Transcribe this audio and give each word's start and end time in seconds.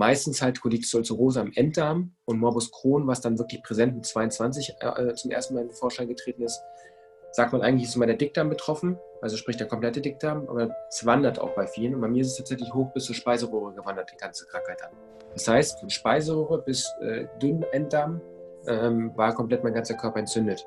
meistens 0.00 0.40
halt 0.40 0.62
Colitis 0.62 0.94
am 1.36 1.52
Enddarm 1.54 2.14
und 2.24 2.38
Morbus 2.38 2.72
Crohn, 2.72 3.06
was 3.06 3.20
dann 3.20 3.38
wirklich 3.38 3.62
präsent 3.62 3.94
mit 3.94 4.06
22 4.06 4.76
äh, 4.80 5.14
zum 5.14 5.30
ersten 5.30 5.52
Mal 5.52 5.60
in 5.60 5.68
den 5.68 5.74
Vorschein 5.74 6.08
getreten 6.08 6.42
ist, 6.42 6.58
sagt 7.32 7.52
man 7.52 7.60
eigentlich, 7.60 7.86
ist 7.86 7.96
immer 7.96 8.06
der 8.06 8.16
Dickdarm 8.16 8.48
betroffen, 8.48 8.98
also 9.20 9.36
sprich 9.36 9.58
der 9.58 9.68
komplette 9.68 10.00
Dickdarm, 10.00 10.48
aber 10.48 10.74
es 10.88 11.04
wandert 11.04 11.38
auch 11.38 11.50
bei 11.50 11.66
vielen. 11.66 11.94
Und 11.94 12.00
bei 12.00 12.08
mir 12.08 12.22
ist 12.22 12.28
es 12.28 12.36
tatsächlich 12.38 12.72
hoch 12.72 12.90
bis 12.94 13.04
zur 13.04 13.14
Speiseröhre 13.14 13.74
gewandert, 13.74 14.10
die 14.10 14.16
ganze 14.16 14.46
Krankheit 14.46 14.82
an. 14.82 14.90
Das 15.34 15.46
heißt, 15.46 15.80
von 15.80 15.90
Speiseröhre 15.90 16.62
bis 16.62 16.90
äh, 17.02 17.26
dünn 17.38 17.62
Enddarm 17.70 18.22
ähm, 18.66 19.12
war 19.16 19.34
komplett 19.34 19.62
mein 19.62 19.74
ganzer 19.74 19.94
Körper 19.94 20.18
entzündet. 20.18 20.66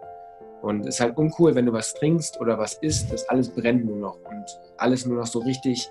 Und 0.62 0.82
es 0.82 0.96
ist 0.96 1.02
halt 1.02 1.18
uncool, 1.18 1.56
wenn 1.56 1.66
du 1.66 1.74
was 1.74 1.96
trinkst 1.96 2.40
oder 2.40 2.60
was 2.60 2.76
isst, 2.76 3.12
das 3.12 3.28
alles 3.30 3.50
brennt 3.50 3.84
nur 3.84 3.98
noch 3.98 4.20
und 4.30 4.46
alles 4.78 5.08
nur 5.08 5.18
noch 5.18 5.26
so 5.26 5.40
richtig 5.40 5.90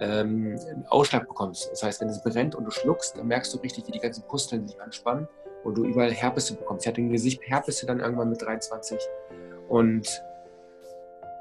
ähm, 0.00 0.58
Ausschlag 0.88 1.26
bekommst. 1.28 1.70
Das 1.70 1.82
heißt, 1.82 2.00
wenn 2.00 2.08
es 2.08 2.22
brennt 2.22 2.54
und 2.54 2.64
du 2.64 2.70
schluckst, 2.70 3.16
dann 3.16 3.26
merkst 3.26 3.52
du 3.54 3.58
richtig, 3.58 3.86
wie 3.86 3.92
die 3.92 4.00
ganzen 4.00 4.24
Pusteln 4.26 4.66
sich 4.66 4.80
anspannen 4.80 5.28
und 5.62 5.76
du 5.76 5.84
überall 5.84 6.12
Herpes 6.12 6.52
bekommst. 6.52 6.84
Ich 6.84 6.88
hatte 6.88 7.00
im 7.00 7.10
Gesicht 7.10 7.40
Herpes 7.44 7.84
dann 7.86 8.00
irgendwann 8.00 8.30
mit 8.30 8.42
23 8.42 8.98
und 9.68 10.22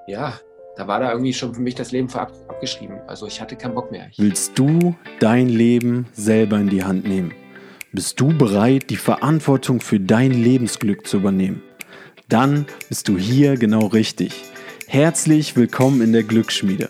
ja, 0.08 0.34
da 0.76 0.88
war 0.88 1.00
da 1.00 1.12
irgendwie 1.12 1.34
schon 1.34 1.54
für 1.54 1.62
mich 1.62 1.76
das 1.76 1.92
Leben 1.92 2.12
ab 2.14 2.32
abgeschrieben. 2.48 3.00
Also 3.08 3.28
ich 3.28 3.40
hatte 3.40 3.56
keinen 3.56 3.76
Bock 3.76 3.92
mehr. 3.92 4.10
Willst 4.18 4.58
du 4.58 4.96
dein 5.20 5.48
Leben 5.50 6.08
selber 6.14 6.58
in 6.58 6.70
die 6.70 6.84
Hand 6.84 7.08
nehmen? 7.08 7.34
Bist 7.92 8.20
du 8.20 8.36
bereit, 8.36 8.90
die 8.90 8.96
Verantwortung 8.96 9.80
für 9.80 10.00
dein 10.00 10.32
Lebensglück 10.32 11.06
zu 11.06 11.18
übernehmen? 11.18 11.62
Dann 12.28 12.66
bist 12.90 13.08
du 13.08 13.18
hier 13.18 13.56
genau 13.56 13.86
richtig. 13.88 14.34
Herzlich 14.88 15.56
willkommen 15.56 16.02
in 16.02 16.12
der 16.12 16.24
Glücksschmiede. 16.24 16.90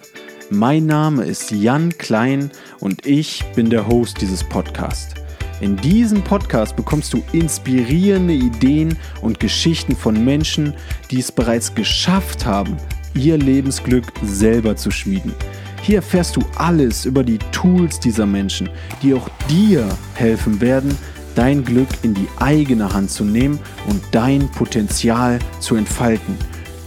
Mein 0.56 0.86
Name 0.86 1.24
ist 1.24 1.50
Jan 1.50 1.98
Klein 1.98 2.52
und 2.80 3.08
ich 3.08 3.44
bin 3.56 3.72
der 3.72 3.88
Host 3.88 4.22
dieses 4.22 4.44
Podcasts. 4.44 5.16
In 5.62 5.78
diesem 5.78 6.24
Podcast 6.24 6.76
bekommst 6.76 7.12
du 7.12 7.24
inspirierende 7.32 8.36
Ideen 8.36 8.96
und 9.24 9.40
Geschichten 9.40 9.96
von 9.96 10.24
Menschen, 10.24 10.76
die 11.10 11.18
es 11.22 11.32
bereits 11.32 11.74
geschafft 11.74 12.46
haben, 12.46 12.78
ihr 13.16 13.36
Lebensglück 13.36 14.06
selber 14.24 14.76
zu 14.76 14.92
schmieden. 14.92 15.34
Hier 15.82 15.96
erfährst 15.96 16.36
du 16.36 16.42
alles 16.56 17.06
über 17.06 17.24
die 17.24 17.40
Tools 17.52 18.00
dieser 18.00 18.28
Menschen, 18.28 18.70
die 19.02 19.16
auch 19.16 19.28
dir 19.50 19.90
helfen 20.14 20.62
werden, 20.62 20.96
dein 21.34 21.66
Glück 21.66 21.90
in 22.04 22.14
die 22.14 22.28
eigene 22.40 22.94
Hand 22.94 23.10
zu 23.10 23.24
nehmen 23.24 23.58
und 23.90 24.04
dein 24.12 24.48
Potenzial 24.52 25.40
zu 25.60 25.78
entfalten. 25.78 26.38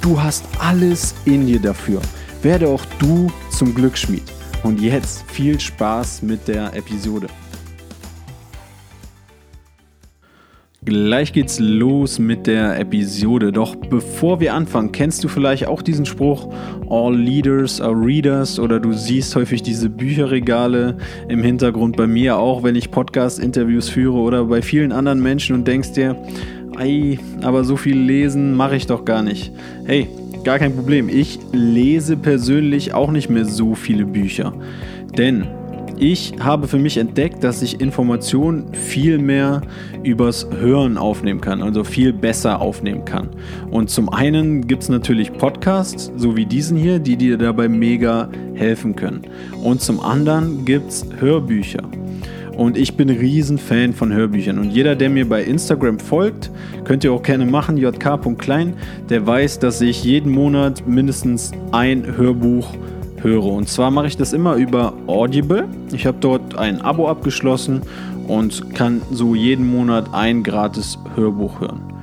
Du 0.03 0.23
hast 0.23 0.45
alles 0.61 1.17
in 1.25 1.49
dir 1.49 1.59
dafür. 1.59 2.01
Werde 2.43 2.69
auch 2.69 2.85
du 2.99 3.29
zum 3.51 3.75
Glücksschmied. 3.75 4.23
Und 4.63 4.81
jetzt 4.81 5.31
viel 5.31 5.59
Spaß 5.61 6.23
mit 6.23 6.49
der 6.49 6.75
Episode. 6.75 7.29
Gleich 10.87 11.33
geht's 11.33 11.59
los 11.59 12.21
mit 12.21 12.47
der 12.47 12.79
Episode. 12.79 13.51
Doch 13.51 13.75
bevor 13.75 14.39
wir 14.39 14.55
anfangen, 14.55 14.93
kennst 14.93 15.25
du 15.25 15.29
vielleicht 15.29 15.67
auch 15.67 15.83
diesen 15.83 16.07
Spruch, 16.07 16.55
All 16.89 17.17
Leaders 17.17 17.81
are 17.81 17.93
Readers 17.93 18.61
oder 18.61 18.79
du 18.79 18.93
siehst 18.93 19.35
häufig 19.35 19.65
diese 19.65 19.91
Bücherregale 19.91 20.97
im 21.29 21.43
Hintergrund 21.43 21.97
bei 21.97 22.07
mir 22.07 22.39
auch, 22.39 22.63
wenn 22.63 22.77
ich 22.77 22.93
Podcast-Interviews 22.93 23.89
führe 23.89 24.19
oder 24.19 24.45
bei 24.45 24.63
vielen 24.63 24.93
anderen 24.93 25.21
Menschen 25.21 25.57
und 25.57 25.67
denkst 25.67 25.91
dir, 25.95 26.23
ei, 26.77 27.19
aber 27.43 27.65
so 27.65 27.77
viel 27.77 27.99
lesen 27.99 28.55
mache 28.55 28.77
ich 28.77 28.87
doch 28.87 29.05
gar 29.05 29.25
nicht. 29.25 29.51
Hey, 29.87 30.09
gar 30.47 30.61
kein 30.61 30.77
Problem. 30.77 31.09
Ich 31.09 31.41
lese 31.53 32.17
persönlich 32.17 32.95
auch 32.95 33.11
nicht 33.11 33.29
mehr 33.29 33.45
so 33.45 33.75
viele 33.75 34.07
Bücher. 34.07 34.55
Denn 35.19 35.45
ich 35.99 36.35
habe 36.39 36.69
für 36.69 36.79
mich 36.79 36.99
entdeckt, 36.99 37.43
dass 37.43 37.63
ich 37.63 37.81
Informationen 37.81 38.73
viel 38.73 39.19
mehr 39.19 39.63
übers 40.05 40.47
Hören 40.61 40.99
aufnehmen 40.99 41.41
kann, 41.41 41.63
also 41.63 41.83
viel 41.83 42.13
besser 42.13 42.61
aufnehmen 42.61 43.05
kann. 43.05 43.31
Und 43.73 43.91
zum 43.91 44.09
einen 44.09 44.69
gibt 44.69 44.85
es 44.85 44.89
natürlich 44.89 45.33
Podcasts, 45.33 46.13
so 46.17 46.37
wie 46.37 46.47
diesen 46.47 46.77
hier, 46.77 47.01
die 47.01 47.17
dir 47.17 47.39
dabei 47.39 47.69
mega 47.69 48.29
helfen 48.55 48.95
können. 48.95 49.23
Und 49.65 49.81
zum 49.81 49.99
anderen 49.99 50.65
gibt 50.65 50.91
es 50.91 51.07
Hörbücher. 51.19 51.83
Und 52.57 52.79
ich 52.79 52.97
bin 52.97 53.11
ein 53.11 53.19
Riesenfan 53.19 53.93
von 53.93 54.13
Hörbüchern. 54.13 54.59
Und 54.59 54.71
jeder, 54.71 54.97
der 54.97 55.11
mir 55.11 55.29
bei 55.29 55.45
Instagram 55.45 55.99
folgt, 55.99 56.51
könnt 56.85 57.05
ihr 57.05 57.13
auch 57.13 57.23
gerne 57.23 57.45
machen, 57.45 57.77
jk.klein, 57.77 58.75
der 59.11 59.27
weiß, 59.27 59.59
dass 59.59 59.81
ich 59.83 60.03
jeden 60.05 60.33
Monat 60.33 60.87
mindestens 60.87 61.53
ein 61.73 62.17
Hörbuch 62.17 62.73
höre. 63.21 63.45
Und 63.45 63.69
zwar 63.69 63.91
mache 63.91 64.07
ich 64.07 64.17
das 64.17 64.33
immer 64.33 64.55
über 64.55 64.95
Audible. 65.07 65.69
Ich 65.93 66.07
habe 66.07 66.17
dort 66.21 66.57
ein 66.57 66.81
Abo 66.81 67.09
abgeschlossen 67.09 67.83
und 68.27 68.75
kann 68.75 69.03
so 69.11 69.35
jeden 69.35 69.67
Monat 69.67 70.15
ein 70.15 70.43
gratis 70.43 70.99
Hörbuch 71.15 71.61
hören. 71.61 71.96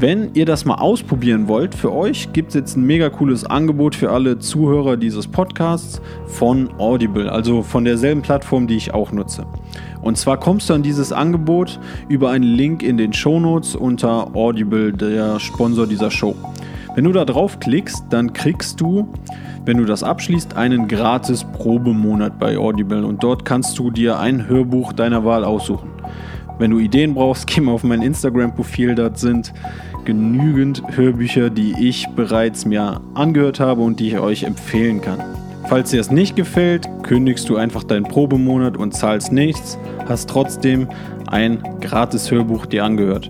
Wenn 0.00 0.30
ihr 0.34 0.46
das 0.46 0.64
mal 0.64 0.76
ausprobieren 0.76 1.48
wollt, 1.48 1.74
für 1.74 1.92
euch 1.92 2.32
gibt 2.32 2.50
es 2.50 2.54
jetzt 2.54 2.76
ein 2.76 2.84
mega 2.84 3.10
cooles 3.10 3.44
Angebot 3.44 3.96
für 3.96 4.10
alle 4.10 4.38
Zuhörer 4.38 4.96
dieses 4.96 5.26
Podcasts 5.26 6.00
von 6.26 6.70
Audible, 6.78 7.32
also 7.32 7.62
von 7.62 7.84
derselben 7.84 8.22
Plattform, 8.22 8.68
die 8.68 8.76
ich 8.76 8.94
auch 8.94 9.10
nutze. 9.10 9.44
Und 10.00 10.16
zwar 10.16 10.38
kommst 10.38 10.70
du 10.70 10.74
an 10.74 10.84
dieses 10.84 11.12
Angebot 11.12 11.80
über 12.08 12.30
einen 12.30 12.44
Link 12.44 12.84
in 12.84 12.96
den 12.96 13.12
Shownotes 13.12 13.74
unter 13.74 14.36
Audible, 14.36 14.92
der 14.92 15.40
Sponsor 15.40 15.88
dieser 15.88 16.12
Show. 16.12 16.36
Wenn 16.94 17.02
du 17.02 17.10
da 17.10 17.24
draufklickst, 17.24 18.04
dann 18.08 18.32
kriegst 18.32 18.80
du 18.80 19.08
wenn 19.64 19.76
du 19.76 19.84
das 19.84 20.02
abschließt, 20.02 20.56
einen 20.56 20.88
gratis 20.88 21.44
Probemonat 21.44 22.38
bei 22.38 22.56
Audible 22.56 23.04
und 23.04 23.22
dort 23.22 23.44
kannst 23.44 23.78
du 23.78 23.90
dir 23.90 24.18
ein 24.18 24.48
Hörbuch 24.48 24.94
deiner 24.94 25.26
Wahl 25.26 25.44
aussuchen. 25.44 25.90
Wenn 26.58 26.70
du 26.70 26.78
Ideen 26.78 27.14
brauchst, 27.14 27.46
geh 27.46 27.60
mal 27.60 27.72
auf 27.72 27.84
mein 27.84 28.00
Instagram-Profil, 28.00 28.94
dort 28.94 29.18
sind 29.18 29.52
genügend 30.08 30.82
Hörbücher, 30.96 31.50
die 31.50 31.74
ich 31.86 32.06
bereits 32.16 32.64
mir 32.64 33.02
angehört 33.12 33.60
habe 33.60 33.82
und 33.82 34.00
die 34.00 34.08
ich 34.08 34.18
euch 34.18 34.44
empfehlen 34.44 35.02
kann. 35.02 35.18
Falls 35.68 35.90
dir 35.90 36.00
es 36.00 36.10
nicht 36.10 36.34
gefällt, 36.34 36.88
kündigst 37.02 37.46
du 37.50 37.56
einfach 37.56 37.84
deinen 37.84 38.04
Probemonat 38.04 38.78
und 38.78 38.94
zahlst 38.94 39.32
nichts, 39.32 39.76
hast 40.08 40.30
trotzdem 40.30 40.88
ein 41.26 41.62
gratis 41.82 42.30
Hörbuch 42.30 42.64
dir 42.64 42.84
angehört. 42.84 43.28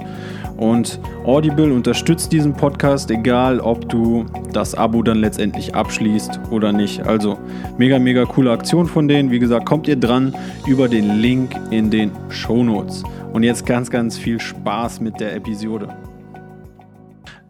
Und 0.57 1.01
Audible 1.25 1.73
unterstützt 1.73 2.31
diesen 2.31 2.53
Podcast, 2.53 3.11
egal 3.11 3.59
ob 3.59 3.89
du 3.89 4.27
das 4.53 4.77
Abo 4.77 5.03
dann 5.03 5.19
letztendlich 5.19 5.75
abschließt 5.75 6.39
oder 6.53 6.73
nicht. 6.73 7.05
Also 7.05 7.39
mega, 7.77 7.99
mega 7.99 8.25
coole 8.25 8.53
Aktion 8.53 8.87
von 8.87 9.09
denen. 9.09 9.33
Wie 9.33 9.41
gesagt, 9.41 9.67
kommt 9.67 9.89
ihr 9.89 9.97
dran 9.97 10.33
über 10.65 10.89
den 10.89 11.19
Link 11.19 11.57
in 11.73 11.91
den 11.91 12.13
Show 12.29 12.63
Notes. 12.63 13.03
Und 13.33 13.43
jetzt 13.43 13.67
ganz, 13.67 13.91
ganz 13.91 14.17
viel 14.17 14.39
Spaß 14.39 15.01
mit 15.01 15.19
der 15.19 15.35
Episode. 15.35 15.89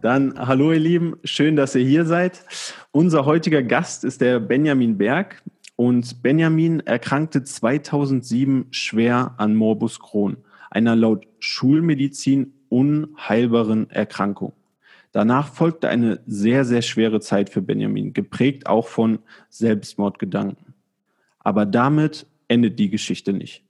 Dann 0.01 0.33
hallo 0.37 0.71
ihr 0.71 0.79
Lieben, 0.79 1.17
schön, 1.25 1.57
dass 1.57 1.75
ihr 1.75 1.83
hier 1.83 2.05
seid. 2.05 2.45
Unser 2.91 3.25
heutiger 3.25 3.61
Gast 3.61 4.05
ist 4.05 4.21
der 4.21 4.39
Benjamin 4.39 4.97
Berg. 4.97 5.43
Und 5.75 6.23
Benjamin 6.23 6.79
erkrankte 6.81 7.43
2007 7.43 8.67
schwer 8.71 9.33
an 9.37 9.55
Morbus 9.55 9.99
Crohn, 9.99 10.37
einer 10.71 10.95
laut 10.95 11.27
Schulmedizin 11.39 12.53
unheilbaren 12.69 13.89
Erkrankung. 13.89 14.53
Danach 15.11 15.53
folgte 15.53 15.89
eine 15.89 16.21
sehr, 16.25 16.63
sehr 16.63 16.81
schwere 16.81 17.19
Zeit 17.19 17.49
für 17.49 17.61
Benjamin, 17.61 18.13
geprägt 18.13 18.67
auch 18.67 18.87
von 18.87 19.19
Selbstmordgedanken. 19.49 20.75
Aber 21.39 21.65
damit 21.65 22.25
endet 22.47 22.79
die 22.79 22.89
Geschichte 22.89 23.33
nicht. 23.33 23.63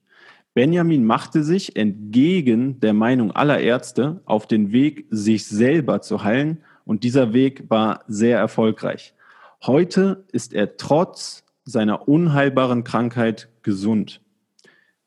Benjamin 0.54 1.06
machte 1.06 1.44
sich 1.44 1.76
entgegen 1.76 2.80
der 2.80 2.94
Meinung 2.94 3.32
aller 3.32 3.60
Ärzte 3.60 4.22
auf 4.26 4.48
den 4.48 4.72
Weg, 4.72 5.06
sich 5.10 5.46
selber 5.46 6.02
zu 6.02 6.24
heilen 6.24 6.64
und 6.86 7.04
dieser 7.04 7.34
Weg 7.34 7.70
war 7.70 8.04
sehr 8.08 8.38
erfolgreich. 8.38 9.14
Heute 9.62 10.26
ist 10.32 10.54
er 10.54 10.78
trotz 10.78 11.44
seiner 11.64 12.08
unheilbaren 12.08 12.84
Krankheit 12.84 13.50
gesund. 13.62 14.22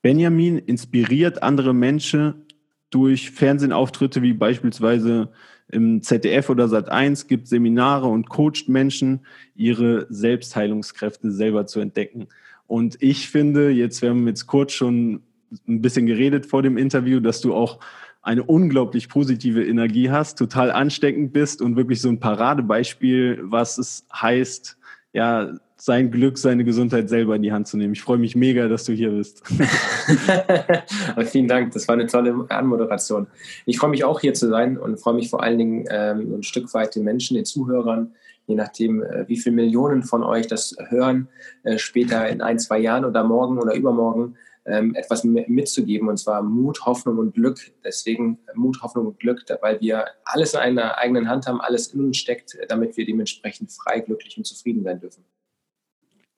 Benjamin 0.01 0.59
inspiriert 0.59 1.43
andere 1.43 1.75
Menschen 1.75 2.47
durch 2.91 3.31
Fernsehauftritte 3.31 4.23
wie 4.23 4.35
beispielsweise 4.35 5.31
im 5.69 6.03
ZDF 6.03 6.51
oder 6.51 6.67
Sat1 6.67 7.27
gibt 7.27 7.49
Seminare 7.49 8.07
und 8.07 8.29
coacht 8.29 8.69
Menschen, 8.69 9.27
ihre 9.55 10.07
Selbstheilungskräfte 10.11 11.33
selber 11.33 11.67
zu 11.67 11.81
entdecken. 11.81 12.29
Und 12.67 12.97
ich 13.01 13.29
finde, 13.29 13.71
jetzt 13.71 14.03
wir 14.03 14.11
haben 14.11 14.27
jetzt 14.27 14.47
kurz 14.47 14.73
schon 14.73 15.23
ein 15.69 15.83
bisschen 15.83 16.07
geredet 16.07 16.47
vor 16.47 16.63
dem 16.63 16.77
Interview, 16.77 17.21
dass 17.21 17.41
du 17.41 17.55
auch 17.55 17.79
eine 18.23 18.45
unglaublich 18.45 19.09
positive 19.09 19.65
Energie 19.65 20.11
hast, 20.11 20.39
total 20.39 20.71
ansteckend 20.71 21.33
bist 21.33 21.61
und 21.61 21.77
wirklich 21.77 22.01
so 22.01 22.09
ein 22.09 22.21
Paradebeispiel, 22.21 23.41
was 23.43 23.79
es 23.79 24.07
heißt, 24.13 24.79
ja, 25.13 25.53
sein 25.77 26.13
Glück, 26.13 26.39
seine 26.39 26.63
Gesundheit 26.63 27.09
selber 27.09 27.35
in 27.35 27.43
die 27.43 27.51
Hand 27.51 27.67
zu 27.67 27.77
nehmen. 27.77 27.95
Ich 27.95 28.03
freue 28.03 28.17
mich 28.17 28.37
mega, 28.37 28.69
dass 28.69 28.85
du 28.85 28.93
hier 28.93 29.11
bist. 29.11 29.43
Vielen 31.25 31.49
Dank, 31.49 31.73
das 31.73 31.89
war 31.89 31.95
eine 31.95 32.07
tolle 32.07 32.47
Anmoderation. 32.51 33.27
Ich 33.67 33.79
freue 33.79 33.91
mich 33.91 34.05
auch 34.05 34.21
hier 34.21 34.33
zu 34.33 34.49
sein 34.49 34.79
und 34.79 35.01
freue 35.01 35.15
mich 35.15 35.29
vor 35.29 35.43
allen 35.43 35.59
Dingen 35.59 35.85
ähm, 35.91 36.37
ein 36.37 36.45
Stück 36.45 36.73
weit 36.73 36.95
den 36.95 37.03
Menschen, 37.03 37.35
den 37.35 37.45
Zuhörern, 37.45 38.13
je 38.47 38.55
nachdem, 38.55 39.03
äh, 39.03 39.25
wie 39.27 39.37
viele 39.37 39.57
Millionen 39.57 40.05
von 40.05 40.23
euch 40.23 40.47
das 40.47 40.77
hören, 40.89 41.27
äh, 41.65 41.79
später 41.79 42.29
in 42.29 42.43
ein, 42.43 42.61
zwei 42.61 42.79
Jahren 42.79 43.05
oder 43.05 43.25
morgen 43.25 43.59
oder 43.59 43.75
übermorgen, 43.75 44.37
ähm, 44.65 44.95
etwas 44.95 45.25
mitzugeben, 45.25 46.09
und 46.09 46.17
zwar 46.19 46.43
Mut, 46.43 46.85
Hoffnung 46.87 47.19
und 47.19 47.35
Glück. 47.35 47.59
Deswegen 47.85 48.39
Mut, 48.55 48.81
Hoffnung 48.83 49.07
und 49.07 49.19
Glück, 49.19 49.45
weil 49.61 49.81
wir 49.81 50.07
alles 50.25 50.55
in 50.55 50.61
einer 50.61 50.99
eigenen 50.99 51.29
Hand 51.29 51.47
haben, 51.47 51.61
alles 51.61 51.89
in 51.89 52.01
uns 52.05 52.19
steckt, 52.19 52.57
damit 52.69 52.97
wir 52.97 53.05
dementsprechend 53.05 53.73
frei, 53.73 54.01
glücklich 54.01 54.37
und 54.39 54.45
zufrieden 54.45 54.85
sein 54.85 55.01
dürfen. 55.01 55.25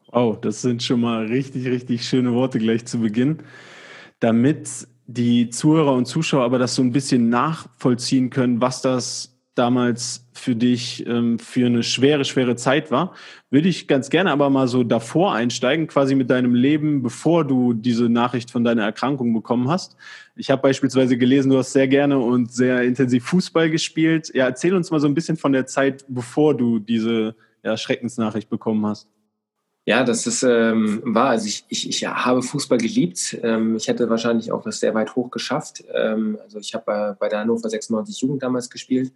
Wow, 0.08 0.40
das 0.40 0.62
sind 0.62 0.82
schon 0.82 1.00
mal 1.00 1.26
richtig, 1.26 1.66
richtig 1.66 2.06
schöne 2.06 2.32
Worte 2.32 2.58
gleich 2.58 2.86
zu 2.86 3.00
Beginn. 3.00 3.38
Damit 4.20 4.86
die 5.06 5.50
Zuhörer 5.50 5.92
und 5.92 6.06
Zuschauer 6.06 6.44
aber 6.44 6.58
das 6.58 6.74
so 6.74 6.82
ein 6.82 6.92
bisschen 6.92 7.28
nachvollziehen 7.28 8.30
können, 8.30 8.60
was 8.60 8.80
das 8.80 9.33
damals 9.54 10.26
für 10.32 10.56
dich 10.56 11.06
ähm, 11.06 11.38
für 11.38 11.66
eine 11.66 11.82
schwere, 11.82 12.24
schwere 12.24 12.56
Zeit 12.56 12.90
war, 12.90 13.14
würde 13.50 13.68
ich 13.68 13.86
ganz 13.86 14.10
gerne 14.10 14.30
aber 14.30 14.50
mal 14.50 14.68
so 14.68 14.82
davor 14.82 15.32
einsteigen, 15.34 15.86
quasi 15.86 16.14
mit 16.14 16.28
deinem 16.30 16.54
Leben, 16.54 17.02
bevor 17.02 17.44
du 17.44 17.72
diese 17.72 18.08
Nachricht 18.08 18.50
von 18.50 18.64
deiner 18.64 18.82
Erkrankung 18.82 19.32
bekommen 19.32 19.68
hast. 19.68 19.96
Ich 20.36 20.50
habe 20.50 20.62
beispielsweise 20.62 21.16
gelesen, 21.16 21.50
du 21.50 21.58
hast 21.58 21.72
sehr 21.72 21.88
gerne 21.88 22.18
und 22.18 22.52
sehr 22.52 22.82
intensiv 22.82 23.24
Fußball 23.26 23.70
gespielt. 23.70 24.32
Ja, 24.34 24.46
erzähl 24.46 24.74
uns 24.74 24.90
mal 24.90 25.00
so 25.00 25.06
ein 25.06 25.14
bisschen 25.14 25.36
von 25.36 25.52
der 25.52 25.66
Zeit, 25.66 26.04
bevor 26.08 26.56
du 26.56 26.80
diese 26.80 27.36
ja, 27.62 27.76
Schreckensnachricht 27.76 28.50
bekommen 28.50 28.84
hast. 28.86 29.08
Ja, 29.86 30.02
das 30.02 30.26
ist 30.26 30.42
ähm, 30.42 31.02
wahr. 31.04 31.30
Also 31.30 31.46
ich, 31.46 31.66
ich, 31.68 31.88
ich 31.88 32.06
habe 32.06 32.42
Fußball 32.42 32.78
geliebt. 32.78 33.38
Ähm, 33.42 33.76
ich 33.76 33.86
hätte 33.86 34.08
wahrscheinlich 34.08 34.50
auch 34.50 34.62
das 34.62 34.80
sehr 34.80 34.94
weit 34.94 35.14
hoch 35.14 35.30
geschafft. 35.30 35.84
Ähm, 35.92 36.38
also 36.42 36.58
ich 36.58 36.74
habe 36.74 36.84
bei, 36.86 37.12
bei 37.12 37.28
der 37.28 37.40
Hannover 37.40 37.68
96 37.68 38.22
Jugend 38.22 38.42
damals 38.42 38.70
gespielt 38.70 39.12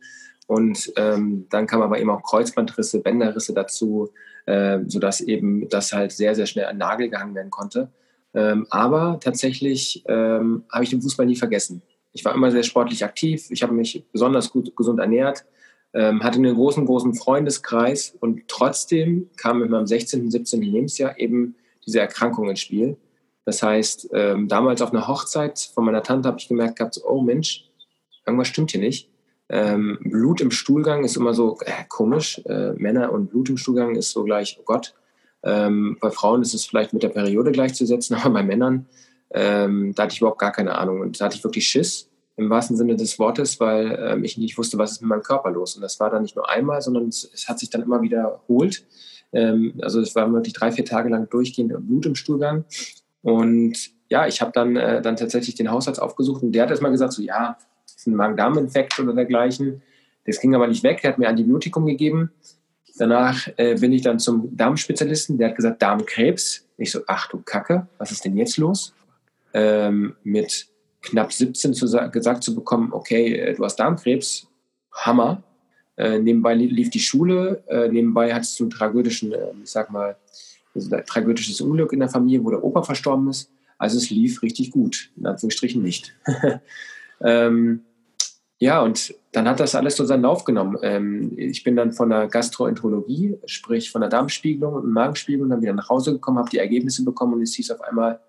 und 0.49 0.93
ähm, 0.97 1.47
dann 1.51 1.69
kam 1.69 1.83
aber 1.83 2.01
eben 2.01 2.11
auch 2.11 2.25
Kreuzbandrisse, 2.25 3.01
Bänderrisse 3.01 3.55
dazu, 3.55 4.11
äh, 4.47 4.81
sodass 4.87 5.21
eben 5.21 5.69
das 5.69 5.93
halt 5.93 6.11
sehr, 6.11 6.35
sehr 6.35 6.47
schnell 6.47 6.65
an 6.65 6.79
Nagel 6.79 7.09
gehangen 7.09 7.37
werden 7.37 7.51
konnte. 7.51 7.93
Ähm, 8.35 8.67
aber 8.71 9.21
tatsächlich 9.23 10.03
ähm, 10.09 10.65
habe 10.73 10.83
ich 10.83 10.91
den 10.91 11.01
Fußball 11.01 11.27
nie 11.27 11.37
vergessen. 11.37 11.83
Ich 12.13 12.25
war 12.25 12.35
immer 12.35 12.51
sehr 12.51 12.65
sportlich 12.65 13.05
aktiv. 13.05 13.47
Ich 13.51 13.63
habe 13.63 13.73
mich 13.73 14.05
besonders 14.11 14.51
gut 14.51 14.75
gesund 14.75 14.99
ernährt 14.99 15.45
ähm, 15.95 16.23
hatte 16.23 16.39
einen 16.39 16.55
großen, 16.55 16.85
großen 16.85 17.15
Freundeskreis 17.15 18.17
und 18.21 18.47
trotzdem 18.49 19.31
kam 19.37 19.63
in 19.63 19.71
meinem 19.71 19.87
16., 19.87 20.31
17. 20.31 20.63
Lebensjahr 20.63 21.19
eben 21.19 21.57
diese 21.87 22.01
Erkrankung 22.01 22.49
ins 22.49 22.61
Spiel. 22.61 22.97
Das 23.45 23.63
heißt, 23.63 24.11
ähm, 24.13 24.49
damals 24.49 24.83
auf 24.83 24.93
einer 24.93 25.09
Hochzeit 25.09 25.71
von 25.75 25.85
meiner 25.85 26.03
Tante 26.03 26.29
habe 26.29 26.39
ich 26.39 26.49
gemerkt 26.49 26.77
gehabt, 26.77 27.01
oh 27.07 27.23
Mensch, 27.23 27.71
irgendwas 28.27 28.49
stimmt 28.49 28.73
hier 28.73 28.81
nicht. 28.81 29.11
Ähm, 29.49 29.99
Blut 30.03 30.41
im 30.41 30.51
Stuhlgang 30.51 31.05
ist 31.05 31.17
immer 31.17 31.35
so 31.35 31.59
äh, 31.65 31.85
komisch. 31.89 32.41
Äh, 32.45 32.73
Männer 32.75 33.13
und 33.13 33.31
Blut 33.31 33.49
im 33.49 33.57
Stuhlgang 33.57 33.97
ist 33.97 34.11
so 34.11 34.25
gleich, 34.25 34.59
oh 34.61 34.65
Gott. 34.65 34.95
Ähm, 35.43 35.97
bei 36.01 36.11
Frauen 36.11 36.43
ist 36.43 36.55
es 36.55 36.67
vielleicht 36.67 36.93
mit 36.93 37.03
der 37.03 37.09
Periode 37.09 37.53
gleichzusetzen, 37.53 38.17
aber 38.21 38.35
bei 38.35 38.43
Männern, 38.43 38.87
ähm, 39.31 39.95
da 39.95 40.05
hatte 40.05 40.15
ich 40.15 40.21
überhaupt 40.21 40.41
gar 40.41 40.53
keine 40.53 40.77
Ahnung. 40.77 41.01
Und 41.01 41.21
da 41.21 41.27
hatte 41.27 41.37
ich 41.37 41.45
wirklich 41.45 41.67
Schiss 41.67 42.11
im 42.37 42.51
wahrsten 42.51 42.77
Sinne 42.77 42.97
des 42.97 43.19
Wortes, 43.19 43.59
weil 43.59 43.99
ähm, 44.01 44.25
ich 44.25 44.39
nicht 44.39 44.59
wusste, 44.59 44.79
was 44.79 44.93
ist 44.93 45.01
mit 45.01 45.09
meinem 45.09 45.23
Körper 45.23 45.51
los. 45.51 45.77
Und 45.77 45.83
das 45.83 45.99
war 45.99 46.11
dann 46.11 46.23
nicht 46.23 46.37
nur 46.37 46.49
einmal, 46.49 46.83
sondern 46.83 47.09
es, 47.09 47.29
es 47.33 47.49
hat 47.49 47.59
sich 47.59 47.71
dann 47.71 47.83
immer 47.83 48.03
wiederholt. 48.03 48.87
Ähm, 49.33 49.75
also 49.83 50.01
es 50.01 50.15
war 50.15 50.33
wirklich 50.33 50.55
drei, 50.55 50.73
vier 50.73 50.85
Tage 50.85 51.09
lang 51.09 51.29
durchgehend 51.29 51.75
Blut 51.87 52.07
im 52.07 52.15
Stuhlgang. 52.15 52.65
Und 53.23 53.91
ja, 54.09 54.27
ich 54.27 54.41
habe 54.41 54.53
dann, 54.53 54.77
äh, 54.77 55.03
dann 55.03 55.17
tatsächlich 55.17 55.55
den 55.55 55.71
Hausarzt 55.71 56.01
aufgesucht 56.01 56.43
und 56.43 56.53
der 56.53 56.63
hat 56.63 56.71
erstmal 56.71 56.93
gesagt, 56.93 57.13
so 57.13 57.23
ja, 57.23 57.59
ein 58.07 58.15
Magen-Darm-Infekt 58.15 58.99
oder 59.01 59.13
dergleichen. 59.13 59.83
Das 60.25 60.41
ging 60.41 60.55
aber 60.55 60.67
nicht 60.67 60.83
weg, 60.83 61.01
der 61.03 61.13
hat 61.13 61.19
mir 61.19 61.29
Antibiotikum 61.29 61.87
gegeben. 61.87 62.31
Danach 62.99 63.49
äh, 63.57 63.77
bin 63.77 63.93
ich 63.93 64.03
dann 64.03 64.19
zum 64.19 64.57
Darmspezialisten, 64.57 65.39
der 65.39 65.51
hat 65.51 65.57
gesagt, 65.57 65.81
Darmkrebs. 65.81 66.67
Ich 66.77 66.91
so, 66.91 67.01
ach 67.07 67.29
du 67.29 67.39
Kacke, 67.39 67.87
was 67.99 68.13
ist 68.13 68.25
denn 68.25 68.37
jetzt 68.37 68.57
los? 68.57 68.95
Ähm, 69.55 70.17
mit 70.25 70.69
knapp 71.03 71.33
17 71.33 71.75
zu, 71.75 72.11
gesagt 72.11 72.43
zu 72.43 72.55
bekommen, 72.55 72.93
okay, 72.93 73.35
äh, 73.35 73.55
du 73.55 73.65
hast 73.65 73.77
Darmkrebs, 73.77 74.49
Hammer. 74.93 75.43
Äh, 75.97 76.19
nebenbei 76.19 76.55
lief 76.55 76.91
die 76.91 77.01
Schule, 77.01 77.63
äh, 77.67 77.89
nebenbei 77.89 78.33
hattest 78.33 78.59
du 78.61 78.65
einen 78.65 78.71
tragödischen, 78.71 79.33
äh, 79.33 79.53
ich 79.63 79.71
sag 79.71 79.91
mal, 79.91 80.17
also 80.75 80.95
ein 80.95 81.05
tragödisches 81.05 81.61
Unglück 81.61 81.93
in 81.93 82.01
der 82.01 82.09
Familie, 82.09 82.45
wo 82.45 82.51
der 82.51 82.63
Opa 82.63 82.83
verstorben 82.83 83.29
ist. 83.29 83.51
Also 83.79 83.97
es 83.97 84.11
lief 84.11 84.43
richtig 84.43 84.71
gut, 84.71 85.11
in 85.17 85.27
Anführungsstrichen 85.27 85.83
nicht. 85.83 86.15
ähm, 87.21 87.83
ja, 88.59 88.83
und 88.83 89.15
dann 89.33 89.49
hat 89.49 89.61
das 89.61 89.75
alles 89.75 89.97
so 89.97 90.05
seinen 90.05 90.23
Lauf 90.23 90.45
genommen. 90.45 90.77
Ähm, 90.83 91.33
ich 91.37 91.63
bin 91.63 91.77
dann 91.77 91.93
von 91.93 92.11
der 92.11 92.27
Gastroenterologie, 92.27 93.39
sprich 93.47 93.91
von 93.91 94.01
der 94.01 94.11
Darmspiegelung 94.11 94.75
und 94.75 94.91
Magenspiegelung, 94.91 95.51
dann 95.51 95.63
wieder 95.63 95.75
nach 95.75 95.89
Hause 95.89 96.13
gekommen, 96.13 96.39
habe 96.39 96.51
die 96.51 96.59
Ergebnisse 96.59 97.05
bekommen 97.05 97.35
und 97.35 97.43
es 97.43 97.55
hieß 97.55 97.71
auf 97.71 97.81
einmal, 97.83 98.21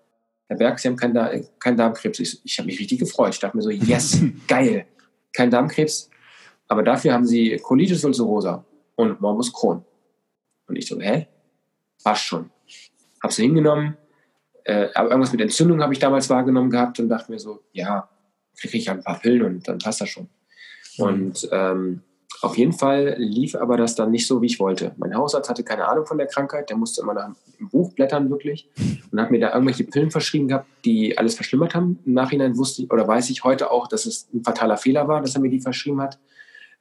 Herr 0.46 0.56
Berg, 0.56 0.78
Sie 0.78 0.88
haben 0.88 0.96
keinen, 0.96 1.14
da 1.14 1.30
keinen 1.58 1.76
Darmkrebs. 1.76 2.20
Ich, 2.20 2.40
ich 2.44 2.58
habe 2.58 2.66
mich 2.66 2.78
richtig 2.78 3.00
gefreut. 3.00 3.34
Ich 3.34 3.40
dachte 3.40 3.56
mir 3.56 3.62
so, 3.62 3.70
yes, 3.70 4.20
geil, 4.48 4.86
kein 5.32 5.50
Darmkrebs. 5.50 6.10
Aber 6.68 6.84
dafür 6.84 7.12
haben 7.12 7.26
Sie 7.26 7.56
Colitis 7.62 8.04
ulcerosa 8.04 8.64
und 8.94 9.20
Morbus 9.20 9.52
Crohn. 9.52 9.84
Und 10.68 10.76
ich 10.76 10.86
so, 10.86 11.00
hä? 11.00 11.26
Passt 12.04 12.22
schon. 12.22 12.50
Habe 13.22 13.32
sie 13.32 13.42
hingenommen. 13.42 13.96
Äh, 14.64 14.88
aber 14.94 15.10
irgendwas 15.10 15.32
mit 15.32 15.40
Entzündung 15.40 15.82
habe 15.82 15.92
ich 15.92 15.98
damals 15.98 16.30
wahrgenommen 16.30 16.70
gehabt 16.70 17.00
und 17.00 17.08
dachte 17.08 17.32
mir 17.32 17.38
so, 17.38 17.60
ja, 17.72 18.08
kriege 18.68 18.78
ich 18.78 18.90
ein 18.90 19.02
paar 19.02 19.18
Pillen 19.18 19.42
und 19.42 19.68
dann 19.68 19.78
passt 19.78 20.00
das 20.00 20.08
schon. 20.08 20.28
Mhm. 20.98 21.04
Und 21.04 21.48
ähm, 21.52 22.02
auf 22.42 22.56
jeden 22.56 22.72
Fall 22.72 23.16
lief 23.18 23.54
aber 23.54 23.76
das 23.76 23.94
dann 23.94 24.10
nicht 24.10 24.26
so, 24.26 24.40
wie 24.40 24.46
ich 24.46 24.58
wollte. 24.60 24.92
Mein 24.96 25.14
Hausarzt 25.14 25.50
hatte 25.50 25.62
keine 25.62 25.86
Ahnung 25.88 26.06
von 26.06 26.16
der 26.16 26.26
Krankheit, 26.26 26.70
der 26.70 26.76
musste 26.76 27.02
immer 27.02 27.12
nach 27.12 27.34
dem 27.58 27.68
Buch 27.68 27.92
blättern 27.92 28.30
wirklich 28.30 28.68
und 29.10 29.20
hat 29.20 29.30
mir 29.30 29.40
da 29.40 29.52
irgendwelche 29.52 29.84
Pillen 29.84 30.10
verschrieben 30.10 30.48
gehabt, 30.48 30.66
die 30.84 31.18
alles 31.18 31.34
verschlimmert 31.34 31.74
haben. 31.74 31.98
Im 32.06 32.14
Nachhinein 32.14 32.56
wusste 32.56 32.82
ich 32.82 32.90
oder 32.90 33.06
weiß 33.06 33.28
ich 33.30 33.44
heute 33.44 33.70
auch, 33.70 33.88
dass 33.88 34.06
es 34.06 34.28
ein 34.32 34.42
fataler 34.42 34.78
Fehler 34.78 35.06
war, 35.06 35.20
dass 35.20 35.34
er 35.34 35.42
mir 35.42 35.50
die 35.50 35.60
verschrieben 35.60 36.00
hat. 36.00 36.18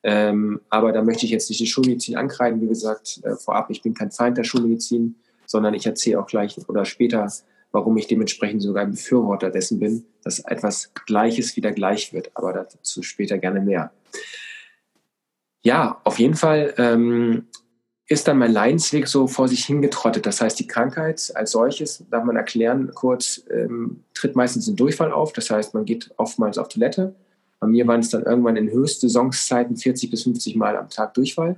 Ähm, 0.01 0.61
aber 0.69 0.93
da 0.93 1.01
möchte 1.01 1.25
ich 1.25 1.31
jetzt 1.31 1.49
nicht 1.49 1.59
die 1.59 1.67
Schulmedizin 1.67 2.15
ankreiden. 2.15 2.61
Wie 2.61 2.67
gesagt, 2.67 3.19
äh, 3.23 3.35
vorab, 3.35 3.69
ich 3.69 3.81
bin 3.81 3.93
kein 3.93 4.11
Feind 4.11 4.37
der 4.37 4.45
Schulmedizin, 4.45 5.15
sondern 5.45 5.73
ich 5.73 5.85
erzähle 5.85 6.21
auch 6.21 6.27
gleich 6.27 6.57
oder 6.69 6.85
später, 6.85 7.29
warum 7.71 7.97
ich 7.97 8.07
dementsprechend 8.07 8.61
sogar 8.61 8.83
ein 8.83 8.91
Befürworter 8.91 9.49
dessen 9.49 9.79
bin, 9.79 10.05
dass 10.23 10.39
etwas 10.39 10.91
Gleiches 11.05 11.55
wieder 11.55 11.71
gleich 11.71 12.13
wird. 12.13 12.31
Aber 12.33 12.53
dazu 12.53 13.03
später 13.03 13.37
gerne 13.37 13.61
mehr. 13.61 13.91
Ja, 15.61 15.99
auf 16.03 16.19
jeden 16.19 16.35
Fall 16.35 16.73
ähm, 16.77 17.47
ist 18.07 18.27
dann 18.27 18.39
mein 18.39 18.51
Leidensweg 18.51 19.07
so 19.07 19.27
vor 19.27 19.47
sich 19.47 19.65
hingetrottet. 19.65 20.25
Das 20.25 20.41
heißt, 20.41 20.59
die 20.59 20.67
Krankheit 20.67 21.31
als 21.35 21.51
solches, 21.51 22.03
darf 22.09 22.23
man 22.23 22.35
erklären, 22.35 22.91
kurz, 22.95 23.43
ähm, 23.51 24.03
tritt 24.15 24.35
meistens 24.35 24.67
in 24.67 24.75
Durchfall 24.75 25.11
auf. 25.11 25.31
Das 25.33 25.49
heißt, 25.49 25.73
man 25.75 25.85
geht 25.85 26.09
oftmals 26.17 26.57
auf 26.57 26.69
Toilette. 26.69 27.13
Bei 27.59 27.67
mir 27.67 27.85
waren 27.87 27.99
es 27.99 28.09
dann 28.09 28.23
irgendwann 28.23 28.55
in 28.55 28.71
Höchstsaisonszeiten 28.71 29.75
40 29.75 30.09
bis 30.09 30.23
50 30.23 30.55
Mal 30.55 30.75
am 30.75 30.89
Tag 30.89 31.13
Durchfall, 31.13 31.57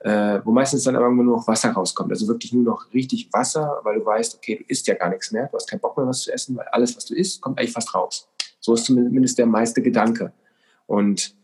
äh, 0.00 0.40
wo 0.44 0.50
meistens 0.50 0.84
dann 0.84 0.94
irgendwann 0.94 1.26
nur 1.26 1.36
noch 1.36 1.46
Wasser 1.46 1.70
rauskommt. 1.70 2.10
Also 2.10 2.26
wirklich 2.26 2.52
nur 2.52 2.64
noch 2.64 2.92
richtig 2.92 3.28
Wasser, 3.32 3.80
weil 3.82 3.98
du 3.98 4.06
weißt, 4.06 4.36
okay, 4.36 4.56
du 4.56 4.64
isst 4.66 4.86
ja 4.86 4.94
gar 4.94 5.10
nichts 5.10 5.30
mehr, 5.30 5.46
du 5.46 5.56
hast 5.56 5.68
keinen 5.68 5.80
Bock 5.80 5.96
mehr, 5.96 6.06
was 6.06 6.22
zu 6.22 6.32
essen, 6.32 6.56
weil 6.56 6.66
alles, 6.72 6.96
was 6.96 7.04
du 7.04 7.14
isst, 7.14 7.40
kommt 7.40 7.58
eigentlich 7.58 7.72
fast 7.72 7.94
raus. 7.94 8.28
So 8.60 8.74
ist 8.74 8.84
zumindest 8.84 9.38
der 9.38 9.46
meiste 9.46 9.82
Gedanke. 9.82 10.32
Und 10.86 11.34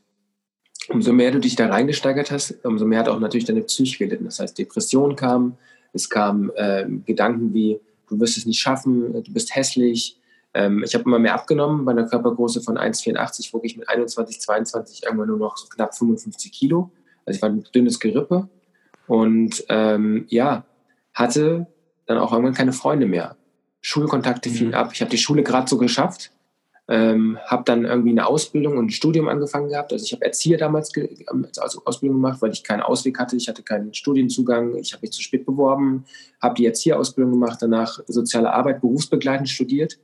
umso 0.88 1.12
mehr 1.12 1.30
du 1.30 1.40
dich 1.40 1.56
da 1.56 1.68
reingesteigert 1.68 2.30
hast, 2.30 2.64
umso 2.64 2.86
mehr 2.86 3.00
hat 3.00 3.08
auch 3.08 3.20
natürlich 3.20 3.44
deine 3.44 3.62
Psyche 3.62 3.98
gelitten. 3.98 4.24
Das 4.24 4.40
heißt, 4.40 4.56
Depression 4.56 5.16
kam, 5.16 5.56
es 5.92 6.08
kamen 6.08 6.50
ähm, 6.56 7.04
Gedanken 7.04 7.52
wie, 7.52 7.80
du 8.08 8.18
wirst 8.20 8.36
es 8.38 8.46
nicht 8.46 8.60
schaffen, 8.60 9.12
du 9.22 9.32
bist 9.32 9.54
hässlich. 9.54 10.18
Ähm, 10.54 10.82
ich 10.84 10.94
habe 10.94 11.04
immer 11.04 11.18
mehr 11.18 11.34
abgenommen, 11.34 11.84
bei 11.84 11.92
einer 11.92 12.06
Körpergröße 12.06 12.62
von 12.62 12.78
1,84 12.78 13.52
wog 13.52 13.64
ich 13.64 13.76
mit 13.76 13.88
21, 13.88 14.40
22 14.40 15.04
irgendwann 15.04 15.28
nur 15.28 15.38
noch 15.38 15.56
so 15.56 15.66
knapp 15.68 15.94
55 15.94 16.52
Kilo. 16.52 16.90
Also 17.26 17.36
ich 17.36 17.42
war 17.42 17.50
ein 17.50 17.64
dünnes 17.74 18.00
Gerippe 18.00 18.48
und 19.06 19.64
ähm, 19.68 20.24
ja, 20.28 20.64
hatte 21.12 21.66
dann 22.06 22.18
auch 22.18 22.32
irgendwann 22.32 22.54
keine 22.54 22.72
Freunde 22.72 23.06
mehr. 23.06 23.36
Schulkontakte 23.82 24.48
fielen 24.48 24.70
mhm. 24.70 24.74
ab. 24.74 24.90
Ich 24.94 25.00
habe 25.00 25.10
die 25.10 25.18
Schule 25.18 25.42
gerade 25.42 25.68
so 25.68 25.76
geschafft 25.76 26.32
ähm, 26.88 27.38
habe 27.44 27.64
dann 27.64 27.84
irgendwie 27.84 28.10
eine 28.10 28.26
Ausbildung 28.26 28.76
und 28.76 28.86
ein 28.86 28.90
Studium 28.90 29.28
angefangen 29.28 29.70
gehabt. 29.70 29.92
Also 29.92 30.04
ich 30.04 30.12
habe 30.12 30.24
Erzieher 30.24 30.56
damals 30.56 30.92
also 31.58 31.82
Ausbildung 31.84 32.18
gemacht, 32.18 32.40
weil 32.40 32.52
ich 32.52 32.62
keinen 32.62 32.82
Ausweg 32.82 33.18
hatte. 33.18 33.36
Ich 33.36 33.48
hatte 33.48 33.62
keinen 33.62 33.92
Studienzugang. 33.92 34.76
Ich 34.76 34.92
habe 34.92 35.02
mich 35.02 35.10
zu 35.12 35.22
spät 35.22 35.44
beworben, 35.44 36.04
habe 36.40 36.54
die 36.54 36.66
Erzieherausbildung 36.66 37.32
gemacht, 37.32 37.58
danach 37.60 37.98
soziale 38.06 38.52
Arbeit 38.52 38.80
berufsbegleitend 38.80 39.48
studiert. 39.48 39.98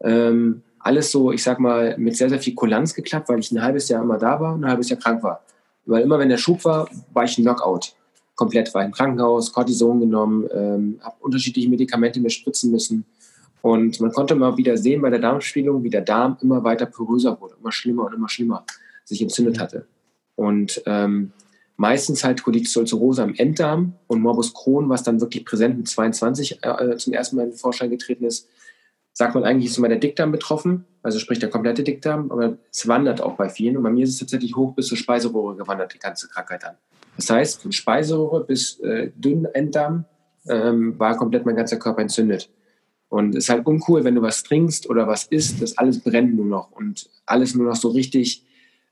Ähm, 0.00 0.62
alles 0.78 1.10
so, 1.10 1.32
ich 1.32 1.42
sag 1.42 1.58
mal, 1.58 1.98
mit 1.98 2.16
sehr, 2.16 2.28
sehr 2.28 2.38
viel 2.38 2.54
Kulanz 2.54 2.94
geklappt, 2.94 3.28
weil 3.28 3.40
ich 3.40 3.50
ein 3.50 3.62
halbes 3.62 3.88
Jahr 3.88 4.02
immer 4.02 4.16
da 4.16 4.40
war 4.40 4.54
und 4.54 4.64
ein 4.64 4.70
halbes 4.70 4.88
Jahr 4.88 5.00
krank 5.00 5.22
war. 5.22 5.44
Weil 5.86 6.02
immer, 6.02 6.18
wenn 6.18 6.28
der 6.28 6.38
Schub 6.38 6.64
war, 6.64 6.88
war 7.12 7.24
ich 7.24 7.38
ein 7.38 7.42
Knockout. 7.42 7.94
Komplett 8.34 8.72
war 8.74 8.82
ich 8.82 8.86
im 8.86 8.92
Krankenhaus, 8.92 9.52
Cortison 9.52 10.00
genommen, 10.00 10.48
ähm, 10.52 11.00
habe 11.02 11.16
unterschiedliche 11.20 11.68
Medikamente 11.68 12.20
mir 12.20 12.30
spritzen 12.30 12.70
müssen 12.70 13.04
und 13.62 14.00
man 14.00 14.12
konnte 14.12 14.34
mal 14.34 14.56
wieder 14.56 14.76
sehen 14.76 15.02
bei 15.02 15.10
der 15.10 15.18
Darmspiegelung, 15.18 15.82
wie 15.82 15.90
der 15.90 16.00
Darm 16.00 16.38
immer 16.40 16.64
weiter 16.64 16.86
poröser 16.86 17.40
wurde, 17.40 17.56
immer 17.60 17.72
schlimmer 17.72 18.06
und 18.06 18.14
immer 18.14 18.28
schlimmer 18.28 18.64
sich 19.04 19.20
entzündet 19.20 19.58
hatte. 19.58 19.86
Und 20.36 20.82
ähm, 20.86 21.32
meistens 21.76 22.24
halt 22.24 22.42
Colitis 22.42 22.76
ulcerosa 22.76 23.24
im 23.24 23.34
Enddarm 23.34 23.94
und 24.06 24.20
Morbus 24.20 24.54
Crohn, 24.54 24.88
was 24.88 25.02
dann 25.02 25.20
wirklich 25.20 25.44
präsent 25.44 25.76
mit 25.76 25.88
22 25.88 26.60
äh, 26.62 26.96
zum 26.96 27.12
ersten 27.12 27.36
Mal 27.36 27.44
in 27.44 27.50
den 27.50 27.58
Vorschein 27.58 27.90
getreten 27.90 28.24
ist, 28.24 28.48
sagt 29.12 29.34
man 29.34 29.44
eigentlich, 29.44 29.70
ist 29.70 29.78
immer 29.78 29.88
der 29.88 29.98
Dickdarm 29.98 30.32
betroffen, 30.32 30.84
also 31.02 31.18
sprich 31.18 31.38
der 31.38 31.50
komplette 31.50 31.82
Dickdarm, 31.82 32.30
aber 32.30 32.58
es 32.70 32.86
wandert 32.86 33.20
auch 33.20 33.34
bei 33.34 33.48
vielen. 33.48 33.76
Und 33.76 33.82
bei 33.82 33.90
mir 33.90 34.04
ist 34.04 34.10
es 34.10 34.18
tatsächlich 34.18 34.56
hoch 34.56 34.74
bis 34.74 34.86
zur 34.86 34.96
Speiseröhre 34.98 35.56
gewandert, 35.56 35.94
die 35.94 35.98
ganze 35.98 36.28
Krankheit 36.28 36.64
an. 36.64 36.76
Das 37.16 37.30
heißt, 37.30 37.62
von 37.62 37.72
Speiseröhre 37.72 38.44
bis 38.44 38.78
äh, 38.80 39.10
Dünnenddarm 39.16 40.04
ähm, 40.48 40.98
war 40.98 41.16
komplett 41.16 41.44
mein 41.44 41.56
ganzer 41.56 41.78
Körper 41.78 42.02
entzündet. 42.02 42.50
Und 43.08 43.34
es 43.34 43.44
ist 43.44 43.50
halt 43.50 43.66
uncool, 43.66 44.04
wenn 44.04 44.14
du 44.14 44.22
was 44.22 44.42
trinkst 44.44 44.88
oder 44.88 45.08
was 45.08 45.24
isst, 45.24 45.60
das 45.60 45.76
alles 45.76 46.00
brennt 46.00 46.34
nur 46.34 46.46
noch 46.46 46.70
und 46.70 47.10
alles 47.26 47.54
nur 47.54 47.66
noch 47.66 47.76
so 47.76 47.88
richtig 47.88 48.46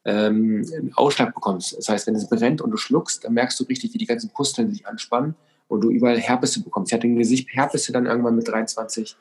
ähm, 0.05 0.67
einen 0.77 0.93
Ausschlag 0.95 1.35
bekommst. 1.35 1.77
Das 1.79 1.89
heißt, 1.89 2.07
wenn 2.09 2.17
es 2.17 2.29
brennt 2.29 2.61
und 2.61 2.71
du 2.71 2.77
schluckst, 2.77 3.25
dann 3.25 3.35
merkst 3.35 3.59
du 3.61 3.65
richtig, 3.65 3.95
wie 3.95 3.99
die 3.99 4.07
ganzen 4.07 4.31
Pusteln 4.31 4.71
sich 4.71 4.87
anspannen 4.87 5.37
und 5.69 5.83
du 5.83 5.91
überall 5.91 6.19
Herpisse 6.19 6.63
bekommst. 6.63 6.91
Ich 6.91 6.97
hatte 6.97 7.07
im 7.07 7.17
Gesicht 7.17 7.49
Herpisse 7.53 7.93
dann 7.93 8.07
irgendwann 8.07 8.35
mit 8.35 8.49
23 8.49 9.17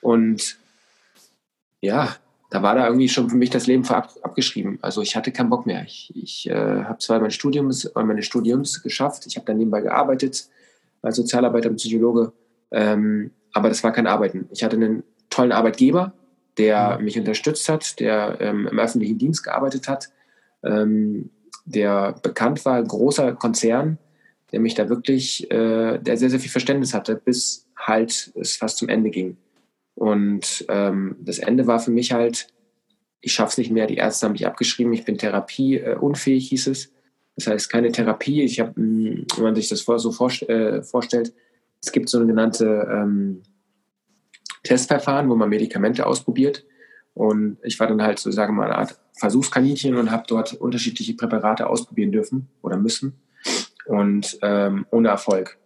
und 0.00 0.58
ja, 1.80 2.16
da 2.50 2.62
war 2.62 2.74
da 2.74 2.86
irgendwie 2.86 3.08
schon 3.08 3.28
für 3.28 3.36
mich 3.36 3.50
das 3.50 3.66
Leben 3.66 3.84
ab, 3.88 4.10
abgeschrieben. 4.22 4.78
Also 4.80 5.02
ich 5.02 5.16
hatte 5.16 5.32
keinen 5.32 5.50
Bock 5.50 5.66
mehr. 5.66 5.82
Ich, 5.84 6.12
ich 6.14 6.48
äh, 6.48 6.84
habe 6.84 6.98
zwar 6.98 7.20
mein 7.20 7.30
Studium, 7.30 7.72
meine 7.94 8.22
Studiums 8.22 8.82
geschafft, 8.82 9.26
ich 9.26 9.36
habe 9.36 9.46
dann 9.46 9.58
nebenbei 9.58 9.80
gearbeitet 9.80 10.48
als 11.02 11.16
Sozialarbeiter 11.16 11.70
und 11.70 11.76
Psychologe, 11.76 12.32
ähm, 12.70 13.30
aber 13.52 13.68
das 13.68 13.84
war 13.84 13.92
kein 13.92 14.06
Arbeiten. 14.06 14.48
Ich 14.50 14.64
hatte 14.64 14.76
einen 14.76 15.02
tollen 15.30 15.52
Arbeitgeber, 15.52 16.12
der 16.58 16.98
mhm. 16.98 17.04
mich 17.04 17.18
unterstützt 17.18 17.68
hat, 17.68 18.00
der 18.00 18.38
ähm, 18.40 18.66
im 18.66 18.78
öffentlichen 18.78 19.18
Dienst 19.18 19.44
gearbeitet 19.44 19.88
hat, 19.88 20.10
ähm, 20.62 21.30
der 21.64 22.14
bekannt 22.22 22.64
war, 22.64 22.82
großer 22.82 23.32
Konzern, 23.34 23.98
der 24.52 24.60
mich 24.60 24.74
da 24.74 24.88
wirklich, 24.88 25.50
äh, 25.50 25.98
der 25.98 26.16
sehr, 26.16 26.30
sehr 26.30 26.40
viel 26.40 26.50
Verständnis 26.50 26.94
hatte, 26.94 27.16
bis 27.16 27.66
halt 27.76 28.32
es 28.34 28.56
fast 28.56 28.78
zum 28.78 28.88
Ende 28.88 29.10
ging. 29.10 29.36
Und 29.96 30.66
ähm, 30.68 31.16
das 31.20 31.38
Ende 31.38 31.66
war 31.66 31.80
für 31.80 31.90
mich 31.90 32.12
halt, 32.12 32.48
ich 33.20 33.32
schaffe 33.32 33.52
es 33.52 33.58
nicht 33.58 33.72
mehr, 33.72 33.86
die 33.86 33.96
Ärzte 33.96 34.26
haben 34.26 34.32
mich 34.32 34.46
abgeschrieben, 34.46 34.92
ich 34.92 35.04
bin 35.04 35.18
therapieunfähig, 35.18 36.48
hieß 36.50 36.68
es. 36.68 36.92
Das 37.34 37.48
heißt, 37.48 37.70
keine 37.70 37.90
Therapie. 37.90 38.42
Ich 38.42 38.60
habe, 38.60 38.76
hm, 38.76 39.26
wenn 39.36 39.42
man 39.42 39.54
sich 39.54 39.68
das 39.68 39.80
so 39.80 40.12
vorst 40.12 40.42
äh, 40.48 40.82
vorstellt, 40.82 41.32
es 41.82 41.92
gibt 41.92 42.08
so 42.08 42.18
eine 42.18 42.26
genannte 42.26 42.88
ähm, 42.90 43.42
Testverfahren, 44.62 45.28
wo 45.30 45.34
man 45.34 45.48
Medikamente 45.48 46.06
ausprobiert. 46.06 46.64
Und 47.14 47.56
ich 47.62 47.80
war 47.80 47.86
dann 47.86 48.02
halt 48.02 48.18
so, 48.18 48.30
sagen 48.30 48.54
wir 48.54 48.62
mal, 48.62 48.70
eine 48.70 48.78
Art 48.78 49.00
Versuchskaninchen 49.18 49.96
und 49.96 50.10
habe 50.10 50.24
dort 50.28 50.52
unterschiedliche 50.52 51.14
Präparate 51.14 51.66
ausprobieren 51.68 52.12
dürfen 52.12 52.48
oder 52.60 52.76
müssen. 52.76 53.14
Und 53.86 54.38
ähm, 54.42 54.86
ohne 54.90 55.08
Erfolg. 55.08 55.58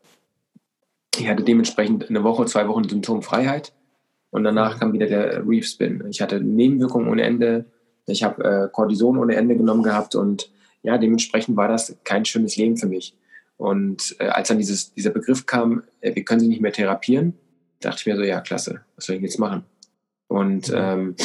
Ich 1.18 1.28
hatte 1.28 1.42
dementsprechend 1.42 2.08
eine 2.08 2.22
Woche, 2.22 2.46
zwei 2.46 2.68
Wochen 2.68 2.88
Symptomfreiheit 2.88 3.72
und 4.30 4.44
danach 4.44 4.78
kam 4.78 4.92
wieder 4.92 5.06
der 5.06 5.46
Reef 5.46 5.66
Spin. 5.66 6.04
Ich 6.10 6.20
hatte 6.20 6.40
Nebenwirkungen 6.40 7.08
ohne 7.08 7.22
Ende. 7.22 7.66
Ich 8.06 8.22
habe 8.22 8.44
äh, 8.44 8.68
Cortison 8.72 9.18
ohne 9.18 9.36
Ende 9.36 9.56
genommen 9.56 9.82
gehabt 9.82 10.14
und 10.14 10.50
ja, 10.82 10.98
dementsprechend 10.98 11.56
war 11.56 11.68
das 11.68 11.96
kein 12.04 12.24
schönes 12.24 12.56
Leben 12.56 12.76
für 12.76 12.86
mich. 12.86 13.14
Und 13.56 14.16
äh, 14.18 14.28
als 14.28 14.48
dann 14.48 14.58
dieses, 14.58 14.94
dieser 14.94 15.10
Begriff 15.10 15.46
kam, 15.46 15.82
äh, 16.00 16.14
wir 16.14 16.24
können 16.24 16.40
sie 16.40 16.48
nicht 16.48 16.62
mehr 16.62 16.72
therapieren, 16.72 17.34
dachte 17.80 17.98
ich 18.00 18.06
mir 18.06 18.16
so, 18.16 18.22
ja, 18.22 18.40
klasse, 18.40 18.80
was 18.96 19.06
soll 19.06 19.16
ich 19.16 19.22
jetzt 19.22 19.38
machen? 19.38 19.64
Und 20.28 20.72
ähm, 20.74 21.16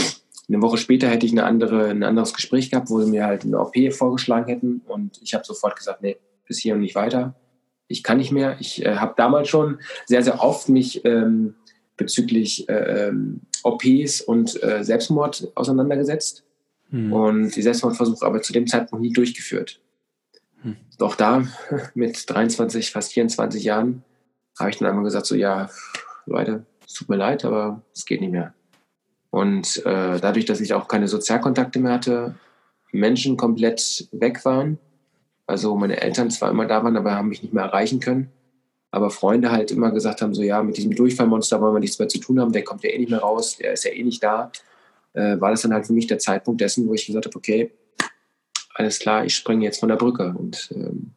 eine 0.48 0.62
Woche 0.62 0.78
später 0.78 1.08
hätte 1.08 1.26
ich 1.26 1.32
eine 1.32 1.46
andere, 1.46 1.90
ein 1.90 2.04
anderes 2.04 2.34
Gespräch 2.34 2.70
gehabt, 2.70 2.90
wo 2.90 3.02
sie 3.02 3.10
mir 3.10 3.26
halt 3.26 3.44
eine 3.44 3.60
OP 3.60 3.76
vorgeschlagen 3.94 4.48
hätten. 4.48 4.82
Und 4.86 5.20
ich 5.22 5.34
habe 5.34 5.46
sofort 5.46 5.76
gesagt, 5.76 6.02
nee, 6.02 6.18
bis 6.48 6.60
hier 6.60 6.76
und 6.76 6.82
nicht 6.82 6.96
weiter. 6.96 7.36
Ich 7.88 8.04
kann 8.04 8.18
nicht 8.18 8.32
mehr. 8.32 8.58
Ich 8.60 8.86
äh, 8.86 8.96
habe 8.96 9.14
damals 9.16 9.48
schon 9.48 9.80
sehr, 10.06 10.24
sehr 10.24 10.44
oft 10.44 10.70
mich 10.70 11.06
ähm, 11.06 11.56
bezüglich 11.98 12.68
äh, 12.70 13.12
OPs 13.64 14.22
und 14.22 14.62
äh, 14.64 14.84
Selbstmord 14.84 15.52
auseinandergesetzt 15.56 16.44
hm. 16.90 17.14
und 17.14 17.56
die 17.56 17.62
Selbstmordversuche 17.62 18.26
aber 18.26 18.42
zu 18.42 18.54
dem 18.54 18.68
Zeitpunkt 18.68 19.04
nie 19.04 19.14
durchgeführt. 19.14 19.82
Hm. 20.62 20.78
Doch 20.98 21.16
da 21.16 21.48
mit 21.96 22.30
23, 22.30 22.92
fast 22.92 23.14
24 23.14 23.64
Jahren 23.64 24.04
habe 24.60 24.70
ich 24.70 24.78
dann 24.78 24.88
einmal 24.88 25.04
gesagt, 25.04 25.26
so 25.26 25.36
ja, 25.36 25.70
Leute, 26.26 26.66
es 26.86 26.94
tut 26.94 27.10
mir 27.10 27.18
leid, 27.18 27.46
aber 27.46 27.82
es 27.94 28.06
geht 28.06 28.22
nicht 28.22 28.32
mehr. 28.32 28.54
Und 29.30 29.86
äh, 29.86 30.20
dadurch, 30.20 30.46
dass 30.46 30.62
ich 30.62 30.74
auch 30.74 30.88
keine 30.88 31.08
Sozialkontakte 31.08 31.80
mehr 31.80 31.94
hatte, 31.94 32.36
Menschen 32.92 33.36
komplett 33.36 34.08
weg 34.12 34.46
waren, 34.46 34.80
also 35.48 35.76
meine 35.76 36.02
Eltern 36.02 36.32
zwar 36.32 36.50
immer 36.52 36.66
da 36.66 36.84
waren, 36.84 36.98
aber 36.98 37.16
haben 37.16 37.30
mich 37.30 37.44
nicht 37.44 37.54
mehr 37.54 37.66
erreichen 37.66 38.00
können, 38.00 38.32
aber 38.96 39.10
Freunde 39.10 39.52
halt 39.52 39.72
immer 39.72 39.92
gesagt 39.92 40.22
haben, 40.22 40.34
so 40.34 40.42
ja, 40.42 40.64
mit 40.64 40.78
diesem 40.78 40.96
Durchfallmonster 40.96 41.60
wollen 41.60 41.74
wir 41.74 41.82
nichts 41.82 42.00
mehr 42.00 42.08
zu 42.08 42.18
tun 42.18 42.40
haben, 42.40 42.54
der 42.54 42.64
kommt 42.64 42.82
ja 42.82 42.92
eh 42.92 42.98
nicht 42.98 43.12
mehr 43.12 43.20
raus, 43.20 43.58
der 43.58 43.74
ist 43.74 43.84
ja 43.84 43.92
eh 43.92 44.04
nicht 44.04 44.24
da, 44.24 44.52
äh, 45.14 45.40
war 45.40 45.52
das 45.52 45.64
dann 45.64 45.74
halt 45.74 45.86
für 45.86 45.92
mich 45.92 46.08
der 46.08 46.18
Zeitpunkt 46.18 46.62
dessen, 46.62 46.88
wo 46.88 46.94
ich 46.94 47.06
gesagt 47.06 47.26
habe, 47.26 47.36
okay, 47.36 47.72
alles 48.74 49.00
klar, 49.00 49.26
ich 49.26 49.36
springe 49.36 49.66
jetzt 49.66 49.82
von 49.82 49.90
der 49.90 49.98
Brücke. 49.98 50.34
Und 50.38 50.70
ähm, 50.74 51.12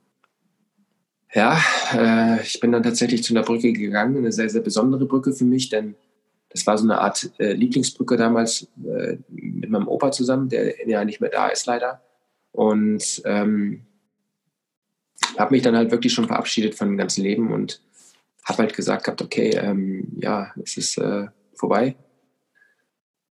ja, 1.32 1.56
äh, 1.94 2.42
ich 2.42 2.58
bin 2.58 2.72
dann 2.72 2.82
tatsächlich 2.82 3.22
zu 3.22 3.32
einer 3.32 3.44
Brücke 3.44 3.72
gegangen, 3.72 4.16
eine 4.16 4.32
sehr, 4.32 4.50
sehr 4.50 4.62
besondere 4.62 5.06
Brücke 5.06 5.32
für 5.32 5.44
mich, 5.44 5.68
denn 5.68 5.94
das 6.48 6.66
war 6.66 6.78
so 6.78 6.84
eine 6.84 7.00
Art 7.00 7.30
äh, 7.38 7.52
Lieblingsbrücke 7.52 8.16
damals 8.16 8.66
äh, 8.84 9.18
mit 9.28 9.70
meinem 9.70 9.86
Opa 9.86 10.10
zusammen, 10.10 10.48
der 10.48 10.88
ja 10.88 11.04
nicht 11.04 11.20
mehr 11.20 11.30
da 11.30 11.46
ist 11.46 11.66
leider. 11.66 12.02
Und 12.50 13.22
ähm, 13.24 13.84
habe 15.36 15.54
mich 15.54 15.62
dann 15.62 15.76
halt 15.76 15.90
wirklich 15.90 16.12
schon 16.12 16.26
verabschiedet 16.26 16.74
von 16.74 16.88
dem 16.88 16.96
ganzen 16.96 17.22
Leben 17.22 17.52
und 17.52 17.80
habe 18.44 18.62
halt 18.62 18.74
gesagt 18.74 19.04
gehabt, 19.04 19.20
okay, 19.20 19.50
ähm, 19.50 20.08
ja, 20.20 20.52
es 20.62 20.76
ist 20.76 20.98
äh, 20.98 21.26
vorbei. 21.54 21.96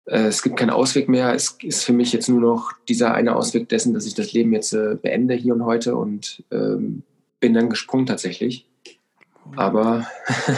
Äh, 0.06 0.24
es 0.24 0.42
gibt 0.42 0.58
keinen 0.58 0.72
Ausweg 0.72 1.08
mehr. 1.08 1.34
Es 1.34 1.58
ist 1.62 1.84
für 1.84 1.94
mich 1.94 2.12
jetzt 2.14 2.30
nur 2.30 2.42
noch 2.42 2.72
dieser 2.90 3.14
eine 3.14 3.36
Ausweg 3.36 3.70
dessen, 3.70 3.94
dass 3.94 4.06
ich 4.06 4.16
das 4.16 4.34
Leben 4.34 4.54
jetzt 4.54 4.74
äh, 4.74 4.96
beende 5.00 5.36
hier 5.36 5.54
und 5.54 5.66
heute 5.66 5.96
und 5.96 6.44
ähm, 6.52 7.04
bin 7.40 7.54
dann 7.54 7.70
gesprungen 7.70 8.06
tatsächlich. 8.06 8.68
Aber 9.56 10.08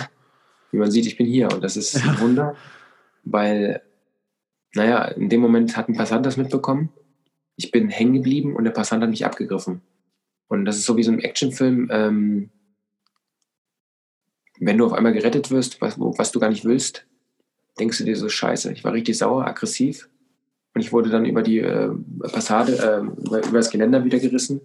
wie 0.71 0.77
man 0.77 0.91
sieht, 0.91 1.05
ich 1.05 1.17
bin 1.17 1.27
hier 1.27 1.51
und 1.51 1.63
das 1.63 1.77
ist 1.77 1.95
ein 1.95 2.19
Wunder, 2.19 2.55
weil, 3.23 3.81
naja, 4.73 5.05
in 5.05 5.29
dem 5.29 5.41
Moment 5.41 5.75
hat 5.75 5.89
ein 5.89 5.95
Passant 5.95 6.25
das 6.25 6.37
mitbekommen. 6.37 6.89
Ich 7.57 7.71
bin 7.71 7.89
hängen 7.89 8.13
geblieben 8.13 8.55
und 8.55 8.63
der 8.63 8.71
Passant 8.71 9.01
hat 9.01 9.09
mich 9.09 9.25
abgegriffen. 9.25 9.81
Und 10.47 10.65
das 10.65 10.77
ist 10.77 10.85
so 10.85 10.97
wie 10.97 11.03
so 11.03 11.11
ein 11.11 11.19
Actionfilm, 11.19 11.89
ähm, 11.91 12.49
wenn 14.59 14.77
du 14.77 14.85
auf 14.85 14.93
einmal 14.93 15.13
gerettet 15.13 15.51
wirst, 15.51 15.81
was, 15.81 15.99
was 15.99 16.31
du 16.31 16.39
gar 16.39 16.49
nicht 16.49 16.65
willst, 16.65 17.05
denkst 17.79 17.97
du 17.97 18.03
dir 18.05 18.15
so, 18.15 18.29
scheiße, 18.29 18.71
ich 18.71 18.83
war 18.83 18.93
richtig 18.93 19.17
sauer, 19.17 19.45
aggressiv. 19.45 20.09
Und 20.73 20.81
ich 20.81 20.91
wurde 20.91 21.09
dann 21.09 21.25
über 21.25 21.41
die 21.41 21.59
äh, 21.59 21.89
Passade, 22.19 22.73
äh, 22.73 23.25
über, 23.25 23.45
über, 23.45 23.57
das 23.57 23.69
Geländer 23.69 24.03
wieder 24.03 24.19
gerissen. 24.19 24.61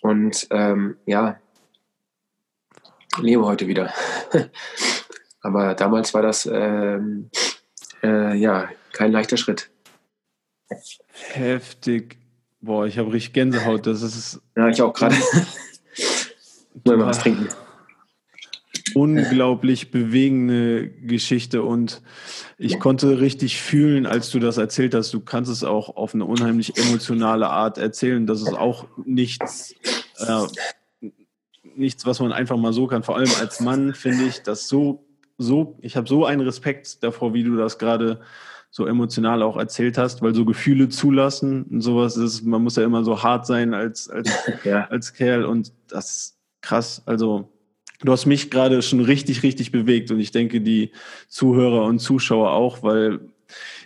Und 0.00 0.46
ähm, 0.50 0.96
ja, 1.06 1.38
lebe 3.20 3.44
heute 3.44 3.66
wieder. 3.66 3.92
Aber 5.42 5.74
damals 5.74 6.14
war 6.14 6.22
das 6.22 6.48
ähm, 6.50 7.30
äh, 8.02 8.34
ja 8.36 8.70
kein 8.92 9.12
leichter 9.12 9.36
Schritt. 9.36 9.70
Heftig. 11.12 12.21
Boah, 12.62 12.86
ich 12.86 12.96
habe 12.96 13.12
richtig 13.12 13.32
Gänsehaut. 13.32 13.86
Das 13.86 14.02
ist. 14.02 14.40
Ja, 14.56 14.68
ich 14.68 14.80
auch 14.80 14.94
gerade. 14.94 15.16
Mal 16.84 16.98
was 17.00 17.18
trinken. 17.18 17.48
Unglaublich 18.94 19.90
bewegende 19.90 20.88
Geschichte 20.88 21.62
und 21.62 22.02
ich 22.58 22.78
konnte 22.78 23.20
richtig 23.20 23.60
fühlen, 23.60 24.06
als 24.06 24.30
du 24.30 24.38
das 24.38 24.58
erzählt 24.58 24.94
hast. 24.94 25.12
Du 25.12 25.20
kannst 25.20 25.50
es 25.50 25.64
auch 25.64 25.96
auf 25.96 26.14
eine 26.14 26.24
unheimlich 26.24 26.76
emotionale 26.76 27.48
Art 27.48 27.78
erzählen. 27.78 28.26
Das 28.26 28.40
ist 28.40 28.54
auch 28.54 28.86
nichts, 29.04 29.74
äh, 30.18 31.08
nichts, 31.74 32.06
was 32.06 32.20
man 32.20 32.32
einfach 32.32 32.56
mal 32.56 32.72
so 32.72 32.86
kann. 32.86 33.02
Vor 33.02 33.16
allem 33.16 33.30
als 33.40 33.60
Mann 33.60 33.94
finde 33.94 34.24
ich 34.24 34.42
das 34.42 34.68
so, 34.68 35.04
so, 35.38 35.78
ich 35.80 35.96
habe 35.96 36.08
so 36.08 36.24
einen 36.24 36.42
Respekt 36.42 37.02
davor, 37.02 37.34
wie 37.34 37.44
du 37.44 37.56
das 37.56 37.78
gerade 37.78 38.20
so 38.74 38.86
emotional 38.86 39.42
auch 39.42 39.58
erzählt 39.58 39.98
hast, 39.98 40.22
weil 40.22 40.34
so 40.34 40.46
Gefühle 40.46 40.88
zulassen 40.88 41.64
und 41.64 41.82
sowas 41.82 42.16
ist, 42.16 42.42
man 42.42 42.62
muss 42.62 42.76
ja 42.76 42.84
immer 42.84 43.04
so 43.04 43.22
hart 43.22 43.46
sein 43.46 43.74
als, 43.74 44.08
als, 44.08 44.32
ja. 44.64 44.86
als 44.88 45.12
Kerl 45.12 45.44
und 45.44 45.72
das 45.88 46.10
ist 46.10 46.38
krass. 46.62 47.02
Also 47.04 47.52
du 48.00 48.10
hast 48.10 48.24
mich 48.24 48.50
gerade 48.50 48.80
schon 48.80 49.00
richtig, 49.00 49.42
richtig 49.42 49.72
bewegt 49.72 50.10
und 50.10 50.20
ich 50.20 50.30
denke 50.30 50.62
die 50.62 50.90
Zuhörer 51.28 51.84
und 51.84 51.98
Zuschauer 51.98 52.52
auch, 52.52 52.82
weil 52.82 53.20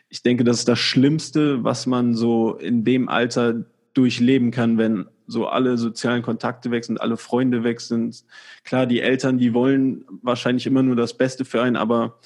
ich 0.08 0.22
denke, 0.22 0.44
das 0.44 0.60
ist 0.60 0.68
das 0.68 0.78
Schlimmste, 0.78 1.64
was 1.64 1.86
man 1.86 2.14
so 2.14 2.54
in 2.54 2.84
dem 2.84 3.08
Alter 3.08 3.64
durchleben 3.92 4.52
kann, 4.52 4.78
wenn 4.78 5.06
so 5.26 5.48
alle 5.48 5.78
sozialen 5.78 6.22
Kontakte 6.22 6.70
weg 6.70 6.84
sind, 6.84 7.00
alle 7.00 7.16
Freunde 7.16 7.64
weg 7.64 7.80
sind. 7.80 8.24
Klar, 8.62 8.86
die 8.86 9.00
Eltern, 9.00 9.38
die 9.38 9.52
wollen 9.52 10.04
wahrscheinlich 10.22 10.64
immer 10.64 10.84
nur 10.84 10.94
das 10.94 11.14
Beste 11.14 11.44
für 11.44 11.60
einen, 11.60 11.74
aber 11.74 12.20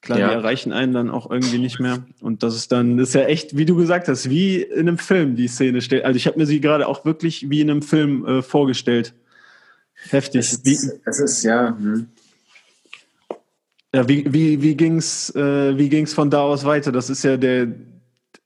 Klar, 0.00 0.18
ja. 0.18 0.28
die 0.28 0.34
erreichen 0.34 0.72
einen 0.72 0.92
dann 0.92 1.10
auch 1.10 1.30
irgendwie 1.30 1.58
nicht 1.58 1.80
mehr. 1.80 2.04
Und 2.20 2.42
das 2.42 2.54
ist 2.54 2.70
dann, 2.70 2.96
das 2.96 3.08
ist 3.08 3.14
ja 3.14 3.22
echt, 3.22 3.56
wie 3.56 3.64
du 3.64 3.74
gesagt 3.74 4.08
hast, 4.08 4.30
wie 4.30 4.62
in 4.62 4.88
einem 4.88 4.98
Film 4.98 5.34
die 5.34 5.48
Szene 5.48 5.80
steht. 5.80 6.04
Also 6.04 6.16
ich 6.16 6.26
habe 6.26 6.38
mir 6.38 6.46
sie 6.46 6.60
gerade 6.60 6.86
auch 6.86 7.04
wirklich 7.04 7.50
wie 7.50 7.60
in 7.60 7.70
einem 7.70 7.82
Film 7.82 8.24
äh, 8.24 8.42
vorgestellt. 8.42 9.14
Heftig. 10.10 10.40
Es 10.40 10.52
ist, 10.54 11.00
es 11.04 11.20
ist 11.20 11.42
ja. 11.42 11.76
Hm. 11.76 12.06
Ja, 13.92 14.00
Ja, 14.00 14.08
wie, 14.08 14.32
wie, 14.32 14.62
wie 14.62 14.76
ging 14.76 14.98
es 14.98 15.34
äh, 15.34 15.76
wie 15.76 15.88
ging's 15.88 16.14
von 16.14 16.30
da 16.30 16.42
aus 16.42 16.64
weiter? 16.64 16.92
Das 16.92 17.10
ist 17.10 17.24
ja 17.24 17.36
der, 17.36 17.68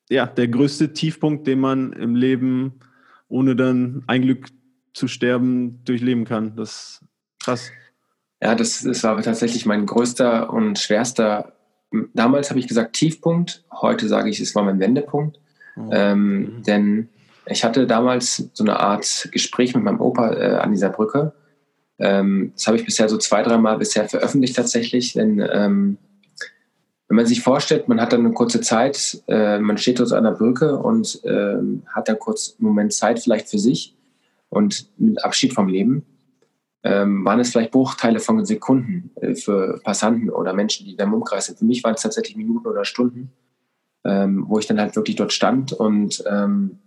ja 0.08 0.26
der 0.26 0.48
größte 0.48 0.92
Tiefpunkt, 0.92 1.46
den 1.46 1.60
man 1.60 1.92
im 1.92 2.14
Leben, 2.14 2.80
ohne 3.28 3.56
dann 3.56 4.04
ein 4.06 4.22
Glück 4.22 4.48
zu 4.94 5.08
sterben, 5.08 5.84
durchleben 5.84 6.24
kann. 6.24 6.56
Das 6.56 6.70
ist 6.70 7.00
krass. 7.44 7.70
Ja, 8.42 8.54
das, 8.54 8.82
das 8.82 9.04
war 9.04 9.20
tatsächlich 9.22 9.66
mein 9.66 9.86
größter 9.86 10.52
und 10.52 10.78
schwerster. 10.78 11.52
Damals 12.12 12.50
habe 12.50 12.58
ich 12.58 12.68
gesagt 12.68 12.94
Tiefpunkt, 12.94 13.64
heute 13.72 14.08
sage 14.08 14.30
ich, 14.30 14.40
es 14.40 14.54
war 14.54 14.64
mein 14.64 14.80
Wendepunkt. 14.80 15.38
Oh. 15.76 15.88
Ähm, 15.92 16.38
mhm. 16.38 16.62
Denn 16.64 17.08
ich 17.46 17.64
hatte 17.64 17.86
damals 17.86 18.50
so 18.52 18.64
eine 18.64 18.80
Art 18.80 19.28
Gespräch 19.30 19.74
mit 19.74 19.84
meinem 19.84 20.00
Opa 20.00 20.32
äh, 20.32 20.56
an 20.56 20.72
dieser 20.72 20.90
Brücke 20.90 21.32
ähm, 22.02 22.52
das 22.56 22.66
habe 22.66 22.76
ich 22.76 22.84
bisher 22.84 23.08
so 23.08 23.16
zwei, 23.16 23.42
dreimal 23.42 23.78
bisher 23.78 24.08
veröffentlicht 24.08 24.56
tatsächlich, 24.56 25.12
denn 25.12 25.38
ähm, 25.52 25.98
wenn 27.06 27.16
man 27.16 27.26
sich 27.26 27.42
vorstellt, 27.42 27.88
man 27.88 28.00
hat 28.00 28.12
dann 28.12 28.24
eine 28.24 28.34
kurze 28.34 28.60
Zeit, 28.60 29.22
äh, 29.28 29.58
man 29.58 29.78
steht 29.78 30.00
dort 30.00 30.12
an 30.12 30.24
der 30.24 30.32
Brücke 30.32 30.78
und 30.78 31.20
ähm, 31.24 31.82
hat 31.86 32.08
dann 32.08 32.18
kurz 32.18 32.56
einen 32.58 32.68
Moment 32.68 32.92
Zeit 32.92 33.20
vielleicht 33.20 33.48
für 33.48 33.58
sich 33.58 33.94
und 34.48 34.88
mit 34.98 35.22
Abschied 35.24 35.52
vom 35.52 35.68
Leben, 35.68 36.04
ähm, 36.84 37.24
waren 37.24 37.40
es 37.40 37.50
vielleicht 37.50 37.70
Bruchteile 37.70 38.18
von 38.18 38.44
Sekunden 38.44 39.10
äh, 39.20 39.34
für 39.34 39.80
Passanten 39.84 40.30
oder 40.30 40.52
Menschen, 40.52 40.86
die 40.86 40.96
da 40.96 41.04
im 41.04 41.14
Umkreis 41.14 41.46
sind. 41.46 41.58
Für 41.58 41.64
mich 41.64 41.84
waren 41.84 41.94
es 41.94 42.02
tatsächlich 42.02 42.36
Minuten 42.36 42.66
oder 42.66 42.84
Stunden, 42.84 43.32
ähm, 44.04 44.44
wo 44.48 44.58
ich 44.58 44.66
dann 44.66 44.80
halt 44.80 44.96
wirklich 44.96 45.16
dort 45.16 45.32
stand 45.32 45.72
und 45.72 46.24
ähm, 46.28 46.78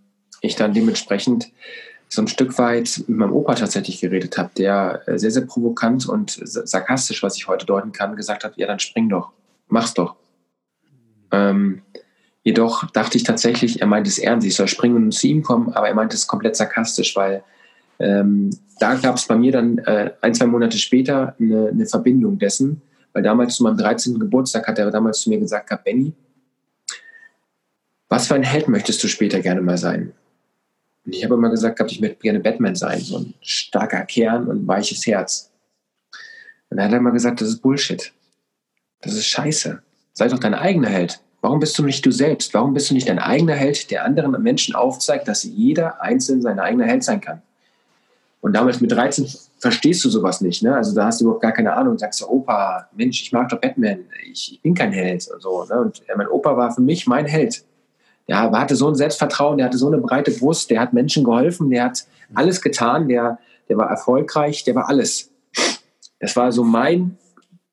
ich 0.42 0.54
dann 0.54 0.74
dementsprechend 0.74 1.50
so 2.08 2.22
ein 2.22 2.28
Stück 2.28 2.58
weit 2.58 3.04
mit 3.08 3.18
meinem 3.18 3.32
Opa 3.32 3.54
tatsächlich 3.54 4.00
geredet 4.00 4.38
habe, 4.38 4.50
der 4.56 5.02
äh, 5.06 5.18
sehr, 5.18 5.30
sehr 5.30 5.46
provokant 5.46 6.06
und 6.08 6.38
sarkastisch, 6.42 7.22
was 7.22 7.36
ich 7.36 7.48
heute 7.48 7.66
deuten 7.66 7.92
kann, 7.92 8.16
gesagt 8.16 8.44
hat, 8.44 8.56
ja, 8.56 8.66
dann 8.66 8.78
spring 8.78 9.08
doch, 9.08 9.32
mach's 9.68 9.94
doch. 9.94 10.16
Ähm, 11.32 11.82
jedoch 12.44 12.88
dachte 12.90 13.16
ich 13.16 13.24
tatsächlich, 13.24 13.80
er 13.80 13.86
meint 13.86 14.06
es 14.06 14.18
ernst, 14.18 14.46
ich 14.46 14.54
soll 14.54 14.68
springen 14.68 14.96
und 14.96 15.12
zu 15.12 15.26
ihm 15.26 15.42
kommen, 15.42 15.72
aber 15.72 15.88
er 15.88 15.94
meint 15.94 16.14
es 16.14 16.26
komplett 16.26 16.54
sarkastisch, 16.54 17.16
weil 17.16 17.42
ähm, 17.98 18.50
da 18.78 18.94
gab 18.94 19.16
es 19.16 19.26
bei 19.26 19.36
mir 19.36 19.52
dann 19.52 19.78
äh, 19.78 20.12
ein, 20.20 20.34
zwei 20.34 20.46
Monate 20.46 20.78
später 20.78 21.34
eine, 21.40 21.68
eine, 21.68 21.86
Verbindung 21.86 22.38
dessen, 22.38 22.82
weil 23.12 23.22
damals 23.22 23.56
zu 23.56 23.62
meinem 23.62 23.78
13. 23.78 24.18
Geburtstag 24.18 24.66
hat 24.68 24.78
er 24.78 24.90
damals 24.90 25.20
zu 25.20 25.30
mir 25.30 25.38
gesagt, 25.38 25.72
Benny, 25.84 26.12
was 28.08 28.28
für 28.28 28.34
ein 28.34 28.42
Held 28.42 28.68
möchtest 28.68 29.02
du 29.02 29.08
später 29.08 29.40
gerne 29.40 29.62
mal 29.62 29.78
sein? 29.78 30.12
Und 31.04 31.14
ich 31.14 31.24
habe 31.24 31.34
immer 31.34 31.50
gesagt, 31.50 31.80
ich 31.90 32.00
möchte 32.00 32.18
gerne 32.18 32.40
Batman 32.40 32.74
sein, 32.74 33.00
so 33.00 33.18
ein 33.18 33.34
starker 33.40 34.04
Kern 34.04 34.48
und 34.48 34.66
weiches 34.66 35.06
Herz. 35.06 35.50
Und 36.68 36.76
dann 36.76 36.86
hat 36.86 36.92
er 36.92 36.98
immer 36.98 37.12
gesagt, 37.12 37.40
das 37.40 37.48
ist 37.48 37.62
Bullshit. 37.62 38.12
Das 39.00 39.14
ist 39.14 39.26
scheiße. 39.26 39.82
Sei 40.12 40.28
doch 40.28 40.38
dein 40.38 40.54
eigener 40.54 40.88
Held. 40.88 41.20
Warum 41.42 41.60
bist 41.60 41.78
du 41.78 41.84
nicht 41.84 42.04
du 42.04 42.10
selbst? 42.10 42.54
Warum 42.54 42.74
bist 42.74 42.90
du 42.90 42.94
nicht 42.94 43.08
dein 43.08 43.20
eigener 43.20 43.54
Held, 43.54 43.90
der 43.90 44.04
anderen 44.04 44.42
Menschen 44.42 44.74
aufzeigt, 44.74 45.28
dass 45.28 45.44
jeder 45.44 46.02
einzeln 46.02 46.42
sein 46.42 46.58
eigener 46.58 46.86
Held 46.86 47.04
sein 47.04 47.20
kann? 47.20 47.42
Und 48.46 48.52
damals 48.52 48.80
mit 48.80 48.92
13 48.92 49.26
verstehst 49.58 50.04
du 50.04 50.08
sowas 50.08 50.40
nicht. 50.40 50.62
Ne? 50.62 50.74
Also 50.74 50.94
da 50.94 51.06
hast 51.06 51.20
du 51.20 51.24
überhaupt 51.24 51.42
gar 51.42 51.52
keine 51.52 51.72
Ahnung. 51.72 51.98
Sagst 51.98 52.20
du, 52.20 52.28
Opa, 52.28 52.88
Mensch, 52.94 53.22
ich 53.22 53.32
mag 53.32 53.48
doch 53.48 53.60
Batman. 53.60 54.04
Ich, 54.30 54.52
ich 54.52 54.62
bin 54.62 54.74
kein 54.74 54.92
Held 54.92 55.28
und 55.32 55.42
so. 55.42 55.64
Ne? 55.64 55.80
Und 55.80 56.02
mein 56.16 56.28
Opa 56.28 56.56
war 56.56 56.72
für 56.72 56.80
mich 56.80 57.08
mein 57.08 57.26
Held 57.26 57.64
er 58.26 58.50
hatte 58.50 58.74
so 58.74 58.88
ein 58.88 58.94
Selbstvertrauen, 58.94 59.58
der 59.58 59.66
hatte 59.66 59.78
so 59.78 59.86
eine 59.86 59.98
breite 59.98 60.32
Brust, 60.32 60.70
der 60.70 60.80
hat 60.80 60.92
Menschen 60.92 61.24
geholfen, 61.24 61.70
der 61.70 61.84
hat 61.84 62.06
alles 62.34 62.60
getan, 62.60 63.08
der, 63.08 63.38
der 63.68 63.76
war 63.76 63.88
erfolgreich, 63.88 64.64
der 64.64 64.74
war 64.74 64.88
alles. 64.88 65.30
Das 66.18 66.34
war 66.34 66.50
so 66.50 66.64
mein 66.64 67.18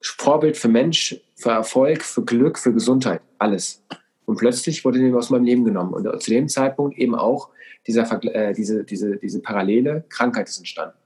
Vorbild 0.01 0.57
für 0.57 0.67
Mensch, 0.67 1.19
für 1.35 1.51
Erfolg, 1.51 2.03
für 2.03 2.23
Glück, 2.23 2.59
für 2.59 2.73
Gesundheit, 2.73 3.21
alles. 3.39 3.81
Und 4.25 4.37
plötzlich 4.37 4.85
wurde 4.85 4.99
dem 4.99 5.15
aus 5.15 5.29
meinem 5.29 5.43
Leben 5.43 5.65
genommen. 5.65 5.93
Und 5.93 6.21
zu 6.21 6.29
dem 6.29 6.47
Zeitpunkt 6.47 6.97
eben 6.97 7.15
auch 7.15 7.49
dieser, 7.87 8.23
äh, 8.33 8.53
diese, 8.53 8.83
diese, 8.83 9.17
diese 9.17 9.41
parallele 9.41 10.05
Krankheit 10.09 10.47
ist 10.47 10.57
entstanden. 10.57 10.97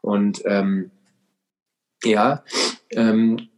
Und 0.00 0.42
ähm, 0.44 0.90
ja, 2.04 2.44
ähm, 2.90 3.48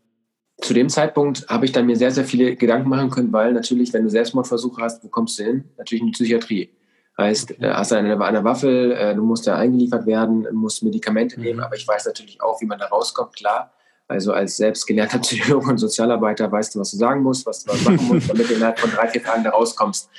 zu 0.58 0.72
dem 0.72 0.88
Zeitpunkt 0.88 1.46
habe 1.48 1.66
ich 1.66 1.72
dann 1.72 1.86
mir 1.86 1.96
sehr, 1.96 2.10
sehr 2.10 2.24
viele 2.24 2.56
Gedanken 2.56 2.88
machen 2.88 3.10
können, 3.10 3.32
weil 3.32 3.52
natürlich, 3.52 3.92
wenn 3.92 4.04
du 4.04 4.10
Selbstmordversuche 4.10 4.80
hast, 4.80 5.04
wo 5.04 5.08
kommst 5.08 5.38
du 5.38 5.44
hin? 5.44 5.64
Natürlich 5.76 6.00
in 6.00 6.06
die 6.08 6.12
Psychiatrie. 6.12 6.70
Heißt, 7.18 7.52
okay. 7.52 7.64
Äh, 7.64 7.72
hast 7.72 7.92
du 7.92 7.96
eine, 7.96 8.20
eine 8.20 8.44
Waffe, 8.44 8.94
äh, 8.94 9.14
du 9.14 9.22
musst 9.22 9.46
da 9.46 9.56
eingeliefert 9.56 10.06
werden, 10.06 10.46
musst 10.52 10.82
Medikamente 10.82 11.38
mhm. 11.38 11.44
nehmen, 11.44 11.60
aber 11.60 11.76
ich 11.76 11.86
weiß 11.86 12.06
natürlich 12.06 12.40
auch, 12.42 12.60
wie 12.60 12.66
man 12.66 12.78
da 12.78 12.86
rauskommt, 12.86 13.36
klar. 13.36 13.72
Also 14.08 14.32
als 14.32 14.56
selbstgelernter 14.56 15.18
Psychologe 15.20 15.70
und 15.70 15.78
Sozialarbeiter 15.78 16.50
weißt 16.50 16.74
du, 16.74 16.80
was 16.80 16.90
du 16.90 16.96
sagen 16.96 17.22
musst, 17.22 17.46
was 17.46 17.64
du 17.64 17.72
machen 17.72 18.06
musst, 18.08 18.28
damit 18.30 18.48
du 18.48 18.54
innerhalb 18.54 18.78
von 18.78 18.90
drei, 18.90 19.08
vier 19.08 19.22
Tagen 19.22 19.44
da 19.44 19.50
rauskommst. 19.50 20.10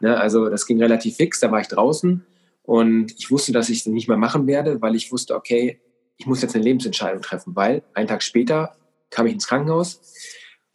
Ne? 0.00 0.18
Also 0.18 0.48
das 0.48 0.66
ging 0.66 0.80
relativ 0.80 1.16
fix, 1.16 1.40
da 1.40 1.50
war 1.50 1.60
ich 1.60 1.68
draußen 1.68 2.24
und 2.62 3.12
ich 3.18 3.30
wusste, 3.30 3.52
dass 3.52 3.68
ich 3.68 3.80
es 3.80 3.86
nicht 3.86 4.08
mehr 4.08 4.16
machen 4.16 4.46
werde, 4.46 4.80
weil 4.82 4.94
ich 4.94 5.12
wusste, 5.12 5.34
okay, 5.34 5.80
ich 6.16 6.26
muss 6.26 6.42
jetzt 6.42 6.54
eine 6.54 6.64
Lebensentscheidung 6.64 7.22
treffen, 7.22 7.54
weil 7.54 7.82
einen 7.94 8.08
Tag 8.08 8.22
später 8.22 8.76
kam 9.10 9.26
ich 9.26 9.34
ins 9.34 9.46
Krankenhaus 9.46 10.00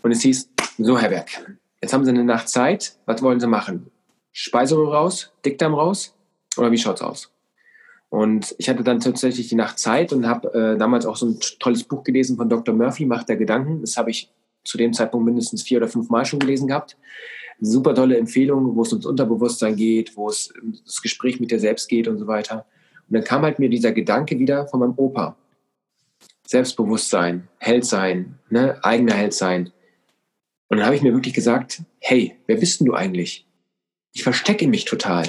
und 0.02 0.12
es 0.12 0.22
hieß, 0.22 0.50
so 0.78 1.00
Herr 1.00 1.10
Berg, 1.10 1.30
jetzt 1.82 1.94
haben 1.94 2.06
Sie 2.06 2.12
eine 2.12 2.24
Nacht 2.24 2.50
Zeit, 2.50 2.98
was 3.06 3.22
wollen 3.22 3.40
Sie 3.40 3.48
machen? 3.48 3.92
Speiseröhre 4.32 4.94
raus, 4.94 5.34
Dickdarm 5.46 5.74
raus 5.74 6.16
oder 6.58 6.72
wie 6.72 6.78
schaut's 6.78 7.02
aus? 7.02 7.32
Und 8.10 8.56
ich 8.58 8.68
hatte 8.68 8.84
dann 8.84 9.00
tatsächlich 9.00 9.48
die 9.48 9.56
Nacht 9.56 9.80
Zeit 9.80 10.12
und 10.12 10.28
habe 10.28 10.54
äh, 10.54 10.78
damals 10.78 11.06
auch 11.06 11.16
so 11.16 11.28
ein 11.28 11.40
tolles 11.60 11.86
Buch 11.86 12.04
gelesen 12.04 12.36
von 12.36 12.50
Dr. 12.50 12.76
Murphy, 12.76 13.06
Macht 13.06 13.30
der 13.30 13.38
Gedanken. 13.38 13.80
Das 13.80 13.96
habe 13.96 14.12
ich 14.12 14.30
zu 14.64 14.78
dem 14.78 14.94
Zeitpunkt 14.94 15.26
mindestens 15.26 15.64
vier 15.64 15.78
oder 15.78 15.88
fünf 15.88 16.10
Mal 16.10 16.26
schon 16.26 16.40
gelesen 16.40 16.68
gehabt. 16.68 16.98
Super 17.60 17.94
tolle 17.94 18.18
Empfehlung, 18.18 18.76
wo 18.76 18.82
es 18.82 18.92
ums 18.92 19.06
Unterbewusstsein 19.06 19.76
geht, 19.76 20.18
wo 20.18 20.30
es 20.30 20.52
um 20.62 20.74
das 20.86 21.02
Gespräch 21.02 21.40
mit 21.40 21.52
dir 21.52 21.60
selbst 21.60 21.88
geht 21.90 22.08
und 22.08 22.18
so 22.18 22.28
weiter. 22.28 22.66
Und 23.08 23.16
dann 23.16 23.24
kam 23.24 23.44
halt 23.44 23.60
mir 23.60 23.70
dieser 23.70 23.92
Gedanke 23.92 24.40
wieder 24.40 24.68
von 24.68 24.80
meinem 24.80 24.94
Opa. 24.98 25.36
Selbstbewusstsein, 26.48 27.48
Held 27.58 27.86
sein, 27.86 28.40
ne? 28.50 28.84
eigener 28.84 29.14
Held 29.14 29.34
sein. 29.34 29.72
Und 30.70 30.78
dann 30.78 30.86
habe 30.86 30.96
ich 30.96 31.02
mir 31.02 31.14
wirklich 31.14 31.34
gesagt, 31.34 31.84
hey, 32.00 32.38
wer 32.48 32.58
bist 32.58 32.80
denn 32.80 32.88
du 32.88 32.94
eigentlich? 32.94 33.46
Ich 34.14 34.24
verstecke 34.24 34.68
mich 34.68 34.86
total 34.86 35.28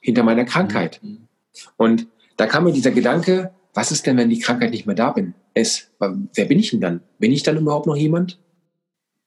hinter 0.00 0.22
meiner 0.22 0.44
Krankheit. 0.44 1.00
Mhm. 1.02 1.28
Und 1.76 2.06
da 2.36 2.46
kam 2.46 2.64
mir 2.64 2.72
dieser 2.72 2.90
Gedanke, 2.90 3.52
was 3.72 3.90
ist 3.90 4.06
denn, 4.06 4.16
wenn 4.16 4.30
die 4.30 4.38
Krankheit 4.38 4.70
nicht 4.70 4.86
mehr 4.86 4.94
da 4.94 5.10
bin, 5.10 5.34
ist? 5.54 5.90
Wer 5.98 6.44
bin 6.44 6.58
ich 6.58 6.70
denn 6.70 6.80
dann? 6.80 7.00
Bin 7.18 7.32
ich 7.32 7.42
dann 7.42 7.58
überhaupt 7.58 7.86
noch 7.86 7.96
jemand? 7.96 8.38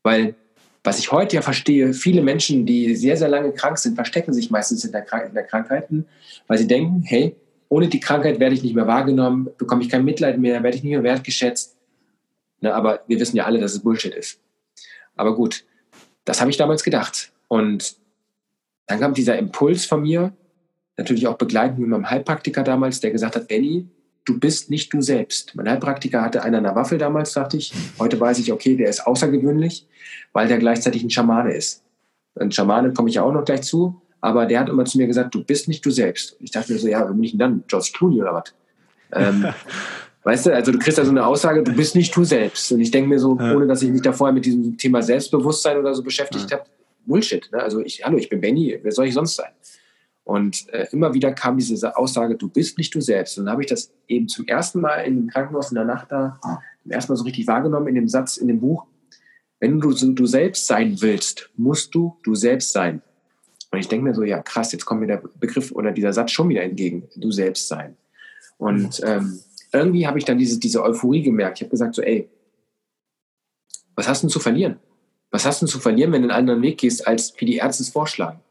Weil, 0.07 0.35
was 0.85 0.99
ich 0.99 1.11
heute 1.11 1.35
ja 1.35 1.41
verstehe, 1.41 1.93
viele 1.93 2.21
Menschen, 2.21 2.65
die 2.65 2.95
sehr, 2.95 3.17
sehr 3.17 3.27
lange 3.27 3.51
krank 3.51 3.77
sind, 3.77 3.95
verstecken 3.95 4.31
sich 4.31 4.49
meistens 4.49 4.83
hinter, 4.83 5.01
hinter 5.01 5.43
Krankheiten, 5.43 6.05
weil 6.47 6.57
sie 6.57 6.65
denken, 6.65 7.03
hey, 7.03 7.35
ohne 7.67 7.89
die 7.89 7.99
Krankheit 7.99 8.39
werde 8.39 8.55
ich 8.55 8.63
nicht 8.63 8.73
mehr 8.73 8.87
wahrgenommen, 8.87 9.49
bekomme 9.57 9.83
ich 9.83 9.89
kein 9.89 10.05
Mitleid 10.05 10.39
mehr, 10.39 10.63
werde 10.63 10.77
ich 10.77 10.83
nicht 10.83 10.93
mehr 10.93 11.03
wertgeschätzt. 11.03 11.75
Ne, 12.61 12.73
aber 12.73 13.01
wir 13.07 13.19
wissen 13.19 13.35
ja 13.35 13.43
alle, 13.43 13.59
dass 13.59 13.73
es 13.73 13.79
Bullshit 13.79 14.15
ist. 14.15 14.39
Aber 15.17 15.35
gut, 15.35 15.65
das 16.23 16.39
habe 16.39 16.51
ich 16.51 16.55
damals 16.55 16.83
gedacht. 16.83 17.33
Und 17.49 17.97
dann 18.85 19.01
kam 19.01 19.13
dieser 19.13 19.37
Impuls 19.37 19.83
von 19.83 20.03
mir, 20.03 20.31
natürlich 20.95 21.27
auch 21.27 21.37
begleitend 21.37 21.79
mit 21.79 21.89
meinem 21.89 22.09
Heilpraktiker 22.09 22.63
damals, 22.63 23.01
der 23.01 23.11
gesagt 23.11 23.35
hat, 23.35 23.49
Benny, 23.49 23.89
du 24.27 24.39
bist 24.39 24.69
nicht 24.69 24.93
du 24.93 25.01
selbst. 25.01 25.55
Mein 25.55 25.69
Heilpraktiker 25.69 26.21
hatte 26.21 26.43
einen 26.43 26.55
an 26.55 26.63
der 26.63 26.75
Waffel 26.75 26.97
damals, 26.97 27.33
dachte 27.33 27.57
ich. 27.57 27.73
Heute 27.97 28.19
weiß 28.19 28.39
ich, 28.39 28.51
okay, 28.51 28.75
der 28.75 28.89
ist 28.89 29.07
außergewöhnlich, 29.07 29.87
weil 30.33 30.47
der 30.47 30.57
gleichzeitig 30.57 31.01
ein 31.01 31.09
Schamane 31.09 31.53
ist. 31.53 31.83
Ein 32.39 32.51
Schamane 32.51 32.93
komme 32.93 33.09
ich 33.09 33.15
ja 33.15 33.23
auch 33.23 33.31
noch 33.31 33.45
gleich 33.45 33.61
zu. 33.61 34.01
Aber 34.19 34.45
der 34.45 34.59
hat 34.59 34.69
immer 34.69 34.83
zu 34.83 34.97
mir 34.97 35.07
gesagt, 35.07 35.33
du 35.33 35.43
bist 35.43 35.67
nicht 35.67 35.85
du 35.85 35.91
selbst. 35.91 36.33
Und 36.33 36.43
ich 36.43 36.51
dachte 36.51 36.73
mir 36.73 36.79
so, 36.79 36.87
ja, 36.87 37.03
bin 37.05 37.23
ich 37.23 37.31
denn 37.31 37.39
dann? 37.39 37.63
George 37.67 37.91
Clooney 37.93 38.21
oder 38.21 38.33
was? 38.33 38.53
Ähm, 39.13 39.45
weißt 40.23 40.47
du, 40.47 40.55
also 40.55 40.71
du 40.71 40.79
kriegst 40.79 40.97
da 40.97 41.05
so 41.05 41.11
eine 41.11 41.25
Aussage, 41.25 41.63
du 41.63 41.71
bist 41.71 41.95
nicht 41.95 42.15
du 42.15 42.23
selbst. 42.23 42.71
Und 42.71 42.81
ich 42.81 42.91
denke 42.91 43.09
mir 43.09 43.19
so, 43.19 43.37
ja. 43.39 43.55
ohne 43.55 43.67
dass 43.67 43.81
ich 43.83 43.91
mich 43.91 44.01
da 44.01 44.11
vorher 44.11 44.33
mit 44.33 44.45
diesem 44.45 44.77
Thema 44.77 45.01
Selbstbewusstsein 45.01 45.77
oder 45.77 45.93
so 45.93 46.03
beschäftigt 46.03 46.49
ja. 46.51 46.57
habe, 46.57 46.67
Bullshit. 47.05 47.47
Ne? 47.51 47.61
Also 47.61 47.79
ich, 47.79 48.03
hallo, 48.03 48.17
ich 48.17 48.27
bin 48.27 48.41
Benny, 48.41 48.77
wer 48.81 48.91
soll 48.91 49.05
ich 49.05 49.13
sonst 49.13 49.35
sein? 49.35 49.51
Und 50.27 50.67
äh, 50.73 50.87
immer 50.91 51.13
wieder 51.13 51.31
kam 51.31 51.57
diese 51.57 51.95
Aussage, 51.95 52.35
du 52.35 52.49
bist 52.49 52.77
nicht 52.77 52.93
du 52.93 52.99
selbst. 52.99 53.37
Und 53.37 53.45
dann 53.45 53.53
habe 53.53 53.61
ich 53.61 53.69
das 53.69 53.93
eben 54.09 54.27
zum 54.27 54.45
ersten 54.45 54.81
Mal 54.81 55.05
im 55.05 55.27
Krankenhaus 55.27 55.71
in 55.71 55.75
der 55.75 55.85
Nacht 55.85 56.11
da, 56.11 56.37
zum 56.83 56.91
ersten 56.91 57.13
Mal 57.13 57.15
so 57.15 57.23
richtig 57.23 57.47
wahrgenommen 57.47 57.87
in 57.87 57.95
dem 57.95 58.09
Satz, 58.09 58.35
in 58.35 58.49
dem 58.49 58.59
Buch, 58.59 58.85
wenn 59.61 59.79
du 59.79 59.93
du 59.93 60.25
selbst 60.25 60.67
sein 60.67 61.01
willst, 61.01 61.49
musst 61.55 61.95
du 61.95 62.17
du 62.23 62.35
selbst 62.35 62.73
sein. 62.73 63.01
Und 63.71 63.79
ich 63.79 63.87
denke 63.87 64.03
mir 64.03 64.13
so, 64.13 64.23
ja 64.23 64.41
krass, 64.41 64.73
jetzt 64.73 64.83
kommt 64.83 64.99
mir 64.99 65.07
der 65.07 65.23
Begriff 65.39 65.71
oder 65.71 65.93
dieser 65.93 66.11
Satz 66.11 66.31
schon 66.31 66.49
wieder 66.49 66.63
entgegen, 66.63 67.07
du 67.15 67.31
selbst 67.31 67.69
sein. 67.69 67.95
Und 68.57 69.01
ähm, 69.05 69.39
irgendwie 69.71 70.07
habe 70.07 70.19
ich 70.19 70.25
dann 70.25 70.37
diese, 70.37 70.59
diese 70.59 70.83
Euphorie 70.83 71.23
gemerkt. 71.23 71.59
Ich 71.59 71.61
habe 71.61 71.71
gesagt 71.71 71.95
so, 71.95 72.01
ey, 72.01 72.27
was 73.95 74.09
hast 74.09 74.23
du 74.23 74.27
denn 74.27 74.33
zu 74.33 74.41
verlieren? 74.41 74.77
Was 75.31 75.45
hast 75.45 75.61
du 75.61 75.65
denn 75.65 75.71
zu 75.71 75.79
verlieren, 75.79 76.11
wenn 76.11 76.23
du 76.23 76.27
einen 76.27 76.37
anderen 76.37 76.61
Weg 76.63 76.79
gehst, 76.79 77.07
als 77.07 77.33
wie 77.37 77.45
die 77.45 77.55
Ärzte 77.55 77.83
es 77.83 77.89
vorschlagen? 77.89 78.41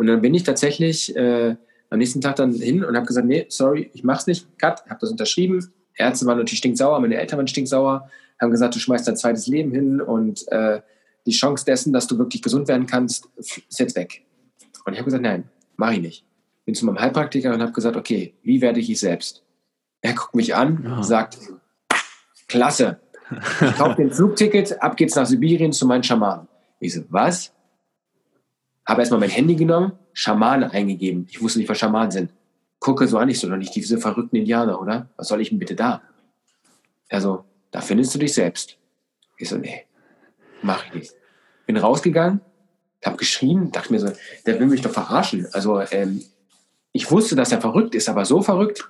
Und 0.00 0.06
dann 0.06 0.22
bin 0.22 0.32
ich 0.32 0.44
tatsächlich 0.44 1.14
äh, 1.14 1.56
am 1.90 1.98
nächsten 1.98 2.22
Tag 2.22 2.36
dann 2.36 2.54
hin 2.54 2.82
und 2.82 2.96
habe 2.96 3.04
gesagt, 3.04 3.26
nee, 3.26 3.44
sorry, 3.50 3.90
ich 3.92 4.02
mach's 4.02 4.26
nicht, 4.26 4.46
cut, 4.58 4.82
habe 4.86 4.98
das 4.98 5.10
unterschrieben. 5.10 5.74
Ärzte 5.94 6.24
waren 6.24 6.38
natürlich 6.38 6.60
stinksauer, 6.60 6.98
meine 7.00 7.16
Eltern 7.16 7.36
waren 7.36 7.46
stinksauer, 7.46 8.08
haben 8.40 8.50
gesagt, 8.50 8.74
du 8.74 8.78
schmeißt 8.78 9.06
dein 9.06 9.18
zweites 9.18 9.46
Leben 9.46 9.72
hin 9.72 10.00
und 10.00 10.50
äh, 10.52 10.80
die 11.26 11.32
Chance 11.32 11.66
dessen, 11.66 11.92
dass 11.92 12.06
du 12.06 12.16
wirklich 12.16 12.40
gesund 12.40 12.66
werden 12.66 12.86
kannst, 12.86 13.28
ist 13.36 13.78
jetzt 13.78 13.94
weg. 13.94 14.24
Und 14.86 14.94
ich 14.94 14.98
habe 15.00 15.04
gesagt, 15.04 15.22
nein, 15.22 15.44
mache 15.76 15.92
ich 15.92 16.00
nicht. 16.00 16.24
Bin 16.64 16.74
zu 16.74 16.86
meinem 16.86 16.98
Heilpraktiker 16.98 17.52
und 17.52 17.60
habe 17.60 17.72
gesagt, 17.72 17.96
okay, 17.96 18.32
wie 18.42 18.62
werde 18.62 18.80
ich 18.80 18.88
ich 18.88 19.00
selbst? 19.00 19.42
Er 20.00 20.14
guckt 20.14 20.34
mich 20.34 20.54
an, 20.54 20.82
ja. 20.82 21.02
sagt, 21.02 21.36
klasse, 22.48 23.00
ich 23.30 23.76
kaufe 23.76 23.96
den 23.98 24.12
Flugticket, 24.12 24.82
ab 24.82 24.96
geht's 24.96 25.14
nach 25.14 25.26
Sibirien 25.26 25.72
zu 25.72 25.86
meinen 25.86 26.04
Schamanen. 26.04 26.48
Ich 26.78 26.94
so, 26.94 27.02
was? 27.10 27.52
Habe 28.86 29.00
erstmal 29.00 29.20
mein 29.20 29.30
Handy 29.30 29.54
genommen, 29.54 29.92
Schamane 30.12 30.70
eingegeben. 30.72 31.26
Ich 31.30 31.40
wusste 31.40 31.58
nicht, 31.58 31.68
was 31.68 31.78
Schamanen 31.78 32.10
sind. 32.10 32.30
Gucke 32.78 33.06
so 33.06 33.18
an, 33.18 33.28
ich 33.28 33.38
so, 33.38 33.46
noch 33.46 33.56
nicht 33.56 33.74
diese 33.74 33.98
verrückten 33.98 34.36
Indianer, 34.36 34.80
oder? 34.80 35.08
Was 35.16 35.28
soll 35.28 35.40
ich 35.40 35.50
denn 35.50 35.58
bitte 35.58 35.76
da? 35.76 36.02
Also, 37.10 37.44
da 37.70 37.80
findest 37.80 38.14
du 38.14 38.18
dich 38.18 38.32
selbst. 38.32 38.76
Ich 39.36 39.48
so, 39.48 39.56
nee, 39.56 39.84
mach 40.62 40.86
ich 40.86 40.94
nicht. 40.94 41.14
Bin 41.66 41.76
rausgegangen, 41.76 42.40
hab 43.04 43.18
geschrien, 43.18 43.70
dachte 43.70 43.92
mir 43.92 44.00
so, 44.00 44.10
der 44.46 44.58
will 44.58 44.66
mich 44.66 44.80
doch 44.80 44.90
verarschen. 44.90 45.46
Also, 45.52 45.80
ähm, 45.90 46.22
ich 46.92 47.10
wusste, 47.10 47.36
dass 47.36 47.52
er 47.52 47.60
verrückt 47.60 47.94
ist, 47.94 48.08
aber 48.08 48.24
so 48.24 48.42
verrückt, 48.42 48.88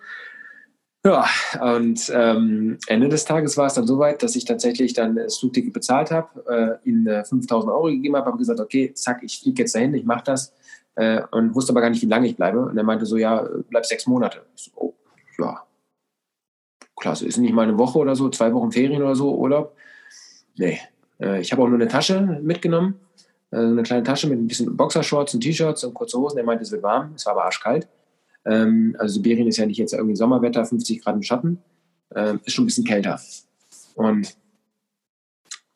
ja, 1.05 1.25
und 1.61 2.13
ähm, 2.15 2.79
Ende 2.87 3.09
des 3.09 3.25
Tages 3.25 3.57
war 3.57 3.67
es 3.67 3.75
dann 3.75 3.87
soweit, 3.87 4.23
dass 4.23 4.37
ich 4.37 4.45
tatsächlich 4.45 4.93
dann 4.93 5.17
das 5.17 5.39
Flugticket 5.39 5.73
bezahlt 5.73 6.11
habe, 6.11 6.79
äh, 6.85 6.89
ihm 6.89 7.07
äh, 7.07 7.25
5000 7.25 7.73
Euro 7.73 7.85
gegeben 7.85 8.17
habe, 8.17 8.27
habe 8.27 8.39
gesagt, 8.39 8.61
okay, 8.61 8.93
zack, 8.93 9.23
ich 9.23 9.41
fliege 9.41 9.63
jetzt 9.63 9.75
dahin, 9.75 9.95
ich 9.95 10.05
mache 10.05 10.25
das 10.25 10.53
äh, 10.97 11.23
und 11.31 11.55
wusste 11.55 11.73
aber 11.73 11.81
gar 11.81 11.89
nicht, 11.89 12.03
wie 12.03 12.07
lange 12.07 12.29
ich 12.29 12.37
bleibe. 12.37 12.61
Und 12.67 12.77
er 12.77 12.85
meinte 12.85 13.07
so, 13.07 13.17
ja, 13.17 13.49
bleib 13.71 13.87
sechs 13.87 14.07
Monate. 14.07 14.43
Ich 14.55 14.65
so, 14.65 14.71
oh, 14.75 14.95
ja, 15.39 15.63
klasse, 16.97 17.27
ist 17.27 17.39
nicht 17.39 17.55
mal 17.55 17.63
eine 17.63 17.79
Woche 17.79 17.99
oder 17.99 18.15
so, 18.15 18.29
zwei 18.29 18.53
Wochen 18.53 18.71
Ferien 18.71 19.03
oder 19.03 19.17
so, 19.17 19.35
Urlaub. 19.35 19.75
Nee, 20.57 20.79
äh, 21.19 21.41
ich 21.41 21.51
habe 21.51 21.63
auch 21.63 21.69
nur 21.69 21.79
eine 21.79 21.89
Tasche 21.89 22.21
mitgenommen, 22.43 23.01
äh, 23.51 23.57
eine 23.57 23.83
kleine 23.83 24.03
Tasche 24.03 24.29
mit 24.29 24.39
ein 24.39 24.47
bisschen 24.47 24.77
Boxershorts 24.77 25.33
und 25.33 25.41
T-Shirts 25.41 25.83
und 25.85 25.95
kurze 25.95 26.19
Hosen. 26.19 26.37
Er 26.37 26.45
meinte, 26.45 26.63
es 26.63 26.71
wird 26.71 26.83
warm, 26.83 27.15
es 27.17 27.25
war 27.25 27.33
aber 27.33 27.45
arschkalt. 27.47 27.89
Ähm, 28.45 28.97
also 28.99 29.15
Sibirien 29.15 29.49
ist 29.49 29.59
ja 29.59 29.67
nicht 29.67 29.79
jetzt 29.79 29.93
irgendwie 29.93 30.17
Sommerwetter, 30.17 30.65
50 30.65 31.03
Grad 31.03 31.17
im 31.17 31.23
Schatten, 31.23 31.59
ähm, 32.15 32.41
ist 32.45 32.55
schon 32.55 32.65
ein 32.65 32.67
bisschen 32.67 32.85
kälter. 32.85 33.21
Und 33.95 34.37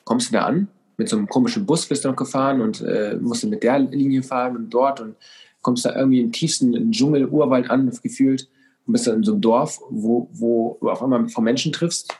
kommst 0.03 0.29
du 0.29 0.33
da 0.33 0.45
an, 0.45 0.67
mit 0.97 1.09
so 1.09 1.17
einem 1.17 1.27
komischen 1.27 1.65
Bus 1.65 1.85
bist 1.85 2.05
du 2.05 2.09
noch 2.09 2.15
gefahren 2.15 2.61
und 2.61 2.81
äh, 2.81 3.17
musst 3.19 3.43
du 3.43 3.47
mit 3.47 3.63
der 3.63 3.79
Linie 3.79 4.23
fahren 4.23 4.55
und 4.55 4.69
dort 4.69 5.01
und 5.01 5.15
kommst 5.61 5.85
da 5.85 5.95
irgendwie 5.95 6.21
im 6.21 6.31
tiefsten 6.31 6.91
Dschungel, 6.91 7.27
Urwald 7.27 7.69
an, 7.69 7.91
gefühlt, 8.01 8.47
und 8.85 8.93
bist 8.93 9.07
dann 9.07 9.17
in 9.17 9.23
so 9.23 9.33
einem 9.33 9.41
Dorf, 9.41 9.79
wo, 9.89 10.29
wo 10.31 10.77
du 10.79 10.89
auf 10.89 11.01
einmal 11.01 11.27
von 11.27 11.43
Menschen 11.43 11.73
triffst, 11.73 12.15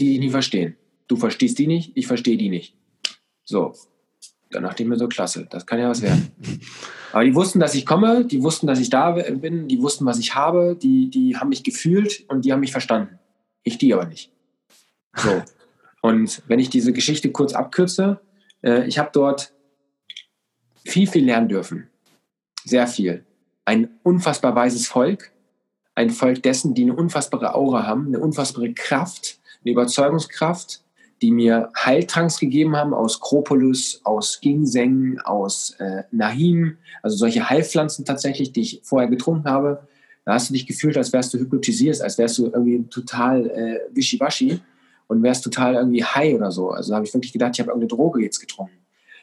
die 0.00 0.10
dich 0.10 0.18
nicht 0.18 0.30
verstehen. 0.30 0.76
Du 1.06 1.16
verstehst 1.16 1.58
die 1.58 1.66
nicht, 1.66 1.92
ich 1.94 2.06
verstehe 2.06 2.38
die 2.38 2.48
nicht. 2.48 2.74
So, 3.44 3.74
dann 4.50 4.64
dachte 4.64 4.82
ich 4.82 4.88
mir 4.88 4.96
so, 4.96 5.08
klasse, 5.08 5.46
das 5.48 5.66
kann 5.66 5.78
ja 5.78 5.88
was 5.88 6.02
werden. 6.02 6.32
Aber 7.12 7.24
die 7.24 7.34
wussten, 7.34 7.60
dass 7.60 7.74
ich 7.74 7.86
komme, 7.86 8.24
die 8.24 8.42
wussten, 8.42 8.66
dass 8.66 8.80
ich 8.80 8.90
da 8.90 9.12
bin, 9.12 9.68
die 9.68 9.80
wussten, 9.80 10.06
was 10.06 10.18
ich 10.18 10.34
habe, 10.34 10.76
die, 10.80 11.10
die 11.10 11.36
haben 11.36 11.48
mich 11.48 11.62
gefühlt 11.62 12.24
und 12.28 12.44
die 12.44 12.52
haben 12.52 12.60
mich 12.60 12.72
verstanden. 12.72 13.18
Ich 13.62 13.78
die 13.78 13.92
aber 13.92 14.06
nicht. 14.06 14.30
So. 15.16 15.42
Und 16.02 16.42
wenn 16.46 16.58
ich 16.58 16.70
diese 16.70 16.94
Geschichte 16.94 17.30
kurz 17.30 17.52
abkürze, 17.52 18.20
äh, 18.62 18.86
ich 18.86 18.98
habe 18.98 19.10
dort 19.12 19.52
viel, 20.84 21.06
viel 21.06 21.26
lernen 21.26 21.48
dürfen. 21.48 21.90
Sehr 22.64 22.86
viel. 22.86 23.26
Ein 23.66 23.90
unfassbar 24.02 24.54
weises 24.54 24.86
Volk, 24.86 25.30
ein 25.94 26.10
Volk 26.10 26.42
dessen, 26.42 26.74
die 26.74 26.84
eine 26.84 26.94
unfassbare 26.94 27.54
Aura 27.54 27.86
haben, 27.86 28.06
eine 28.06 28.18
unfassbare 28.18 28.72
Kraft, 28.72 29.38
eine 29.62 29.72
Überzeugungskraft, 29.72 30.82
die 31.22 31.30
mir 31.30 31.70
Heiltranks 31.76 32.38
gegeben 32.38 32.76
haben 32.76 32.94
aus 32.94 33.20
Kropolis, 33.20 34.00
aus 34.04 34.40
Ginseng, 34.40 35.18
aus 35.20 35.76
äh, 35.78 36.04
Nahim, 36.10 36.78
also 37.02 37.16
solche 37.16 37.48
Heilpflanzen 37.48 38.04
tatsächlich, 38.04 38.52
die 38.52 38.62
ich 38.62 38.80
vorher 38.84 39.08
getrunken 39.08 39.48
habe. 39.48 39.86
Da 40.24 40.34
hast 40.34 40.48
du 40.48 40.54
dich 40.54 40.66
gefühlt, 40.66 40.96
als 40.96 41.12
wärst 41.12 41.34
du 41.34 41.38
hypnotisiert, 41.38 42.00
als 42.00 42.16
wärst 42.18 42.38
du 42.38 42.46
irgendwie 42.46 42.84
total 42.88 43.50
äh, 43.50 43.80
wischiwaschi 43.94 44.60
und 45.08 45.22
wärst 45.22 45.44
total 45.44 45.74
irgendwie 45.74 46.04
high 46.04 46.34
oder 46.34 46.50
so. 46.50 46.70
Also 46.70 46.94
habe 46.94 47.04
ich 47.04 47.12
wirklich 47.12 47.32
gedacht, 47.32 47.52
ich 47.54 47.60
habe 47.60 47.70
irgendeine 47.70 47.88
Droge 47.88 48.22
jetzt 48.22 48.40
getrunken. 48.40 48.78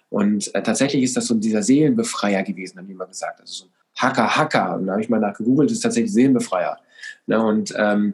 Und 0.09 0.53
äh, 0.53 0.61
tatsächlich 0.61 1.03
ist 1.03 1.17
das 1.17 1.25
so 1.25 1.35
dieser 1.35 1.63
Seelenbefreier 1.63 2.43
gewesen, 2.43 2.77
haben 2.77 2.87
die 2.87 2.93
immer 2.93 3.07
gesagt. 3.07 3.41
Also 3.41 3.53
so 3.53 3.65
ein 3.65 3.71
Hacker, 3.95 4.37
Hacker. 4.37 4.75
Und 4.75 4.87
da 4.87 4.93
habe 4.93 5.01
ich 5.01 5.09
mal 5.09 5.19
nachgegoogelt, 5.19 5.71
ist 5.71 5.81
tatsächlich 5.81 6.13
Seelenbefreier. 6.13 6.77
Ne? 7.25 7.43
Und 7.43 7.73
ähm, 7.77 8.13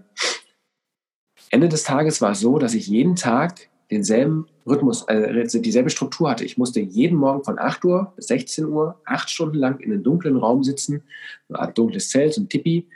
Ende 1.50 1.70
des 1.70 1.84
Tages 1.84 2.22
war 2.22 2.32
es 2.32 2.40
so, 2.40 2.58
dass 2.58 2.74
ich 2.74 2.88
jeden 2.88 3.16
Tag 3.16 3.70
denselben 3.94 4.48
Rhythmus, 4.66 5.04
äh, 5.08 5.48
dieselbe 5.62 5.90
Struktur 5.90 6.30
hatte. 6.30 6.46
Ich 6.46 6.58
musste 6.58 6.80
jeden 6.80 7.18
Morgen 7.18 7.44
von 7.44 7.60
8 7.60 7.84
Uhr 7.86 8.14
bis 8.16 8.28
16 8.28 8.66
Uhr 8.66 9.02
acht 9.06 9.30
Stunden 9.30 9.58
lang 9.58 9.80
in 9.80 9.92
einem 9.92 10.04
dunklen 10.04 10.38
Raum 10.38 10.64
sitzen, 10.64 11.04
eine 11.50 11.60
Art 11.60 11.78
dunkles 11.78 12.10
Zelt, 12.10 12.34
so 12.34 12.42
ein 12.42 12.50
Tipi, 12.50 12.88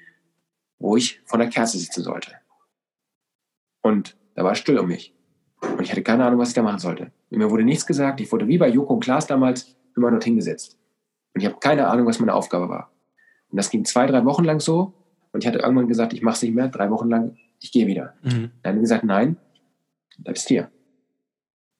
wo 0.79 0.95
ich 0.95 1.21
vor 1.25 1.39
der 1.39 1.49
Kerze 1.49 1.77
sitzen 1.77 2.03
sollte. 2.03 2.31
Und 3.81 4.17
da 4.36 4.43
war 4.43 4.51
es 4.51 4.60
still 4.60 4.77
um 4.77 4.88
mich. 4.88 5.13
Und 5.62 5.81
ich 5.81 5.91
hatte 5.91 6.03
keine 6.03 6.25
Ahnung, 6.25 6.39
was 6.39 6.49
ich 6.49 6.55
da 6.55 6.62
machen 6.62 6.79
sollte. 6.79 7.12
Mir 7.29 7.49
wurde 7.49 7.63
nichts 7.63 7.86
gesagt. 7.86 8.21
Ich 8.21 8.31
wurde 8.31 8.47
wie 8.47 8.57
bei 8.57 8.69
Joko 8.69 8.93
und 8.93 9.03
Klaas 9.03 9.27
damals 9.27 9.75
immer 9.95 10.12
dort 10.12 10.23
hingesetzt. 10.23 10.77
Und 11.33 11.41
ich 11.41 11.47
habe 11.47 11.57
keine 11.60 11.88
Ahnung, 11.88 12.05
was 12.05 12.19
meine 12.19 12.33
Aufgabe 12.33 12.69
war. 12.69 12.91
Und 13.49 13.57
das 13.57 13.69
ging 13.69 13.86
zwei, 13.86 14.05
drei 14.05 14.23
Wochen 14.25 14.43
lang 14.43 14.60
so. 14.60 14.93
Und 15.31 15.43
ich 15.43 15.47
hatte 15.47 15.60
irgendwann 15.60 15.88
gesagt, 15.88 16.13
ich 16.13 16.21
mache 16.21 16.36
es 16.36 16.41
nicht 16.43 16.55
mehr. 16.55 16.67
Drei 16.67 16.89
Wochen 16.89 17.10
lang, 17.10 17.38
ich 17.60 17.71
gehe 17.71 17.88
wieder. 17.88 18.13
Mhm. 18.23 18.51
Dann 18.62 18.71
haben 18.71 18.75
die 18.75 18.81
gesagt, 18.81 19.03
nein, 19.03 19.38
bleibst 20.19 20.47
hier. 20.47 20.69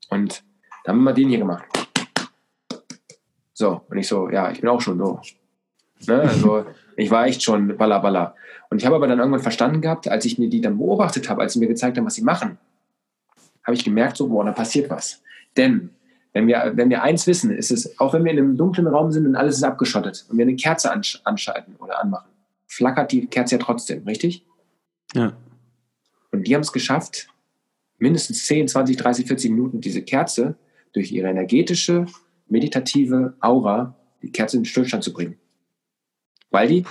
Und 0.10 0.44
dann 0.84 0.96
haben 0.96 1.04
wir 1.04 1.14
den 1.14 1.30
hier 1.30 1.40
gemacht. 1.40 1.66
So, 3.54 3.82
und 3.90 3.98
ich 3.98 4.08
so, 4.08 4.30
ja, 4.30 4.52
ich 4.52 4.62
bin 4.62 4.70
auch 4.70 4.82
schon 4.82 4.98
so. 5.00 5.20
Ne? 6.06 6.22
Also 6.22 6.66
ich 6.96 7.10
war 7.10 7.26
echt 7.26 7.44
schon 7.44 7.76
balla 7.78 8.00
balla. 8.00 8.36
Und 8.70 8.80
ich 8.80 8.86
habe 8.86 8.96
aber 8.96 9.08
dann 9.08 9.20
irgendwann 9.20 9.42
verstanden 9.42 9.82
gehabt, 9.82 10.08
als 10.08 10.26
ich 10.26 10.38
mir 10.38 10.50
die 10.50 10.62
dann 10.62 10.78
beobachtet 10.78 11.30
habe, 11.30 11.42
als 11.42 11.54
sie 11.54 11.60
mir 11.60 11.68
gezeigt 11.68 11.98
haben, 11.98 12.06
was 12.06 12.16
sie 12.16 12.24
machen, 12.24 12.58
habe 13.64 13.76
ich 13.76 13.84
gemerkt, 13.84 14.18
so, 14.18 14.28
boah, 14.28 14.46
da 14.46 14.52
passiert 14.52 14.90
was. 14.90 15.22
Denn 15.56 15.90
wenn 16.34 16.48
wir, 16.48 16.74
wenn 16.76 16.90
wir 16.90 17.02
eins 17.02 17.26
wissen, 17.26 17.50
ist 17.52 17.72
es, 17.72 18.00
auch 18.00 18.14
wenn 18.14 18.24
wir 18.24 18.32
in 18.32 18.38
einem 18.38 18.58
dunklen 18.58 18.88
Raum 18.88 19.12
sind 19.12 19.26
und 19.26 19.36
alles 19.36 19.58
ist 19.58 19.64
abgeschottet 19.64 20.26
und 20.30 20.38
wir 20.38 20.46
eine 20.46 20.56
Kerze 20.56 20.92
ansch 20.92 21.20
anschalten 21.24 21.76
oder 21.78 22.02
anmachen, 22.02 22.30
flackert 22.68 23.12
die 23.12 23.26
Kerze 23.26 23.56
ja 23.56 23.62
trotzdem, 23.62 24.04
richtig? 24.04 24.46
Ja. 25.16 25.34
Und 26.32 26.46
die 26.46 26.54
haben 26.54 26.62
es 26.62 26.72
geschafft, 26.72 27.30
mindestens 27.98 28.46
10, 28.46 28.68
20, 28.68 28.98
30, 28.98 29.28
40 29.28 29.52
Minuten 29.52 29.82
diese 29.82 30.02
Kerze 30.02 30.58
durch 30.94 31.12
ihre 31.12 31.30
energetische, 31.30 32.06
meditative 32.48 33.36
Aura, 33.40 33.96
die 34.22 34.32
Kerze 34.32 34.58
in 34.58 34.64
den 34.64 34.68
Stillstand 34.68 35.04
zu 35.04 35.14
bringen. 35.14 35.38
Weil 36.50 36.68
die 36.68 36.86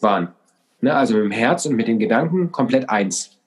waren. 0.00 0.34
Ne, 0.80 0.94
also 0.94 1.14
mit 1.14 1.24
dem 1.24 1.30
Herz 1.32 1.66
und 1.66 1.74
mit 1.74 1.88
den 1.88 1.98
Gedanken 1.98 2.52
komplett 2.52 2.88
eins. 2.88 3.38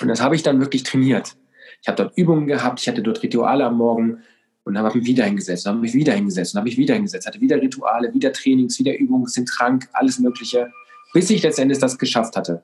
Und 0.00 0.06
das 0.06 0.22
habe 0.22 0.36
ich 0.36 0.44
dann 0.44 0.60
wirklich 0.60 0.84
trainiert. 0.84 1.36
Ich 1.82 1.88
habe 1.88 1.96
dort 1.96 2.16
Übungen 2.16 2.46
gehabt, 2.46 2.80
ich 2.80 2.88
hatte 2.88 3.02
dort 3.02 3.22
Rituale 3.22 3.64
am 3.64 3.76
Morgen 3.76 4.22
und 4.64 4.78
habe 4.78 4.96
mich 4.96 5.06
wieder 5.06 5.24
hingesetzt, 5.24 5.66
habe 5.66 5.78
mich 5.78 5.94
wieder 5.94 6.12
hingesetzt 6.12 6.54
und 6.54 6.58
habe 6.58 6.68
mich 6.68 6.78
wieder 6.78 6.94
hingesetzt, 6.94 7.26
hatte 7.26 7.40
wieder 7.40 7.60
Rituale, 7.60 8.14
wieder 8.14 8.32
Trainings, 8.32 8.78
wieder 8.78 8.96
Übungen, 8.96 9.26
den 9.34 9.46
Trank, 9.46 9.88
alles 9.92 10.18
Mögliche, 10.20 10.70
bis 11.12 11.30
ich 11.30 11.42
letztendlich 11.42 11.78
das 11.80 11.98
geschafft 11.98 12.36
hatte. 12.36 12.62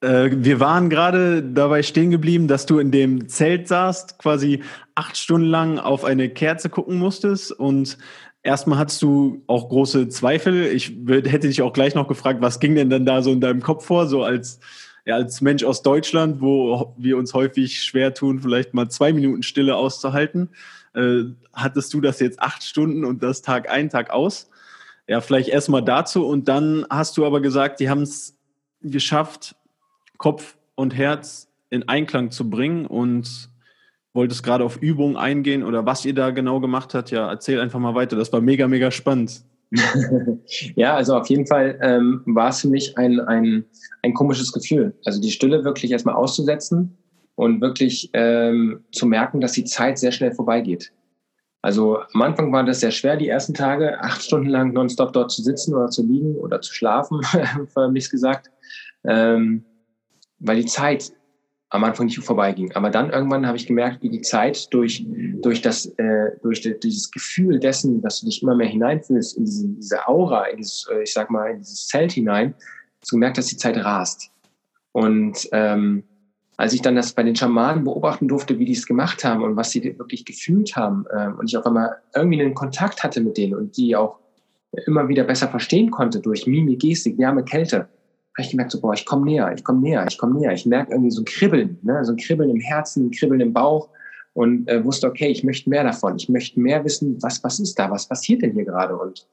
Äh, 0.00 0.30
wir 0.32 0.60
waren 0.60 0.90
gerade 0.90 1.42
dabei 1.42 1.82
stehen 1.82 2.10
geblieben, 2.10 2.48
dass 2.48 2.66
du 2.66 2.78
in 2.78 2.90
dem 2.90 3.28
Zelt 3.28 3.68
saßt, 3.68 4.18
quasi 4.18 4.62
acht 4.94 5.16
Stunden 5.16 5.48
lang 5.48 5.78
auf 5.78 6.04
eine 6.04 6.28
Kerze 6.28 6.68
gucken 6.68 6.98
musstest 6.98 7.52
und 7.52 7.98
erstmal 8.42 8.78
hattest 8.78 9.02
du 9.02 9.42
auch 9.46 9.68
große 9.68 10.08
Zweifel. 10.08 10.66
Ich 10.66 10.96
hätte 11.08 11.48
dich 11.48 11.62
auch 11.62 11.72
gleich 11.72 11.94
noch 11.94 12.08
gefragt, 12.08 12.40
was 12.40 12.60
ging 12.60 12.74
denn 12.74 12.90
dann 12.90 13.06
da 13.06 13.22
so 13.22 13.32
in 13.32 13.40
deinem 13.40 13.62
Kopf 13.62 13.86
vor, 13.86 14.06
so 14.06 14.22
als, 14.22 14.60
ja, 15.04 15.16
als 15.16 15.40
Mensch 15.40 15.64
aus 15.64 15.82
Deutschland, 15.82 16.40
wo 16.40 16.94
wir 16.96 17.16
uns 17.16 17.34
häufig 17.34 17.82
schwer 17.82 18.14
tun, 18.14 18.40
vielleicht 18.40 18.74
mal 18.74 18.88
zwei 18.88 19.12
Minuten 19.12 19.42
Stille 19.42 19.76
auszuhalten. 19.76 20.50
Äh, 20.94 21.24
hattest 21.52 21.92
du 21.94 22.00
das 22.00 22.20
jetzt 22.20 22.40
acht 22.40 22.62
Stunden 22.62 23.04
und 23.04 23.22
das 23.22 23.42
Tag 23.42 23.70
ein, 23.70 23.90
Tag 23.90 24.10
aus? 24.10 24.50
Ja, 25.08 25.20
vielleicht 25.20 25.48
erstmal 25.48 25.82
dazu 25.82 26.26
und 26.26 26.48
dann 26.48 26.86
hast 26.90 27.16
du 27.16 27.26
aber 27.26 27.40
gesagt, 27.40 27.80
die 27.80 27.88
haben 27.88 28.02
es 28.02 28.36
geschafft, 28.82 29.54
Kopf 30.18 30.56
und 30.74 30.96
Herz 30.96 31.48
in 31.70 31.88
Einklang 31.88 32.30
zu 32.30 32.48
bringen 32.48 32.86
und 32.86 33.50
wolltest 34.14 34.42
gerade 34.42 34.64
auf 34.64 34.78
Übungen 34.78 35.16
eingehen 35.16 35.62
oder 35.62 35.86
was 35.86 36.04
ihr 36.04 36.14
da 36.14 36.30
genau 36.30 36.60
gemacht 36.60 36.94
habt. 36.94 37.10
Ja, 37.10 37.28
erzähl 37.30 37.60
einfach 37.60 37.78
mal 37.78 37.94
weiter. 37.94 38.16
Das 38.16 38.32
war 38.32 38.40
mega, 38.40 38.66
mega 38.66 38.90
spannend. 38.90 39.42
ja, 40.76 40.94
also 40.94 41.16
auf 41.16 41.28
jeden 41.28 41.46
Fall 41.46 41.78
ähm, 41.82 42.22
war 42.26 42.50
es 42.50 42.60
für 42.60 42.68
mich 42.68 42.96
ein, 42.96 43.20
ein, 43.20 43.64
ein 44.02 44.14
komisches 44.14 44.52
Gefühl. 44.52 44.94
Also 45.04 45.20
die 45.20 45.30
Stille 45.30 45.64
wirklich 45.64 45.90
erstmal 45.90 46.14
auszusetzen 46.14 46.96
und 47.34 47.60
wirklich 47.60 48.10
ähm, 48.12 48.84
zu 48.92 49.06
merken, 49.06 49.40
dass 49.40 49.52
die 49.52 49.64
Zeit 49.64 49.98
sehr 49.98 50.12
schnell 50.12 50.32
vorbeigeht. 50.32 50.92
Also 51.62 51.98
am 52.14 52.22
Anfang 52.22 52.52
war 52.52 52.64
das 52.64 52.80
sehr 52.80 52.92
schwer, 52.92 53.16
die 53.16 53.28
ersten 53.28 53.52
Tage, 53.52 54.00
acht 54.00 54.22
Stunden 54.22 54.48
lang 54.48 54.72
nonstop 54.72 55.12
dort 55.12 55.32
zu 55.32 55.42
sitzen 55.42 55.74
oder 55.74 55.88
zu 55.88 56.06
liegen 56.06 56.36
oder 56.36 56.60
zu 56.60 56.72
schlafen, 56.72 57.20
förmlich 57.74 58.08
gesagt. 58.08 58.50
Ähm, 59.04 59.64
weil 60.38 60.56
die 60.56 60.66
Zeit 60.66 61.12
am 61.70 61.84
Anfang 61.84 62.06
nicht 62.06 62.18
vorbeiging. 62.18 62.72
Aber 62.72 62.90
dann 62.90 63.10
irgendwann 63.10 63.46
habe 63.46 63.56
ich 63.56 63.66
gemerkt, 63.66 64.02
wie 64.02 64.08
die 64.08 64.20
Zeit 64.20 64.72
durch, 64.72 65.04
durch, 65.42 65.62
das, 65.62 65.86
äh, 65.98 66.30
durch 66.42 66.60
dieses 66.60 67.10
Gefühl 67.10 67.58
dessen, 67.58 68.00
dass 68.02 68.20
du 68.20 68.26
dich 68.26 68.42
immer 68.42 68.54
mehr 68.54 68.68
hineinfühlst 68.68 69.36
in 69.36 69.44
diese, 69.44 69.68
diese 69.68 70.08
Aura, 70.08 70.44
in 70.44 70.58
dieses, 70.58 70.86
äh, 70.92 71.02
ich 71.02 71.12
sag 71.12 71.30
mal, 71.30 71.50
in 71.50 71.58
dieses 71.58 71.88
Zelt 71.88 72.12
hinein, 72.12 72.54
hast 73.00 73.10
du 73.10 73.16
gemerkt, 73.16 73.38
dass 73.38 73.46
die 73.46 73.56
Zeit 73.56 73.76
rast. 73.78 74.30
Und 74.92 75.48
ähm, 75.52 76.04
als 76.56 76.72
ich 76.72 76.82
dann 76.82 76.96
das 76.96 77.12
bei 77.12 77.22
den 77.22 77.36
Schamanen 77.36 77.84
beobachten 77.84 78.28
durfte, 78.28 78.58
wie 78.58 78.64
die 78.64 78.72
es 78.72 78.86
gemacht 78.86 79.24
haben 79.24 79.42
und 79.42 79.56
was 79.56 79.70
sie 79.70 79.82
wirklich 79.98 80.24
gefühlt 80.24 80.76
haben 80.76 81.04
ähm, 81.14 81.36
und 81.38 81.50
ich 81.50 81.56
auf 81.56 81.66
einmal 81.66 81.96
irgendwie 82.14 82.40
einen 82.40 82.54
Kontakt 82.54 83.02
hatte 83.02 83.20
mit 83.20 83.36
denen 83.36 83.54
und 83.54 83.76
die 83.76 83.94
auch 83.94 84.18
immer 84.86 85.08
wieder 85.08 85.24
besser 85.24 85.48
verstehen 85.48 85.90
konnte 85.90 86.20
durch 86.20 86.46
Mimik, 86.46 86.80
Gestik, 86.80 87.18
Wärme, 87.18 87.44
Kälte, 87.44 87.88
habe 88.36 88.44
ich 88.44 88.50
gemerkt, 88.50 88.70
so, 88.70 88.80
boah, 88.80 88.92
ich 88.92 89.06
komme 89.06 89.24
näher, 89.24 89.50
ich 89.56 89.64
komme 89.64 89.80
näher, 89.80 90.04
ich 90.06 90.18
komme 90.18 90.38
näher. 90.38 90.52
Ich 90.52 90.66
merke 90.66 90.92
irgendwie 90.92 91.10
so 91.10 91.22
ein 91.22 91.24
Kribbeln, 91.24 91.78
ne? 91.82 92.04
so 92.04 92.12
ein 92.12 92.18
Kribbeln 92.18 92.50
im 92.50 92.60
Herzen, 92.60 93.06
ein 93.06 93.10
Kribbeln 93.10 93.40
im 93.40 93.54
Bauch 93.54 93.88
und 94.34 94.68
äh, 94.68 94.84
wusste, 94.84 95.06
okay, 95.06 95.28
ich 95.28 95.42
möchte 95.42 95.70
mehr 95.70 95.84
davon. 95.84 96.16
Ich 96.16 96.28
möchte 96.28 96.60
mehr 96.60 96.84
wissen, 96.84 97.16
was, 97.22 97.42
was 97.42 97.58
ist 97.58 97.78
da, 97.78 97.90
was 97.90 98.06
passiert 98.06 98.42
denn 98.42 98.52
hier 98.52 98.66
gerade? 98.66 98.94
Und 98.94 99.26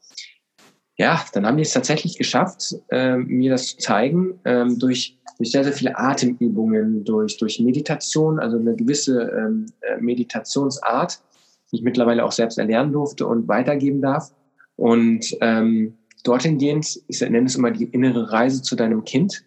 ja, 0.95 1.21
dann 1.33 1.45
haben 1.45 1.57
die 1.57 1.63
es 1.63 1.73
tatsächlich 1.73 2.17
geschafft, 2.17 2.75
äh, 2.91 3.17
mir 3.17 3.51
das 3.51 3.71
zu 3.71 3.77
zeigen, 3.77 4.39
ähm, 4.45 4.79
durch, 4.79 5.19
durch 5.37 5.51
sehr, 5.51 5.65
sehr 5.65 5.73
viele 5.73 5.97
Atemübungen, 5.97 7.03
durch, 7.03 7.35
durch 7.37 7.59
Meditation, 7.59 8.39
also 8.39 8.57
eine 8.57 8.73
gewisse 8.73 9.23
ähm, 9.37 9.65
äh, 9.81 9.97
Meditationsart, 9.99 11.19
die 11.71 11.77
ich 11.77 11.83
mittlerweile 11.83 12.23
auch 12.23 12.31
selbst 12.31 12.57
erlernen 12.57 12.93
durfte 12.93 13.27
und 13.27 13.49
weitergeben 13.49 14.01
darf. 14.01 14.33
Und 14.77 15.35
ähm, 15.41 15.97
dorthin 16.23 16.57
gehend, 16.57 16.99
ich 17.07 17.21
nenne 17.21 17.45
es 17.45 17.55
immer 17.55 17.71
die 17.71 17.85
innere 17.85 18.31
Reise 18.31 18.61
zu 18.61 18.75
deinem 18.75 19.03
Kind, 19.03 19.45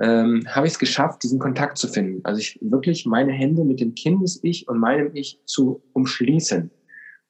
ähm, 0.00 0.44
habe 0.48 0.66
ich 0.66 0.74
es 0.74 0.78
geschafft, 0.78 1.22
diesen 1.22 1.38
Kontakt 1.38 1.78
zu 1.78 1.88
finden. 1.88 2.20
Also 2.24 2.40
ich 2.40 2.58
wirklich 2.62 3.04
meine 3.06 3.32
Hände 3.32 3.64
mit 3.64 3.80
dem 3.80 3.94
Kindes-Ich 3.94 4.68
und 4.68 4.78
meinem 4.78 5.14
Ich 5.14 5.40
zu 5.44 5.82
umschließen 5.92 6.70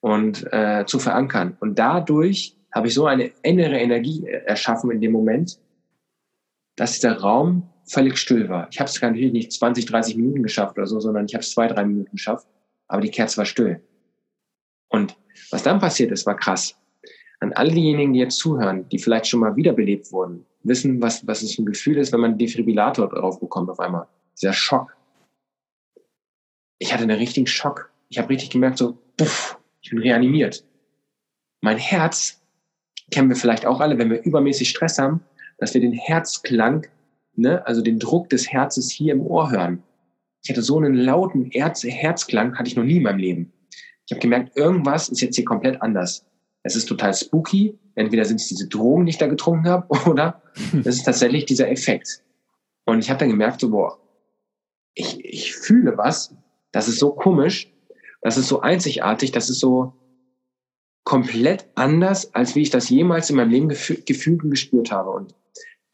und 0.01 0.47
äh, 0.53 0.85
zu 0.85 0.99
verankern. 0.99 1.57
Und 1.59 1.79
dadurch 1.79 2.55
habe 2.71 2.87
ich 2.87 2.93
so 2.93 3.05
eine 3.05 3.31
innere 3.41 3.79
Energie 3.79 4.25
erschaffen 4.25 4.91
in 4.91 5.01
dem 5.01 5.11
Moment, 5.11 5.59
dass 6.75 6.93
dieser 6.93 7.17
Raum 7.17 7.69
völlig 7.85 8.17
still 8.17 8.47
war. 8.49 8.67
Ich 8.71 8.79
habe 8.79 8.89
es 8.89 9.01
natürlich 9.01 9.33
nicht 9.33 9.51
20, 9.51 9.87
30 9.87 10.15
Minuten 10.15 10.43
geschafft 10.43 10.77
oder 10.77 10.85
so, 10.85 10.99
sondern 10.99 11.25
ich 11.25 11.33
habe 11.33 11.41
es 11.41 11.51
zwei, 11.51 11.67
drei 11.67 11.83
Minuten 11.83 12.11
geschafft, 12.11 12.47
aber 12.87 13.01
die 13.01 13.09
Kerze 13.09 13.37
war 13.37 13.45
still. 13.45 13.81
Und 14.89 15.17
was 15.49 15.63
dann 15.63 15.79
passiert 15.79 16.11
ist, 16.11 16.25
war 16.27 16.37
krass 16.37 16.78
an 17.39 17.53
all 17.53 17.69
diejenigen, 17.69 18.13
die 18.13 18.19
jetzt 18.19 18.37
zuhören, 18.37 18.87
die 18.89 18.99
vielleicht 18.99 19.27
schon 19.27 19.39
mal 19.39 19.55
wiederbelebt 19.55 20.11
wurden, 20.11 20.45
wissen, 20.63 21.01
was, 21.01 21.25
was 21.25 21.41
es 21.41 21.57
ein 21.57 21.65
Gefühl 21.65 21.97
ist, 21.97 22.11
wenn 22.11 22.19
man 22.19 22.31
einen 22.31 22.39
Defibrillator 22.39 23.09
drauf 23.09 23.39
bekommt 23.39 23.69
auf 23.69 23.79
einmal. 23.79 24.07
Dieser 24.35 24.53
Schock. 24.53 24.95
Ich 26.79 26.93
hatte 26.93 27.03
einen 27.03 27.17
richtigen 27.17 27.47
Schock. 27.47 27.91
Ich 28.09 28.17
habe 28.17 28.29
richtig 28.29 28.49
gemerkt, 28.49 28.77
so, 28.77 28.97
puff, 29.17 29.57
ich 29.81 29.89
bin 29.89 29.99
reanimiert. 29.99 30.65
Mein 31.61 31.77
Herz, 31.77 32.41
kennen 33.11 33.29
wir 33.29 33.35
vielleicht 33.35 33.65
auch 33.65 33.79
alle, 33.79 33.97
wenn 33.97 34.09
wir 34.09 34.23
übermäßig 34.23 34.69
Stress 34.69 34.97
haben, 34.99 35.21
dass 35.57 35.73
wir 35.73 35.81
den 35.81 35.93
Herzklang, 35.93 36.87
ne, 37.35 37.65
also 37.65 37.81
den 37.81 37.99
Druck 37.99 38.29
des 38.29 38.51
Herzes 38.51 38.91
hier 38.91 39.13
im 39.13 39.21
Ohr 39.21 39.51
hören. 39.51 39.83
Ich 40.43 40.49
hatte 40.49 40.61
so 40.61 40.77
einen 40.77 40.95
lauten 40.95 41.45
Herz 41.51 41.83
Herzklang, 41.83 42.57
hatte 42.57 42.69
ich 42.69 42.75
noch 42.75 42.83
nie 42.83 42.97
in 42.97 43.03
meinem 43.03 43.19
Leben. 43.19 43.53
Ich 44.05 44.11
habe 44.11 44.21
gemerkt, 44.21 44.55
irgendwas 44.57 45.09
ist 45.09 45.21
jetzt 45.21 45.35
hier 45.35 45.45
komplett 45.45 45.81
anders. 45.81 46.25
Es 46.63 46.75
ist 46.75 46.85
total 46.85 47.13
spooky. 47.13 47.77
Entweder 47.95 48.25
sind 48.25 48.39
es 48.39 48.47
diese 48.47 48.67
Drogen, 48.67 49.05
die 49.05 49.11
ich 49.11 49.17
da 49.17 49.27
getrunken 49.27 49.67
habe, 49.67 49.87
oder 50.09 50.41
es 50.73 50.97
ist 50.97 51.03
tatsächlich 51.03 51.45
dieser 51.45 51.69
Effekt. 51.69 52.23
Und 52.85 52.99
ich 52.99 53.09
habe 53.09 53.19
dann 53.19 53.29
gemerkt, 53.29 53.61
so, 53.61 53.69
boah, 53.69 53.99
ich, 54.93 55.23
ich 55.23 55.55
fühle 55.55 55.97
was, 55.97 56.35
das 56.71 56.87
ist 56.87 56.99
so 56.99 57.11
komisch, 57.11 57.71
das 58.21 58.37
ist 58.37 58.47
so 58.47 58.61
einzigartig, 58.61 59.31
das 59.31 59.49
ist 59.49 59.59
so 59.59 59.93
komplett 61.03 61.67
anders, 61.75 62.33
als 62.35 62.55
wie 62.55 62.61
ich 62.61 62.69
das 62.69 62.89
jemals 62.89 63.29
in 63.29 63.37
meinem 63.37 63.51
Leben 63.51 63.69
gefühlt 63.69 64.43
und 64.43 64.51
gespürt 64.51 64.91
habe. 64.91 65.11
Und 65.11 65.35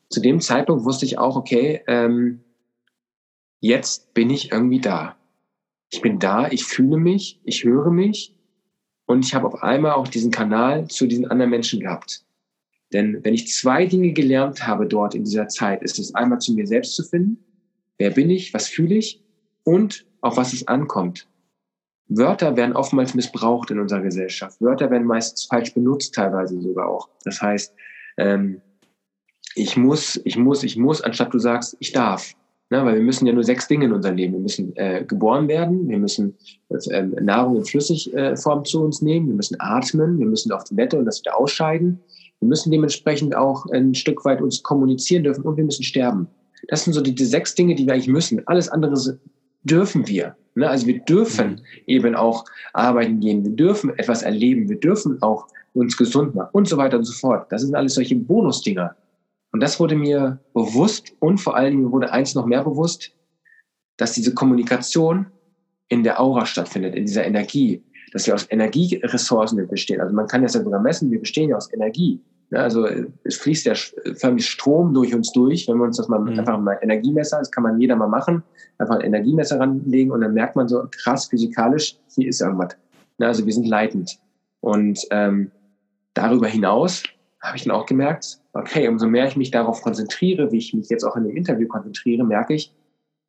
zu 0.10 0.20
dem 0.20 0.42
Zeitpunkt 0.42 0.86
wusste 0.86 1.06
ich 1.06 1.18
auch, 1.18 1.36
okay, 1.36 1.82
ähm, 1.88 2.44
jetzt 3.60 4.14
bin 4.14 4.30
ich 4.30 4.52
irgendwie 4.52 4.82
da. 4.82 5.16
Ich 5.92 6.02
bin 6.02 6.20
da, 6.20 6.50
ich 6.50 6.66
fühle 6.66 6.98
mich, 6.98 7.40
ich 7.44 7.64
höre 7.64 7.92
mich 7.92 8.35
und 9.06 9.26
ich 9.26 9.36
habe 9.36 9.48
auf 9.48 9.62
einmal 9.64 9.94
auch 9.94 10.08
diesen 10.08 10.32
Kanal 10.32 10.88
zu 10.88 11.08
diesen 11.08 11.30
anderen 11.30 11.52
Menschen 11.52 11.80
gehabt. 11.80 12.24
Denn 12.94 13.24
wenn 13.24 13.34
ich 13.34 13.52
zwei 13.52 13.86
Dinge 13.86 14.14
gelernt 14.14 14.66
habe 14.66 14.88
dort 14.88 15.16
in 15.16 15.24
dieser 15.24 15.48
Zeit, 15.48 15.84
ist 15.84 16.00
es 16.00 16.14
einmal 16.16 16.40
zu 16.40 16.54
mir 16.54 16.68
selbst 16.68 16.96
zu 16.96 17.04
finden. 17.04 17.44
Wer 17.98 18.12
bin 18.12 18.30
ich? 18.30 18.54
Was 18.54 18.68
fühle 18.68 18.96
ich? 18.96 19.24
Und 19.64 20.06
auf 20.22 20.38
was 20.38 20.54
es 20.54 20.68
ankommt. 20.68 21.28
Wörter 22.08 22.56
werden 22.56 22.76
oftmals 22.76 23.16
missbraucht 23.16 23.72
in 23.72 23.80
unserer 23.80 24.02
Gesellschaft. 24.02 24.62
Wörter 24.62 24.92
werden 24.92 25.08
meistens 25.08 25.46
falsch 25.46 25.74
benutzt, 25.74 26.14
teilweise 26.14 26.60
sogar 26.62 26.88
auch. 26.88 27.10
Das 27.24 27.42
heißt, 27.42 27.74
ähm, 28.18 28.62
ich 29.56 29.76
muss, 29.76 30.22
ich 30.24 30.38
muss, 30.38 30.64
ich 30.64 30.78
muss, 30.78 31.02
anstatt 31.02 31.34
du 31.34 31.40
sagst, 31.40 31.76
ich 31.80 31.92
darf. 31.92 32.36
Ne, 32.72 32.84
weil 32.84 32.96
wir 32.96 33.04
müssen 33.04 33.28
ja 33.28 33.34
nur 33.34 33.44
sechs 33.44 33.68
Dinge 33.68 33.86
in 33.86 33.94
unserem 33.94 34.16
Leben. 34.16 34.34
Wir 34.34 34.40
müssen 34.40 34.76
äh, 34.76 35.06
geboren 35.08 35.48
werden, 35.48 35.88
wir 35.88 36.00
müssen 36.00 36.36
äh, 36.70 37.04
Nahrung 37.04 37.58
in 37.58 37.66
Flüssigform 37.66 38.60
äh, 38.62 38.64
zu 38.64 38.84
uns 38.84 39.04
nehmen, 39.04 39.28
wir 39.28 39.36
müssen 39.36 39.58
atmen, 39.60 40.18
wir 40.18 40.26
müssen 40.26 40.52
auf 40.52 40.64
die 40.64 40.76
Toilette 40.76 40.98
und 40.98 41.06
das 41.06 41.20
wieder 41.20 41.38
ausscheiden. 41.38 42.00
Wir 42.40 42.48
müssen 42.50 42.72
dementsprechend 42.72 43.36
auch 43.36 43.68
ein 43.72 43.94
Stück 43.94 44.26
weit 44.26 44.42
uns 44.42 44.64
kommunizieren 44.64 45.24
dürfen 45.24 45.44
und 45.44 45.58
wir 45.58 45.64
müssen 45.64 45.84
sterben. 45.84 46.28
Das 46.68 46.84
sind 46.84 46.94
so 46.94 47.02
die, 47.02 47.14
die 47.14 47.26
sechs 47.26 47.54
Dinge, 47.54 47.76
die 47.76 47.86
wir 47.86 47.94
eigentlich 47.94 48.08
müssen. 48.08 48.42
Alles 48.48 48.68
andere 48.70 49.20
dürfen 49.64 50.08
wir. 50.08 50.36
Ne? 50.56 50.68
Also 50.68 50.88
wir 50.88 51.00
dürfen 51.02 51.52
mhm. 51.52 51.62
eben 51.86 52.16
auch 52.16 52.46
arbeiten 52.74 53.20
gehen, 53.20 53.44
wir 53.44 53.52
dürfen 53.52 53.92
etwas 53.98 54.24
erleben, 54.24 54.70
wir 54.70 54.80
dürfen 54.80 55.22
auch 55.22 55.48
uns 55.74 55.98
gesund 55.98 56.34
machen 56.34 56.50
und 56.54 56.68
so 56.68 56.78
weiter 56.78 56.98
und 56.98 57.04
so 57.04 57.14
fort. 57.14 57.52
Das 57.52 57.62
sind 57.62 57.76
alles 57.76 57.94
solche 57.96 58.16
Bonusdinger. 58.16 58.96
Und 59.56 59.62
das 59.62 59.80
wurde 59.80 59.96
mir 59.96 60.38
bewusst 60.54 61.14
und 61.20 61.38
vor 61.38 61.56
allen 61.56 61.72
Dingen 61.72 61.92
wurde 61.94 62.12
eins 62.12 62.36
noch 62.36 62.46
mehr 62.46 62.66
bewusst, 62.66 63.14
dass 63.96 64.12
diese 64.12 64.34
Kommunikation 64.34 65.28
in 65.88 66.04
der 66.04 66.20
Aura 66.20 66.46
stattfindet, 66.46 66.94
in 66.94 67.06
dieser 67.06 67.24
Energie, 67.24 67.82
dass 68.12 68.28
wir 68.28 68.34
aus 68.34 68.52
Energieressourcen 68.52 69.66
bestehen. 69.70 70.02
Also 70.02 70.14
man 70.14 70.28
kann 70.28 70.42
das 70.42 70.56
ja 70.56 70.62
sogar 70.62 70.82
messen, 70.82 71.10
wir 71.10 71.22
bestehen 71.22 71.52
ja 71.52 71.56
aus 71.56 71.72
Energie. 71.72 72.22
Also 72.52 72.86
es 73.24 73.38
fließt 73.38 73.66
ja 73.66 73.76
förmlich 74.16 74.46
Strom 74.46 74.94
durch 74.94 75.16
uns 75.16 75.32
durch. 75.32 75.70
Wenn 75.70 75.78
wir 75.78 75.86
uns 75.86 75.96
das 75.96 76.10
mal 76.10 76.20
mhm. 76.20 76.38
einfach 76.38 76.60
mal 76.60 76.78
Energiemesser, 76.82 77.40
das 77.40 77.50
kann 77.50 77.64
man 77.64 77.80
jeder 77.80 77.96
mal 77.96 78.10
machen, 78.10 78.44
einfach 78.78 78.96
ein 78.96 79.06
Energiemesser 79.06 79.58
ranlegen 79.58 80.12
und 80.12 80.20
dann 80.20 80.34
merkt 80.34 80.58
man 80.58 80.68
so 80.68 80.86
krass 80.92 81.28
physikalisch, 81.28 81.96
hier 82.14 82.28
ist 82.28 82.42
irgendwas. 82.42 82.76
Also 83.20 83.46
wir 83.46 83.54
sind 83.54 83.70
leitend. 83.70 84.20
Und 84.60 85.00
ähm, 85.12 85.50
darüber 86.14 86.48
hinaus 86.48 87.04
habe 87.46 87.58
ich 87.58 87.64
dann 87.64 87.74
auch 87.74 87.86
gemerkt, 87.86 88.40
okay, 88.54 88.88
umso 88.88 89.08
mehr 89.08 89.28
ich 89.28 89.36
mich 89.36 89.52
darauf 89.52 89.82
konzentriere, 89.82 90.52
wie 90.52 90.58
ich 90.58 90.74
mich 90.74 90.90
jetzt 90.90 91.04
auch 91.04 91.16
in 91.16 91.24
dem 91.24 91.36
Interview 91.36 91.68
konzentriere, 91.68 92.24
merke 92.24 92.54
ich, 92.54 92.74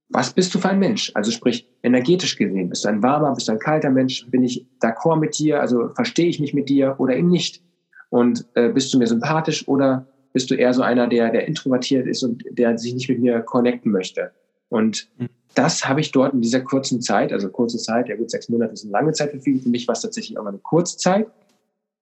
was 0.08 0.32
bist 0.32 0.54
du 0.54 0.58
für 0.58 0.68
ein 0.68 0.78
Mensch? 0.78 1.10
Also 1.14 1.30
sprich, 1.30 1.68
energetisch 1.82 2.36
gesehen, 2.36 2.68
bist 2.68 2.84
du 2.84 2.88
ein 2.88 3.02
warmer, 3.02 3.34
bist 3.34 3.48
du 3.48 3.52
ein 3.52 3.58
kalter 3.58 3.90
Mensch? 3.90 4.26
Bin 4.30 4.44
ich 4.44 4.66
d'accord 4.80 5.18
mit 5.18 5.38
dir? 5.38 5.60
Also 5.60 5.88
verstehe 5.94 6.28
ich 6.28 6.38
mich 6.38 6.54
mit 6.54 6.68
dir 6.68 6.94
oder 6.98 7.16
eben 7.16 7.28
nicht? 7.28 7.62
Und 8.10 8.46
äh, 8.54 8.68
bist 8.68 8.94
du 8.94 8.98
mir 8.98 9.06
sympathisch 9.06 9.66
oder 9.66 10.06
bist 10.32 10.50
du 10.50 10.54
eher 10.54 10.72
so 10.72 10.82
einer, 10.82 11.08
der, 11.08 11.30
der 11.30 11.48
introvertiert 11.48 12.06
ist 12.06 12.22
und 12.22 12.44
der 12.50 12.78
sich 12.78 12.94
nicht 12.94 13.08
mit 13.08 13.18
mir 13.18 13.40
connecten 13.40 13.90
möchte? 13.90 14.30
Und 14.68 15.08
mhm. 15.18 15.28
das 15.54 15.88
habe 15.88 16.00
ich 16.00 16.12
dort 16.12 16.34
in 16.34 16.40
dieser 16.40 16.60
kurzen 16.60 17.00
Zeit, 17.00 17.32
also 17.32 17.48
kurze 17.48 17.78
Zeit, 17.78 18.08
ja 18.08 18.16
gut, 18.16 18.30
sechs 18.30 18.48
Monate 18.48 18.74
ist 18.74 18.84
eine 18.84 18.92
lange 18.92 19.12
Zeit 19.12 19.32
für 19.32 19.40
viele, 19.40 19.60
für 19.60 19.68
mich 19.68 19.88
war 19.88 19.94
es 19.94 20.02
tatsächlich 20.02 20.38
auch 20.38 20.46
eine 20.46 20.58
kurze 20.58 20.98
Zeit, 20.98 21.26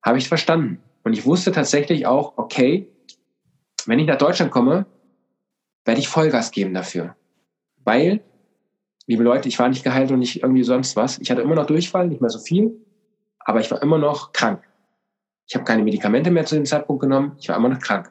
habe 0.03 0.19
ich 0.19 0.29
verstanden. 0.29 0.79
Und 1.05 1.13
ich 1.13 1.25
wusste 1.25 1.53
tatsächlich 1.53 2.07
auch, 2.07 2.37
okay, 2.37 2.89
wenn 3.87 3.99
ich 3.99 4.07
nach 4.07 4.19
Deutschland 4.19 4.51
komme, 4.51 4.87
werde 5.85 6.01
ich 6.01 6.09
Vollgas 6.09 6.51
geben 6.51 6.75
dafür. 6.75 7.15
Weil, 7.85 8.21
liebe 9.07 9.23
Leute, 9.23 9.49
ich 9.49 9.59
war 9.59 9.69
nicht 9.69 9.85
geheilt 9.85 10.11
und 10.11 10.19
nicht 10.19 10.43
irgendwie 10.43 10.65
sonst 10.65 10.97
was. 10.97 11.19
Ich 11.19 11.31
hatte 11.31 11.43
immer 11.43 11.55
noch 11.55 11.67
Durchfall, 11.67 12.09
nicht 12.09 12.23
mehr 12.23 12.31
so 12.31 12.39
viel, 12.39 12.73
aber 13.39 13.61
ich 13.61 13.71
war 13.71 13.83
immer 13.83 13.99
noch 13.99 14.33
krank. 14.33 14.65
Ich 15.47 15.55
habe 15.55 15.67
keine 15.67 15.83
Medikamente 15.83 16.31
mehr 16.31 16.47
zu 16.47 16.55
dem 16.55 16.65
Zeitpunkt 16.65 17.03
genommen, 17.03 17.37
ich 17.39 17.51
war 17.51 17.57
immer 17.57 17.69
noch 17.69 17.81
krank. 17.81 18.11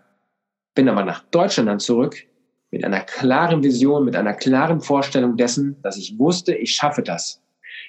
Bin 0.75 0.87
aber 0.87 1.03
nach 1.03 1.23
Deutschland 1.31 1.67
dann 1.67 1.79
zurück 1.79 2.15
mit 2.69 2.83
einer 2.83 3.01
klaren 3.01 3.63
Vision, 3.63 4.05
mit 4.05 4.15
einer 4.15 4.33
klaren 4.33 4.81
Vorstellung 4.81 5.35
dessen, 5.35 5.81
dass 5.81 5.97
ich 5.97 6.17
wusste, 6.19 6.53
ich 6.53 6.73
schaffe 6.75 7.01
das. 7.01 7.41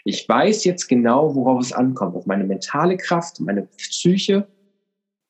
Ich 0.05 0.27
weiß 0.27 0.65
jetzt 0.65 0.89
genau, 0.89 1.35
worauf 1.35 1.61
es 1.61 1.73
ankommt, 1.73 2.17
auf 2.17 2.27
meine 2.27 2.45
mentale 2.45 2.97
Kraft, 2.97 3.41
meine 3.41 3.63
Psyche, 3.63 4.47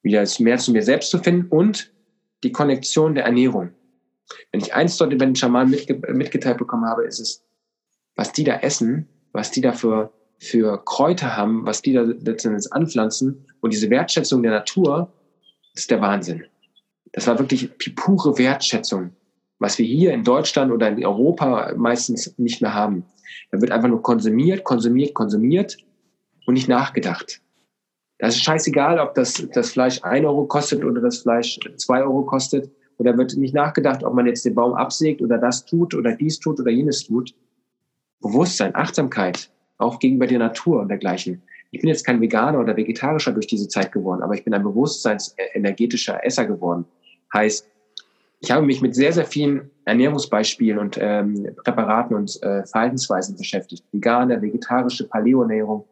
wieder 0.05 0.25
mehr 0.39 0.59
zu 0.59 0.71
mir 0.71 0.83
selbst 0.83 1.11
zu 1.11 1.19
finden 1.19 1.49
und 1.49 1.93
die 2.45 2.53
Konnektion 2.53 3.17
der 3.17 3.25
Ernährung. 3.25 3.71
Wenn 4.53 4.61
ich 4.61 4.75
eins 4.75 4.97
dort 4.97 5.13
über 5.13 5.27
den 5.27 5.35
Schaman 5.35 5.71
mitge 5.71 6.01
mitgeteilt 6.13 6.59
bekommen 6.59 6.85
habe, 6.85 7.05
ist 7.05 7.19
es, 7.19 7.45
was 8.15 8.33
die 8.33 8.45
da 8.45 8.59
essen, 8.59 9.09
was 9.33 9.51
die 9.51 9.61
da 9.61 9.73
für, 9.73 10.13
für 10.39 10.83
Kräuter 10.85 11.37
haben, 11.37 11.67
was 11.67 11.83
die 11.83 11.95
da 11.95 12.03
letztendlich 12.03 12.73
anpflanzen 12.73 13.47
und 13.61 13.73
diese 13.73 13.91
Wertschätzung 13.91 14.43
der 14.43 14.53
Natur, 14.53 15.13
das 15.73 15.83
ist 15.83 15.91
der 15.91 16.01
Wahnsinn. 16.01 16.45
Das 17.13 17.27
war 17.27 17.39
wirklich 17.39 17.71
die 17.85 17.91
pure 17.91 18.39
Wertschätzung. 18.39 19.13
was 19.59 19.79
wir 19.79 19.87
hier 19.87 20.13
in 20.13 20.25
Deutschland 20.25 20.73
oder 20.73 20.89
in 20.89 21.05
Europa 21.05 21.73
meistens 21.77 22.37
nicht 22.39 22.61
mehr 22.61 22.75
haben. 22.75 23.05
Da 23.51 23.61
wird 23.61 23.71
einfach 23.71 23.89
nur 23.89 24.03
konsumiert, 24.03 24.65
konsumiert, 24.65 25.15
konsumiert 25.15 25.79
und 26.47 26.55
nicht 26.55 26.69
nachgedacht. 26.69 27.41
Das 28.19 28.37
ist 28.37 28.45
scheißegal, 28.45 28.99
ob 29.01 29.15
das, 29.15 29.47
das 29.53 29.71
Fleisch 29.71 30.03
ein 30.03 30.25
Euro 30.25 30.47
kostet 30.47 30.85
oder 30.85 31.01
das 31.01 31.19
Fleisch 31.19 31.59
zwei 31.77 32.03
Euro 32.03 32.23
kostet. 32.23 32.71
Oder 32.99 33.19
wird 33.19 33.37
nicht 33.37 33.55
nachgedacht, 33.55 34.05
ob 34.05 34.15
man 34.15 34.27
jetzt 34.27 34.45
den 34.45 34.55
Baum 34.55 34.75
absägt 34.75 35.21
oder 35.21 35.39
das 35.39 35.65
tut 35.65 35.95
oder 35.95 36.13
dies 36.13 36.39
tut 36.39 36.61
oder 36.61 36.71
jenes 36.71 37.05
tut. 37.05 37.35
Bewusstsein, 38.21 38.75
Achtsamkeit, 38.75 39.51
auch 39.79 39.99
gegenüber 39.99 40.29
der 40.29 40.39
Natur 40.39 40.81
und 40.81 40.89
dergleichen. 40.89 41.43
Ich 41.73 41.81
bin 41.81 41.89
jetzt 41.89 42.07
kein 42.07 42.21
Veganer 42.21 42.61
oder 42.61 42.77
Vegetarischer 42.77 43.33
durch 43.33 43.49
diese 43.49 43.67
Zeit 43.67 43.91
geworden, 43.91 44.23
aber 44.23 44.35
ich 44.35 44.45
bin 44.45 44.55
ein 44.55 44.63
bewusstseinsenergetischer 44.63 46.25
Esser 46.25 46.47
geworden. 46.47 46.85
Heißt, 47.33 47.69
ich 48.41 48.51
habe 48.51 48.65
mich 48.65 48.81
mit 48.81 48.95
sehr, 48.95 49.13
sehr 49.13 49.25
vielen 49.25 49.71
Ernährungsbeispielen 49.85 50.79
und 50.79 50.99
ähm, 51.01 51.49
Präparaten 51.65 52.15
und 52.15 52.41
äh, 52.43 52.65
Verhaltensweisen 52.65 53.37
beschäftigt. 53.37 53.85
Vegane, 53.91 54.41
vegetarische, 54.41 55.09
Paleoernährung, 55.09 55.85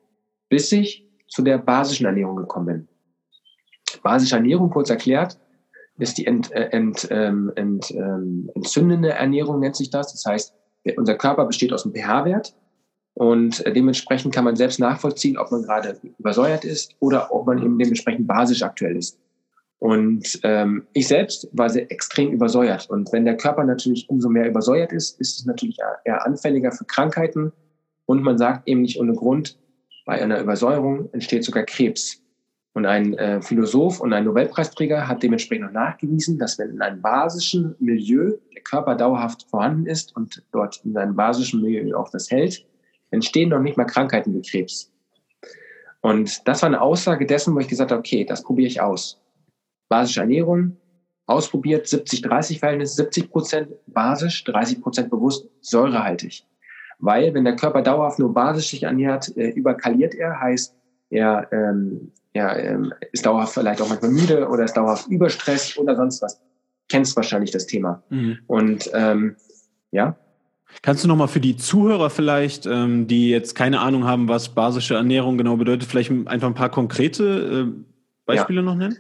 bis 0.49 0.71
ich 0.71 1.02
zu 1.33 1.43
der 1.43 1.59
basischen 1.59 2.05
Ernährung 2.05 2.37
gekommen 2.37 2.67
bin. 2.67 2.89
Basische 4.03 4.37
Ernährung, 4.37 4.69
kurz 4.69 4.91
erklärt, 4.91 5.39
ist 5.99 6.19
die 6.19 6.27
ent, 6.27 6.53
äh, 6.53 6.69
ent, 6.73 7.09
ähm, 7.11 7.53
ent, 7.57 7.91
ähm, 7.93 8.51
entzündende 8.55 9.11
Ernährung, 9.11 9.61
nennt 9.61 9.77
sich 9.77 9.91
das. 9.91 10.13
Das 10.13 10.25
heißt, 10.27 10.55
unser 10.97 11.15
Körper 11.15 11.47
besteht 11.47 11.73
aus 11.73 11.85
einem 11.85 11.95
pH-Wert 11.95 12.55
und 13.15 13.65
äh, 13.65 13.73
dementsprechend 13.73 14.35
kann 14.35 14.45
man 14.45 14.57
selbst 14.57 14.79
nachvollziehen, 14.79 15.39
ob 15.39 15.51
man 15.51 15.63
gerade 15.63 15.99
übersäuert 16.19 16.65
ist 16.65 16.97
oder 17.01 17.33
ob 17.33 17.47
man 17.47 17.63
eben 17.63 17.79
dementsprechend 17.79 18.27
basisch 18.27 18.63
aktuell 18.63 18.97
ist. 18.97 19.19
Und 19.79 20.39
ähm, 20.43 20.87
ich 20.93 21.09
selbst 21.09 21.49
war 21.53 21.71
sehr 21.71 21.91
extrem 21.91 22.31
übersäuert. 22.31 22.91
Und 22.91 23.13
wenn 23.13 23.25
der 23.25 23.37
Körper 23.37 23.65
natürlich 23.65 24.09
umso 24.09 24.29
mehr 24.29 24.49
übersäuert 24.49 24.93
ist, 24.93 25.19
ist 25.19 25.41
es 25.41 25.47
natürlich 25.47 25.79
eher 26.05 26.25
anfälliger 26.27 26.73
für 26.73 26.85
Krankheiten. 26.85 27.53
Und 28.07 28.23
man 28.23 28.39
sagt 28.39 28.69
eben 28.69 28.83
nicht 28.83 29.01
ohne 29.01 29.15
Grund, 29.15 29.59
bei 30.05 30.21
einer 30.21 30.41
Übersäuerung 30.41 31.13
entsteht 31.13 31.45
sogar 31.45 31.65
Krebs. 31.65 32.23
Und 32.75 32.87
ein 32.87 33.15
äh, 33.15 33.43
Philosoph 33.43 34.01
und 34.01 34.15
ein 34.15 34.25
Nobelpreisträger 34.25 35.07
hat 35.07 35.23
dementsprechend 35.23 35.75
nachgewiesen, 35.75 36.39
dass 36.39 36.59
wenn 36.59 36.71
in 36.71 36.81
einem 36.81 37.03
basischen 37.03 37.77
Milieu 37.79 38.39
der 38.55 38.63
Körper 38.63 38.95
dauerhaft 38.95 39.47
vorhanden 39.51 39.87
ist 39.87 40.17
und 40.17 40.43
dort 40.53 40.83
in 40.85 40.97
einem 40.97 41.15
basischen 41.15 41.61
Milieu 41.61 41.95
auch 41.97 42.11
das 42.11 42.31
hält, 42.31 42.67
entstehen 43.11 43.51
noch 43.51 43.61
nicht 43.61 43.77
mal 43.77 43.85
Krankheiten 43.85 44.35
wie 44.35 44.41
Krebs. 44.41 44.91
Und 46.01 46.49
das 46.49 46.63
war 46.63 46.69
eine 46.69 46.81
Aussage 46.81 47.27
dessen, 47.27 47.55
wo 47.55 47.61
ich 47.61 47.69
gesagt 47.69 47.91
habe, 47.91 47.99
okay, 47.99 48.25
das 48.25 48.43
probiere 48.43 48.69
ich 48.69 48.81
aus 48.81 49.23
basische 49.93 50.21
Ernährung, 50.21 50.79
ausprobiert, 51.27 51.87
70-30-Verhältnis, 51.87 52.97
70 52.97 53.31
Prozent 53.31 53.69
basisch, 53.87 54.43
30 54.45 54.81
Prozent 54.81 55.11
bewusst 55.11 55.47
säurehaltig. 55.61 56.47
Weil 57.03 57.35
wenn 57.35 57.45
der 57.45 57.57
Körper 57.57 57.83
dauerhaft 57.83 58.21
nur 58.21 58.33
basisch 58.33 58.71
sich 58.71 58.85
ernährt, 58.85 59.37
äh, 59.37 59.51
überkaliert 59.51 60.15
er, 60.15 60.41
heißt, 60.41 60.73
er, 61.11 61.49
ähm, 61.51 62.13
er 62.33 62.57
ähm, 62.65 62.95
ist 63.11 63.27
dauerhaft 63.27 63.55
vielleicht 63.55 63.83
auch 63.83 63.89
manchmal 63.89 64.13
müde 64.13 64.49
oder 64.49 64.65
ist 64.65 64.77
dauerhaft 64.77 65.09
überstresst 65.09 65.77
oder 65.79 65.97
sonst 65.97 66.23
was. 66.23 66.41
Kennst 66.89 67.17
wahrscheinlich 67.17 67.51
das 67.51 67.67
Thema. 67.67 68.05
Mhm. 68.09 68.39
Und 68.47 68.89
ähm, 68.95 69.35
ja. 69.91 70.17
Kannst 70.81 71.03
du 71.03 71.09
nochmal 71.09 71.27
für 71.27 71.41
die 71.41 71.57
Zuhörer 71.57 72.09
vielleicht, 72.09 72.67
ähm, 72.67 73.09
die 73.09 73.31
jetzt 73.31 73.57
keine 73.57 73.81
Ahnung 73.81 74.05
haben, 74.05 74.29
was 74.29 74.51
basische 74.51 74.95
Ernährung 74.95 75.37
genau 75.37 75.57
bedeutet, 75.57 75.89
vielleicht 75.89 76.13
einfach 76.27 76.49
ein 76.49 76.55
paar 76.55 76.71
konkrete 76.71 77.67
äh, 77.69 77.83
Beispiele 78.27 78.61
ja. 78.61 78.65
noch 78.65 78.77
nennen? 78.77 78.97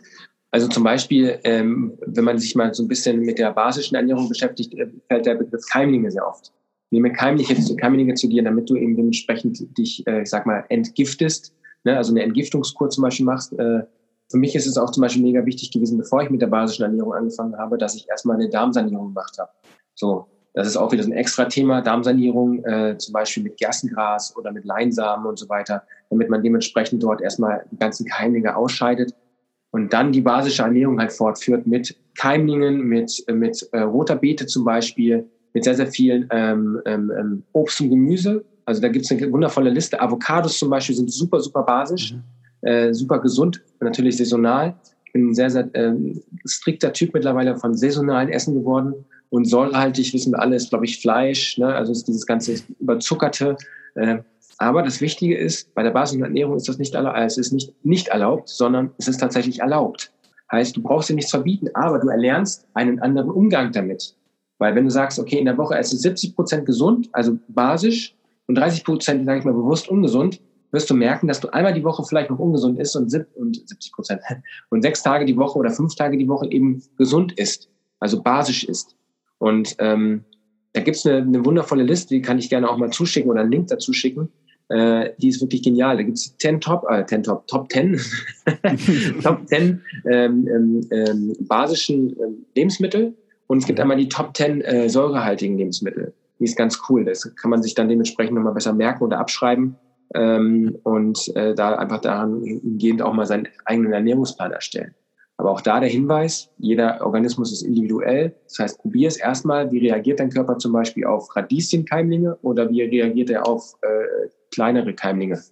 Also 0.50 0.66
zum 0.66 0.82
Beispiel, 0.82 1.38
ähm, 1.44 1.96
wenn 2.04 2.24
man 2.24 2.38
sich 2.38 2.56
mal 2.56 2.74
so 2.74 2.82
ein 2.82 2.88
bisschen 2.88 3.20
mit 3.20 3.38
der 3.38 3.52
basischen 3.52 3.94
Ernährung 3.94 4.28
beschäftigt, 4.28 4.74
äh, 4.74 4.88
fällt 5.06 5.24
der 5.24 5.36
Begriff 5.36 5.62
Keimlinge 5.70 6.10
sehr 6.10 6.26
oft. 6.26 6.52
Nehme 6.92 7.12
Keimlinge, 7.12 7.76
Keimlinge 7.76 8.14
zu 8.14 8.28
dir, 8.28 8.42
damit 8.42 8.68
du 8.68 8.76
eben 8.76 8.96
dementsprechend 8.96 9.76
dich, 9.78 10.06
äh, 10.06 10.22
ich 10.22 10.30
sag 10.30 10.46
mal, 10.46 10.64
entgiftest, 10.68 11.54
ne? 11.84 11.96
also 11.96 12.12
eine 12.12 12.22
Entgiftungskur 12.22 12.90
zum 12.90 13.02
Beispiel 13.02 13.24
machst. 13.26 13.52
Äh, 13.54 13.84
für 14.30 14.38
mich 14.38 14.54
ist 14.54 14.66
es 14.66 14.76
auch 14.76 14.90
zum 14.90 15.00
Beispiel 15.00 15.22
mega 15.22 15.44
wichtig 15.44 15.70
gewesen, 15.70 15.98
bevor 15.98 16.22
ich 16.22 16.30
mit 16.30 16.42
der 16.42 16.46
basischen 16.48 16.82
Ernährung 16.84 17.14
angefangen 17.14 17.56
habe, 17.56 17.78
dass 17.78 17.94
ich 17.94 18.08
erstmal 18.08 18.36
eine 18.36 18.48
Darmsanierung 18.48 19.08
gemacht 19.08 19.38
habe. 19.38 19.50
So, 19.94 20.26
das 20.54 20.66
ist 20.66 20.76
auch 20.76 20.92
wieder 20.92 21.02
so 21.02 21.10
ein 21.10 21.16
extra 21.16 21.46
Thema, 21.46 21.80
Darmsanierung, 21.80 22.62
äh, 22.64 22.98
zum 22.98 23.14
Beispiel 23.14 23.42
mit 23.42 23.56
Gerstengras 23.56 24.36
oder 24.36 24.52
mit 24.52 24.66
Leinsamen 24.66 25.26
und 25.26 25.38
so 25.38 25.48
weiter, 25.48 25.84
damit 26.10 26.28
man 26.28 26.42
dementsprechend 26.42 27.02
dort 27.02 27.22
erstmal 27.22 27.64
die 27.70 27.78
ganzen 27.78 28.06
Keimlinge 28.06 28.54
ausscheidet 28.54 29.14
und 29.70 29.94
dann 29.94 30.12
die 30.12 30.20
basische 30.20 30.62
Ernährung 30.62 31.00
halt 31.00 31.12
fortführt 31.12 31.66
mit 31.66 31.96
Keimlingen, 32.18 32.82
mit, 32.82 33.24
mit 33.32 33.66
äh, 33.72 33.80
roter 33.80 34.16
Beete 34.16 34.46
zum 34.46 34.64
Beispiel, 34.64 35.26
mit 35.52 35.64
sehr, 35.64 35.74
sehr 35.74 35.86
vielen 35.86 36.28
ähm, 36.30 36.80
ähm, 36.86 37.12
ähm 37.18 37.42
Obst 37.52 37.80
und 37.80 37.90
Gemüse. 37.90 38.44
Also 38.64 38.80
da 38.80 38.88
gibt 38.88 39.04
es 39.04 39.10
eine 39.10 39.30
wundervolle 39.32 39.70
Liste. 39.70 40.00
Avocados 40.00 40.58
zum 40.58 40.70
Beispiel 40.70 40.94
sind 40.94 41.10
super, 41.12 41.40
super 41.40 41.62
basisch, 41.62 42.14
mhm. 42.14 42.68
äh, 42.68 42.94
super 42.94 43.18
gesund, 43.20 43.62
natürlich 43.80 44.16
saisonal. 44.16 44.74
Ich 45.06 45.12
bin 45.12 45.30
ein 45.30 45.34
sehr, 45.34 45.50
sehr 45.50 45.68
ähm, 45.74 46.22
strikter 46.46 46.92
Typ 46.92 47.12
mittlerweile 47.12 47.56
von 47.56 47.74
saisonalen 47.74 48.30
Essen 48.30 48.54
geworden. 48.54 48.94
Und 49.30 49.46
säurehaltig, 49.46 50.12
wissen 50.12 50.32
wir 50.32 50.40
alle, 50.40 50.56
ist, 50.56 50.70
glaube 50.70 50.84
ich, 50.84 51.00
Fleisch. 51.00 51.58
Ne? 51.58 51.66
Also 51.66 51.92
ist 51.92 52.06
dieses 52.06 52.26
ganze 52.26 52.56
überzuckerte. 52.78 53.56
Äh, 53.94 54.18
aber 54.58 54.82
das 54.82 55.00
Wichtige 55.00 55.36
ist, 55.36 55.74
bei 55.74 55.82
der 55.82 55.90
basischen 55.90 56.22
Ernährung 56.22 56.56
ist 56.56 56.68
das 56.68 56.78
nicht, 56.78 56.94
erlaubt, 56.94 57.18
es 57.18 57.36
ist 57.36 57.52
nicht, 57.52 57.74
nicht 57.84 58.08
erlaubt, 58.08 58.48
sondern 58.48 58.92
es 58.98 59.08
ist 59.08 59.18
tatsächlich 59.18 59.60
erlaubt. 59.60 60.12
Heißt, 60.52 60.76
du 60.76 60.82
brauchst 60.82 61.08
dir 61.08 61.14
nichts 61.14 61.30
verbieten, 61.30 61.68
aber 61.74 61.98
du 61.98 62.08
erlernst 62.08 62.66
einen 62.74 63.00
anderen 63.00 63.30
Umgang 63.30 63.72
damit. 63.72 64.14
Weil 64.62 64.76
wenn 64.76 64.84
du 64.84 64.90
sagst, 64.92 65.18
okay, 65.18 65.38
in 65.38 65.46
der 65.46 65.58
Woche 65.58 65.74
esse 65.74 65.96
ich 65.96 66.02
70 66.02 66.36
Prozent 66.36 66.66
gesund, 66.66 67.08
also 67.10 67.36
basisch, 67.48 68.14
und 68.46 68.54
30 68.54 68.84
Prozent, 68.84 69.26
sage 69.26 69.40
ich 69.40 69.44
mal, 69.44 69.54
bewusst 69.54 69.88
ungesund, 69.88 70.40
wirst 70.70 70.88
du 70.88 70.94
merken, 70.94 71.26
dass 71.26 71.40
du 71.40 71.48
einmal 71.48 71.74
die 71.74 71.82
Woche 71.82 72.04
vielleicht 72.04 72.30
noch 72.30 72.38
ungesund 72.38 72.78
ist 72.78 72.94
und, 72.94 73.12
und 73.34 73.68
70 73.68 73.92
Prozent 73.92 74.20
und 74.70 74.82
sechs 74.82 75.02
Tage 75.02 75.24
die 75.24 75.36
Woche 75.36 75.58
oder 75.58 75.70
fünf 75.70 75.96
Tage 75.96 76.16
die 76.16 76.28
Woche 76.28 76.48
eben 76.48 76.80
gesund 76.96 77.32
ist, 77.40 77.70
also 77.98 78.22
basisch 78.22 78.62
ist. 78.62 78.94
Und 79.38 79.74
ähm, 79.80 80.22
da 80.74 80.80
gibt's 80.80 81.04
eine, 81.04 81.16
eine 81.16 81.44
wundervolle 81.44 81.82
Liste, 81.82 82.14
die 82.14 82.22
kann 82.22 82.38
ich 82.38 82.48
gerne 82.48 82.70
auch 82.70 82.78
mal 82.78 82.90
zuschicken 82.90 83.32
oder 83.32 83.40
einen 83.40 83.50
Link 83.50 83.66
dazu 83.66 83.92
schicken, 83.92 84.28
äh, 84.68 85.10
die 85.18 85.30
ist 85.30 85.40
wirklich 85.40 85.64
genial. 85.64 85.96
Da 85.96 86.04
gibt 86.04 86.18
es 86.18 86.36
10 86.38 86.60
Top, 86.60 86.86
äh, 86.88 87.04
10 87.04 87.24
Top, 87.24 87.48
Top 87.48 87.72
10, 87.72 88.00
Top 89.24 89.44
10 89.48 89.82
ähm, 90.08 90.46
ähm, 90.46 90.86
ähm, 90.92 91.36
basischen 91.40 92.10
ähm, 92.10 92.46
Lebensmittel 92.54 93.16
und 93.52 93.58
es 93.58 93.66
gibt 93.66 93.78
einmal 93.80 93.98
die 93.98 94.08
Top 94.08 94.34
10 94.34 94.62
äh, 94.62 94.88
säurehaltigen 94.88 95.58
Lebensmittel. 95.58 96.14
Die 96.38 96.44
ist 96.44 96.56
ganz 96.56 96.80
cool. 96.88 97.04
Das 97.04 97.34
kann 97.36 97.50
man 97.50 97.62
sich 97.62 97.74
dann 97.74 97.86
dementsprechend 97.86 98.34
nochmal 98.34 98.54
besser 98.54 98.72
merken 98.72 99.04
oder 99.04 99.18
abschreiben 99.18 99.76
ähm, 100.14 100.78
und 100.84 101.36
äh, 101.36 101.54
da 101.54 101.74
einfach 101.74 102.00
daran 102.00 102.40
gehend 102.78 103.02
auch 103.02 103.12
mal 103.12 103.26
seinen 103.26 103.48
eigenen 103.66 103.92
Ernährungsplan 103.92 104.52
erstellen. 104.52 104.94
Aber 105.36 105.50
auch 105.50 105.60
da 105.60 105.80
der 105.80 105.90
Hinweis, 105.90 106.48
jeder 106.56 107.04
Organismus 107.04 107.52
ist 107.52 107.60
individuell. 107.60 108.34
Das 108.44 108.58
heißt, 108.58 108.80
probier 108.80 109.08
es 109.08 109.18
erstmal, 109.18 109.70
wie 109.70 109.86
reagiert 109.86 110.20
dein 110.20 110.30
Körper 110.30 110.56
zum 110.56 110.72
Beispiel 110.72 111.04
auf 111.04 111.36
Radieschenkeimlinge 111.36 112.38
oder 112.40 112.70
wie 112.70 112.80
reagiert 112.80 113.28
er 113.28 113.46
auf 113.46 113.74
äh, 113.82 114.28
kleinere 114.50 114.94
Keimlinge. 114.94 115.42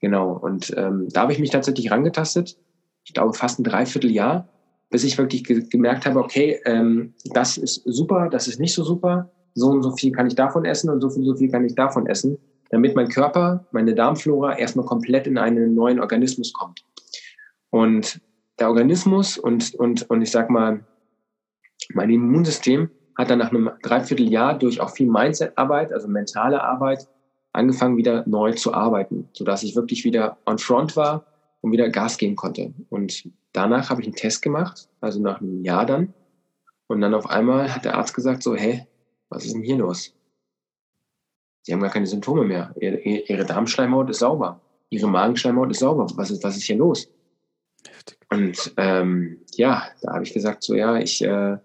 Genau. 0.00 0.32
Und 0.32 0.74
ähm, 0.76 1.06
da 1.12 1.20
habe 1.20 1.32
ich 1.32 1.38
mich 1.38 1.50
tatsächlich 1.50 1.92
rangetastet. 1.92 2.58
Ich 3.04 3.14
glaube 3.14 3.34
fast 3.34 3.60
ein 3.60 3.64
Dreivierteljahr, 3.64 4.48
bis 4.90 5.04
ich 5.04 5.16
wirklich 5.16 5.44
ge 5.44 5.64
gemerkt 5.68 6.04
habe, 6.04 6.18
okay, 6.18 6.60
ähm, 6.64 7.14
das 7.32 7.56
ist 7.56 7.82
super, 7.84 8.28
das 8.28 8.48
ist 8.48 8.60
nicht 8.60 8.74
so 8.74 8.84
super. 8.84 9.30
So 9.54 9.68
und 9.68 9.82
so 9.82 9.96
viel 9.96 10.12
kann 10.12 10.26
ich 10.26 10.34
davon 10.34 10.64
essen 10.64 10.90
und 10.90 11.00
so 11.00 11.10
viel, 11.10 11.24
so 11.24 11.34
viel 11.34 11.50
kann 11.50 11.64
ich 11.64 11.74
davon 11.74 12.06
essen, 12.06 12.38
damit 12.70 12.94
mein 12.94 13.08
Körper, 13.08 13.66
meine 13.72 13.94
Darmflora 13.94 14.58
erstmal 14.58 14.86
komplett 14.86 15.26
in 15.26 15.38
einen 15.38 15.74
neuen 15.74 16.00
Organismus 16.00 16.52
kommt. 16.52 16.84
Und 17.70 18.20
der 18.58 18.68
Organismus 18.68 19.38
und, 19.38 19.74
und, 19.74 20.08
und 20.10 20.22
ich 20.22 20.30
sag 20.30 20.50
mal, 20.50 20.84
mein 21.92 22.10
Immunsystem 22.10 22.90
hat 23.16 23.30
dann 23.30 23.38
nach 23.38 23.50
einem 23.50 23.70
Dreivierteljahr 23.82 24.58
durch 24.58 24.80
auch 24.80 24.90
viel 24.90 25.08
Mindset-Arbeit, 25.08 25.92
also 25.92 26.08
mentale 26.08 26.62
Arbeit, 26.62 27.08
angefangen, 27.52 27.96
wieder 27.96 28.24
neu 28.26 28.52
zu 28.52 28.72
arbeiten, 28.72 29.28
sodass 29.32 29.62
ich 29.62 29.74
wirklich 29.74 30.04
wieder 30.04 30.38
on 30.46 30.58
front 30.58 30.96
war 30.96 31.26
und 31.60 31.72
wieder 31.72 31.88
Gas 31.88 32.16
geben 32.16 32.36
konnte. 32.36 32.72
Und 32.88 33.28
danach 33.52 33.90
habe 33.90 34.00
ich 34.00 34.06
einen 34.06 34.16
Test 34.16 34.42
gemacht, 34.42 34.88
also 35.00 35.20
nach 35.20 35.40
einem 35.40 35.64
Jahr 35.64 35.86
dann. 35.86 36.14
Und 36.86 37.00
dann 37.00 37.14
auf 37.14 37.28
einmal 37.28 37.74
hat 37.74 37.84
der 37.84 37.96
Arzt 37.96 38.14
gesagt, 38.14 38.42
so, 38.42 38.56
hey, 38.56 38.86
was 39.28 39.44
ist 39.44 39.54
denn 39.54 39.62
hier 39.62 39.76
los? 39.76 40.12
Sie 41.62 41.72
haben 41.72 41.80
gar 41.80 41.90
keine 41.90 42.06
Symptome 42.06 42.44
mehr. 42.44 42.74
Ihre, 42.80 42.98
ihre 42.98 43.44
Darmschleimhaut 43.44 44.10
ist 44.10 44.20
sauber. 44.20 44.60
Ihre 44.88 45.08
Magenschleimhaut 45.08 45.70
ist 45.70 45.80
sauber. 45.80 46.06
Was 46.16 46.30
ist, 46.30 46.42
was 46.42 46.56
ist 46.56 46.64
hier 46.64 46.76
los? 46.76 47.08
Und 48.30 48.72
ähm, 48.76 49.38
ja, 49.54 49.84
da 50.02 50.14
habe 50.14 50.24
ich 50.24 50.32
gesagt, 50.32 50.62
so 50.62 50.74
ja, 50.74 50.96
ich 50.98 51.22
äh, 51.22 51.58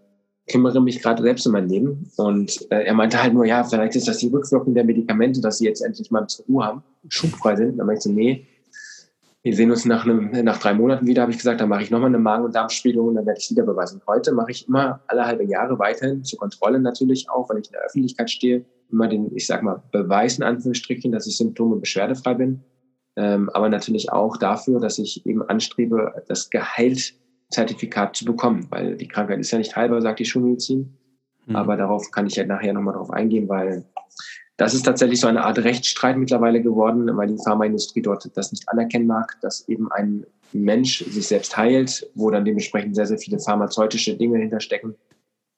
kümmere 0.47 0.81
mich 0.81 1.01
gerade 1.01 1.21
selbst 1.23 1.45
um 1.47 1.53
mein 1.53 1.69
Leben. 1.69 2.11
Und 2.17 2.71
äh, 2.71 2.83
er 2.83 2.93
meinte 2.93 3.21
halt 3.21 3.33
nur, 3.33 3.45
ja, 3.45 3.63
vielleicht 3.63 3.95
ist 3.95 4.07
das 4.07 4.17
die 4.17 4.27
Rückwirkung 4.27 4.73
der 4.73 4.83
Medikamente, 4.83 5.41
dass 5.41 5.57
sie 5.57 5.65
jetzt 5.65 5.81
endlich 5.81 6.11
mal 6.11 6.27
zur 6.27 6.45
Ruhe 6.45 6.65
haben, 6.65 6.83
schubfrei 7.09 7.55
sind. 7.55 7.77
Dann 7.77 7.88
meinte 7.88 7.99
ich 7.99 8.03
so, 8.03 8.11
nee, 8.11 8.45
wir 9.46 9.56
sehen 9.56 9.70
uns 9.70 9.86
nach, 9.86 10.06
einem, 10.06 10.32
nach 10.43 10.58
drei 10.58 10.74
Monaten 10.74 11.06
wieder, 11.06 11.22
habe 11.22 11.32
ich 11.32 11.38
gesagt, 11.38 11.62
dann 11.62 11.70
mache 11.70 11.84
ich 11.84 11.91
nochmal 11.91 12.10
eine 12.10 12.18
Magen- 12.18 12.46
und 12.46 12.56
Darmspiegelung 12.56 13.10
und 13.10 13.16
dann 13.16 13.28
werde 13.28 13.38
ich 13.38 13.46
es 13.46 13.52
wieder 13.52 13.62
beweisen. 13.62 14.02
Heute 14.08 14.32
mache 14.32 14.50
ich 14.50 14.68
immer 14.68 15.02
alle 15.06 15.24
halbe 15.24 15.43
Jahre 15.43 15.78
weiterhin, 15.78 16.24
zur 16.24 16.39
Kontrolle 16.39 16.80
natürlich 16.80 17.30
auch, 17.30 17.48
weil 17.48 17.60
ich 17.60 17.68
in 17.68 17.74
der 17.74 17.82
Öffentlichkeit 17.82 18.32
stehe, 18.32 18.66
immer 18.91 19.08
den, 19.08 19.32
ich 19.36 19.46
sag 19.46 19.62
mal, 19.62 19.84
Beweis 19.91 20.39
in 20.39 20.43
Anführungsstrichen, 20.43 21.12
dass 21.12 21.28
ich 21.28 21.38
symptome- 21.38 21.76
beschwerdefrei 21.76 22.34
bin. 22.34 22.64
Ähm, 23.18 23.52
aber 23.52 23.70
natürlich 23.70 24.12
auch 24.12 24.36
dafür, 24.38 24.80
dass 24.80 24.98
ich 24.98 25.24
eben 25.28 25.43
anstrebe, 25.43 26.24
das 26.28 26.50
Geheilzertifikat 26.50 28.16
zu 28.16 28.26
bekommen, 28.26 28.66
weil 28.72 28.98
die 28.98 29.08
Krankheit 29.08 29.38
ist 29.38 29.52
ja 29.52 29.60
nicht 29.60 29.76
heilbar, 29.76 30.02
sagt 30.02 30.22
die 30.22 30.26
Schulmedizin. 30.26 30.98
Mhm. 31.46 31.56
Aber 31.56 31.78
darauf 31.78 32.10
kann 32.10 32.26
ich 32.26 32.36
ja 32.36 32.48
nachher 32.48 32.74
nochmal 32.74 32.96
drauf 32.96 33.12
eingehen, 33.12 33.48
weil 33.48 33.86
das 34.58 34.74
ist 34.74 34.84
tatsächlich 34.84 35.20
so 35.20 35.28
eine 35.28 35.43
Art 35.43 35.60
Rechtsstreit 35.60 36.18
mittlerweile 36.18 36.62
geworden, 36.62 37.10
weil 37.18 37.28
die 37.28 37.43
Pharmaindustrie 37.43 38.01
dort 38.01 38.30
das 38.36 38.51
nicht 38.51 38.70
anerkennen 38.70 39.08
mag, 39.08 39.38
dass 39.41 39.68
eben 39.68 39.91
ein 39.91 40.26
Mensch 40.53 41.03
sich 41.03 41.28
selbst 41.28 41.58
heilt, 41.58 42.10
wo 42.16 42.32
dann 42.32 42.45
dementsprechend 42.45 42.95
sehr, 42.95 43.06
sehr 43.06 43.18
viele 43.18 43.39
pharmazeutische 43.39 44.16
Dinge 44.16 44.39
hinterstecken, 44.39 44.95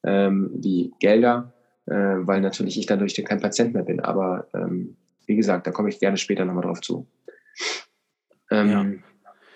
ähm, 0.04 0.50
wie 0.54 0.92
Gelder, 0.98 1.52
äh, 1.86 1.94
weil 1.94 2.40
natürlich 2.40 2.78
ich 2.78 2.86
dadurch 2.86 3.14
kein 3.24 3.40
Patient 3.40 3.72
mehr 3.72 3.84
bin. 3.84 4.00
Aber 4.00 4.48
ähm, 4.52 4.96
wie 5.26 5.36
gesagt, 5.36 5.66
da 5.66 5.70
komme 5.70 5.90
ich 5.90 6.00
gerne 6.00 6.16
später 6.16 6.44
nochmal 6.44 6.64
drauf 6.64 6.80
zu. 6.80 7.06
Ähm, 8.50 8.70
ja. 8.70 8.86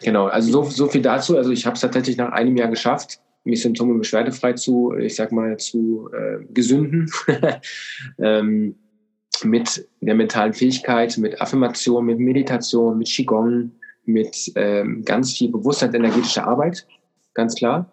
Genau, 0.05 0.27
also 0.27 0.51
so, 0.51 0.71
so 0.71 0.87
viel 0.89 1.03
dazu. 1.03 1.37
Also 1.37 1.51
ich 1.51 1.67
habe 1.67 1.75
es 1.75 1.81
tatsächlich 1.81 2.17
nach 2.17 2.33
einem 2.33 2.57
Jahr 2.57 2.69
geschafft, 2.69 3.21
mich 3.45 3.63
symptome- 3.63 3.99
beschwerdefrei 3.99 4.53
zu, 4.53 4.95
ich 4.97 5.17
sag 5.17 5.33
mal, 5.33 5.57
zu 5.57 6.11
äh, 6.13 6.45
gesünden. 6.53 7.11
ähm, 8.19 8.77
mit 9.45 9.89
der 10.01 10.15
mentalen 10.15 10.53
Fähigkeit, 10.53 11.17
mit 11.19 11.41
Affirmation, 11.41 12.07
mit 12.07 12.19
Meditation, 12.19 12.99
mit 12.99 13.09
Qigong, 13.09 13.73
mit 14.05 14.53
ähm, 14.57 15.05
ganz 15.05 15.33
viel 15.37 15.51
Bewusstheit, 15.51 15.95
energetischer 15.95 16.47
Arbeit, 16.47 16.87
ganz 17.35 17.55
klar. 17.55 17.93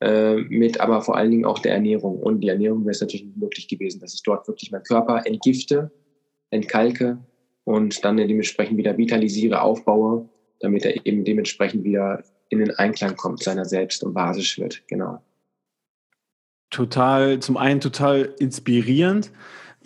Äh, 0.00 0.36
mit 0.36 0.80
aber 0.80 1.00
vor 1.00 1.16
allen 1.16 1.30
Dingen 1.30 1.44
auch 1.44 1.60
der 1.60 1.72
Ernährung. 1.72 2.18
Und 2.20 2.40
die 2.40 2.48
Ernährung 2.48 2.82
wäre 2.82 2.90
es 2.90 3.00
natürlich 3.00 3.24
nicht 3.24 3.36
möglich 3.36 3.68
gewesen, 3.68 4.00
dass 4.00 4.14
ich 4.14 4.22
dort 4.22 4.46
wirklich 4.48 4.70
meinen 4.70 4.82
Körper 4.82 5.26
entgifte, 5.26 5.90
entkalke 6.50 7.18
und 7.64 8.04
dann 8.04 8.16
dementsprechend 8.16 8.76
wieder 8.76 8.98
vitalisiere, 8.98 9.62
aufbaue, 9.62 10.28
damit 10.60 10.84
er 10.84 11.06
eben 11.06 11.24
dementsprechend 11.24 11.84
wieder 11.84 12.22
in 12.48 12.58
den 12.58 12.72
Einklang 12.72 13.16
kommt, 13.16 13.42
seiner 13.42 13.64
selbst 13.64 14.04
und 14.04 14.14
basisch 14.14 14.58
wird. 14.58 14.86
Genau. 14.88 15.22
Total, 16.70 17.38
zum 17.38 17.56
einen 17.56 17.80
total 17.80 18.34
inspirierend 18.38 19.30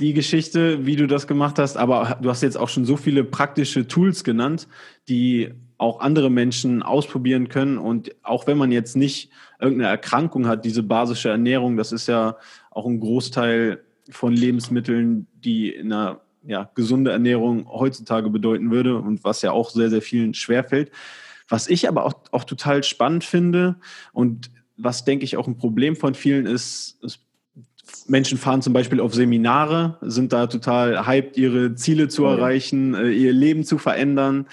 die 0.00 0.14
Geschichte, 0.14 0.86
wie 0.86 0.96
du 0.96 1.06
das 1.06 1.26
gemacht 1.26 1.58
hast, 1.58 1.76
aber 1.76 2.18
du 2.22 2.30
hast 2.30 2.42
jetzt 2.42 2.56
auch 2.56 2.68
schon 2.68 2.84
so 2.84 2.96
viele 2.96 3.24
praktische 3.24 3.86
Tools 3.88 4.22
genannt, 4.22 4.68
die 5.08 5.50
auch 5.76 6.00
andere 6.00 6.30
Menschen 6.30 6.82
ausprobieren 6.82 7.48
können. 7.48 7.78
Und 7.78 8.14
auch 8.22 8.46
wenn 8.46 8.58
man 8.58 8.72
jetzt 8.72 8.96
nicht 8.96 9.30
irgendeine 9.60 9.90
Erkrankung 9.90 10.46
hat, 10.46 10.64
diese 10.64 10.82
basische 10.82 11.30
Ernährung, 11.30 11.76
das 11.76 11.92
ist 11.92 12.06
ja 12.08 12.36
auch 12.70 12.86
ein 12.86 13.00
Großteil 13.00 13.82
von 14.10 14.32
Lebensmitteln, 14.32 15.26
die 15.32 15.70
in 15.70 15.92
einer 15.92 16.20
ja, 16.44 16.70
gesunde 16.74 17.10
Ernährung 17.10 17.68
heutzutage 17.68 18.30
bedeuten 18.30 18.70
würde 18.70 18.98
und 18.98 19.24
was 19.24 19.42
ja 19.42 19.52
auch 19.52 19.70
sehr, 19.70 19.90
sehr 19.90 20.02
vielen 20.02 20.34
schwerfällt. 20.34 20.90
Was 21.48 21.68
ich 21.68 21.88
aber 21.88 22.04
auch, 22.04 22.14
auch 22.30 22.44
total 22.44 22.84
spannend 22.84 23.24
finde 23.24 23.76
und 24.12 24.50
was, 24.76 25.04
denke 25.04 25.24
ich, 25.24 25.36
auch 25.36 25.48
ein 25.48 25.56
Problem 25.56 25.96
von 25.96 26.14
vielen 26.14 26.46
ist, 26.46 26.98
ist 27.02 27.20
Menschen 28.06 28.38
fahren 28.38 28.62
zum 28.62 28.72
Beispiel 28.72 29.00
auf 29.00 29.14
Seminare, 29.14 29.98
sind 30.00 30.32
da 30.32 30.46
total 30.46 31.06
hyped, 31.06 31.36
ihre 31.36 31.74
Ziele 31.74 32.08
zu 32.08 32.24
erreichen, 32.24 32.94
äh, 32.94 33.10
ihr 33.10 33.32
Leben 33.32 33.64
zu 33.64 33.78
verändern. 33.78 34.46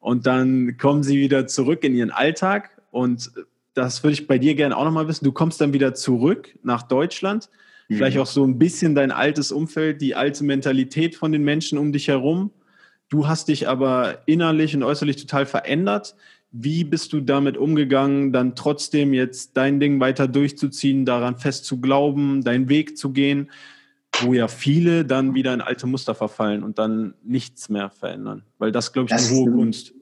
Und 0.00 0.26
dann 0.26 0.76
kommen 0.76 1.02
sie 1.02 1.18
wieder 1.18 1.46
zurück 1.46 1.84
in 1.84 1.94
ihren 1.94 2.10
Alltag. 2.10 2.70
Und 2.90 3.32
das 3.74 4.02
würde 4.02 4.14
ich 4.14 4.26
bei 4.26 4.38
dir 4.38 4.54
gerne 4.54 4.76
auch 4.76 4.84
nochmal 4.84 5.08
wissen. 5.08 5.24
Du 5.24 5.32
kommst 5.32 5.60
dann 5.60 5.72
wieder 5.72 5.94
zurück 5.94 6.56
nach 6.62 6.82
Deutschland. 6.82 7.48
Mhm. 7.88 7.96
Vielleicht 7.96 8.18
auch 8.18 8.26
so 8.26 8.44
ein 8.44 8.58
bisschen 8.58 8.94
dein 8.94 9.10
altes 9.10 9.52
Umfeld, 9.52 10.00
die 10.00 10.14
alte 10.14 10.44
Mentalität 10.44 11.16
von 11.16 11.32
den 11.32 11.42
Menschen 11.42 11.78
um 11.78 11.92
dich 11.92 12.08
herum. 12.08 12.50
Du 13.08 13.28
hast 13.28 13.48
dich 13.48 13.68
aber 13.68 14.22
innerlich 14.26 14.74
und 14.74 14.82
äußerlich 14.82 15.16
total 15.16 15.46
verändert. 15.46 16.16
Wie 16.58 16.84
bist 16.84 17.12
du 17.12 17.20
damit 17.20 17.56
umgegangen, 17.56 18.32
dann 18.32 18.54
trotzdem 18.54 19.12
jetzt 19.12 19.56
dein 19.56 19.80
Ding 19.80 20.00
weiter 20.00 20.28
durchzuziehen, 20.28 21.04
daran 21.04 21.36
fest 21.36 21.64
zu 21.64 21.80
glauben, 21.80 22.42
deinen 22.42 22.68
Weg 22.68 22.96
zu 22.96 23.12
gehen, 23.12 23.50
wo 24.20 24.32
ja 24.32 24.48
viele 24.48 25.04
dann 25.04 25.34
wieder 25.34 25.52
in 25.52 25.60
alte 25.60 25.86
Muster 25.86 26.14
verfallen 26.14 26.62
und 26.62 26.78
dann 26.78 27.14
nichts 27.22 27.68
mehr 27.68 27.90
verändern? 27.90 28.42
Weil 28.58 28.72
das, 28.72 28.92
glaube 28.92 29.06
ich, 29.06 29.10
das 29.10 29.30
eine 29.30 29.38
hohe 29.38 29.50
Kunst. 29.50 29.92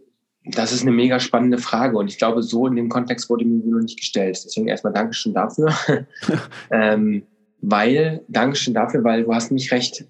Das 0.46 0.72
ist 0.72 0.82
eine 0.82 0.92
mega 0.92 1.18
spannende 1.20 1.58
Frage 1.58 1.96
und 1.96 2.08
ich 2.08 2.18
glaube, 2.18 2.42
so 2.42 2.66
in 2.66 2.76
dem 2.76 2.90
Kontext 2.90 3.30
wurde 3.30 3.46
mir 3.46 3.64
noch 3.64 3.80
nicht 3.80 3.98
gestellt. 3.98 4.38
Deswegen 4.44 4.68
erstmal 4.68 4.92
Dankeschön 4.92 5.32
dafür. 5.32 5.74
ähm, 6.70 7.22
weil, 7.62 8.22
Dankeschön 8.28 8.74
dafür, 8.74 9.02
weil 9.04 9.24
du 9.24 9.34
hast 9.34 9.50
nicht 9.50 9.72
recht. 9.72 10.04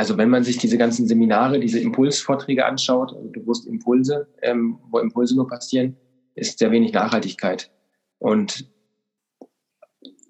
Also 0.00 0.16
wenn 0.16 0.30
man 0.30 0.44
sich 0.44 0.56
diese 0.56 0.78
ganzen 0.78 1.06
Seminare, 1.06 1.60
diese 1.60 1.78
Impulsvorträge 1.78 2.64
anschaut, 2.64 3.12
also 3.14 3.28
du 3.28 3.46
wusst 3.46 3.66
Impulse, 3.66 4.26
ähm, 4.40 4.78
wo 4.90 4.98
Impulse 4.98 5.36
nur 5.36 5.46
passieren, 5.46 5.94
ist 6.34 6.58
sehr 6.58 6.70
wenig 6.70 6.94
Nachhaltigkeit. 6.94 7.70
Und 8.18 8.64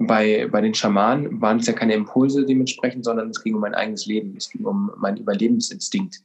bei, 0.01 0.49
bei 0.51 0.61
den 0.61 0.75
Schamanen 0.75 1.41
waren 1.41 1.59
es 1.59 1.68
ja 1.68 1.73
keine 1.73 1.95
Impulse 1.95 2.45
dementsprechend, 2.45 3.05
sondern 3.05 3.31
es 3.31 3.45
ging 3.45 3.55
um 3.55 3.61
mein 3.61 3.77
eigenes 3.77 4.07
Leben. 4.07 4.35
Es 4.37 4.51
ging 4.51 4.64
um 4.64 4.91
meinen 4.97 5.18
Überlebensinstinkt. 5.18 6.18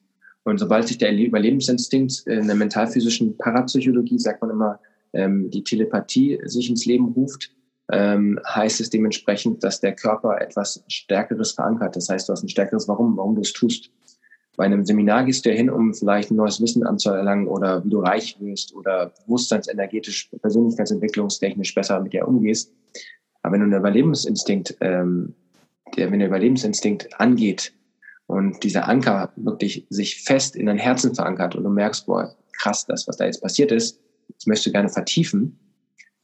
Und 0.44 0.58
sobald 0.58 0.88
sich 0.88 0.98
der 0.98 1.16
Überlebensinstinkt 1.16 2.26
in 2.26 2.48
der 2.48 2.56
mentalphysischen 2.56 3.38
Parapsychologie, 3.38 4.18
sagt 4.18 4.42
man 4.42 4.50
immer, 4.50 4.80
ähm, 5.14 5.52
die 5.52 5.64
Telepathie 5.64 6.40
sich 6.46 6.68
ins 6.68 6.88
Leben 6.88 7.10
ruft, 7.10 7.52
ähm, 7.92 8.40
heißt 8.48 8.82
es 8.82 8.90
dementsprechend, 8.90 9.64
dass 9.64 9.80
der 9.80 9.94
Körper 9.94 10.42
etwas 10.42 10.84
Stärkeres 10.88 11.52
verankert. 11.52 11.96
Das 11.96 12.10
heißt, 12.10 12.28
du 12.28 12.34
hast 12.34 12.44
ein 12.44 12.50
stärkeres 12.50 12.88
Warum, 12.88 13.18
warum 13.18 13.36
du 13.36 13.42
es 13.42 13.54
tust. 13.54 13.92
Bei 14.58 14.66
einem 14.66 14.86
Seminar 14.86 15.26
gehst 15.26 15.46
du 15.46 15.50
ja 15.50 15.56
hin, 15.56 15.70
um 15.70 15.94
vielleicht 15.94 16.32
ein 16.32 16.38
neues 16.38 16.62
Wissen 16.62 16.86
anzuerlangen 16.86 17.48
oder 17.48 17.84
wie 17.84 17.90
du 17.90 18.00
reich 18.00 18.38
wirst 18.40 18.74
oder 18.74 19.12
bewusstseinsenergetisch, 19.26 20.30
persönlichkeitsentwicklungstechnisch 20.42 21.76
besser 21.76 22.00
mit 22.00 22.14
dir 22.14 22.28
umgehst. 22.28 22.72
Aber 23.42 23.54
wenn 23.54 23.62
du 23.62 23.66
einen 23.66 23.80
Überlebensinstinkt, 23.80 24.78
ähm, 24.80 25.36
der, 25.98 26.12
wenn 26.12 26.20
der 26.20 26.30
Überlebensinstinkt 26.30 27.20
angeht 27.20 27.74
und 28.28 28.64
dieser 28.64 28.88
Anker 28.88 29.34
wirklich 29.36 29.86
sich 29.90 30.24
fest 30.24 30.56
in 30.56 30.66
dein 30.66 30.78
Herzen 30.78 31.14
verankert 31.14 31.56
und 31.56 31.64
du 31.64 31.70
merkst, 31.70 32.06
boah, 32.06 32.34
krass, 32.54 32.86
das, 32.86 33.08
was 33.08 33.18
da 33.18 33.26
jetzt 33.26 33.42
passiert 33.42 33.72
ist, 33.72 34.00
das 34.34 34.48
möchtest 34.48 34.68
du 34.68 34.72
gerne 34.72 34.90
vertiefen, 34.90 35.60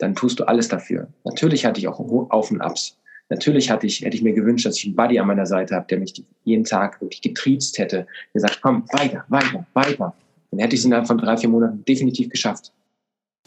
dann 0.02 0.16
tust 0.16 0.39
du 0.39 0.45
alles 0.45 0.68
dafür. 0.68 1.08
Natürlich 1.24 1.66
hatte 1.66 1.80
ich 1.80 1.88
auch 1.88 1.99
Auf 1.99 2.52
und 2.52 2.62
Abs. 2.62 2.97
Natürlich 3.30 3.70
hatte 3.70 3.86
ich, 3.88 4.02
hätte 4.02 4.18
ich 4.18 4.24
mir 4.24 4.34
gewünscht, 4.34 4.66
dass 4.66 4.78
ich 4.78 4.86
einen 4.86 4.95
Buddy 4.95 5.20
an 5.20 5.28
meiner 5.28 5.45
Seite 5.45 5.76
habe, 5.76 5.86
der 5.88 5.99
mich 5.99 6.24
jeden 6.43 6.66
Tag 6.66 6.99
wirklich 7.02 7.22
getriezt 7.22 7.78
hätte, 7.78 8.08
der 8.34 8.41
sagt, 8.41 8.62
komm, 8.62 8.84
weiter, 8.91 9.24
weiter, 9.30 9.66
weiter. 9.74 10.14
Dann 10.49 10.60
hätte 10.60 10.76
ich 10.76 10.82
es 10.82 10.86
innerhalb 10.86 11.08
von 11.08 11.18
drei, 11.18 11.38
vier 11.38 11.49
Monaten 11.49 11.86
definitiv 11.86 12.30
geschafft. 12.30 12.74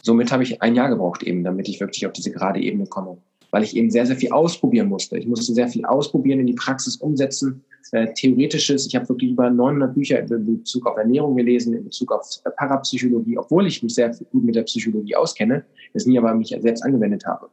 Somit 0.01 0.31
habe 0.31 0.43
ich 0.43 0.61
ein 0.61 0.75
Jahr 0.75 0.89
gebraucht 0.89 1.23
eben, 1.23 1.43
damit 1.43 1.67
ich 1.67 1.79
wirklich 1.79 2.05
auf 2.07 2.13
diese 2.13 2.31
gerade 2.31 2.59
Ebene 2.59 2.87
komme. 2.87 3.17
Weil 3.55 3.63
ich 3.63 3.73
eben 3.73 3.89
sehr, 3.89 4.05
sehr 4.05 4.17
viel 4.17 4.33
ausprobieren 4.33 4.89
musste. 4.89 5.17
Ich 5.17 5.27
musste 5.27 5.53
sehr 5.53 5.69
viel 5.69 5.85
ausprobieren, 5.85 6.41
in 6.41 6.47
die 6.47 6.55
Praxis 6.55 6.97
umsetzen. 6.97 7.63
Äh, 7.93 8.13
Theoretisches, 8.13 8.85
ich 8.85 8.93
habe 8.97 9.07
wirklich 9.07 9.31
über 9.31 9.49
900 9.49 9.95
Bücher 9.95 10.19
in 10.19 10.57
Bezug 10.57 10.85
auf 10.85 10.97
Ernährung 10.97 11.37
gelesen, 11.37 11.73
in 11.73 11.85
Bezug 11.85 12.11
auf 12.11 12.27
Parapsychologie, 12.57 13.37
obwohl 13.37 13.65
ich 13.65 13.81
mich 13.81 13.95
sehr 13.95 14.09
gut 14.09 14.43
mit 14.43 14.55
der 14.55 14.63
Psychologie 14.63 15.15
auskenne 15.15 15.63
es 15.93 16.05
nie 16.05 16.17
aber 16.17 16.35
mich 16.35 16.49
selbst 16.49 16.83
angewendet 16.83 17.25
habe. 17.25 17.47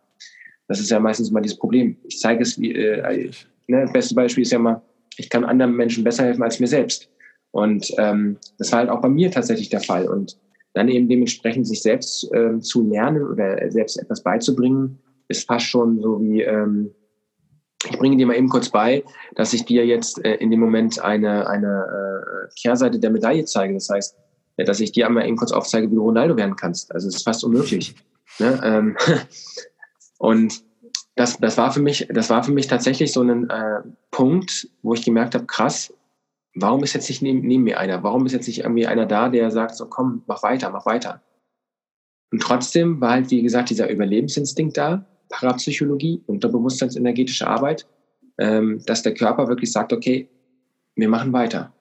Das 0.67 0.81
ist 0.81 0.91
ja 0.91 0.99
meistens 0.99 1.31
mal 1.31 1.41
dieses 1.41 1.57
Problem. 1.57 1.97
Ich 2.03 2.19
zeige 2.19 2.43
es, 2.43 2.59
wie, 2.59 2.73
äh, 2.73 3.31
ne, 3.69 3.83
das 3.83 3.93
beste 3.93 4.17
Beispiel 4.17 4.43
ist 4.43 4.51
ja 4.51 4.59
mal, 4.59 4.83
ich 5.19 5.31
kann 5.31 5.45
anderen 5.45 5.77
Menschen 5.77 6.03
besser 6.03 6.25
helfen 6.25 6.43
als 6.43 6.59
mir 6.59 6.67
selbst. 6.67 7.09
Und 7.53 7.95
ähm, 7.99 8.39
das 8.59 8.73
war 8.73 8.81
halt 8.81 8.91
auch 8.91 9.03
bei 9.03 9.09
mir 9.09 9.31
tatsächlich 9.31 9.69
der 9.69 9.83
Fall. 9.83 10.09
Und 10.09 10.37
dann 10.75 10.89
eben 10.89 11.09
dementsprechend 11.09 11.69
sich 11.69 11.81
selbst 11.81 12.29
ähm, 12.35 12.61
zu 12.61 12.83
lernen 12.91 13.23
oder 13.23 13.71
selbst 13.71 14.01
etwas 14.01 14.25
beizubringen, 14.25 14.99
ist 15.33 15.49
fast 15.49 15.67
schon 15.67 16.01
so 16.01 16.21
wie, 16.21 16.43
ähm, 16.43 16.95
ich 17.85 17.99
bringe 17.99 18.17
dir 18.17 18.27
mal 18.27 18.37
eben 18.37 18.49
kurz 18.49 18.69
bei, 18.69 19.03
dass 19.35 19.53
ich 19.53 19.65
dir 19.65 19.85
jetzt 19.85 20.25
äh, 20.25 20.35
in 20.35 20.51
dem 20.51 20.61
Moment 20.61 21.01
eine, 21.01 21.49
eine 21.49 21.85
äh, 22.49 22.55
Kehrseite 22.61 23.01
der 23.01 23.11
Medaille 23.11 23.45
zeige. 23.45 23.75
Das 23.75 23.89
heißt, 23.89 24.17
dass 24.59 24.81
ich 24.81 24.93
dir 24.93 25.07
einmal 25.07 25.27
eben 25.27 25.37
kurz 25.37 25.53
aufzeige, 25.53 25.91
wie 25.91 25.97
du 25.97 26.03
Ronaldo 26.03 26.37
werden 26.37 26.57
kannst. 26.57 26.93
Also 26.95 27.09
es 27.09 27.17
ist 27.17 27.25
fast 27.25 27.43
unmöglich. 27.43 27.95
Ne? 28.39 28.61
Ähm, 28.63 28.97
und 30.19 30.63
das, 31.17 31.39
das, 31.39 31.59
war 31.59 31.73
für 31.73 31.81
mich, 31.81 32.09
das 32.11 32.31
war 32.31 32.43
für 32.43 32.53
mich 32.53 32.69
tatsächlich 32.69 33.13
so 33.13 33.23
ein 33.23 33.51
äh, 33.51 33.81
Punkt, 34.11 34.69
wo 34.83 34.95
ich 34.95 35.05
gemerkt 35.05 35.35
habe, 35.35 35.47
krass, 35.47 35.93
warum 36.55 36.83
ist 36.85 36.95
jetzt 36.95 37.09
nicht 37.09 37.23
neben, 37.23 37.41
neben, 37.41 37.65
mir 37.65 37.79
einer? 37.79 38.03
Warum 38.03 38.27
ist 38.27 38.33
jetzt 38.33 38.47
nicht 38.47 38.61
irgendwie 38.61 38.87
einer 38.87 39.07
da, 39.07 39.29
der 39.29 39.51
sagt, 39.51 39.77
so 39.77 39.87
komm, 39.87 40.23
mach 40.27 40.43
weiter, 40.43 40.71
mach 40.71 40.87
weiter. 40.87 41.23
Und 42.31 42.41
trotzdem 42.41 43.01
war 43.01 43.11
halt, 43.11 43.31
wie 43.31 43.43
gesagt, 43.43 43.71
dieser 43.71 43.91
Überlebensinstinkt 43.91 44.77
da, 44.77 45.05
Parapsychologie, 45.33 46.23
unterbewusstseinsenergetische 46.27 47.49
Arbeit, 47.49 47.87
ähm, 48.39 48.81
dass 48.87 49.03
der 49.03 49.15
Körper 49.15 49.49
wirklich 49.49 49.73
sagt, 49.73 49.93
okay, 49.93 50.29
wir 50.95 51.09
machen 51.09 51.33
weiter. 51.33 51.73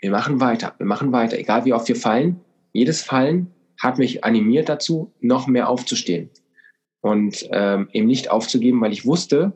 Wir 0.00 0.10
machen 0.10 0.40
weiter, 0.40 0.74
wir 0.78 0.86
machen 0.86 1.12
weiter. 1.12 1.38
Egal 1.38 1.64
wie 1.64 1.72
oft 1.72 1.88
wir 1.88 1.96
fallen, 1.96 2.40
jedes 2.72 3.02
Fallen 3.02 3.52
hat 3.80 3.98
mich 3.98 4.24
animiert 4.24 4.68
dazu, 4.68 5.12
noch 5.20 5.46
mehr 5.46 5.68
aufzustehen 5.68 6.30
und 7.00 7.48
ähm, 7.52 7.88
eben 7.92 8.06
nicht 8.06 8.30
aufzugeben, 8.30 8.80
weil 8.80 8.92
ich 8.92 9.06
wusste, 9.06 9.52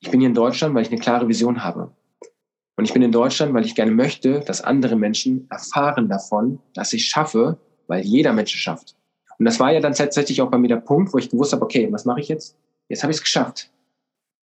ich 0.00 0.10
bin 0.10 0.20
hier 0.20 0.28
in 0.28 0.34
Deutschland, 0.34 0.74
weil 0.74 0.82
ich 0.82 0.90
eine 0.90 1.00
klare 1.00 1.28
Vision 1.28 1.64
habe. 1.64 1.94
Und 2.76 2.84
ich 2.84 2.92
bin 2.92 3.02
in 3.02 3.12
Deutschland, 3.12 3.54
weil 3.54 3.64
ich 3.64 3.74
gerne 3.74 3.92
möchte, 3.92 4.40
dass 4.40 4.60
andere 4.60 4.96
Menschen 4.96 5.46
erfahren 5.50 6.08
davon, 6.08 6.58
dass 6.74 6.92
ich 6.92 7.06
schaffe, 7.06 7.58
weil 7.86 8.02
jeder 8.04 8.32
Mensch 8.32 8.54
es 8.54 8.60
schafft. 8.60 8.96
Und 9.44 9.50
das 9.50 9.60
war 9.60 9.74
ja 9.74 9.80
dann 9.80 9.92
tatsächlich 9.92 10.40
auch 10.40 10.50
bei 10.50 10.56
mir 10.56 10.68
der 10.68 10.76
Punkt, 10.76 11.12
wo 11.12 11.18
ich 11.18 11.28
gewusst 11.28 11.52
habe, 11.52 11.62
okay, 11.62 11.92
was 11.92 12.06
mache 12.06 12.18
ich 12.18 12.28
jetzt? 12.28 12.56
Jetzt 12.88 13.02
habe 13.02 13.10
ich 13.10 13.18
es 13.18 13.22
geschafft. 13.22 13.70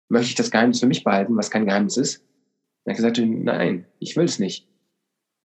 Möchte 0.09 0.27
ich 0.27 0.35
das 0.35 0.51
Geheimnis 0.51 0.79
für 0.79 0.85
mich 0.85 1.03
behalten, 1.03 1.35
was 1.35 1.49
kein 1.49 1.65
Geheimnis 1.65 1.97
ist? 1.97 2.17
Und 2.19 2.27
er 2.85 2.91
hat 2.91 2.97
gesagt, 2.97 3.17
nein, 3.19 3.87
ich 3.97 4.15
will 4.15 4.25
es 4.25 4.37
nicht. 4.37 4.67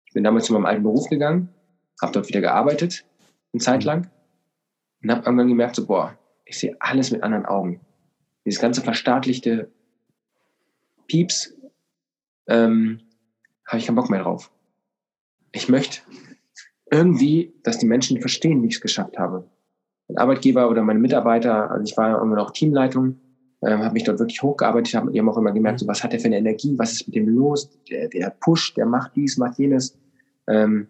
Ich 0.05 0.13
bin 0.13 0.25
damals 0.25 0.45
zu 0.45 0.53
meinem 0.53 0.67
alten 0.67 0.83
Beruf 0.83 1.09
gegangen, 1.09 1.49
habe 2.03 2.13
dort 2.13 2.29
wieder 2.29 2.43
gearbeitet, 2.43 3.07
eine 3.55 3.63
Zeit 3.63 3.83
lang, 3.85 4.11
und 5.03 5.11
habe 5.11 5.25
irgendwann 5.25 5.49
gemerkt, 5.49 5.77
so, 5.77 5.87
boah, 5.87 6.19
ich 6.45 6.59
sehe 6.59 6.77
alles 6.79 7.11
mit 7.11 7.23
anderen 7.23 7.47
Augen. 7.47 7.81
Dieses 8.45 8.61
ganze 8.61 8.83
verstaatlichte 8.83 9.73
Pieps, 11.07 11.57
ähm, 12.47 13.01
habe 13.67 13.79
ich 13.79 13.87
keinen 13.87 13.97
Bock 13.97 14.11
mehr 14.11 14.23
drauf. 14.23 14.51
Ich 15.53 15.71
möchte 15.71 16.03
irgendwie, 16.91 17.55
dass 17.63 17.79
die 17.79 17.87
Menschen 17.87 18.21
verstehen, 18.21 18.63
wie 18.63 18.69
ich 18.69 18.77
es 18.77 18.81
geschafft 18.81 19.19
habe. 19.19 19.49
Mein 20.09 20.19
Arbeitgeber 20.19 20.71
oder 20.71 20.83
meine 20.83 21.01
Mitarbeiter, 21.01 21.71
also 21.71 21.85
ich 21.85 21.97
war 21.97 22.11
ja 22.11 22.23
immer 22.23 22.37
noch 22.37 22.53
Teamleitung, 22.53 23.21
ähm, 23.63 23.83
habe 23.83 23.95
mich 23.95 24.05
dort 24.05 24.19
wirklich 24.19 24.43
hochgearbeitet, 24.43 24.95
hab, 24.95 25.11
die 25.11 25.19
haben 25.19 25.29
auch 25.29 25.39
immer 25.39 25.53
gemerkt, 25.53 25.81
so, 25.81 25.89
was 25.89 26.05
hat 26.05 26.13
der 26.13 26.21
für 26.21 26.27
eine 26.27 26.39
Energie, 26.39 26.79
was 26.79 26.93
ist 26.93 27.09
mit 27.09 27.17
dem 27.17 27.29
los, 27.29 27.71
der, 27.91 28.09
der 28.09 28.31
pusht, 28.31 28.77
der 28.77 28.87
macht 28.87 29.17
dies, 29.17 29.37
macht 29.39 29.59
jenes. 29.59 29.99
Ähm, 30.47 30.89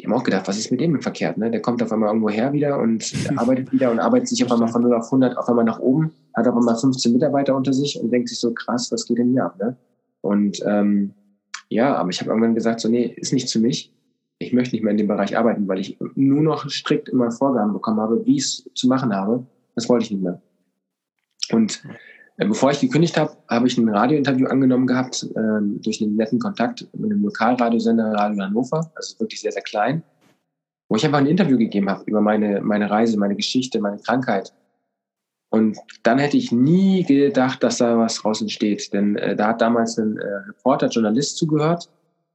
die 0.00 0.06
haben 0.06 0.12
auch 0.12 0.24
gedacht, 0.24 0.46
was 0.46 0.58
ist 0.58 0.70
mit 0.70 0.80
dem 0.80 0.94
im 0.94 1.02
verkehrt? 1.02 1.36
Ne? 1.36 1.50
Der 1.50 1.60
kommt 1.60 1.82
auf 1.82 1.92
einmal 1.92 2.10
irgendwo 2.10 2.30
her 2.30 2.52
wieder 2.52 2.78
und 2.78 3.12
arbeitet 3.36 3.72
wieder 3.72 3.90
und 3.90 3.98
arbeitet 3.98 4.28
sich 4.28 4.44
auf 4.44 4.52
einmal 4.52 4.68
von 4.68 4.82
0 4.82 4.94
auf 4.94 5.06
100 5.06 5.36
auf 5.36 5.48
einmal 5.48 5.64
nach 5.64 5.80
oben, 5.80 6.12
hat 6.34 6.46
auf 6.46 6.56
einmal 6.56 6.76
15 6.76 7.12
Mitarbeiter 7.12 7.56
unter 7.56 7.72
sich 7.72 7.98
und 8.00 8.10
denkt 8.10 8.28
sich 8.28 8.38
so, 8.38 8.52
krass, 8.52 8.90
was 8.92 9.04
geht 9.04 9.18
denn 9.18 9.32
hier 9.32 9.44
ab? 9.44 9.58
Ne? 9.58 9.76
Und 10.20 10.62
ähm, 10.66 11.14
ja, 11.68 11.96
aber 11.96 12.10
ich 12.10 12.20
habe 12.20 12.30
irgendwann 12.30 12.54
gesagt, 12.54 12.80
so, 12.80 12.88
nee, 12.88 13.14
ist 13.16 13.32
nicht 13.32 13.50
für 13.50 13.58
mich 13.58 13.95
ich 14.38 14.52
möchte 14.52 14.74
nicht 14.74 14.82
mehr 14.82 14.90
in 14.90 14.98
dem 14.98 15.08
Bereich 15.08 15.36
arbeiten, 15.36 15.66
weil 15.66 15.78
ich 15.78 15.96
nur 16.14 16.42
noch 16.42 16.68
strikt 16.68 17.08
immer 17.08 17.30
Vorgaben 17.30 17.72
bekommen 17.72 18.00
habe, 18.00 18.24
wie 18.26 18.36
ich 18.36 18.44
es 18.44 18.70
zu 18.74 18.88
machen 18.88 19.14
habe. 19.14 19.46
Das 19.74 19.88
wollte 19.88 20.04
ich 20.04 20.10
nicht 20.10 20.22
mehr. 20.22 20.40
Und 21.52 21.82
äh, 22.36 22.46
bevor 22.46 22.70
ich 22.70 22.80
gekündigt 22.80 23.16
habe, 23.16 23.36
habe 23.48 23.66
ich 23.66 23.78
ein 23.78 23.88
Radiointerview 23.88 24.46
angenommen 24.46 24.86
gehabt 24.86 25.22
äh, 25.22 25.60
durch 25.82 26.02
einen 26.02 26.16
netten 26.16 26.38
Kontakt 26.38 26.86
mit 26.94 27.10
einem 27.10 27.22
Lokalradiosender 27.22 28.12
Radio 28.12 28.44
Hannover. 28.44 28.90
Also 28.94 29.18
wirklich 29.20 29.40
sehr, 29.40 29.52
sehr 29.52 29.62
klein. 29.62 30.02
Wo 30.88 30.96
ich 30.96 31.04
einfach 31.04 31.18
ein 31.18 31.26
Interview 31.26 31.56
gegeben 31.56 31.88
habe 31.88 32.04
über 32.06 32.20
meine, 32.20 32.60
meine 32.60 32.90
Reise, 32.90 33.18
meine 33.18 33.36
Geschichte, 33.36 33.80
meine 33.80 33.98
Krankheit. 33.98 34.52
Und 35.48 35.78
dann 36.02 36.18
hätte 36.18 36.36
ich 36.36 36.52
nie 36.52 37.04
gedacht, 37.04 37.62
dass 37.62 37.78
da 37.78 37.98
was 37.98 38.24
raus 38.24 38.42
entsteht. 38.42 38.92
Denn 38.92 39.16
äh, 39.16 39.34
da 39.34 39.48
hat 39.48 39.62
damals 39.62 39.96
ein 39.96 40.18
äh, 40.18 40.26
Reporter, 40.48 40.88
Journalist 40.88 41.38
zugehört 41.38 41.88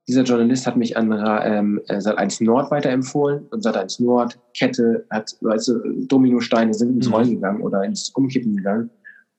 dieser 0.08 0.24
Journalist 0.24 0.66
hat 0.68 0.78
mich 0.78 0.98
an 0.98 1.12
ähm, 1.44 1.82
äh, 1.88 1.98
Sat1 1.98 2.44
Nord 2.44 2.72
weiterempfohlen 2.72 3.48
und 3.52 3.66
Sat1 3.66 4.04
Nord, 4.04 4.40
Kette, 4.58 5.06
hat, 5.10 5.36
weißt 5.42 5.68
du, 5.70 6.06
Dominosteine 6.08 6.74
sind 6.74 6.96
ins 6.96 7.08
mhm. 7.08 7.14
Rollen 7.14 7.30
gegangen 7.36 7.62
oder 7.62 7.84
ins 7.84 8.10
Umkippen 8.10 8.58
gegangen. 8.58 8.90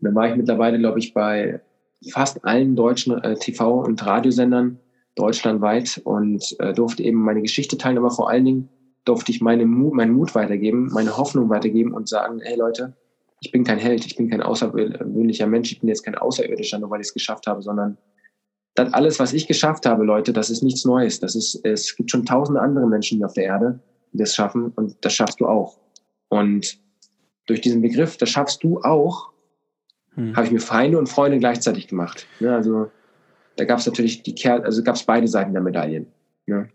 Und 0.01 0.07
dann 0.07 0.15
war 0.15 0.29
ich 0.29 0.37
mittlerweile, 0.37 0.79
glaube 0.79 0.99
ich, 0.99 1.15
bei 1.15 1.61
fast 2.11 2.45
allen 2.45 2.77
deutschen 2.77 3.19
äh, 3.23 3.35
TV- 3.35 3.85
und 3.85 4.05
Radiosendern 4.05 4.79
deutschlandweit 5.15 6.01
und 6.05 6.57
äh, 6.59 6.73
durfte 6.73 7.03
eben 7.03 7.19
meine 7.19 7.43
Geschichte 7.43 7.77
teilen, 7.77 7.99
aber 7.99 8.11
vor 8.11 8.31
allen 8.31 8.45
Dingen 8.45 8.69
durfte 9.05 9.33
ich 9.33 9.41
meine 9.41 9.67
Mut, 9.67 9.95
meinen 9.95 10.13
Mut 10.13 10.35
weitergeben, 10.35 10.91
meine 10.93 11.17
Hoffnung 11.17 11.49
weitergeben 11.51 11.93
und 11.93 12.09
sagen, 12.09 12.41
hey 12.43 12.57
Leute, 12.57 12.97
ich 13.41 13.51
bin 13.51 13.65
kein 13.65 13.79
Held, 13.79 14.07
ich 14.07 14.17
bin 14.17 14.31
kein 14.31 14.43
außergewöhnlicher 14.43 15.47
Mensch, 15.47 15.73
ich 15.73 15.81
bin 15.81 15.89
jetzt 15.89 16.05
kein 16.05 16.15
Außerirdischer, 16.15 16.79
nur 16.79 16.91
weil 16.91 17.01
ich 17.01 17.09
es 17.09 17.15
geschafft 17.15 17.47
habe, 17.47 17.61
sondern 17.63 17.99
das 18.75 18.93
alles, 18.95 19.19
was 19.19 19.33
ich 19.33 19.47
geschafft 19.47 19.87
habe, 19.87 20.05
Leute, 20.05 20.33
das 20.33 20.51
ist 20.51 20.63
nichts 20.63 20.85
Neues. 20.85 21.21
Das 21.21 21.35
ist, 21.35 21.61
es 21.65 21.95
gibt 21.97 22.11
schon 22.11 22.25
tausende 22.25 22.61
andere 22.61 22.87
Menschen 22.87 23.23
auf 23.25 23.35
der 23.35 23.45
Erde, 23.45 23.81
die 24.13 24.19
das 24.19 24.35
schaffen 24.35 24.73
und 24.77 24.97
das 25.03 25.13
schaffst 25.13 25.41
du 25.41 25.47
auch. 25.47 25.79
Und 26.29 26.79
durch 27.47 27.61
diesen 27.61 27.83
Begriff, 27.83 28.17
das 28.17 28.31
schaffst 28.31 28.63
du 28.63 28.81
auch, 28.81 29.31
hm. 30.15 30.35
habe 30.35 30.47
ich 30.47 30.53
mir 30.53 30.61
Feinde 30.61 30.99
und 30.99 31.09
Freunde 31.09 31.39
gleichzeitig 31.39 31.89
gemacht. 31.89 32.27
Ja, 32.41 32.57
also 32.57 32.91
da 33.57 33.65
gab 33.65 33.79
es 33.79 33.87
natürlich 33.87 34.23
die 34.23 34.35
Kerl, 34.35 34.63
also 34.63 34.83
gab 34.83 34.95
es 34.95 35.03
beide 35.03 35.29
Seiten 35.29 35.53
der 35.53 35.63
Medaillen. 35.63 36.07
Ja. 36.47 36.67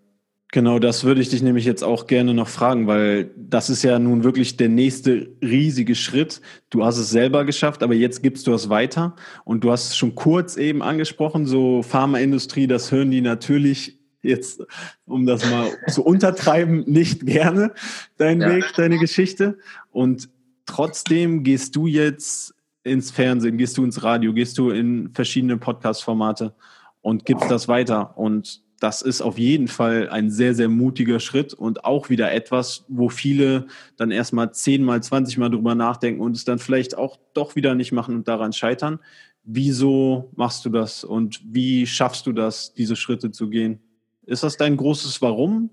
Genau, 0.54 0.80
das 0.80 1.04
würde 1.04 1.20
ich 1.20 1.28
dich 1.28 1.42
nämlich 1.42 1.66
jetzt 1.66 1.84
auch 1.84 2.08
gerne 2.08 2.34
noch 2.34 2.48
fragen, 2.48 2.88
weil 2.88 3.32
das 3.36 3.70
ist 3.70 3.84
ja 3.84 4.00
nun 4.00 4.24
wirklich 4.24 4.56
der 4.56 4.70
nächste 4.70 5.30
riesige 5.42 5.94
Schritt. 5.94 6.42
Du 6.70 6.86
hast 6.86 6.98
es 6.98 7.10
selber 7.10 7.44
geschafft, 7.44 7.84
aber 7.84 7.94
jetzt 7.94 8.24
gibst 8.24 8.48
du 8.48 8.54
es 8.54 8.70
weiter. 8.70 9.16
Und 9.44 9.66
du 9.66 9.72
hast 9.72 9.90
es 9.90 9.98
schon 9.98 10.16
kurz 10.16 10.56
eben 10.56 10.82
angesprochen, 10.82 11.46
so 11.46 11.84
Pharmaindustrie, 11.84 12.66
das 12.66 12.94
hören 12.94 13.12
die 13.12 13.20
natürlich 13.20 14.00
jetzt, 14.22 14.66
um 15.06 15.26
das 15.26 15.50
mal 15.50 15.68
zu 15.90 16.04
untertreiben, 16.06 16.86
nicht 16.88 17.26
gerne, 17.26 17.74
dein 18.18 18.40
ja. 18.40 18.50
Weg, 18.50 18.66
deine 18.78 19.00
Geschichte. 19.00 19.58
Und 19.92 20.30
trotzdem 20.66 21.44
gehst 21.44 21.76
du 21.76 21.88
jetzt 21.88 22.56
ins 22.84 23.12
Fernsehen, 23.12 23.58
gehst 23.58 23.78
du 23.78 23.84
ins 23.84 24.02
Radio, 24.02 24.32
gehst 24.32 24.58
du 24.58 24.70
in 24.70 25.10
verschiedene 25.14 25.58
Podcast-Formate 25.58 26.54
und 27.02 27.26
gibst 27.26 27.52
das 27.52 27.68
weiter. 27.68 28.18
Und 28.18 28.62
das 28.80 29.02
ist 29.02 29.22
auf 29.22 29.38
jeden 29.38 29.68
Fall 29.68 30.10
ein 30.10 30.30
sehr, 30.30 30.54
sehr 30.54 30.70
mutiger 30.70 31.20
Schritt 31.20 31.54
und 31.54 31.84
auch 31.84 32.10
wieder 32.10 32.32
etwas, 32.32 32.86
wo 32.88 33.10
viele 33.10 33.68
dann 33.96 34.12
erstmal 34.12 34.54
zehnmal, 34.54 35.02
zwanzigmal 35.02 35.50
drüber 35.50 35.74
nachdenken 35.74 36.22
und 36.22 36.36
es 36.36 36.46
dann 36.46 36.60
vielleicht 36.60 36.96
auch 36.96 37.18
doch 37.34 37.56
wieder 37.56 37.74
nicht 37.76 37.92
machen 37.92 38.16
und 38.16 38.28
daran 38.28 38.54
scheitern. 38.54 39.00
Wieso 39.44 40.30
machst 40.36 40.66
du 40.66 40.70
das 40.70 41.04
und 41.04 41.42
wie 41.44 41.88
schaffst 41.88 42.28
du 42.28 42.34
das, 42.34 42.74
diese 42.74 42.96
Schritte 42.96 43.32
zu 43.32 43.50
gehen? 43.50 43.80
Ist 44.26 44.44
das 44.44 44.58
dein 44.58 44.78
großes 44.78 45.22
Warum? 45.22 45.70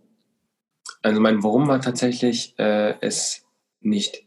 Also 1.03 1.21
mein 1.21 1.43
Warum 1.43 1.69
war 1.69 1.81
tatsächlich, 1.81 2.55
äh, 2.59 2.95
es 3.01 3.45
nicht 3.81 4.25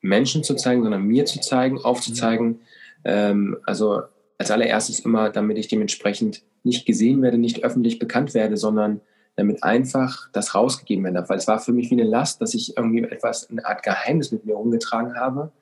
Menschen 0.00 0.42
zu 0.42 0.54
zeigen, 0.54 0.82
sondern 0.82 1.02
mir 1.02 1.26
zu 1.26 1.40
zeigen, 1.40 1.78
aufzuzeigen. 1.78 2.46
Mhm. 2.48 2.60
Ähm, 3.04 3.56
also 3.64 4.02
als 4.38 4.50
allererstes 4.50 5.00
immer, 5.00 5.30
damit 5.30 5.58
ich 5.58 5.68
dementsprechend 5.68 6.42
nicht 6.66 6.84
gesehen 6.84 7.22
werde, 7.22 7.38
nicht 7.38 7.64
öffentlich 7.64 7.98
bekannt 7.98 8.34
werde, 8.34 8.58
sondern 8.58 9.00
damit 9.36 9.62
einfach 9.62 10.28
das 10.32 10.54
rausgegeben 10.54 11.04
werden 11.04 11.14
darf. 11.14 11.28
Weil 11.30 11.38
es 11.38 11.46
war 11.46 11.58
für 11.58 11.72
mich 11.72 11.90
wie 11.90 11.94
eine 11.94 12.08
Last, 12.08 12.42
dass 12.42 12.54
ich 12.54 12.76
irgendwie 12.76 13.02
etwas, 13.02 13.48
eine 13.48 13.64
Art 13.64 13.82
Geheimnis 13.82 14.32
mit 14.32 14.44
mir 14.44 14.54
rumgetragen 14.54 15.14
habe 15.14 15.52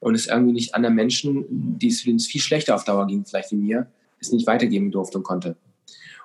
und 0.00 0.14
es 0.14 0.26
irgendwie 0.26 0.52
nicht 0.52 0.74
anderen 0.74 0.94
Menschen, 0.94 1.44
die 1.48 1.88
es, 1.88 2.00
viel 2.00 2.40
schlechter 2.40 2.74
auf 2.74 2.84
Dauer 2.84 3.06
ging, 3.06 3.24
vielleicht 3.24 3.52
wie 3.52 3.56
mir, 3.56 3.86
es 4.20 4.32
nicht 4.32 4.46
weitergeben 4.46 4.90
durfte 4.90 5.18
und 5.18 5.24
konnte. 5.24 5.56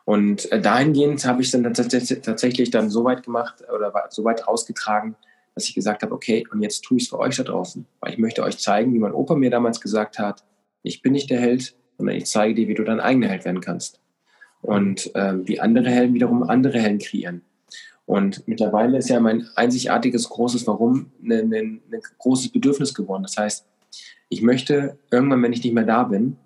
Und 0.05 0.51
äh, 0.51 0.59
dahingehend 0.59 1.23
habe 1.25 1.41
ich 1.41 1.53
es 1.53 1.61
dann 1.61 1.73
tatsächlich 1.73 2.71
dann 2.71 2.89
so 2.89 3.03
weit 3.03 3.23
gemacht 3.23 3.63
oder 3.73 3.93
so 4.09 4.23
weit 4.23 4.47
rausgetragen, 4.47 5.15
dass 5.53 5.65
ich 5.65 5.75
gesagt 5.75 6.01
habe, 6.01 6.13
okay, 6.13 6.45
und 6.51 6.61
jetzt 6.61 6.81
tue 6.81 6.97
ich 6.97 7.03
es 7.03 7.09
für 7.09 7.19
euch 7.19 7.35
da 7.35 7.43
draußen, 7.43 7.85
weil 7.99 8.13
ich 8.13 8.17
möchte 8.17 8.41
euch 8.43 8.57
zeigen, 8.57 8.93
wie 8.93 8.99
mein 8.99 9.13
Opa 9.13 9.35
mir 9.35 9.49
damals 9.49 9.81
gesagt 9.81 10.17
hat, 10.17 10.43
ich 10.81 11.01
bin 11.01 11.13
nicht 11.13 11.29
der 11.29 11.39
Held, 11.39 11.75
sondern 11.97 12.15
ich 12.15 12.25
zeige 12.25 12.55
dir, 12.55 12.67
wie 12.67 12.73
du 12.73 12.83
dein 12.83 12.99
eigener 12.99 13.27
Held 13.27 13.45
werden 13.45 13.61
kannst 13.61 14.00
und 14.61 15.13
äh, 15.15 15.47
wie 15.47 15.59
andere 15.59 15.89
Helden 15.89 16.13
wiederum 16.13 16.43
andere 16.43 16.79
Helden 16.79 16.99
kreieren. 16.99 17.41
Und 18.05 18.47
mittlerweile 18.47 18.97
ist 18.97 19.09
ja 19.09 19.19
mein 19.19 19.47
einzigartiges 19.55 20.29
großes 20.29 20.67
Warum 20.67 21.11
ein, 21.23 21.31
ein, 21.31 21.81
ein 21.91 22.01
großes 22.17 22.49
Bedürfnis 22.49 22.93
geworden. 22.93 23.23
Das 23.23 23.37
heißt, 23.37 23.65
ich 24.29 24.41
möchte 24.41 24.97
irgendwann, 25.11 25.41
wenn 25.43 25.53
ich 25.53 25.63
nicht 25.63 25.73
mehr 25.73 25.85
da 25.85 26.03
bin, 26.03 26.37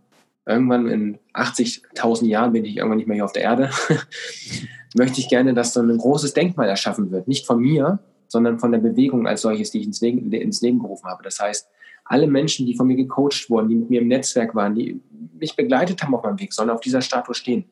irgendwann 0.46 0.88
in 0.88 1.18
80.000 1.34 2.26
Jahren 2.26 2.54
bin 2.54 2.66
ich 2.66 2.78
irgendwann 2.78 2.98
nicht 2.98 3.08
mehr 3.08 3.16
hier 3.16 3.26
auf 3.26 3.34
der 3.34 3.44
Erde, 3.44 3.70
möchte 4.96 5.20
ich 5.20 5.28
gerne, 5.28 5.54
dass 5.54 5.74
so 5.74 5.82
ein 5.82 5.98
großes 5.98 6.34
Denkmal 6.34 6.70
erschaffen 6.70 7.12
wird. 7.12 7.28
Nicht 7.28 7.46
von 7.46 7.60
mir, 7.60 8.00
sondern 8.28 8.60
von 8.60 8.72
der 8.72 8.80
Bewegung 8.80 9.28
als 9.28 9.42
solches, 9.42 9.72
die 9.72 9.80
ich 9.80 9.86
ins 9.86 10.02
Leben, 10.02 10.32
ins 10.32 10.62
Leben 10.62 10.80
gerufen 10.80 11.08
habe. 11.08 11.24
Das 11.24 11.40
heißt, 11.40 11.68
alle 12.06 12.28
Menschen, 12.28 12.66
die 12.68 12.76
von 12.76 12.86
mir 12.88 12.96
gecoacht 12.96 13.50
wurden, 13.50 13.70
die 13.70 13.76
mit 13.76 13.90
mir 13.90 14.02
im 14.02 14.08
Netzwerk 14.08 14.54
waren, 14.54 14.76
die 14.76 15.02
mich 15.40 15.56
begleitet 15.56 16.02
haben 16.04 16.14
auf 16.14 16.24
meinem 16.24 16.40
Weg, 16.40 16.54
sollen 16.54 16.70
auf 16.70 16.80
dieser 16.80 17.02
Statue 17.02 17.34
stehen 17.34 17.66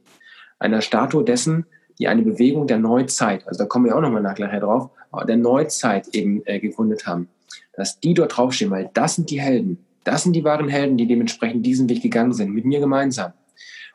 einer 0.63 0.81
Statue 0.81 1.23
dessen, 1.23 1.65
die 1.99 2.07
eine 2.07 2.23
Bewegung 2.23 2.67
der 2.67 2.79
Neuzeit, 2.79 3.47
also 3.47 3.59
da 3.59 3.65
kommen 3.65 3.85
wir 3.85 3.95
auch 3.95 4.01
nochmal 4.01 4.21
nachher 4.21 4.59
drauf, 4.59 4.89
der 5.27 5.37
Neuzeit 5.37 6.07
eben 6.09 6.41
äh, 6.45 6.59
gegründet 6.59 7.05
haben. 7.05 7.29
Dass 7.75 7.99
die 7.99 8.13
dort 8.13 8.35
draufstehen, 8.35 8.71
weil 8.71 8.89
das 8.93 9.15
sind 9.15 9.29
die 9.29 9.39
Helden. 9.39 9.77
Das 10.03 10.23
sind 10.23 10.33
die 10.33 10.43
wahren 10.43 10.69
Helden, 10.69 10.97
die 10.97 11.07
dementsprechend 11.07 11.65
diesen 11.65 11.87
Weg 11.89 12.01
gegangen 12.01 12.33
sind, 12.33 12.51
mit 12.51 12.65
mir 12.65 12.79
gemeinsam. 12.79 13.33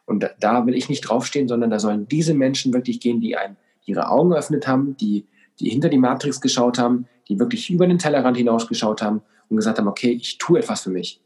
Und 0.07 0.23
da, 0.23 0.31
da 0.41 0.67
will 0.67 0.75
ich 0.75 0.89
nicht 0.89 1.03
draufstehen, 1.03 1.49
sondern 1.49 1.71
da 1.71 1.79
sollen 1.79 2.09
diese 2.09 2.35
Menschen 2.35 2.73
wirklich 2.73 3.01
gehen, 3.01 3.21
die 3.21 3.37
ein, 3.37 3.57
ihre 3.85 4.09
Augen 4.09 4.31
geöffnet 4.31 4.67
haben, 4.67 4.97
die, 4.97 5.27
die 5.61 5.69
hinter 5.69 5.89
die 5.89 5.99
Matrix 5.99 6.41
geschaut 6.41 6.79
haben, 6.79 7.07
die 7.29 7.39
wirklich 7.39 7.69
über 7.69 7.87
den 7.87 7.99
Tellerrand 7.99 8.37
hinausgeschaut 8.37 9.03
haben 9.03 9.23
und 9.49 9.57
gesagt 9.57 9.79
haben, 9.79 9.89
okay, 9.89 10.11
ich 10.11 10.39
tue 10.39 10.61
etwas 10.61 10.83
für 10.83 10.91
mich. 10.91 11.21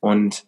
Und 0.00 0.44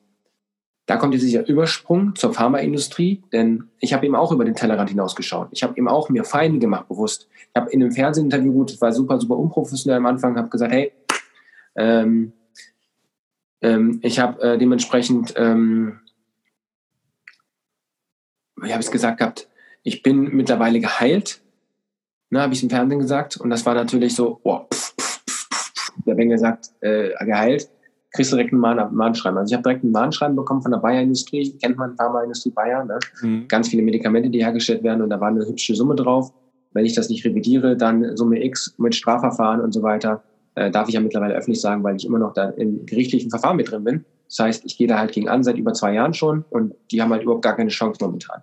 da 0.87 0.97
kommt 0.97 1.15
jetzt 1.15 1.23
dieser 1.23 1.49
Übersprung 1.49 2.15
zur 2.15 2.35
Pharmaindustrie, 2.35 3.23
denn 3.33 3.71
ich 3.81 3.95
habe 3.95 4.05
eben 4.05 4.15
auch 4.15 4.33
über 4.33 4.45
den 4.45 4.55
Tellerrand 4.55 4.91
hinausgeschaut. 4.91 5.49
Ich 5.51 5.63
habe 5.63 5.75
eben 5.77 5.89
auch 5.89 6.11
mir 6.11 6.25
Feinde 6.25 6.59
gemacht, 6.59 6.89
bewusst. 6.89 7.29
Ich 7.33 7.61
habe 7.61 7.71
in 7.71 7.83
einem 7.83 7.93
Fernsehinterview, 7.93 8.53
gut, 8.53 8.73
das 8.73 8.81
war 8.83 8.93
super, 8.93 9.19
super 9.19 9.37
unprofessionell 9.37 9.99
am 9.99 10.07
Anfang, 10.07 10.37
habe 10.37 10.51
gesagt, 10.51 10.73
hey, 10.73 10.93
ähm, 11.77 12.33
ähm, 13.63 14.01
ich 14.03 14.19
habe 14.19 14.43
äh, 14.43 14.59
dementsprechend, 14.59 15.33
ähm, 15.37 16.01
wie 18.57 18.71
habe 18.71 18.81
ich 18.81 18.87
es 18.87 18.93
gesagt 18.93 19.19
gehabt, 19.19 19.49
ich 19.83 20.03
bin 20.03 20.35
mittlerweile 20.35 20.81
geheilt, 20.81 21.41
ne, 22.29 22.43
habe 22.43 22.53
ich 22.53 22.63
im 22.63 22.71
Fernsehen 22.71 23.01
gesagt. 23.01 23.39
Und 23.39 23.49
das 23.49 23.65
war 23.65 23.75
natürlich 23.75 24.15
so, 24.15 24.41
oh, 24.43 24.67
pff, 24.73 24.95
pff, 25.01 25.19
pff, 25.31 25.93
der 26.07 26.15
Bengel 26.15 26.39
sagt, 26.39 26.73
äh, 26.81 27.11
geheilt 27.25 27.71
kriegst 28.15 28.33
du 28.33 28.37
direkt 28.37 28.53
ein 28.53 28.59
Mahn 28.59 28.95
Mahnschreiben. 28.95 29.37
Also 29.37 29.51
ich 29.51 29.55
habe 29.55 29.65
direkt 29.65 29.85
ein 29.85 29.91
Mahnschreiben 29.91 30.37
bekommen 30.37 30.63
von 30.63 30.71
der 30.71 30.79
Bayer-Industrie, 30.79 31.57
kennt 31.61 31.77
man 31.77 31.97
Pharmaindustrie 31.97 32.51
Bayer, 32.51 32.85
ne? 32.85 32.99
Mhm. 33.21 33.49
ganz 33.49 33.69
viele 33.69 33.83
Medikamente, 33.83 34.31
die 34.31 34.43
hergestellt 34.43 34.83
werden 34.83 35.03
und 35.03 35.11
da 35.11 35.21
war 35.21 35.29
eine 35.29 35.45
hübsche 35.47 35.75
Summe 35.75 35.97
drauf. 35.97 36.33
Wenn 36.73 36.87
ich 36.87 36.95
das 36.95 37.09
nicht 37.09 37.25
revidiere, 37.25 37.77
dann 37.77 38.17
Summe 38.17 38.43
X 38.45 38.75
mit 38.79 38.95
Strafverfahren 38.95 39.61
und 39.61 39.73
so 39.73 39.83
weiter. 39.83 40.23
Äh, 40.55 40.71
darf 40.71 40.89
ich 40.89 40.95
ja 40.95 41.01
mittlerweile 41.01 41.35
öffentlich 41.35 41.61
sagen, 41.61 41.83
weil 41.83 41.97
ich 41.97 42.07
immer 42.07 42.19
noch 42.19 42.33
da 42.33 42.51
im 42.51 42.87
gerichtlichen 42.87 43.31
Verfahren 43.31 43.57
mit 43.57 43.71
drin 43.71 43.85
bin. 43.85 44.05
Das 44.29 44.39
heißt, 44.39 44.65
ich 44.65 44.79
gehe 44.79 44.87
da 44.87 44.99
halt 44.99 45.13
gegen 45.13 45.29
an 45.29 45.43
seit 45.43 45.57
über 45.57 45.73
zwei 45.73 45.95
Jahren 45.95 46.15
schon 46.15 46.45
und 46.51 46.75
die 46.91 47.03
haben 47.03 47.13
halt 47.13 47.23
überhaupt 47.23 47.43
gar 47.43 47.57
keine 47.57 47.71
Chance 47.71 47.99
momentan. 48.01 48.43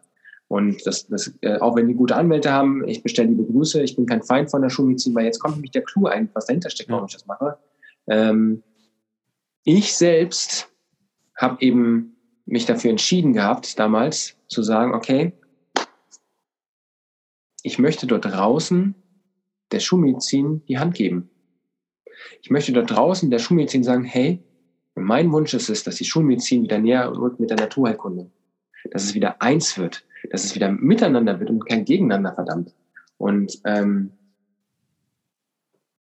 Und 0.49 0.85
das, 0.85 1.07
das 1.07 1.33
äh, 1.41 1.59
auch 1.59 1.77
wenn 1.77 1.87
die 1.87 1.93
gute 1.93 2.15
Anwälte 2.17 2.51
haben, 2.51 2.85
ich 2.85 3.01
bestelle 3.03 3.29
liebe 3.29 3.45
Grüße, 3.45 3.81
ich 3.81 3.95
bin 3.95 4.05
kein 4.05 4.21
Feind 4.21 4.51
von 4.51 4.61
der 4.61 4.69
Schulmedizin, 4.69 5.15
weil 5.15 5.23
jetzt 5.23 5.39
kommt 5.39 5.55
nämlich 5.55 5.71
der 5.71 5.83
Clou 5.83 6.07
ein, 6.07 6.29
was 6.33 6.47
dahinter 6.47 6.69
steckt, 6.69 6.89
warum 6.89 7.05
ich 7.05 7.13
das 7.13 7.25
mache. 7.25 7.57
Ähm, 8.07 8.61
ich 9.63 9.95
selbst 9.95 10.69
habe 11.35 11.61
eben 11.61 12.15
mich 12.45 12.65
dafür 12.65 12.91
entschieden 12.91 13.33
gehabt, 13.33 13.79
damals 13.79 14.37
zu 14.47 14.63
sagen, 14.63 14.93
okay, 14.93 15.33
ich 17.63 17.79
möchte 17.79 18.07
dort 18.07 18.25
draußen 18.25 18.95
der 19.71 19.79
Schulmedizin 19.79 20.65
die 20.65 20.79
Hand 20.79 20.95
geben. 20.95 21.29
Ich 22.41 22.49
möchte 22.49 22.73
dort 22.73 22.91
draußen 22.91 23.29
der 23.29 23.39
Schulmedizin 23.39 23.83
sagen, 23.83 24.03
hey, 24.03 24.43
mein 24.95 25.31
Wunsch 25.31 25.53
ist 25.53 25.69
es, 25.69 25.83
dass 25.83 25.95
die 25.95 26.05
Schulmedizin 26.05 26.63
wieder 26.63 26.79
näher 26.79 27.11
rückt 27.11 27.39
mit 27.39 27.49
der 27.49 27.57
Naturheilkunde. 27.57 28.29
Dass 28.91 29.03
es 29.03 29.13
wieder 29.13 29.41
eins 29.41 29.77
wird, 29.77 30.03
dass 30.31 30.43
es 30.43 30.55
wieder 30.55 30.71
miteinander 30.71 31.39
wird 31.39 31.49
und 31.49 31.65
kein 31.67 31.85
Gegeneinander, 31.85 32.33
verdammt. 32.33 32.73
Und 33.17 33.61
ähm, 33.65 34.11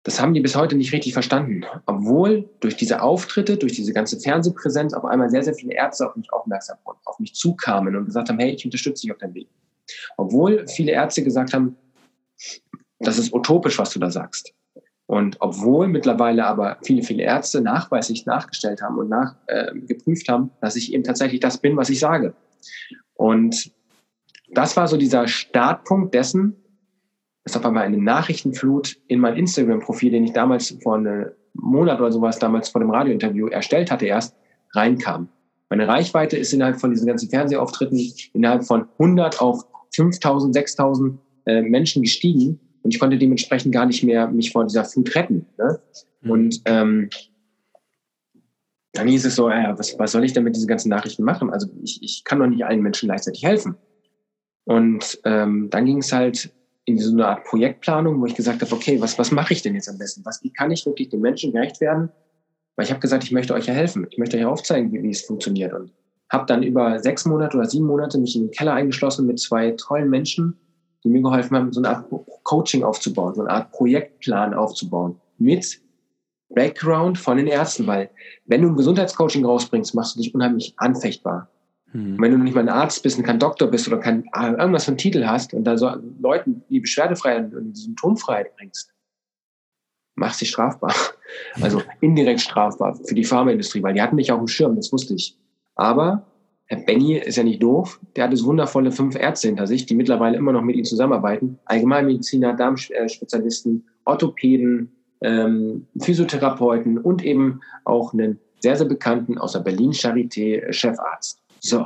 das 0.03 0.19
haben 0.19 0.33
die 0.33 0.41
bis 0.41 0.55
heute 0.55 0.75
nicht 0.75 0.93
richtig 0.93 1.13
verstanden. 1.13 1.63
Obwohl 1.85 2.49
durch 2.59 2.75
diese 2.75 3.01
Auftritte, 3.01 3.57
durch 3.57 3.73
diese 3.73 3.93
ganze 3.93 4.19
Fernsehpräsenz 4.19 4.93
auf 4.93 5.05
einmal 5.05 5.29
sehr, 5.29 5.43
sehr 5.43 5.53
viele 5.53 5.75
Ärzte 5.75 6.09
auf 6.09 6.15
mich 6.15 6.31
aufmerksam 6.33 6.77
wurden, 6.85 6.99
auf 7.05 7.19
mich 7.19 7.35
zukamen 7.35 7.95
und 7.95 8.05
gesagt 8.05 8.29
haben, 8.29 8.39
hey, 8.39 8.51
ich 8.51 8.65
unterstütze 8.65 9.03
dich 9.03 9.11
auf 9.11 9.19
deinem 9.19 9.35
Weg. 9.35 9.47
Obwohl 10.17 10.67
viele 10.67 10.91
Ärzte 10.91 11.23
gesagt 11.23 11.53
haben, 11.53 11.75
das 12.99 13.17
ist 13.17 13.33
utopisch, 13.33 13.77
was 13.77 13.91
du 13.91 13.99
da 13.99 14.09
sagst. 14.09 14.53
Und 15.05 15.37
obwohl 15.39 15.87
mittlerweile 15.87 16.45
aber 16.45 16.77
viele, 16.83 17.03
viele 17.03 17.23
Ärzte 17.23 17.61
nachweislich 17.61 18.25
nachgestellt 18.25 18.81
haben 18.81 18.97
und 18.97 19.09
nach, 19.09 19.35
äh, 19.47 19.71
haben, 20.29 20.51
dass 20.61 20.75
ich 20.75 20.93
eben 20.93 21.03
tatsächlich 21.03 21.41
das 21.41 21.57
bin, 21.57 21.75
was 21.75 21.89
ich 21.89 21.99
sage. 21.99 22.33
Und 23.15 23.71
das 24.53 24.77
war 24.77 24.87
so 24.87 24.97
dieser 24.97 25.27
Startpunkt 25.27 26.13
dessen, 26.13 26.55
ist 27.45 27.57
auf 27.57 27.65
einmal 27.65 27.83
eine 27.83 27.97
Nachrichtenflut 27.97 28.97
in 29.07 29.19
mein 29.19 29.35
Instagram-Profil, 29.35 30.11
den 30.11 30.23
ich 30.25 30.33
damals 30.33 30.77
vor 30.83 30.95
einem 30.95 31.31
Monat 31.53 31.99
oder 31.99 32.11
sowas 32.11 32.39
damals 32.39 32.69
vor 32.69 32.81
dem 32.81 32.91
Radiointerview 32.91 33.47
erstellt 33.47 33.91
hatte 33.91 34.05
erst, 34.05 34.35
reinkam. 34.73 35.29
Meine 35.69 35.87
Reichweite 35.87 36.37
ist 36.37 36.53
innerhalb 36.53 36.79
von 36.79 36.91
diesen 36.91 37.07
ganzen 37.07 37.29
Fernsehauftritten 37.29 37.99
innerhalb 38.33 38.63
von 38.63 38.87
100 38.99 39.41
auf 39.41 39.65
5000, 39.95 40.53
6000 40.53 41.19
äh, 41.45 41.61
Menschen 41.61 42.03
gestiegen 42.03 42.59
und 42.83 42.93
ich 42.93 42.99
konnte 42.99 43.17
dementsprechend 43.17 43.73
gar 43.73 43.85
nicht 43.85 44.03
mehr 44.03 44.27
mich 44.27 44.51
vor 44.51 44.65
dieser 44.65 44.85
Flut 44.85 45.13
retten. 45.15 45.45
Ne? 45.57 45.79
Mhm. 46.21 46.31
Und 46.31 46.61
ähm, 46.65 47.09
dann 48.93 49.07
hieß 49.07 49.25
es 49.25 49.35
so, 49.35 49.49
ja, 49.49 49.77
was, 49.77 49.97
was 49.97 50.11
soll 50.11 50.25
ich 50.25 50.33
denn 50.33 50.43
mit 50.43 50.55
diesen 50.55 50.67
ganzen 50.67 50.89
Nachrichten 50.89 51.23
machen? 51.23 51.49
Also 51.49 51.67
ich, 51.81 52.01
ich 52.03 52.23
kann 52.23 52.39
doch 52.39 52.47
nicht 52.47 52.65
allen 52.65 52.81
Menschen 52.81 53.07
gleichzeitig 53.07 53.43
helfen. 53.43 53.75
Und 54.65 55.19
ähm, 55.23 55.69
dann 55.69 55.85
ging 55.85 55.99
es 55.99 56.11
halt 56.11 56.53
in 56.85 56.97
so 56.97 57.11
eine 57.11 57.27
Art 57.27 57.43
Projektplanung, 57.45 58.19
wo 58.19 58.25
ich 58.25 58.35
gesagt 58.35 58.61
habe, 58.61 58.73
okay, 58.73 58.99
was, 58.99 59.17
was 59.19 59.31
mache 59.31 59.53
ich 59.53 59.61
denn 59.61 59.75
jetzt 59.75 59.89
am 59.89 59.97
besten? 59.97 60.25
Was, 60.25 60.43
wie 60.43 60.51
kann 60.51 60.71
ich 60.71 60.85
wirklich 60.85 61.09
den 61.09 61.21
Menschen 61.21 61.51
gerecht 61.51 61.79
werden? 61.79 62.09
Weil 62.75 62.85
ich 62.85 62.91
habe 62.91 63.01
gesagt, 63.01 63.23
ich 63.23 63.31
möchte 63.31 63.53
euch 63.53 63.67
ja 63.67 63.73
helfen. 63.73 64.07
Ich 64.09 64.17
möchte 64.17 64.37
euch 64.37 64.45
aufzeigen, 64.45 64.91
wie, 64.91 65.03
wie 65.03 65.11
es 65.11 65.21
funktioniert. 65.21 65.73
Und 65.73 65.91
habe 66.29 66.45
dann 66.45 66.63
über 66.63 66.99
sechs 66.99 67.25
Monate 67.25 67.57
oder 67.57 67.67
sieben 67.67 67.85
Monate 67.85 68.17
mich 68.17 68.35
in 68.35 68.43
den 68.43 68.51
Keller 68.51 68.73
eingeschlossen 68.73 69.27
mit 69.27 69.39
zwei 69.39 69.71
tollen 69.71 70.09
Menschen, 70.09 70.57
die 71.03 71.09
mir 71.09 71.21
geholfen 71.21 71.57
haben, 71.57 71.73
so 71.73 71.81
eine 71.81 71.89
Art 71.89 72.05
Coaching 72.43 72.83
aufzubauen, 72.83 73.35
so 73.35 73.41
eine 73.41 73.49
Art 73.49 73.71
Projektplan 73.71 74.53
aufzubauen 74.53 75.19
mit 75.37 75.81
Background 76.49 77.17
von 77.17 77.37
den 77.37 77.47
Ärzten, 77.47 77.87
weil 77.87 78.09
wenn 78.45 78.61
du 78.61 78.69
ein 78.69 78.75
Gesundheitscoaching 78.75 79.45
rausbringst, 79.45 79.95
machst 79.95 80.15
du 80.15 80.21
dich 80.21 80.33
unheimlich 80.33 80.73
anfechtbar. 80.77 81.49
Mhm. 81.93 82.21
wenn 82.21 82.31
du 82.31 82.37
nicht 82.37 82.55
mal 82.55 82.61
ein 82.61 82.69
Arzt 82.69 83.03
bist 83.03 83.17
und 83.17 83.25
kein 83.25 83.39
Doktor 83.39 83.67
bist 83.67 83.87
oder 83.87 83.97
kein, 83.97 84.23
irgendwas 84.33 84.85
von 84.85 84.97
Titel 84.97 85.25
hast 85.25 85.53
und 85.53 85.65
da 85.65 85.77
so 85.77 85.91
Leuten 86.19 86.63
die 86.69 86.79
Beschwerdefreiheit 86.79 87.53
und 87.53 87.73
die 87.73 87.81
Symptomfreiheit 87.81 88.55
bringst, 88.55 88.93
machst 90.15 90.41
dich 90.41 90.49
strafbar. 90.49 90.93
Also 91.61 91.81
indirekt 92.01 92.41
strafbar 92.41 92.93
für 92.93 93.15
die 93.15 93.23
Pharmaindustrie, 93.23 93.81
weil 93.81 93.93
die 93.93 94.01
hatten 94.01 94.17
mich 94.17 94.33
auf 94.33 94.39
dem 94.39 94.49
Schirm, 94.49 94.75
das 94.75 94.91
wusste 94.91 95.13
ich. 95.13 95.37
Aber 95.75 96.25
Herr 96.65 96.79
Benny 96.79 97.17
ist 97.17 97.37
ja 97.37 97.43
nicht 97.43 97.63
doof. 97.63 98.01
Der 98.15 98.25
hat 98.25 98.33
es 98.33 98.43
wundervolle 98.43 98.91
fünf 98.91 99.15
Ärzte 99.15 99.47
hinter 99.47 99.65
sich, 99.67 99.85
die 99.85 99.95
mittlerweile 99.95 100.37
immer 100.37 100.51
noch 100.51 100.61
mit 100.61 100.75
ihm 100.75 100.83
zusammenarbeiten. 100.83 101.59
Allgemeinmediziner, 101.65 102.53
Darmspezialisten, 102.53 103.85
Orthopäden, 104.03 104.91
ähm, 105.21 105.87
Physiotherapeuten 105.99 106.97
und 106.97 107.23
eben 107.23 107.61
auch 107.83 108.13
einen 108.13 108.39
sehr, 108.59 108.75
sehr 108.75 108.87
bekannten 108.87 109.37
aus 109.37 109.53
der 109.53 109.59
Berlin 109.59 109.91
Charité 109.91 110.71
Chefarzt. 110.71 111.40
So, 111.61 111.85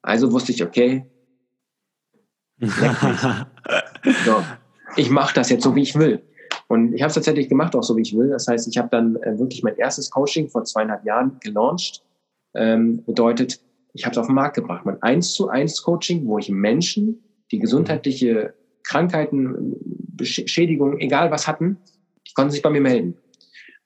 also 0.00 0.32
wusste 0.32 0.52
ich, 0.52 0.64
okay, 0.64 1.06
so, 2.62 4.42
ich 4.96 5.10
mache 5.10 5.34
das 5.34 5.50
jetzt 5.50 5.64
so, 5.64 5.74
wie 5.74 5.82
ich 5.82 5.96
will. 5.96 6.22
Und 6.68 6.94
ich 6.94 7.02
habe 7.02 7.08
es 7.08 7.14
tatsächlich 7.14 7.48
gemacht, 7.48 7.74
auch 7.76 7.82
so, 7.82 7.96
wie 7.96 8.02
ich 8.02 8.16
will. 8.16 8.30
Das 8.30 8.46
heißt, 8.48 8.68
ich 8.68 8.78
habe 8.78 8.88
dann 8.90 9.16
äh, 9.16 9.38
wirklich 9.38 9.62
mein 9.62 9.76
erstes 9.76 10.10
Coaching 10.10 10.48
vor 10.48 10.64
zweieinhalb 10.64 11.04
Jahren 11.04 11.38
gelauncht. 11.40 12.02
Ähm, 12.54 13.04
bedeutet, 13.04 13.60
ich 13.92 14.04
habe 14.04 14.12
es 14.12 14.18
auf 14.18 14.26
den 14.26 14.34
Markt 14.34 14.54
gebracht. 14.56 14.86
Mein 14.86 15.02
1 15.02 15.34
zu 15.34 15.48
1 15.48 15.82
Coaching, 15.82 16.26
wo 16.26 16.38
ich 16.38 16.48
Menschen, 16.48 17.22
die 17.50 17.58
gesundheitliche 17.58 18.54
Krankheiten, 18.84 19.76
Beschädigungen, 20.16 21.00
egal 21.00 21.30
was 21.30 21.46
hatten, 21.46 21.78
die 22.26 22.32
konnten 22.32 22.52
sich 22.52 22.62
bei 22.62 22.70
mir 22.70 22.80
melden. 22.80 23.18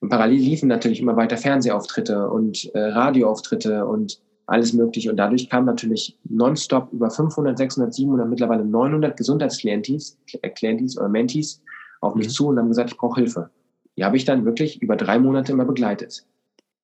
Und 0.00 0.10
parallel 0.10 0.38
liefen 0.38 0.68
natürlich 0.68 1.00
immer 1.00 1.16
weiter 1.16 1.38
Fernsehauftritte 1.38 2.28
und 2.28 2.70
äh, 2.74 2.78
Radioauftritte 2.78 3.86
und 3.86 4.20
alles 4.46 4.72
mögliche. 4.72 5.10
Und 5.10 5.16
dadurch 5.16 5.48
kam 5.48 5.64
natürlich 5.64 6.16
nonstop 6.24 6.92
über 6.92 7.10
500, 7.10 7.58
600, 7.58 7.94
700, 7.94 8.28
mittlerweile 8.28 8.64
900 8.64 9.16
Gesundheitsklientis 9.16 10.18
äh, 10.42 10.50
Klientis 10.50 10.96
oder 10.96 11.08
Mentis 11.08 11.62
auf 12.00 12.14
mich 12.14 12.28
mhm. 12.28 12.30
zu 12.30 12.48
und 12.48 12.58
haben 12.58 12.68
gesagt, 12.68 12.90
ich 12.90 12.96
brauche 12.96 13.20
Hilfe. 13.20 13.50
Die 13.96 14.04
habe 14.04 14.16
ich 14.16 14.24
dann 14.24 14.44
wirklich 14.44 14.80
über 14.82 14.96
drei 14.96 15.18
Monate 15.18 15.52
immer 15.52 15.64
begleitet. 15.64 16.24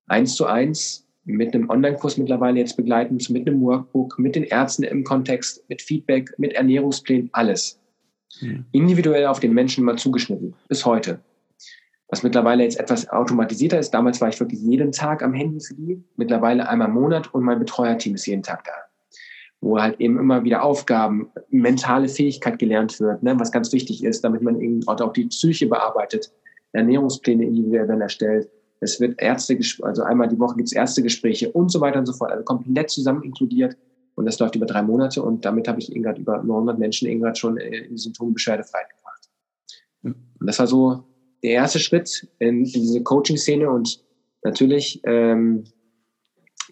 Eins 0.07 0.35
zu 0.35 0.47
eins 0.47 1.07
mit 1.25 1.55
einem 1.55 1.71
Online-Kurs 1.71 2.19
mittlerweile 2.19 2.59
jetzt 2.59 2.77
begleitend, 2.77 3.31
mit 3.31 3.47
einem 3.47 3.61
Workbook, 3.61 4.19
mit 4.19 4.35
den 4.35 4.43
Ärzten 4.45 4.83
im 4.83 5.05
Kontext, 5.05 5.63
mit 5.69 5.81
Feedback, 5.81 6.35
mit 6.39 6.55
Ernährungsplänen, 6.55 7.31
alles. 7.33 7.79
Mhm. 8.41 8.65
Individuell 8.73 9.27
auf 9.27 9.39
den 9.39 9.53
Menschen 9.53 9.85
mal 9.85 9.97
zugeschnitten, 9.97 10.55
bis 10.69 10.85
heute 10.85 11.21
was 12.13 12.23
mittlerweile 12.23 12.63
jetzt 12.63 12.79
etwas 12.79 13.09
automatisierter 13.09 13.79
ist. 13.79 13.93
Damals 13.93 14.21
war 14.21 14.29
ich 14.29 14.39
wirklich 14.39 14.61
jeden 14.61 14.93
Tag 14.93 15.23
am 15.23 15.33
Handy 15.33 15.61
für 15.61 15.75
die, 15.75 16.05
mittlerweile 16.17 16.69
einmal 16.69 16.89
im 16.89 16.95
Monat 16.95 17.33
und 17.33 17.43
mein 17.43 17.59
Betreuerteam 17.59 18.17
ist 18.17 18.27
jeden 18.27 18.43
Tag 18.43 18.65
da. 18.65 18.73
Wo 19.63 19.81
halt 19.81 19.99
eben 19.99 20.19
immer 20.19 20.45
wieder 20.45 20.63
Aufgaben, 20.63 21.31
mentale 21.49 22.09
Fähigkeit 22.09 22.59
gelernt 22.59 23.01
wird, 23.01 23.23
ne, 23.23 23.41
was 23.41 23.51
ganz 23.51 23.73
wichtig 23.73 24.05
ist, 24.05 24.23
damit 24.25 24.43
man 24.43 24.61
eben 24.61 24.87
auch 24.89 25.13
die 25.15 25.25
Psyche 25.25 25.67
bearbeitet, 25.67 26.31
Ernährungspläne 26.73 27.47
individuell 27.47 27.89
werden 27.89 28.03
erstellt. 28.03 28.51
Es 28.81 29.01
wird 29.01 29.19
Ärzte, 29.19 29.59
also 29.81 30.03
einmal 30.03 30.29
die 30.29 30.39
Woche 30.39 30.57
gibt 30.57 30.67
es 30.67 30.75
Ärztegespräche 30.75 31.51
und 31.53 31.73
so 31.73 31.81
weiter 31.81 31.99
und 31.99 32.07
so 32.07 32.13
fort, 32.13 32.31
also 32.31 32.45
komplett 32.45 32.91
zusammen 32.91 33.23
inkludiert. 33.23 33.79
Und 34.17 34.27
das 34.27 34.39
läuft 34.39 34.55
über 34.55 34.67
drei 34.67 34.83
Monate 34.83 35.23
und 35.23 35.47
damit 35.47 35.67
habe 35.67 35.81
ich 35.81 35.97
Ingrid 35.97 36.19
über 36.19 36.43
900 36.43 36.79
Menschen 36.79 37.09
Ingrid 37.09 37.39
schon 37.39 37.57
in 37.57 37.93
die 37.93 37.99
Symptombeschwerdefreiheit 37.99 38.91
gebracht. 38.91 39.31
Und 40.03 40.47
das 40.47 40.59
war 40.59 40.67
so 40.67 41.07
der 41.43 41.53
erste 41.53 41.79
Schritt 41.79 42.29
in, 42.39 42.65
diese 42.65 43.03
Coaching-Szene 43.03 43.71
und 43.71 44.03
natürlich 44.45 45.01
ähm, 45.05 45.65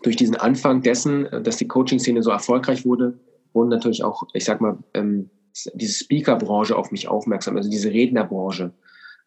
durch 0.03 0.17
diesen 0.17 0.37
Anfang 0.37 0.83
dessen, 0.83 1.29
dass 1.43 1.57
die 1.57 1.69
Coaching-Szene 1.69 2.23
so 2.23 2.31
erfolgreich 2.31 2.85
wurde, 2.85 3.19
wurden 3.53 3.69
natürlich 3.69 4.05
auch, 4.05 4.23
ich 4.33 4.45
sag 4.45 4.61
mal, 4.61 4.79
ähm, 4.95 5.31
diese 5.75 6.05
Speaker-Branche 6.05 6.77
auf 6.77 6.93
mich 6.93 7.09
aufmerksam, 7.09 7.57
also 7.57 7.69
diese 7.69 7.91
Rednerbranche, 7.91 8.73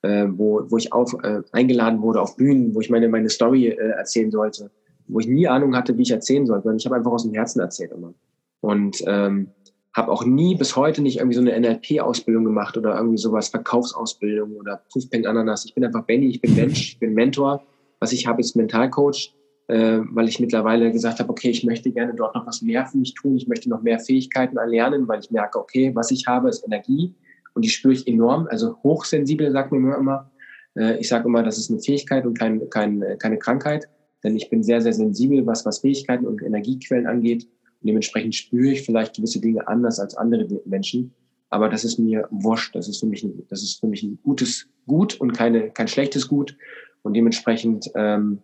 äh, 0.01 0.25
wo, 0.29 0.61
wo 0.69 0.77
ich 0.77 0.93
auf, 0.93 1.13
äh, 1.23 1.41
eingeladen 1.51 2.01
wurde 2.01 2.21
auf 2.21 2.37
Bühnen, 2.37 2.73
wo 2.73 2.81
ich 2.81 2.89
meine, 2.89 3.09
meine 3.09 3.29
Story 3.29 3.67
äh, 3.67 3.75
erzählen 3.75 4.31
sollte. 4.31 4.71
wo 5.07 5.19
ich 5.19 5.27
nie 5.27 5.47
Ahnung 5.47 5.75
hatte, 5.75 5.97
wie 5.97 6.03
ich 6.03 6.11
erzählen 6.11 6.45
sollte, 6.45 6.63
sondern 6.63 6.77
ich 6.77 6.85
habe 6.85 6.95
einfach 6.95 7.11
aus 7.11 7.23
dem 7.23 7.33
Herzen 7.33 7.59
erzählt 7.59 7.91
immer. 7.91 8.13
Und 8.61 9.03
ähm, 9.05 9.49
habe 9.95 10.11
auch 10.11 10.25
nie 10.25 10.55
bis 10.55 10.75
heute 10.75 11.01
nicht 11.01 11.17
irgendwie 11.17 11.35
so 11.35 11.41
eine 11.41 11.59
NLP-Ausbildung 11.59 12.43
gemacht 12.43 12.77
oder 12.77 12.95
irgendwie 12.95 13.17
sowas, 13.17 13.49
Verkaufsausbildung 13.49 14.55
oder 14.55 14.83
Prüfbank 14.89 15.27
Ananas. 15.27 15.65
Ich 15.65 15.75
bin 15.75 15.85
einfach 15.85 16.03
Benny, 16.03 16.27
ich 16.27 16.41
bin 16.41 16.55
Mensch, 16.55 16.93
ich 16.93 16.99
bin 16.99 17.13
Mentor. 17.13 17.63
Was 17.99 18.11
ich 18.11 18.27
habe, 18.27 18.41
ist 18.41 18.55
Mentalcoach, 18.55 19.35
äh, 19.67 19.99
weil 20.11 20.27
ich 20.27 20.39
mittlerweile 20.39 20.91
gesagt 20.91 21.19
habe, 21.19 21.29
okay, 21.29 21.49
ich 21.49 21.63
möchte 21.63 21.91
gerne 21.91 22.13
dort 22.15 22.35
noch 22.35 22.47
was 22.47 22.61
mehr 22.61 22.85
für 22.85 22.97
mich 22.97 23.13
tun. 23.13 23.37
Ich 23.37 23.47
möchte 23.47 23.69
noch 23.69 23.81
mehr 23.81 23.99
Fähigkeiten 23.99 24.57
erlernen, 24.57 25.07
weil 25.07 25.19
ich 25.19 25.31
merke, 25.31 25.59
okay, 25.59 25.91
was 25.93 26.11
ich 26.11 26.27
habe, 26.27 26.49
ist 26.49 26.65
Energie 26.65 27.13
und 27.53 27.63
die 27.63 27.69
spüre 27.69 27.93
ich 27.93 28.07
enorm. 28.07 28.47
Also 28.49 28.75
hochsensibel, 28.83 29.51
sagt 29.51 29.71
man 29.71 29.81
mir 29.81 29.95
immer. 29.95 30.31
Äh, 30.75 30.97
ich 30.99 31.07
sage 31.07 31.27
immer, 31.27 31.43
das 31.43 31.57
ist 31.57 31.69
eine 31.69 31.79
Fähigkeit 31.79 32.25
und 32.25 32.37
kein, 32.37 32.67
kein, 32.69 33.03
keine 33.19 33.37
Krankheit, 33.37 33.87
denn 34.23 34.35
ich 34.35 34.49
bin 34.49 34.63
sehr, 34.63 34.81
sehr 34.81 34.93
sensibel, 34.93 35.45
was, 35.45 35.65
was 35.65 35.79
Fähigkeiten 35.79 36.25
und 36.25 36.41
Energiequellen 36.41 37.07
angeht. 37.07 37.47
Dementsprechend 37.83 38.35
spüre 38.35 38.71
ich 38.71 38.83
vielleicht 38.83 39.15
gewisse 39.15 39.41
Dinge 39.41 39.67
anders 39.67 39.99
als 39.99 40.15
andere 40.15 40.47
Menschen. 40.65 41.13
Aber 41.49 41.69
das 41.69 41.83
ist 41.83 41.99
mir 41.99 42.27
wurscht. 42.31 42.75
Das 42.75 42.87
ist 42.87 42.99
für 42.99 43.05
mich 43.05 43.23
ein, 43.23 43.45
das 43.49 43.61
ist 43.61 43.79
für 43.79 43.87
mich 43.87 44.03
ein 44.03 44.19
gutes 44.23 44.67
Gut 44.87 45.19
und 45.19 45.33
keine, 45.33 45.69
kein 45.69 45.87
schlechtes 45.87 46.27
Gut. 46.27 46.57
Und 47.03 47.13
dementsprechend 47.15 47.91
ähm, 47.95 48.39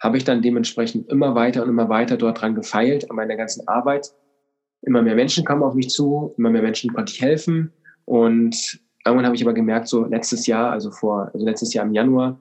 habe 0.00 0.18
ich 0.18 0.24
dann 0.24 0.42
dementsprechend 0.42 1.08
immer 1.08 1.34
weiter 1.34 1.62
und 1.62 1.70
immer 1.70 1.88
weiter 1.88 2.16
dort 2.16 2.40
dran 2.40 2.54
gefeilt 2.54 3.10
an 3.10 3.16
meiner 3.16 3.36
ganzen 3.36 3.66
Arbeit. 3.66 4.12
Immer 4.82 5.00
mehr 5.00 5.14
Menschen 5.14 5.44
kamen 5.44 5.62
auf 5.62 5.74
mich 5.74 5.88
zu, 5.88 6.34
immer 6.36 6.50
mehr 6.50 6.60
Menschen 6.60 6.92
konnte 6.92 7.12
ich 7.12 7.22
helfen. 7.22 7.72
Und 8.04 8.80
irgendwann 9.06 9.24
habe 9.24 9.36
ich 9.36 9.42
aber 9.42 9.54
gemerkt, 9.54 9.88
so 9.88 10.04
letztes 10.04 10.46
Jahr, 10.46 10.70
also 10.70 10.90
vor, 10.90 11.30
also 11.32 11.46
letztes 11.46 11.72
Jahr 11.72 11.86
im 11.86 11.94
Januar, 11.94 12.38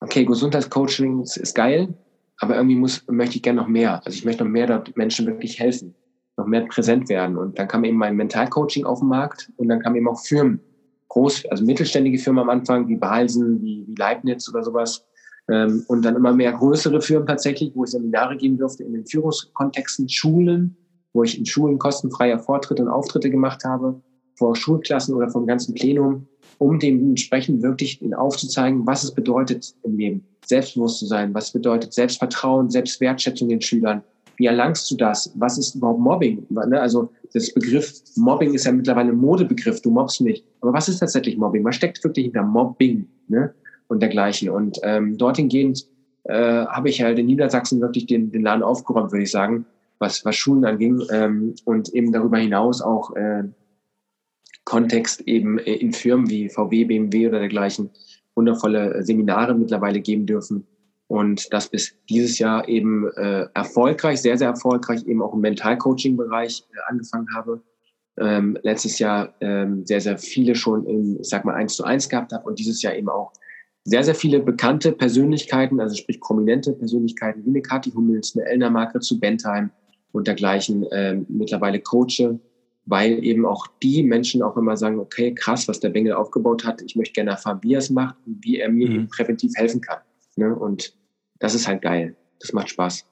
okay, 0.00 0.24
Gesundheitscoaching 0.24 1.22
ist 1.22 1.54
geil, 1.54 1.94
aber 2.38 2.56
irgendwie 2.56 2.76
muss, 2.76 3.04
möchte 3.08 3.36
ich 3.36 3.42
gerne 3.42 3.60
noch 3.60 3.68
mehr. 3.68 4.04
Also 4.04 4.16
ich 4.16 4.24
möchte 4.24 4.44
noch 4.44 4.50
mehr 4.50 4.66
dort 4.66 4.96
Menschen 4.96 5.26
wirklich 5.26 5.58
helfen, 5.58 5.94
noch 6.36 6.46
mehr 6.46 6.66
präsent 6.66 7.08
werden. 7.08 7.36
Und 7.36 7.58
dann 7.58 7.68
kam 7.68 7.84
eben 7.84 7.96
mein 7.96 8.16
Mentalcoaching 8.16 8.84
auf 8.84 9.00
den 9.00 9.08
Markt 9.08 9.50
und 9.56 9.68
dann 9.68 9.80
kamen 9.80 9.96
eben 9.96 10.08
auch 10.08 10.20
Firmen, 10.20 10.60
groß, 11.08 11.46
also 11.46 11.64
mittelständige 11.64 12.18
Firmen 12.18 12.42
am 12.42 12.50
Anfang, 12.50 12.88
wie 12.88 12.96
Balsen, 12.96 13.62
wie, 13.62 13.84
wie 13.86 13.94
Leibniz 13.94 14.48
oder 14.48 14.62
sowas. 14.62 15.04
Ähm, 15.48 15.84
und 15.88 16.04
dann 16.04 16.16
immer 16.16 16.32
mehr 16.32 16.52
größere 16.52 17.00
Firmen 17.00 17.26
tatsächlich, 17.26 17.72
wo 17.74 17.84
ich 17.84 17.90
Seminare 17.90 18.36
geben 18.36 18.58
durfte 18.58 18.82
in 18.84 18.92
den 18.92 19.06
Führungskontexten, 19.06 20.08
Schulen, 20.08 20.76
wo 21.12 21.22
ich 21.22 21.38
in 21.38 21.46
Schulen 21.46 21.78
kostenfreie 21.78 22.38
Vortritte 22.38 22.82
und 22.82 22.88
Auftritte 22.88 23.30
gemacht 23.30 23.64
habe, 23.64 24.02
vor 24.34 24.54
Schulklassen 24.54 25.14
oder 25.14 25.30
vom 25.30 25.46
ganzen 25.46 25.74
Plenum, 25.74 26.26
um 26.58 26.78
dementsprechend 26.78 27.62
wirklich 27.62 28.00
aufzuzeigen, 28.14 28.86
was 28.86 29.04
es 29.04 29.12
bedeutet 29.12 29.74
im 29.82 29.96
Leben 29.96 30.24
selbstbewusst 30.46 31.00
zu 31.00 31.06
sein, 31.06 31.34
was 31.34 31.50
bedeutet 31.50 31.92
Selbstvertrauen, 31.92 32.70
Selbstwertschätzung 32.70 33.48
den 33.48 33.60
Schülern. 33.60 34.02
Wie 34.36 34.46
erlangst 34.46 34.90
du 34.90 34.96
das? 34.96 35.32
Was 35.34 35.58
ist 35.58 35.74
überhaupt 35.74 36.00
Mobbing? 36.00 36.46
Ne, 36.50 36.80
also 36.80 37.10
das 37.32 37.52
Begriff 37.52 38.02
Mobbing 38.16 38.54
ist 38.54 38.64
ja 38.64 38.72
mittlerweile 38.72 39.10
ein 39.10 39.16
Modebegriff, 39.16 39.80
du 39.80 39.90
mobbst 39.90 40.20
nicht. 40.20 40.44
Aber 40.60 40.72
was 40.72 40.88
ist 40.88 40.98
tatsächlich 40.98 41.36
Mobbing? 41.36 41.64
Was 41.64 41.76
steckt 41.76 42.02
wirklich 42.04 42.26
hinter 42.26 42.42
Mobbing 42.42 43.08
ne? 43.28 43.52
und 43.88 44.00
dergleichen? 44.00 44.50
Und 44.50 44.78
ähm, 44.82 45.16
dorthin 45.16 45.48
gehend 45.48 45.86
äh, 46.24 46.66
habe 46.66 46.90
ich 46.90 47.02
halt 47.02 47.18
in 47.18 47.26
Niedersachsen 47.26 47.80
wirklich 47.80 48.06
den, 48.06 48.30
den 48.30 48.42
Laden 48.42 48.62
aufgeräumt, 48.62 49.10
würde 49.10 49.24
ich 49.24 49.30
sagen, 49.30 49.64
was, 49.98 50.24
was 50.24 50.36
Schulen 50.36 50.64
anging 50.64 51.02
ähm, 51.10 51.54
und 51.64 51.88
eben 51.94 52.12
darüber 52.12 52.38
hinaus 52.38 52.82
auch 52.82 53.16
äh, 53.16 53.44
Kontext 54.66 55.22
eben 55.22 55.58
in 55.58 55.92
Firmen 55.92 56.28
wie 56.28 56.50
VW, 56.50 56.84
BMW 56.84 57.28
oder 57.28 57.38
dergleichen 57.38 57.90
wundervolle 58.34 59.02
Seminare 59.02 59.54
mittlerweile 59.54 60.00
geben 60.00 60.26
dürfen 60.26 60.66
und 61.08 61.52
das 61.52 61.68
bis 61.68 61.94
dieses 62.10 62.38
Jahr 62.38 62.68
eben 62.68 63.08
äh, 63.16 63.46
erfolgreich, 63.54 64.20
sehr, 64.20 64.36
sehr 64.36 64.48
erfolgreich 64.48 65.06
eben 65.06 65.22
auch 65.22 65.32
im 65.32 65.40
Mentalcoaching-Bereich 65.40 66.64
äh, 66.72 66.76
angefangen 66.88 67.28
habe. 67.34 67.62
Ähm, 68.18 68.58
letztes 68.62 68.98
Jahr 68.98 69.34
ähm, 69.40 69.86
sehr, 69.86 70.00
sehr 70.00 70.18
viele 70.18 70.54
schon 70.54 70.84
in, 70.86 71.20
ich 71.20 71.28
sag 71.28 71.44
mal, 71.44 71.54
eins 71.54 71.76
zu 71.76 71.84
eins 71.84 72.08
gehabt 72.08 72.32
habe 72.32 72.48
und 72.48 72.58
dieses 72.58 72.82
Jahr 72.82 72.94
eben 72.94 73.08
auch 73.08 73.32
sehr, 73.84 74.02
sehr 74.02 74.16
viele 74.16 74.40
bekannte 74.40 74.90
Persönlichkeiten, 74.90 75.80
also 75.80 75.94
sprich 75.94 76.20
prominente 76.20 76.72
Persönlichkeiten 76.72 77.44
wie 77.44 77.50
eine 77.50 77.62
Kathi 77.62 77.92
Hummels, 77.92 78.34
eine 78.34 78.46
Elna 78.46 78.68
Marke 78.68 78.98
zu 78.98 79.20
Bentheim 79.20 79.70
und 80.10 80.26
dergleichen 80.26 80.84
ähm, 80.90 81.24
mittlerweile 81.28 81.78
coache 81.80 82.40
weil 82.86 83.22
eben 83.24 83.44
auch 83.44 83.66
die 83.82 84.02
Menschen 84.02 84.42
auch 84.42 84.56
immer 84.56 84.76
sagen, 84.76 84.98
okay, 85.00 85.34
krass, 85.34 85.68
was 85.68 85.80
der 85.80 85.90
Bengel 85.90 86.14
aufgebaut 86.14 86.64
hat, 86.64 86.80
ich 86.82 86.96
möchte 86.96 87.14
gerne 87.14 87.32
erfahren, 87.32 87.58
wie 87.62 87.74
er 87.74 87.80
es 87.80 87.90
macht 87.90 88.16
und 88.26 88.38
wie 88.42 88.58
er 88.58 88.70
mir 88.70 88.88
mhm. 88.88 89.08
präventiv 89.08 89.52
helfen 89.56 89.80
kann. 89.80 89.98
Ne? 90.36 90.54
Und 90.54 90.94
das 91.40 91.54
ist 91.54 91.66
halt 91.66 91.82
geil. 91.82 92.16
Das 92.40 92.52
macht 92.52 92.70
Spaß. 92.70 93.04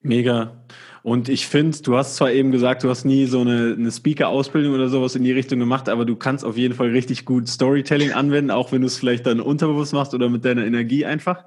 Mega. 0.00 0.64
Und 1.02 1.28
ich 1.28 1.46
finde, 1.46 1.76
du 1.82 1.96
hast 1.96 2.16
zwar 2.16 2.32
eben 2.32 2.50
gesagt, 2.50 2.82
du 2.82 2.88
hast 2.88 3.04
nie 3.04 3.26
so 3.26 3.40
eine, 3.40 3.74
eine 3.78 3.90
Speaker-Ausbildung 3.90 4.72
oder 4.74 4.88
sowas 4.88 5.14
in 5.14 5.24
die 5.24 5.32
Richtung 5.32 5.58
gemacht, 5.58 5.90
aber 5.90 6.06
du 6.06 6.16
kannst 6.16 6.44
auf 6.44 6.56
jeden 6.56 6.74
Fall 6.74 6.90
richtig 6.90 7.26
gut 7.26 7.48
Storytelling 7.48 8.12
anwenden, 8.12 8.50
auch 8.50 8.72
wenn 8.72 8.80
du 8.80 8.86
es 8.86 8.96
vielleicht 8.96 9.26
dann 9.26 9.40
unterbewusst 9.40 9.92
machst 9.92 10.14
oder 10.14 10.30
mit 10.30 10.44
deiner 10.46 10.64
Energie 10.64 11.04
einfach. 11.04 11.44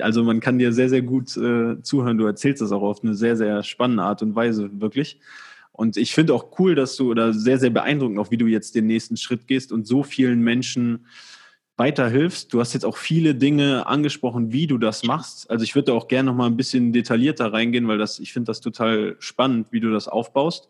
Also 0.00 0.24
man 0.24 0.40
kann 0.40 0.58
dir 0.58 0.72
sehr, 0.74 0.90
sehr 0.90 1.00
gut 1.00 1.34
äh, 1.38 1.80
zuhören. 1.82 2.18
Du 2.18 2.26
erzählst 2.26 2.60
das 2.60 2.72
auch 2.72 2.82
auf 2.82 3.02
eine 3.02 3.14
sehr, 3.14 3.36
sehr 3.36 3.62
spannende 3.62 4.02
Art 4.02 4.20
und 4.22 4.34
Weise, 4.34 4.68
wirklich. 4.78 5.20
Und 5.78 5.96
ich 5.96 6.12
finde 6.12 6.34
auch 6.34 6.58
cool, 6.58 6.74
dass 6.74 6.96
du, 6.96 7.08
oder 7.08 7.32
sehr, 7.32 7.56
sehr 7.56 7.70
beeindruckend 7.70 8.18
auch, 8.18 8.32
wie 8.32 8.36
du 8.36 8.48
jetzt 8.48 8.74
den 8.74 8.88
nächsten 8.88 9.16
Schritt 9.16 9.46
gehst 9.46 9.70
und 9.70 9.86
so 9.86 10.02
vielen 10.02 10.40
Menschen 10.40 11.06
weiterhilfst. 11.76 12.52
Du 12.52 12.58
hast 12.58 12.72
jetzt 12.72 12.84
auch 12.84 12.96
viele 12.96 13.36
Dinge 13.36 13.86
angesprochen, 13.86 14.50
wie 14.50 14.66
du 14.66 14.76
das 14.76 15.04
machst. 15.04 15.48
Also 15.48 15.62
ich 15.62 15.76
würde 15.76 15.92
auch 15.92 16.08
gerne 16.08 16.32
noch 16.32 16.36
mal 16.36 16.46
ein 16.46 16.56
bisschen 16.56 16.92
detaillierter 16.92 17.52
reingehen, 17.52 17.86
weil 17.86 17.96
das, 17.96 18.18
ich 18.18 18.32
finde 18.32 18.48
das 18.48 18.60
total 18.60 19.14
spannend, 19.20 19.68
wie 19.70 19.78
du 19.78 19.92
das 19.92 20.08
aufbaust. 20.08 20.68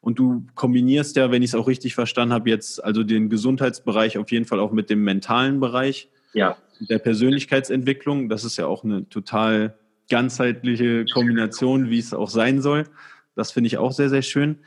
Und 0.00 0.18
du 0.18 0.44
kombinierst 0.56 1.14
ja, 1.14 1.30
wenn 1.30 1.44
ich 1.44 1.50
es 1.50 1.54
auch 1.54 1.68
richtig 1.68 1.94
verstanden 1.94 2.34
habe, 2.34 2.50
jetzt 2.50 2.82
also 2.82 3.04
den 3.04 3.28
Gesundheitsbereich 3.28 4.18
auf 4.18 4.32
jeden 4.32 4.44
Fall 4.44 4.58
auch 4.58 4.72
mit 4.72 4.90
dem 4.90 5.04
mentalen 5.04 5.60
Bereich. 5.60 6.08
Ja. 6.32 6.56
Der 6.80 6.98
Persönlichkeitsentwicklung. 6.98 8.28
Das 8.28 8.42
ist 8.42 8.56
ja 8.56 8.66
auch 8.66 8.82
eine 8.82 9.08
total 9.08 9.78
ganzheitliche 10.10 11.04
Kombination, 11.04 11.90
wie 11.90 12.00
es 12.00 12.12
auch 12.12 12.28
sein 12.28 12.60
soll. 12.60 12.86
Das 13.38 13.52
finde 13.52 13.68
ich 13.68 13.78
auch 13.78 13.92
sehr, 13.92 14.08
sehr 14.08 14.22
schön. 14.22 14.58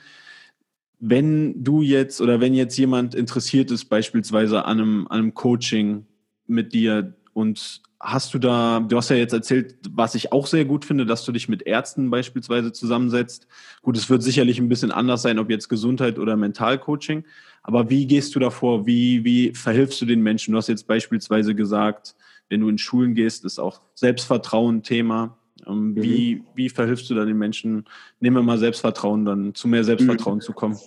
Wenn 0.99 1.63
du 1.63 1.81
jetzt 1.81 2.21
oder 2.21 2.39
wenn 2.39 2.53
jetzt 2.53 2.77
jemand 2.77 3.15
interessiert 3.15 3.71
ist, 3.71 3.85
beispielsweise 3.85 4.65
an 4.65 4.79
einem, 4.79 5.07
an 5.07 5.19
einem 5.19 5.33
Coaching 5.33 6.05
mit 6.47 6.73
dir 6.73 7.15
und 7.33 7.81
hast 7.99 8.33
du 8.33 8.39
da, 8.39 8.79
du 8.79 8.97
hast 8.97 9.09
ja 9.09 9.15
jetzt 9.15 9.33
erzählt, 9.33 9.75
was 9.91 10.15
ich 10.15 10.31
auch 10.31 10.47
sehr 10.47 10.65
gut 10.65 10.85
finde, 10.85 11.05
dass 11.05 11.23
du 11.23 11.31
dich 11.31 11.49
mit 11.49 11.63
Ärzten 11.63 12.09
beispielsweise 12.09 12.71
zusammensetzt. 12.71 13.47
Gut, 13.81 13.97
es 13.97 14.09
wird 14.09 14.23
sicherlich 14.23 14.59
ein 14.59 14.69
bisschen 14.69 14.91
anders 14.91 15.21
sein, 15.21 15.39
ob 15.39 15.49
jetzt 15.49 15.69
Gesundheit 15.69 16.17
oder 16.17 16.35
Mentalcoaching. 16.35 17.25
Aber 17.63 17.89
wie 17.89 18.07
gehst 18.07 18.33
du 18.35 18.39
davor? 18.39 18.87
Wie, 18.87 19.23
wie 19.23 19.53
verhilfst 19.53 20.01
du 20.01 20.05
den 20.05 20.21
Menschen? 20.21 20.51
Du 20.51 20.57
hast 20.57 20.67
jetzt 20.67 20.87
beispielsweise 20.87 21.53
gesagt, 21.53 22.15
wenn 22.49 22.61
du 22.61 22.69
in 22.69 22.77
Schulen 22.77 23.13
gehst, 23.13 23.45
ist 23.45 23.59
auch 23.59 23.81
Selbstvertrauen 23.93 24.83
Thema. 24.83 25.37
Ähm, 25.67 25.91
mhm. 25.91 26.03
Wie, 26.03 26.43
wie 26.55 26.69
verhilfst 26.69 27.09
du 27.09 27.15
da 27.15 27.25
den 27.25 27.37
Menschen, 27.37 27.85
nehmen 28.19 28.37
wir 28.37 28.43
mal 28.43 28.57
Selbstvertrauen, 28.57 29.25
dann 29.25 29.55
zu 29.55 29.67
mehr 29.67 29.83
Selbstvertrauen 29.83 30.37
mhm. 30.37 30.41
zu 30.41 30.53
kommen? 30.53 30.77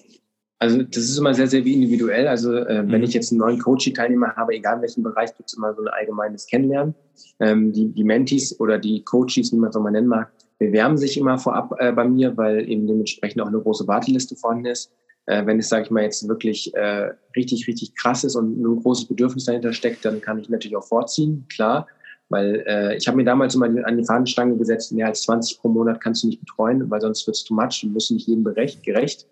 Also 0.58 0.82
das 0.82 1.04
ist 1.04 1.18
immer 1.18 1.34
sehr, 1.34 1.46
sehr 1.46 1.64
individuell. 1.64 2.26
Also 2.28 2.54
äh, 2.54 2.88
wenn 2.88 3.00
mhm. 3.00 3.04
ich 3.04 3.12
jetzt 3.12 3.32
einen 3.32 3.40
neuen 3.40 3.58
Coaching-Teilnehmer 3.58 4.34
habe, 4.36 4.54
egal 4.54 4.76
in 4.76 4.82
welchem 4.82 5.02
Bereich, 5.02 5.36
gibt 5.36 5.50
es 5.50 5.56
immer 5.56 5.74
so 5.74 5.82
ein 5.82 5.88
allgemeines 5.88 6.46
Kennenlernen. 6.46 6.94
Ähm, 7.40 7.72
die, 7.72 7.88
die 7.92 8.04
Mentees 8.04 8.58
oder 8.60 8.78
die 8.78 9.02
Coaches, 9.04 9.52
wie 9.52 9.56
man 9.56 9.70
es 9.70 9.76
auch 9.76 9.82
mal 9.82 9.90
nennen 9.90 10.08
mag, 10.08 10.32
bewerben 10.58 10.96
sich 10.96 11.18
immer 11.18 11.38
vorab 11.38 11.74
äh, 11.78 11.92
bei 11.92 12.04
mir, 12.04 12.36
weil 12.36 12.68
eben 12.68 12.86
dementsprechend 12.86 13.42
auch 13.42 13.48
eine 13.48 13.60
große 13.60 13.86
Warteliste 13.86 14.36
vorhanden 14.36 14.66
ist. 14.66 14.92
Äh, 15.26 15.44
wenn 15.46 15.58
es, 15.58 15.68
sage 15.68 15.84
ich 15.84 15.90
mal, 15.90 16.02
jetzt 16.02 16.26
wirklich 16.28 16.74
äh, 16.74 17.10
richtig, 17.36 17.66
richtig 17.66 17.94
krass 17.96 18.24
ist 18.24 18.36
und 18.36 18.60
ein 18.60 18.82
großes 18.82 19.06
Bedürfnis 19.06 19.44
dahinter 19.44 19.72
steckt, 19.72 20.04
dann 20.04 20.20
kann 20.20 20.38
ich 20.38 20.48
natürlich 20.48 20.76
auch 20.76 20.86
vorziehen, 20.86 21.46
klar. 21.52 21.88
Weil 22.30 22.64
äh, 22.66 22.96
ich 22.96 23.06
habe 23.06 23.16
mir 23.16 23.24
damals 23.24 23.54
immer 23.54 23.66
an 23.66 23.98
die 23.98 24.04
Fahnenstange 24.04 24.56
gesetzt, 24.56 24.92
mehr 24.92 25.06
als 25.06 25.22
20 25.22 25.60
pro 25.60 25.68
Monat 25.68 26.00
kannst 26.00 26.22
du 26.22 26.28
nicht 26.28 26.40
betreuen, 26.40 26.90
weil 26.90 27.00
sonst 27.00 27.26
wird 27.26 27.36
es 27.36 27.44
too 27.44 27.54
much 27.54 27.82
und 27.84 27.94
bist 27.94 28.10
nicht 28.10 28.26
jedem 28.26 28.44
berecht, 28.44 28.82
gerecht. 28.82 29.26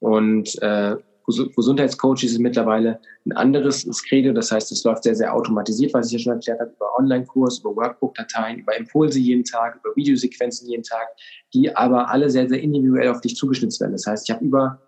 Und 0.00 0.60
äh, 0.60 0.96
Gesundheitscoach 1.24 2.24
ist 2.24 2.38
mittlerweile 2.38 3.00
ein 3.24 3.32
anderes 3.32 3.86
Credo. 4.08 4.32
Das 4.32 4.50
heißt, 4.50 4.72
es 4.72 4.82
läuft 4.84 5.04
sehr, 5.04 5.14
sehr 5.14 5.34
automatisiert, 5.34 5.94
was 5.94 6.06
ich 6.06 6.12
ja 6.14 6.18
schon 6.18 6.32
erklärt 6.32 6.60
habe, 6.60 6.72
über 6.72 6.98
Online-Kurs, 6.98 7.60
über 7.60 7.76
Workbook-Dateien, 7.76 8.58
über 8.58 8.76
Impulse 8.76 9.18
jeden 9.18 9.44
Tag, 9.44 9.76
über 9.76 9.94
Videosequenzen 9.94 10.68
jeden 10.68 10.82
Tag, 10.82 11.06
die 11.54 11.74
aber 11.74 12.10
alle 12.10 12.28
sehr, 12.30 12.48
sehr 12.48 12.60
individuell 12.60 13.08
auf 13.08 13.20
dich 13.20 13.36
zugeschnitzt 13.36 13.80
werden. 13.80 13.92
Das 13.92 14.06
heißt, 14.06 14.28
ich 14.28 14.34
habe 14.34 14.44
über 14.44 14.80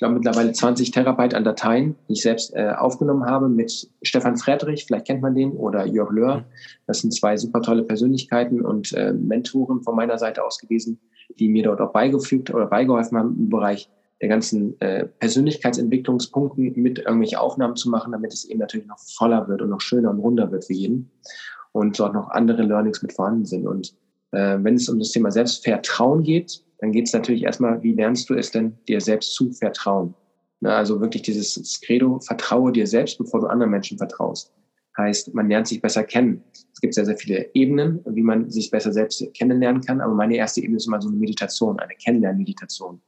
glaube 0.00 0.14
mittlerweile 0.14 0.52
20 0.52 0.90
Terabyte 0.90 1.34
an 1.34 1.44
Dateien, 1.44 1.94
die 2.08 2.14
ich 2.14 2.22
selbst 2.22 2.52
äh, 2.54 2.72
aufgenommen 2.76 3.24
habe 3.26 3.48
mit 3.48 3.88
Stefan 4.02 4.36
Friedrich, 4.36 4.86
vielleicht 4.86 5.06
kennt 5.06 5.22
man 5.22 5.34
den, 5.34 5.52
oder 5.52 5.86
Jörg 5.86 6.10
Löhr. 6.10 6.38
Mhm. 6.38 6.44
Das 6.86 7.00
sind 7.00 7.14
zwei 7.14 7.36
super 7.36 7.62
tolle 7.62 7.84
Persönlichkeiten 7.84 8.62
und 8.62 8.92
äh, 8.94 9.12
Mentoren 9.12 9.82
von 9.82 9.94
meiner 9.94 10.18
Seite 10.18 10.44
aus 10.44 10.58
gewesen, 10.58 10.98
die 11.38 11.48
mir 11.48 11.62
dort 11.62 11.80
auch 11.80 11.92
beigefügt 11.92 12.52
oder 12.52 12.66
beigeholfen 12.66 13.16
haben 13.16 13.36
im 13.38 13.48
Bereich 13.48 13.88
der 14.20 14.28
ganzen 14.28 14.78
äh, 14.80 15.06
Persönlichkeitsentwicklungspunkten 15.06 16.72
mit 16.74 16.98
irgendwelche 16.98 17.40
Aufnahmen 17.40 17.76
zu 17.76 17.88
machen, 17.88 18.12
damit 18.12 18.32
es 18.32 18.44
eben 18.44 18.58
natürlich 18.58 18.88
noch 18.88 18.98
voller 18.98 19.48
wird 19.48 19.62
und 19.62 19.70
noch 19.70 19.80
schöner 19.80 20.10
und 20.10 20.18
runder 20.18 20.50
wird 20.50 20.64
für 20.64 20.74
jeden 20.74 21.10
und 21.72 21.98
dort 21.98 22.14
noch 22.14 22.30
andere 22.30 22.62
Learnings 22.62 23.02
mit 23.02 23.12
vorhanden 23.12 23.44
sind. 23.44 23.66
Und 23.66 23.94
Äh, 24.32 24.58
wenn 24.62 24.74
es 24.74 24.88
um 24.88 24.98
das 24.98 25.10
Thema 25.10 25.30
Selbstvertrauen 25.30 26.22
geht, 26.22 26.62
dann 26.80 26.92
geht 26.92 27.06
es 27.06 27.12
natürlich 27.12 27.44
erstmal, 27.44 27.82
wie 27.82 27.92
lernst 27.92 28.30
du 28.30 28.34
es 28.34 28.50
denn, 28.50 28.76
dir 28.88 29.00
selbst 29.00 29.34
zu 29.34 29.52
vertrauen? 29.52 30.14
Na, 30.60 30.76
also 30.76 31.00
wirklich 31.00 31.22
dieses 31.22 31.80
Credo, 31.80 32.20
vertraue 32.20 32.72
dir 32.72 32.86
selbst, 32.86 33.18
bevor 33.18 33.40
du 33.40 33.46
anderen 33.46 33.70
Menschen 33.70 33.98
vertraust. 33.98 34.52
Heißt, 34.96 35.34
man 35.34 35.48
lernt 35.48 35.68
sich 35.68 35.80
besser 35.80 36.04
kennen. 36.04 36.42
Es 36.52 36.80
gibt 36.80 36.94
sehr, 36.94 37.06
sehr 37.06 37.16
viele 37.16 37.48
Ebenen, 37.54 38.00
wie 38.06 38.22
man 38.22 38.50
sich 38.50 38.70
besser 38.70 38.92
selbst 38.92 39.24
kennenlernen 39.34 39.82
kann. 39.82 40.00
Aber 40.00 40.14
meine 40.14 40.36
erste 40.36 40.60
Ebene 40.60 40.76
ist 40.76 40.86
immer 40.86 41.00
so 41.00 41.08
eine 41.08 41.16
Meditation, 41.16 41.78
eine 41.78 41.94
Kennenlernmeditation, 41.94 43.00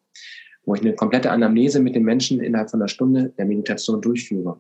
wo 0.65 0.75
ich 0.75 0.81
eine 0.81 0.95
komplette 0.95 1.31
Anamnese 1.31 1.81
mit 1.81 1.95
den 1.95 2.05
Menschen 2.05 2.41
innerhalb 2.41 2.71
von 2.71 2.81
einer 2.81 2.89
Stunde 2.89 3.33
der 3.37 3.45
Meditation 3.45 4.01
durchführe. 4.01 4.59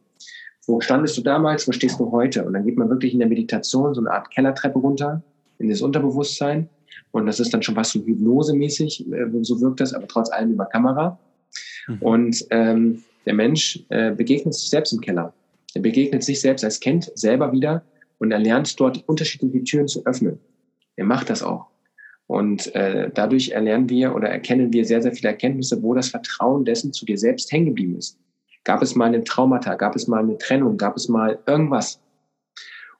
Wo 0.66 0.80
standest 0.80 1.16
du 1.16 1.22
damals? 1.22 1.66
Wo 1.66 1.72
stehst 1.72 1.98
du 1.98 2.10
heute? 2.12 2.44
Und 2.44 2.52
dann 2.52 2.64
geht 2.64 2.76
man 2.76 2.90
wirklich 2.90 3.12
in 3.12 3.20
der 3.20 3.28
Meditation 3.28 3.94
so 3.94 4.00
eine 4.00 4.10
Art 4.10 4.30
Kellertreppe 4.30 4.78
runter 4.78 5.22
in 5.58 5.68
das 5.68 5.80
Unterbewusstsein. 5.80 6.68
Und 7.12 7.26
das 7.26 7.40
ist 7.40 7.54
dann 7.54 7.62
schon 7.62 7.74
fast 7.74 7.92
so 7.92 8.00
hypnosemäßig, 8.00 9.06
äh, 9.12 9.26
so 9.42 9.60
wirkt 9.60 9.80
das, 9.80 9.94
aber 9.94 10.08
trotz 10.08 10.30
allem 10.30 10.52
über 10.52 10.66
Kamera. 10.66 11.18
Mhm. 11.86 11.98
Und 12.00 12.46
ähm, 12.50 13.04
der 13.26 13.34
Mensch 13.34 13.84
äh, 13.90 14.10
begegnet 14.10 14.54
sich 14.54 14.70
selbst 14.70 14.92
im 14.92 15.00
Keller. 15.00 15.32
Er 15.74 15.82
begegnet 15.82 16.24
sich 16.24 16.40
selbst 16.40 16.64
als 16.64 16.80
Kind 16.80 17.10
selber 17.14 17.52
wieder 17.52 17.84
und 18.18 18.32
er 18.32 18.38
lernt 18.38 18.78
dort 18.80 19.04
unterschiedliche 19.08 19.62
Türen 19.64 19.88
zu 19.88 20.04
öffnen. 20.04 20.38
Er 20.96 21.04
macht 21.04 21.30
das 21.30 21.42
auch. 21.42 21.66
Und 22.26 22.74
äh, 22.74 23.10
dadurch 23.12 23.50
erlernen 23.50 23.88
wir 23.88 24.14
oder 24.14 24.28
erkennen 24.28 24.72
wir 24.72 24.84
sehr, 24.84 25.02
sehr 25.02 25.12
viele 25.12 25.30
Erkenntnisse, 25.30 25.82
wo 25.82 25.94
das 25.94 26.08
Vertrauen 26.08 26.64
dessen 26.64 26.92
zu 26.92 27.04
dir 27.04 27.18
selbst 27.18 27.52
hängen 27.52 27.66
geblieben 27.66 27.96
ist. 27.96 28.18
Gab 28.64 28.82
es 28.82 28.94
mal 28.94 29.06
eine 29.06 29.24
Traumata? 29.24 29.74
Gab 29.74 29.96
es 29.96 30.06
mal 30.06 30.22
eine 30.22 30.38
Trennung? 30.38 30.76
Gab 30.76 30.96
es 30.96 31.08
mal 31.08 31.38
irgendwas? 31.46 32.00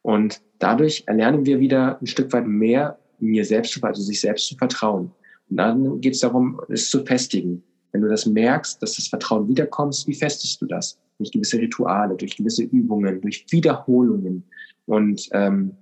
Und 0.03 0.43
dadurch 0.59 1.05
erlernen 1.07 1.47
wir 1.47 1.61
wieder 1.61 2.01
ein 2.01 2.07
Stück 2.07 2.33
weit 2.33 2.47
mehr, 2.47 2.99
mir 3.23 3.45
selbst, 3.45 3.83
also 3.83 4.03
sich 4.03 4.21
selbst 4.21 4.47
zu 4.49 4.57
vertrauen. 4.57 5.11
Und 5.49 5.57
dann 5.57 6.01
geht 6.01 6.15
es 6.15 6.21
darum, 6.21 6.61
es 6.69 6.91
zu 6.91 7.05
festigen. 7.05 7.63
Wenn 7.93 8.03
du 8.03 8.09
das 8.09 8.27
merkst, 8.27 8.83
dass 8.83 8.97
das 8.97 9.09
Vertrauen 9.09 9.49
wiederkommt, 9.49 10.05
wie 10.07 10.15
festest 10.15 10.61
du 10.61 10.67
das? 10.67 10.99
Durch 11.19 11.31
gewisse 11.31 11.59
Rituale, 11.59 12.17
durch 12.17 12.37
gewisse 12.37 12.65
Übungen, 12.65 13.21
durch 13.21 13.45
Wiederholungen. 13.51 14.45
Und 14.87 15.29
ähm, 15.33 15.73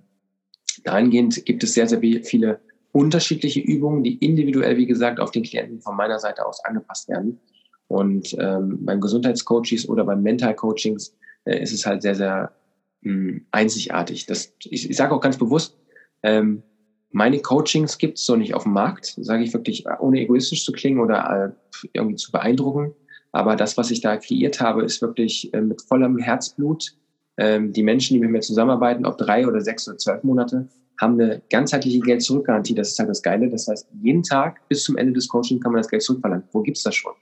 dahingehend 0.83 1.45
gibt 1.45 1.63
es 1.63 1.73
sehr, 1.73 1.87
sehr 1.87 2.01
viele 2.23 2.59
unterschiedliche 2.91 3.61
Übungen, 3.61 4.03
die 4.03 4.17
individuell, 4.17 4.77
wie 4.77 4.85
gesagt, 4.85 5.19
auf 5.19 5.31
den 5.31 5.43
Klienten 5.43 5.81
von 5.81 5.95
meiner 5.95 6.19
Seite 6.19 6.45
aus 6.45 6.63
angepasst 6.65 7.07
werden. 7.07 7.39
Und 7.87 8.35
ähm, 8.39 8.79
beim 8.85 9.01
Gesundheitscoaches 9.01 9.87
oder 9.87 10.03
beim 10.03 10.21
Mental-Coachings 10.21 11.15
äh, 11.45 11.61
ist 11.61 11.73
es 11.73 11.85
halt 11.85 12.01
sehr, 12.01 12.15
sehr 12.15 12.51
mh, 13.01 13.11
hm, 13.11 13.45
einzigartig. 13.51 14.25
Das, 14.25 14.53
ich 14.63 14.89
ich 14.89 14.95
sage 14.95 15.13
auch 15.13 15.21
ganz 15.21 15.37
bewusst, 15.37 15.77
ähm, 16.23 16.63
meine 17.11 17.39
Coachings 17.39 17.97
gibt 17.97 18.17
es 18.17 18.25
so 18.25 18.35
nicht 18.35 18.53
auf 18.53 18.63
dem 18.63 18.73
Markt, 18.73 19.17
sage 19.19 19.43
ich 19.43 19.53
wirklich, 19.53 19.85
ohne 19.99 20.21
egoistisch 20.21 20.65
zu 20.65 20.71
klingen 20.71 20.99
oder 20.99 21.53
äh, 21.53 21.87
irgendwie 21.93 22.15
zu 22.15 22.31
beeindrucken. 22.31 22.93
Aber 23.31 23.55
das, 23.55 23.77
was 23.77 23.91
ich 23.91 24.01
da 24.01 24.17
kreiert 24.17 24.59
habe, 24.59 24.83
ist 24.83 25.01
wirklich 25.01 25.53
äh, 25.53 25.61
mit 25.61 25.81
vollem 25.81 26.17
Herzblut. 26.17 26.95
Ähm, 27.37 27.71
die 27.73 27.83
Menschen, 27.83 28.13
die 28.13 28.19
mit 28.19 28.31
mir 28.31 28.41
zusammenarbeiten, 28.41 29.05
ob 29.05 29.17
drei 29.17 29.47
oder 29.47 29.61
sechs 29.61 29.87
oder 29.87 29.97
zwölf 29.97 30.23
Monate, 30.23 30.67
haben 30.99 31.19
eine 31.19 31.41
ganzheitliche 31.49 31.99
Geld-Zurück-Garantie. 31.99 32.75
Das 32.75 32.89
ist 32.89 32.99
halt 32.99 33.09
das 33.09 33.21
Geile. 33.21 33.49
Das 33.49 33.67
heißt, 33.67 33.87
jeden 34.01 34.23
Tag 34.23 34.67
bis 34.67 34.83
zum 34.83 34.97
Ende 34.97 35.13
des 35.13 35.27
Coachings 35.27 35.61
kann 35.61 35.71
man 35.71 35.81
das 35.81 35.89
Geld 35.89 36.03
zurückverlangen. 36.03 36.45
Wo 36.51 36.61
gibt's 36.61 36.83
das 36.83 36.95
schon? 36.95 37.13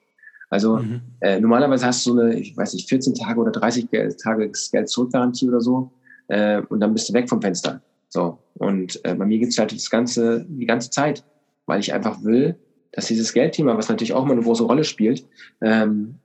Also 0.50 0.78
mhm. 0.78 1.02
äh, 1.22 1.40
normalerweise 1.40 1.86
hast 1.86 2.06
du 2.06 2.14
so 2.14 2.20
eine, 2.20 2.40
ich 2.40 2.58
weiß 2.58 2.74
nicht, 2.74 2.90
14 2.90 3.14
Tage 3.14 3.40
oder 3.40 3.52
30 3.52 3.88
Tage 4.22 4.52
Geld-Zurück-Garantie 4.72 5.48
oder 5.48 5.62
so 5.62 5.92
äh, 6.28 6.62
und 6.70 6.80
dann 6.80 6.94
bist 6.94 7.10
du 7.10 7.14
weg 7.14 7.30
vom 7.30 7.42
Fenster. 7.42 7.82
So. 8.10 8.40
Und 8.56 9.04
äh, 9.06 9.16
bei 9.16 9.26
mir 9.26 9.40
gibt's 9.40 9.58
halt 9.58 9.72
das 9.72 9.90
Ganze, 9.90 10.46
die 10.50 10.66
ganze 10.66 10.90
Zeit, 10.90 11.24
weil 11.66 11.80
ich 11.80 11.94
einfach 11.94 12.24
will, 12.24 12.58
dass 12.92 13.06
dieses 13.06 13.34
Geldthema, 13.34 13.78
was 13.78 13.88
natürlich 13.88 14.14
auch 14.14 14.24
immer 14.24 14.34
eine 14.34 14.42
große 14.42 14.64
Rolle 14.64 14.84
spielt, 14.84 15.26
ähm, 15.62 16.20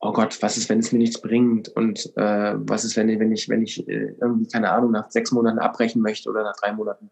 oh 0.00 0.12
Gott, 0.12 0.40
was 0.40 0.56
ist, 0.56 0.68
wenn 0.68 0.78
es 0.78 0.92
mir 0.92 0.98
nichts 0.98 1.20
bringt? 1.20 1.68
Und 1.68 2.12
äh, 2.16 2.54
was 2.56 2.84
ist, 2.84 2.96
wenn 2.96 3.08
ich, 3.08 3.18
wenn 3.18 3.32
ich, 3.32 3.48
wenn 3.48 3.62
ich 3.62 3.86
äh, 3.88 4.14
irgendwie, 4.20 4.46
keine 4.46 4.70
Ahnung, 4.70 4.92
nach 4.92 5.10
sechs 5.10 5.32
Monaten 5.32 5.58
abbrechen 5.58 6.00
möchte 6.00 6.30
oder 6.30 6.42
nach 6.42 6.56
drei 6.56 6.72
Monaten? 6.72 7.10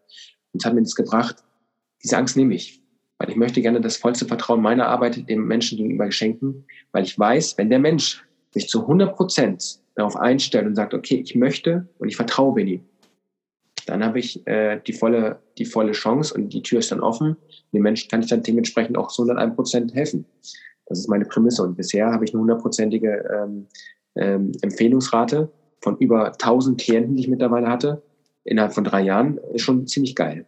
Und 0.53 0.61
es 0.61 0.65
hat 0.65 0.73
mir 0.73 0.81
nichts 0.81 0.95
gebracht. 0.95 1.43
Diese 2.03 2.17
Angst 2.17 2.37
nehme 2.37 2.55
ich. 2.55 2.81
Weil 3.17 3.29
ich 3.29 3.35
möchte 3.35 3.61
gerne 3.61 3.81
das 3.81 3.97
vollste 3.97 4.25
Vertrauen 4.25 4.61
meiner 4.61 4.87
Arbeit 4.87 5.29
dem 5.29 5.47
Menschen 5.47 5.77
gegenüber 5.77 6.05
geschenken, 6.05 6.65
weil 6.91 7.03
ich 7.03 7.17
weiß, 7.17 7.57
wenn 7.57 7.69
der 7.69 7.79
Mensch 7.79 8.25
sich 8.51 8.67
zu 8.67 8.81
100 8.81 9.15
Prozent 9.15 9.79
darauf 9.95 10.17
einstellt 10.17 10.65
und 10.65 10.75
sagt, 10.75 10.93
okay, 10.93 11.21
ich 11.23 11.33
möchte 11.33 11.87
und 11.97 12.09
ich 12.09 12.17
vertraue 12.17 12.53
Benny, 12.53 12.83
dann 13.85 14.03
habe 14.03 14.19
ich 14.19 14.45
äh, 14.47 14.79
die, 14.85 14.93
volle, 14.93 15.39
die 15.57 15.65
volle 15.65 15.91
Chance 15.91 16.33
und 16.33 16.49
die 16.49 16.61
Tür 16.61 16.79
ist 16.79 16.91
dann 16.91 17.01
offen. 17.01 17.37
Den 17.71 17.81
Menschen 17.81 18.09
kann 18.09 18.21
ich 18.21 18.27
dann 18.27 18.43
dementsprechend 18.43 18.97
auch 18.97 19.09
zu 19.09 19.23
101 19.23 19.55
Prozent 19.55 19.93
helfen. 19.93 20.25
Das 20.87 20.99
ist 20.99 21.07
meine 21.07 21.25
Prämisse. 21.25 21.63
Und 21.63 21.75
bisher 21.75 22.11
habe 22.11 22.25
ich 22.25 22.33
eine 22.33 22.41
hundertprozentige 22.41 23.23
ähm, 23.33 23.67
ähm, 24.15 24.51
Empfehlungsrate 24.61 25.51
von 25.81 25.97
über 25.97 26.27
1000 26.27 26.79
Klienten, 26.79 27.15
die 27.15 27.23
ich 27.23 27.27
mittlerweile 27.27 27.67
hatte, 27.67 28.01
innerhalb 28.43 28.73
von 28.73 28.83
drei 28.83 29.01
Jahren. 29.01 29.39
Ist 29.53 29.63
schon 29.63 29.87
ziemlich 29.87 30.15
geil. 30.15 30.45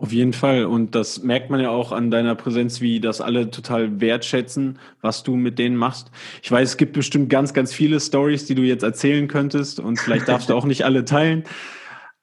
Auf 0.00 0.12
jeden 0.12 0.32
Fall. 0.32 0.64
Und 0.64 0.94
das 0.94 1.22
merkt 1.22 1.50
man 1.50 1.60
ja 1.60 1.68
auch 1.68 1.92
an 1.92 2.10
deiner 2.10 2.34
Präsenz, 2.34 2.80
wie 2.80 3.00
das 3.00 3.20
alle 3.20 3.50
total 3.50 4.00
wertschätzen, 4.00 4.78
was 5.02 5.22
du 5.22 5.36
mit 5.36 5.58
denen 5.58 5.76
machst. 5.76 6.10
Ich 6.42 6.50
weiß, 6.50 6.70
es 6.70 6.76
gibt 6.78 6.94
bestimmt 6.94 7.28
ganz, 7.28 7.52
ganz 7.52 7.74
viele 7.74 8.00
Stories, 8.00 8.46
die 8.46 8.54
du 8.54 8.62
jetzt 8.62 8.82
erzählen 8.82 9.28
könntest 9.28 9.78
und 9.78 9.98
vielleicht 9.98 10.26
darfst 10.26 10.48
du 10.48 10.54
auch 10.54 10.64
nicht 10.64 10.84
alle 10.84 11.04
teilen. 11.04 11.44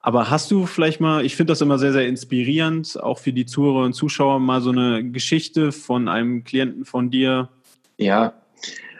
Aber 0.08 0.30
hast 0.30 0.50
du 0.52 0.66
vielleicht 0.66 1.02
mal, 1.02 1.26
ich 1.26 1.36
finde 1.36 1.52
das 1.52 1.60
immer 1.60 1.78
sehr, 1.78 1.92
sehr 1.92 2.08
inspirierend, 2.08 2.98
auch 3.04 3.18
für 3.18 3.34
die 3.34 3.46
Zuhörer 3.46 3.84
und 3.84 3.92
Zuschauer, 3.92 4.40
mal 4.40 4.62
so 4.62 4.70
eine 4.70 5.04
Geschichte 5.04 5.74
von 5.74 6.08
einem 6.08 6.46
Klienten 6.46 6.86
von 6.86 7.10
dir? 7.10 7.50
Ja, 7.98 8.32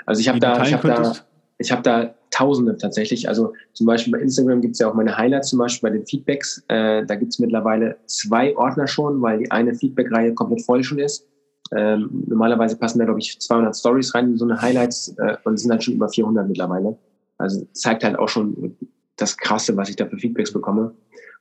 also 0.06 0.20
ich 0.20 0.28
habe 0.28 0.42
da, 0.42 0.62
ich 0.66 0.74
habe 0.74 0.86
da, 0.86 1.14
ich 1.60 1.72
habe 1.72 1.82
da 1.82 2.14
Tausende 2.30 2.76
tatsächlich. 2.76 3.30
Also 3.30 3.54
zum 3.72 3.88
Beispiel 3.88 4.12
bei 4.12 4.20
Instagram 4.20 4.60
gibt 4.60 4.74
es 4.74 4.80
ja 4.80 4.90
auch 4.90 4.96
meine 4.96 5.18
Highlights, 5.18 5.48
zum 5.48 5.60
Beispiel 5.60 5.90
bei 5.90 5.96
den 5.96 6.06
Feedbacks. 6.06 6.62
Äh, 6.68 7.06
da 7.06 7.16
gibt 7.16 7.32
es 7.32 7.40
mittlerweile 7.40 7.96
zwei 8.08 8.54
Ordner 8.58 8.88
schon, 8.88 9.22
weil 9.22 9.40
die 9.40 9.50
eine 9.50 9.76
Feedback-Reihe 9.76 10.34
komplett 10.34 10.66
voll 10.66 10.84
schon 10.84 11.00
ist. 11.00 11.26
Ähm, 11.74 12.26
normalerweise 12.28 12.76
passen 12.76 13.00
da, 13.00 13.06
glaube 13.06 13.22
ich, 13.22 13.40
200 13.40 13.74
Stories 13.78 14.14
rein 14.14 14.32
in 14.32 14.38
so 14.38 14.44
eine 14.44 14.62
Highlights 14.62 15.16
äh, 15.20 15.38
und 15.46 15.54
es 15.54 15.62
sind 15.62 15.72
halt 15.72 15.86
schon 15.86 15.94
über 15.94 16.10
400 16.10 16.50
mittlerweile. 16.50 16.98
Also 17.38 17.66
zeigt 17.72 18.04
halt 18.04 18.20
auch 18.20 18.28
schon 18.28 18.76
das 19.18 19.38
Krasse, 19.38 19.76
was 19.76 19.90
ich 19.90 19.96
da 19.96 20.06
für 20.06 20.18
Feedbacks 20.18 20.54
bekomme. 20.54 20.94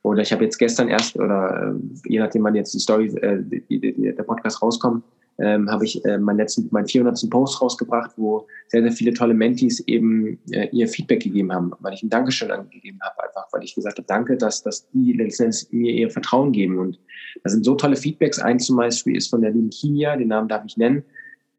Oder 0.03 0.23
ich 0.23 0.33
habe 0.33 0.45
jetzt 0.45 0.59
gestern 0.59 0.89
erst, 0.89 1.17
oder 1.17 1.75
äh, 1.75 2.11
je 2.11 2.19
nachdem, 2.19 2.45
wann 2.45 2.55
jetzt 2.55 2.75
die 2.75 2.79
Story, 2.79 3.07
äh, 3.17 3.39
die, 3.43 3.81
die, 3.81 4.15
der 4.15 4.23
Podcast 4.23 4.63
rauskommt, 4.63 5.03
ähm, 5.39 5.71
habe 5.71 5.85
ich 5.85 6.03
äh, 6.05 6.19
meinen 6.19 6.39
letzten, 6.39 6.69
meinen 6.71 6.87
400. 6.87 7.29
Post 7.29 7.61
rausgebracht, 7.61 8.13
wo 8.17 8.47
sehr, 8.69 8.83
sehr 8.83 8.93
viele 8.93 9.13
tolle 9.13 9.35
Mentees 9.35 9.81
eben 9.81 10.39
äh, 10.51 10.69
ihr 10.73 10.89
Feedback 10.89 11.23
gegeben 11.23 11.53
haben, 11.53 11.73
weil 11.81 11.93
ich 11.93 12.03
ein 12.03 12.09
Dankeschön 12.09 12.51
angegeben 12.51 12.99
habe, 13.03 13.25
einfach, 13.25 13.47
weil 13.53 13.63
ich 13.63 13.75
gesagt 13.75 13.99
habe, 13.99 14.07
danke, 14.07 14.37
dass, 14.37 14.63
dass 14.63 14.89
die 14.91 15.13
letztendlich 15.13 15.67
mir 15.73 15.93
ihr 15.93 16.11
Vertrauen 16.11 16.53
geben. 16.53 16.79
Und 16.79 16.99
da 17.43 17.51
sind 17.51 17.65
so 17.65 17.75
tolle 17.75 17.97
Feedbacks. 17.97 18.39
Ein 18.39 18.59
zum 18.59 18.77
Beispiel 18.77 19.17
ist 19.17 19.29
von 19.29 19.43
der 19.43 19.51
lieben 19.51 19.71
Kinia, 19.71 20.17
den 20.17 20.29
Namen 20.29 20.49
darf 20.49 20.65
ich 20.67 20.77
nennen. 20.77 21.03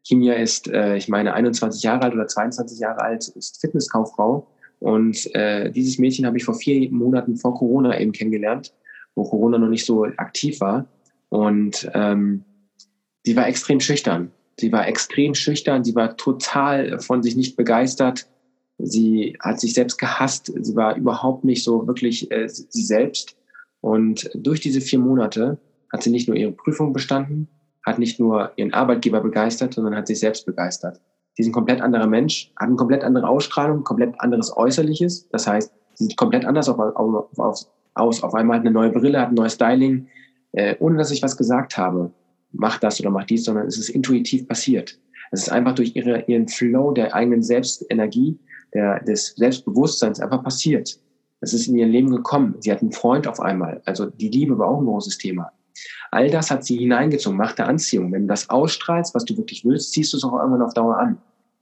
Kinia 0.06 0.34
ist, 0.34 0.68
äh, 0.68 0.96
ich 0.96 1.08
meine, 1.08 1.34
21 1.34 1.82
Jahre 1.82 2.04
alt 2.04 2.14
oder 2.14 2.26
22 2.26 2.80
Jahre 2.80 3.02
alt, 3.02 3.28
ist 3.28 3.60
Fitnesskauffrau. 3.60 4.48
Und 4.80 5.34
äh, 5.34 5.70
dieses 5.70 5.98
Mädchen 5.98 6.26
habe 6.26 6.36
ich 6.36 6.44
vor 6.44 6.54
vier 6.54 6.90
Monaten 6.90 7.36
vor 7.36 7.54
Corona 7.54 7.98
eben 7.98 8.12
kennengelernt, 8.12 8.72
wo 9.14 9.24
Corona 9.24 9.58
noch 9.58 9.68
nicht 9.68 9.84
so 9.84 10.04
aktiv 10.04 10.60
war. 10.60 10.86
Und 11.28 11.90
ähm, 11.94 12.44
sie 13.24 13.36
war 13.36 13.48
extrem 13.48 13.80
schüchtern. 13.80 14.30
Sie 14.58 14.72
war 14.72 14.88
extrem 14.88 15.34
schüchtern, 15.34 15.84
sie 15.84 15.94
war 15.94 16.16
total 16.16 16.98
von 17.00 17.22
sich 17.22 17.36
nicht 17.36 17.56
begeistert. 17.56 18.26
Sie 18.78 19.36
hat 19.40 19.60
sich 19.60 19.74
selbst 19.74 19.98
gehasst. 19.98 20.52
Sie 20.60 20.76
war 20.76 20.96
überhaupt 20.96 21.44
nicht 21.44 21.64
so 21.64 21.86
wirklich 21.86 22.30
äh, 22.30 22.48
sie 22.48 22.82
selbst. 22.82 23.36
Und 23.80 24.30
durch 24.34 24.60
diese 24.60 24.80
vier 24.80 24.98
Monate 24.98 25.58
hat 25.92 26.02
sie 26.02 26.10
nicht 26.10 26.28
nur 26.28 26.36
ihre 26.36 26.52
Prüfung 26.52 26.92
bestanden, 26.92 27.48
hat 27.84 27.98
nicht 27.98 28.20
nur 28.20 28.52
ihren 28.56 28.74
Arbeitgeber 28.74 29.20
begeistert, 29.20 29.74
sondern 29.74 29.96
hat 29.96 30.06
sich 30.06 30.20
selbst 30.20 30.46
begeistert. 30.46 31.00
Ist 31.38 31.46
ein 31.46 31.52
komplett 31.52 31.80
anderer 31.80 32.06
Mensch, 32.06 32.50
hat 32.56 32.68
eine 32.68 32.76
komplett 32.76 33.04
andere 33.04 33.28
Ausstrahlung, 33.28 33.84
komplett 33.84 34.20
anderes 34.20 34.56
Äußerliches. 34.56 35.28
Das 35.30 35.46
heißt, 35.46 35.72
sie 35.94 36.04
sieht 36.04 36.16
komplett 36.16 36.44
anders 36.44 36.68
auf, 36.68 36.78
auf, 36.78 37.38
auf, 37.38 37.60
aus. 37.94 38.22
Auf 38.22 38.34
einmal 38.34 38.58
hat 38.58 38.66
eine 38.66 38.72
neue 38.72 38.90
Brille, 38.90 39.20
hat 39.20 39.28
ein 39.28 39.34
neues 39.34 39.54
Styling, 39.54 40.08
äh, 40.52 40.74
ohne 40.80 40.98
dass 40.98 41.10
ich 41.10 41.22
was 41.22 41.36
gesagt 41.36 41.78
habe 41.78 42.10
mach 42.52 42.78
das 42.78 43.00
oder 43.00 43.10
mach 43.10 43.24
dies, 43.24 43.44
sondern 43.44 43.66
es 43.66 43.78
ist 43.78 43.88
intuitiv 43.88 44.46
passiert. 44.46 44.98
Es 45.30 45.42
ist 45.42 45.50
einfach 45.50 45.74
durch 45.74 45.94
ihre, 45.94 46.22
ihren 46.26 46.48
Flow 46.48 46.92
der 46.92 47.14
eigenen 47.14 47.42
Selbstenergie, 47.42 48.38
der, 48.72 49.02
des 49.04 49.34
Selbstbewusstseins 49.36 50.20
einfach 50.20 50.42
passiert. 50.42 50.98
Es 51.40 51.52
ist 51.52 51.68
in 51.68 51.76
ihr 51.76 51.86
Leben 51.86 52.10
gekommen. 52.10 52.56
Sie 52.60 52.72
hat 52.72 52.82
einen 52.82 52.92
Freund 52.92 53.28
auf 53.28 53.40
einmal. 53.40 53.82
Also 53.84 54.06
die 54.06 54.28
Liebe 54.28 54.58
war 54.58 54.68
auch 54.68 54.80
ein 54.80 54.86
großes 54.86 55.18
Thema. 55.18 55.52
All 56.10 56.30
das 56.30 56.50
hat 56.50 56.64
sie 56.64 56.76
hineingezogen, 56.76 57.38
Macht 57.38 57.58
der 57.58 57.68
Anziehung. 57.68 58.12
Wenn 58.12 58.22
du 58.22 58.28
das 58.28 58.48
ausstrahlst, 58.48 59.14
was 59.14 59.24
du 59.24 59.36
wirklich 59.36 59.64
willst, 59.64 59.92
ziehst 59.92 60.12
du 60.12 60.16
es 60.16 60.24
auch 60.24 60.38
irgendwann 60.38 60.62
auf 60.62 60.74
Dauer 60.74 60.98
an. 60.98 61.18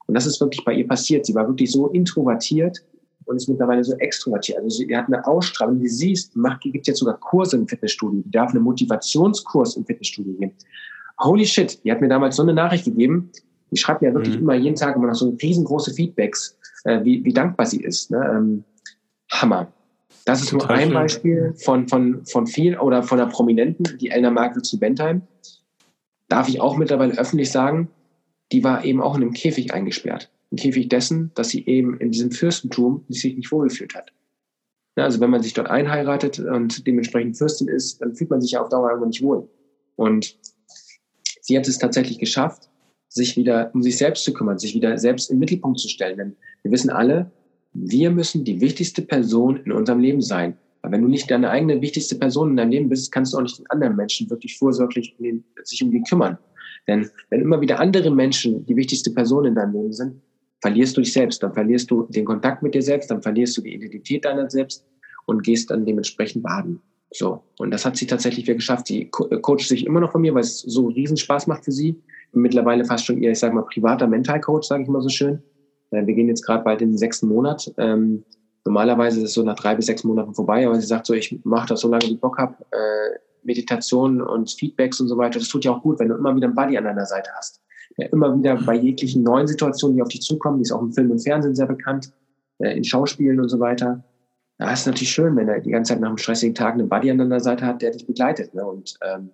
Und 0.07 0.15
das 0.15 0.27
ist 0.27 0.41
wirklich 0.41 0.65
bei 0.65 0.73
ihr 0.73 0.87
passiert. 0.87 1.27
Sie 1.27 1.35
war 1.35 1.49
wirklich 1.49 1.73
so 1.73 1.89
introvertiert, 1.89 2.83
und 3.27 3.37
ist 3.37 3.49
mittlerweile 3.49 3.85
so 3.85 3.95
extrovertiert. 3.99 4.59
Also 4.59 4.79
sie 4.79 4.97
hat 4.97 5.07
eine 5.07 5.27
Ausstrahlung, 5.27 5.81
die 5.81 5.89
siehst, 5.89 6.35
macht, 6.37 6.63
gibt 6.63 6.87
jetzt 6.87 6.99
sogar 6.99 7.19
Kurse 7.19 7.57
im 7.57 7.69
Fitnessstudio. 7.69 8.23
Die 8.25 8.31
darf 8.31 8.53
einen 8.53 8.63
Motivationskurs 8.63 9.77
im 9.77 9.85
Fitnessstudio 9.85 10.33
geben. 10.35 10.53
Holy 11.21 11.45
shit, 11.45 11.83
die 11.85 11.91
hat 11.91 12.01
mir 12.01 12.09
damals 12.09 12.37
so 12.37 12.43
eine 12.43 12.55
Nachricht 12.55 12.85
gegeben. 12.85 13.31
Die 13.71 13.77
schreibt 13.77 14.03
mir 14.03 14.15
wirklich 14.15 14.37
mhm. 14.37 14.43
immer 14.43 14.55
jeden 14.55 14.77
Tag 14.77 14.97
immer 14.97 15.09
noch 15.09 15.15
so 15.15 15.37
riesengroße 15.43 15.93
Feedbacks, 15.95 16.57
äh, 16.85 17.03
wie, 17.05 17.25
wie 17.25 17.33
dankbar 17.33 17.67
sie 17.67 17.83
ist. 17.83 18.11
Ne? 18.11 18.19
Ähm, 18.33 18.65
Hammer. 19.33 19.73
Das 20.27 20.43
ist 20.43 20.51
Total 20.51 20.67
nur 20.67 20.77
ein 20.77 20.83
schön. 20.83 20.95
Beispiel 20.95 21.55
von, 21.57 21.89
von, 21.89 22.27
von 22.27 22.47
vielen 22.49 22.79
oder 22.79 23.05
von 23.05 23.21
einer 23.21 23.31
Prominenten, 23.31 23.97
die 23.99 24.11
Elna 24.11 24.31
Markel 24.31 24.61
zu 24.61 24.79
Bentheim. 24.79 25.23
Darf 26.29 26.49
ich 26.49 26.61
auch 26.61 26.77
mittlerweile 26.77 27.17
öffentlich 27.17 27.53
sagen, 27.53 27.89
die 28.51 28.65
war 28.65 28.85
eben 28.85 29.01
auch 29.01 29.15
in 29.15 29.23
einem 29.23 29.33
Käfig 29.33 29.73
eingesperrt. 29.73 30.33
Ein 30.51 30.57
Käfig 30.57 30.89
dessen, 30.89 31.31
dass 31.37 31.51
sie 31.51 31.65
eben 31.67 31.99
in 31.99 32.11
diesem 32.11 32.33
Fürstentum 32.33 33.05
sich 33.09 33.37
nicht 33.37 33.53
wohlgefühlt 33.53 33.95
hat. 33.95 34.13
Ja, 34.97 35.05
also 35.05 35.21
wenn 35.21 35.31
man 35.31 35.45
sich 35.45 35.55
dort 35.55 35.71
einheiratet 35.71 36.41
und 36.41 36.85
dementsprechend 36.89 37.39
Fürstin 37.39 37.69
ist, 37.69 38.01
dann 38.01 38.17
fühlt 38.17 38.31
man 38.31 38.41
sich 38.41 38.53
ja 38.53 38.63
auf 38.63 38.69
Dauer 38.69 38.91
immer 38.93 39.07
nicht 39.07 39.23
wohl. 39.23 39.49
Und 39.95 40.37
sie 41.41 41.57
hat 41.57 41.69
es 41.69 41.79
tatsächlich 41.79 42.19
geschafft, 42.19 42.69
sich 43.09 43.37
wieder 43.37 43.71
um 43.75 43.83
sich 43.83 43.97
selbst 43.97 44.25
zu 44.25 44.33
kümmern, 44.33 44.59
sich 44.59 44.75
wieder 44.75 44.99
selbst 44.99 45.31
im 45.31 45.39
Mittelpunkt 45.39 45.79
zu 45.79 45.89
stellen. 45.89 46.19
Denn 46.19 46.37
wir 46.63 46.73
wissen 46.73 46.91
alle, 46.91 47.31
wir 47.85 48.11
müssen 48.11 48.45
die 48.45 48.61
wichtigste 48.61 49.03
Person 49.03 49.61
in 49.65 49.73
unserem 49.73 50.01
Leben 50.01 50.23
sein. 50.23 50.57
Aber 50.83 50.93
wenn 50.93 51.03
du 51.03 51.09
nicht 51.09 51.31
deine 51.31 51.51
eigene 51.51 51.81
wichtigste 51.81 52.17
Person 52.17 52.51
in 52.51 52.57
deinem 52.57 52.71
Leben 52.71 52.89
bist, 52.89 53.11
kannst 53.13 53.33
du 53.33 53.39
auch 53.39 53.43
nicht 53.43 53.59
den 53.59 53.67
anderen 53.71 53.97
Menschen 53.97 54.31
wirklich 54.31 54.57
vorsorglich 54.57 55.15
um 55.19 55.25
den, 55.25 55.45
sich 55.65 55.83
um 55.83 55.91
die 55.91 56.03
kümmern. 56.03 56.39
Denn 56.87 57.11
wenn 57.31 57.41
immer 57.41 57.61
wieder 57.61 57.81
andere 57.81 58.11
Menschen 58.11 58.65
die 58.67 58.77
wichtigste 58.77 59.11
Person 59.11 59.45
in 59.45 59.55
deinem 59.55 59.73
Leben 59.73 59.93
sind, 59.93 60.21
verlierst 60.61 60.97
du 60.97 61.01
dich 61.01 61.13
selbst. 61.13 61.43
Dann 61.43 61.53
verlierst 61.53 61.91
du 61.91 62.05
den 62.05 62.25
Kontakt 62.25 62.63
mit 62.63 62.75
dir 62.75 62.83
selbst, 62.83 63.11
dann 63.11 63.23
verlierst 63.23 63.57
du 63.57 63.63
die 63.63 63.75
Identität 63.75 64.25
deiner 64.25 64.49
selbst 64.49 64.85
und 65.27 65.43
gehst 65.43 65.71
dann 65.71 65.85
dementsprechend 65.85 66.45
baden. 66.45 66.81
So. 67.13 67.43
Und 67.59 67.71
das 67.71 67.85
hat 67.85 67.97
sie 67.97 68.07
tatsächlich 68.07 68.47
wieder 68.47 68.55
geschafft. 68.55 68.87
Sie 68.87 69.03
äh, 69.03 69.39
coacht 69.41 69.61
sich 69.61 69.87
immer 69.87 70.01
noch 70.01 70.13
von 70.13 70.21
mir, 70.21 70.35
weil 70.35 70.43
es 70.43 70.61
so 70.61 70.87
riesen 70.89 71.17
Spaß 71.17 71.47
macht 71.47 71.65
für 71.65 71.73
sie. 71.73 72.01
Mittlerweile 72.33 72.85
fast 72.85 73.07
schon 73.07 73.23
ihr, 73.23 73.31
ich 73.31 73.39
sag 73.39 73.55
mal, 73.55 73.63
privater 73.63 74.07
Mentalcoach, 74.07 74.65
sage 74.65 74.83
ich 74.83 74.89
mal 74.89 75.01
so 75.01 75.09
schön. 75.09 75.43
Äh, 75.91 76.07
wir 76.07 76.15
gehen 76.15 76.29
jetzt 76.29 76.45
gerade 76.45 76.65
bald 76.65 76.83
in 76.83 76.91
den 76.91 76.99
sechsten 76.99 77.29
Monat. 77.29 77.73
Ähm, 77.79 78.25
normalerweise 78.65 79.19
ist 79.19 79.25
es 79.25 79.35
so 79.35 79.43
nach 79.43 79.57
drei 79.57 79.75
bis 79.75 79.87
sechs 79.87 80.05
Monaten 80.05 80.35
vorbei, 80.35 80.67
aber 80.67 80.81
sie 80.81 80.87
sagt 80.87 81.07
so, 81.07 81.15
ich 81.15 81.39
mache 81.45 81.69
das 81.69 81.81
so 81.81 81.89
lange, 81.89 82.05
wie 82.05 82.15
ich 82.15 82.21
Bock 82.21 82.39
habe. 82.39 82.55
Äh, 82.71 83.19
Meditation 83.47 84.21
und 84.21 84.51
Feedbacks 84.51 85.01
und 85.01 85.09
so 85.09 85.17
weiter, 85.17 85.39
das 85.39 85.49
tut 85.49 85.65
ja 85.65 85.71
auch 85.71 85.83
gut, 85.83 86.01
wenn 86.01 86.09
du 86.09 86.17
immer 86.17 86.35
wieder 86.35 86.49
einen 86.49 86.57
Buddy 86.57 86.77
an 86.77 86.85
deiner 86.85 87.07
Seite 87.07 87.31
hast. 87.37 87.63
Der 87.97 88.13
immer 88.13 88.37
wieder 88.37 88.57
bei 88.57 88.75
jeglichen 88.75 89.23
neuen 89.23 89.47
Situationen, 89.47 89.97
die 89.97 90.03
auf 90.03 90.09
dich 90.09 90.21
zukommen, 90.21 90.59
die 90.59 90.63
ist 90.63 90.73
auch 90.73 90.83
im 90.83 90.93
Film 90.93 91.13
und 91.13 91.21
Fernsehen 91.21 91.55
sehr 91.55 91.67
bekannt, 91.67 92.13
äh, 92.59 92.77
in 92.77 92.85
Schauspielen 92.85 93.41
und 93.41 93.49
so 93.49 93.61
weiter. 93.61 94.05
Da 94.59 94.73
ist 94.73 94.81
es 94.81 94.87
natürlich 94.87 95.11
schön, 95.11 95.37
wenn 95.37 95.49
er 95.49 95.61
die 95.61 95.71
ganze 95.71 95.93
Zeit 95.93 96.01
nach 96.01 96.09
einem 96.09 96.19
stressigen 96.19 96.55
Tag 96.55 96.75
einen 96.75 96.89
Buddy 96.89 97.11
an 97.11 97.19
deiner 97.19 97.41
Seite 97.41 97.65
hat, 97.65 97.83
der 97.83 97.91
dich 97.91 98.07
begleitet. 98.07 98.55
Ne? 98.55 98.65
Und 98.67 98.99
ähm, 99.03 99.31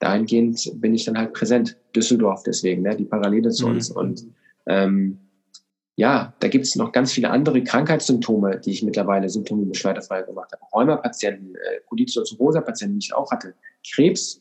dahingehend 0.00 0.72
bin 0.80 0.94
ich 0.94 1.04
dann 1.04 1.16
halt 1.16 1.32
präsent. 1.32 1.76
Düsseldorf 1.94 2.42
deswegen, 2.42 2.82
ne? 2.82 2.96
die 2.96 3.04
Parallele 3.04 3.50
zu 3.50 3.66
mhm. 3.66 3.74
uns. 3.74 3.90
Und 3.90 4.26
ähm, 4.66 5.18
ja, 5.98 6.32
da 6.38 6.46
gibt 6.46 6.64
es 6.64 6.76
noch 6.76 6.92
ganz 6.92 7.10
viele 7.10 7.28
andere 7.28 7.64
Krankheitssymptome, 7.64 8.60
die 8.60 8.70
ich 8.70 8.84
mittlerweile 8.84 9.28
symptome 9.28 9.66
beschwerdefrei 9.66 10.22
gemacht 10.22 10.52
habe. 10.52 10.62
Rheumapatienten, 10.72 11.56
äh, 11.56 11.80
Colitis-Ulcerosa-Patienten, 11.88 13.00
die 13.00 13.06
ich 13.06 13.14
auch 13.14 13.32
hatte, 13.32 13.54
Krebs, 13.84 14.40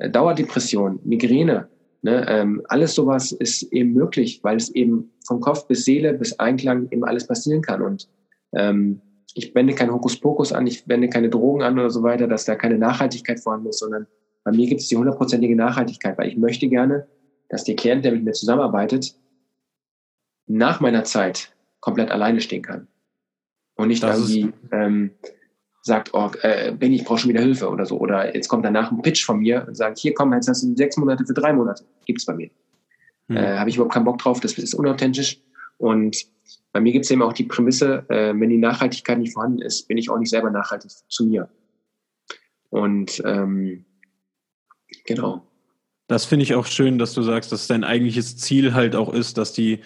äh, 0.00 0.10
Dauerdepression, 0.10 1.00
Migräne, 1.04 1.68
ne, 2.02 2.26
ähm, 2.28 2.60
alles 2.68 2.94
sowas 2.94 3.32
ist 3.32 3.62
eben 3.72 3.94
möglich, 3.94 4.40
weil 4.42 4.58
es 4.58 4.68
eben 4.68 5.10
von 5.26 5.40
Kopf 5.40 5.66
bis 5.66 5.86
Seele 5.86 6.12
bis 6.12 6.38
Einklang 6.38 6.88
eben 6.90 7.04
alles 7.04 7.26
passieren 7.26 7.62
kann. 7.62 7.80
Und 7.80 8.06
ähm, 8.52 9.00
ich 9.32 9.54
wende 9.54 9.74
kein 9.74 9.90
Hokuspokus 9.90 10.52
an, 10.52 10.66
ich 10.66 10.86
wende 10.88 11.08
keine 11.08 11.30
Drogen 11.30 11.62
an 11.62 11.78
oder 11.78 11.88
so 11.88 12.02
weiter, 12.02 12.28
dass 12.28 12.44
da 12.44 12.54
keine 12.54 12.76
Nachhaltigkeit 12.76 13.40
vorhanden 13.40 13.68
ist, 13.68 13.78
sondern 13.78 14.06
bei 14.44 14.52
mir 14.52 14.66
gibt 14.66 14.82
es 14.82 14.88
die 14.88 14.96
hundertprozentige 14.98 15.56
Nachhaltigkeit, 15.56 16.18
weil 16.18 16.28
ich 16.28 16.36
möchte 16.36 16.68
gerne, 16.68 17.06
dass 17.48 17.64
der 17.64 17.76
Klient, 17.76 18.04
der 18.04 18.12
mit 18.12 18.24
mir 18.24 18.32
zusammenarbeitet, 18.32 19.14
nach 20.48 20.80
meiner 20.80 21.04
Zeit 21.04 21.52
komplett 21.80 22.10
alleine 22.10 22.40
stehen 22.40 22.62
kann. 22.62 22.88
Und 23.76 23.88
nicht 23.88 24.02
das 24.02 24.18
irgendwie 24.18 24.52
ähm, 24.72 25.10
sagt, 25.82 26.12
oh, 26.12 26.30
äh, 26.42 26.72
Benny, 26.72 26.96
ich 26.96 27.04
brauche 27.04 27.18
schon 27.18 27.30
wieder 27.30 27.40
Hilfe 27.40 27.68
oder 27.68 27.86
so. 27.86 27.98
Oder 27.98 28.34
jetzt 28.34 28.48
kommt 28.48 28.64
danach 28.64 28.90
ein 28.90 29.02
Pitch 29.02 29.24
von 29.24 29.38
mir 29.38 29.64
und 29.66 29.76
sagt, 29.76 29.98
hier 29.98 30.14
komm, 30.14 30.32
jetzt 30.32 30.48
hast 30.48 30.62
du 30.62 30.74
sechs 30.74 30.96
Monate 30.96 31.24
für 31.24 31.34
drei 31.34 31.52
Monate. 31.52 31.84
Gibt's 32.04 32.26
bei 32.26 32.34
mir. 32.34 32.50
Hm. 33.28 33.36
Äh, 33.36 33.58
Habe 33.58 33.70
ich 33.70 33.76
überhaupt 33.76 33.94
keinen 33.94 34.04
Bock 34.04 34.18
drauf, 34.18 34.40
das 34.40 34.52
ist 34.54 34.74
unauthentisch. 34.74 35.40
Und 35.76 36.16
bei 36.72 36.80
mir 36.80 36.92
gibt 36.92 37.04
es 37.04 37.10
eben 37.10 37.22
auch 37.22 37.32
die 37.32 37.44
Prämisse, 37.44 38.04
äh, 38.08 38.34
wenn 38.38 38.50
die 38.50 38.58
Nachhaltigkeit 38.58 39.18
nicht 39.18 39.32
vorhanden 39.32 39.62
ist, 39.62 39.86
bin 39.88 39.98
ich 39.98 40.10
auch 40.10 40.18
nicht 40.18 40.30
selber 40.30 40.50
nachhaltig 40.50 40.90
zu 41.08 41.26
mir. 41.26 41.48
Und 42.70 43.22
ähm, 43.24 43.84
genau. 45.06 45.46
Das 46.08 46.24
finde 46.24 46.42
ich 46.42 46.54
auch 46.54 46.66
schön, 46.66 46.98
dass 46.98 47.14
du 47.14 47.22
sagst, 47.22 47.52
dass 47.52 47.66
dein 47.66 47.84
eigentliches 47.84 48.36
Ziel 48.36 48.74
halt 48.74 48.96
auch 48.96 49.12
ist, 49.12 49.38
dass 49.38 49.52
die 49.52 49.80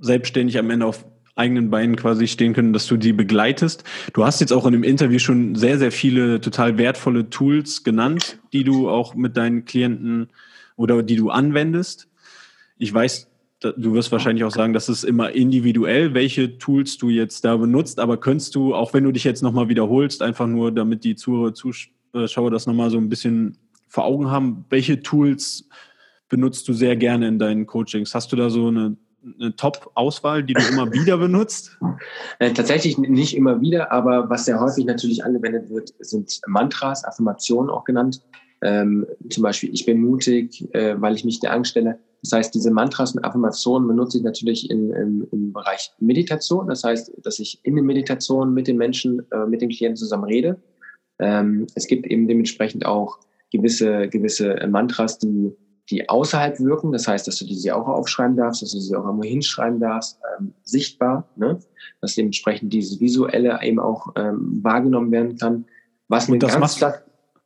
selbstständig 0.00 0.58
am 0.58 0.70
Ende 0.70 0.86
auf 0.86 1.04
eigenen 1.36 1.70
Beinen 1.70 1.96
quasi 1.96 2.26
stehen 2.26 2.54
können, 2.54 2.72
dass 2.72 2.86
du 2.86 2.96
die 2.96 3.12
begleitest. 3.12 3.84
Du 4.14 4.24
hast 4.24 4.40
jetzt 4.40 4.52
auch 4.52 4.66
in 4.66 4.72
dem 4.72 4.82
Interview 4.82 5.18
schon 5.18 5.54
sehr, 5.54 5.78
sehr 5.78 5.92
viele 5.92 6.40
total 6.40 6.78
wertvolle 6.78 7.28
Tools 7.28 7.84
genannt, 7.84 8.38
die 8.52 8.64
du 8.64 8.88
auch 8.88 9.14
mit 9.14 9.36
deinen 9.36 9.66
Klienten 9.66 10.30
oder 10.76 11.02
die 11.02 11.16
du 11.16 11.30
anwendest. 11.30 12.08
Ich 12.78 12.92
weiß, 12.92 13.30
du 13.60 13.92
wirst 13.92 14.12
wahrscheinlich 14.12 14.44
auch 14.44 14.50
sagen, 14.50 14.72
das 14.72 14.88
ist 14.88 15.04
immer 15.04 15.32
individuell, 15.32 16.14
welche 16.14 16.56
Tools 16.56 16.96
du 16.96 17.10
jetzt 17.10 17.44
da 17.44 17.56
benutzt, 17.56 18.00
aber 18.00 18.18
könntest 18.18 18.54
du, 18.54 18.74
auch 18.74 18.94
wenn 18.94 19.04
du 19.04 19.12
dich 19.12 19.24
jetzt 19.24 19.42
nochmal 19.42 19.68
wiederholst, 19.68 20.22
einfach 20.22 20.46
nur, 20.46 20.72
damit 20.72 21.04
die 21.04 21.16
Zuschauer 21.16 22.50
das 22.50 22.66
nochmal 22.66 22.90
so 22.90 22.96
ein 22.96 23.10
bisschen 23.10 23.58
vor 23.88 24.04
Augen 24.04 24.30
haben, 24.30 24.64
welche 24.70 25.02
Tools 25.02 25.68
benutzt 26.28 26.66
du 26.68 26.72
sehr 26.72 26.96
gerne 26.96 27.28
in 27.28 27.38
deinen 27.38 27.66
Coachings? 27.66 28.14
Hast 28.14 28.32
du 28.32 28.36
da 28.36 28.50
so 28.50 28.68
eine 28.68 28.96
eine 29.38 29.54
Top-Auswahl, 29.56 30.42
die 30.42 30.54
du 30.54 30.62
immer 30.70 30.92
wieder 30.92 31.18
benutzt? 31.18 31.78
Äh, 32.38 32.52
tatsächlich 32.52 32.98
nicht 32.98 33.36
immer 33.36 33.60
wieder, 33.60 33.92
aber 33.92 34.28
was 34.30 34.44
sehr 34.44 34.60
häufig 34.60 34.84
natürlich 34.84 35.24
angewendet 35.24 35.70
wird, 35.70 35.92
sind 35.98 36.40
Mantras, 36.46 37.04
Affirmationen 37.04 37.70
auch 37.70 37.84
genannt. 37.84 38.22
Ähm, 38.62 39.06
zum 39.28 39.42
Beispiel, 39.42 39.72
ich 39.72 39.84
bin 39.84 40.00
mutig, 40.00 40.66
äh, 40.74 41.00
weil 41.00 41.14
ich 41.14 41.24
mich 41.24 41.40
der 41.40 41.52
Angst 41.52 41.72
stelle. 41.72 41.98
Das 42.22 42.32
heißt, 42.32 42.54
diese 42.54 42.70
Mantras 42.70 43.14
und 43.14 43.24
Affirmationen 43.24 43.86
benutze 43.86 44.18
ich 44.18 44.24
natürlich 44.24 44.70
in, 44.70 44.92
in, 44.92 45.28
im 45.30 45.52
Bereich 45.52 45.92
Meditation. 46.00 46.66
Das 46.68 46.82
heißt, 46.82 47.12
dass 47.22 47.38
ich 47.38 47.60
in 47.62 47.76
der 47.76 47.84
Meditation 47.84 48.54
mit 48.54 48.66
den 48.66 48.78
Menschen, 48.78 49.30
äh, 49.30 49.46
mit 49.46 49.60
den 49.60 49.68
Klienten 49.68 49.96
zusammen 49.96 50.24
rede. 50.24 50.56
Ähm, 51.18 51.66
es 51.74 51.86
gibt 51.86 52.06
eben 52.06 52.28
dementsprechend 52.28 52.86
auch 52.86 53.18
gewisse, 53.52 54.08
gewisse 54.08 54.56
Mantras, 54.68 55.18
die 55.18 55.52
die 55.90 56.08
außerhalb 56.08 56.58
wirken. 56.60 56.92
Das 56.92 57.06
heißt, 57.06 57.26
dass 57.26 57.36
du 57.36 57.44
diese 57.44 57.76
auch 57.76 57.86
aufschreiben 57.86 58.36
darfst, 58.36 58.62
dass 58.62 58.72
du 58.72 58.80
sie 58.80 58.96
auch 58.96 59.04
irgendwo 59.04 59.24
hinschreiben 59.24 59.80
darfst, 59.80 60.18
ähm, 60.38 60.52
sichtbar, 60.62 61.28
ne? 61.36 61.58
dass 62.00 62.14
dementsprechend 62.14 62.72
dieses 62.72 63.00
Visuelle 63.00 63.58
eben 63.62 63.78
auch 63.78 64.08
ähm, 64.16 64.60
wahrgenommen 64.62 65.10
werden 65.12 65.36
kann. 65.36 65.64
Was 66.08 66.28
mir 66.28 66.38
ganz 66.38 66.58
machst, 66.58 66.78
klar, 66.78 66.94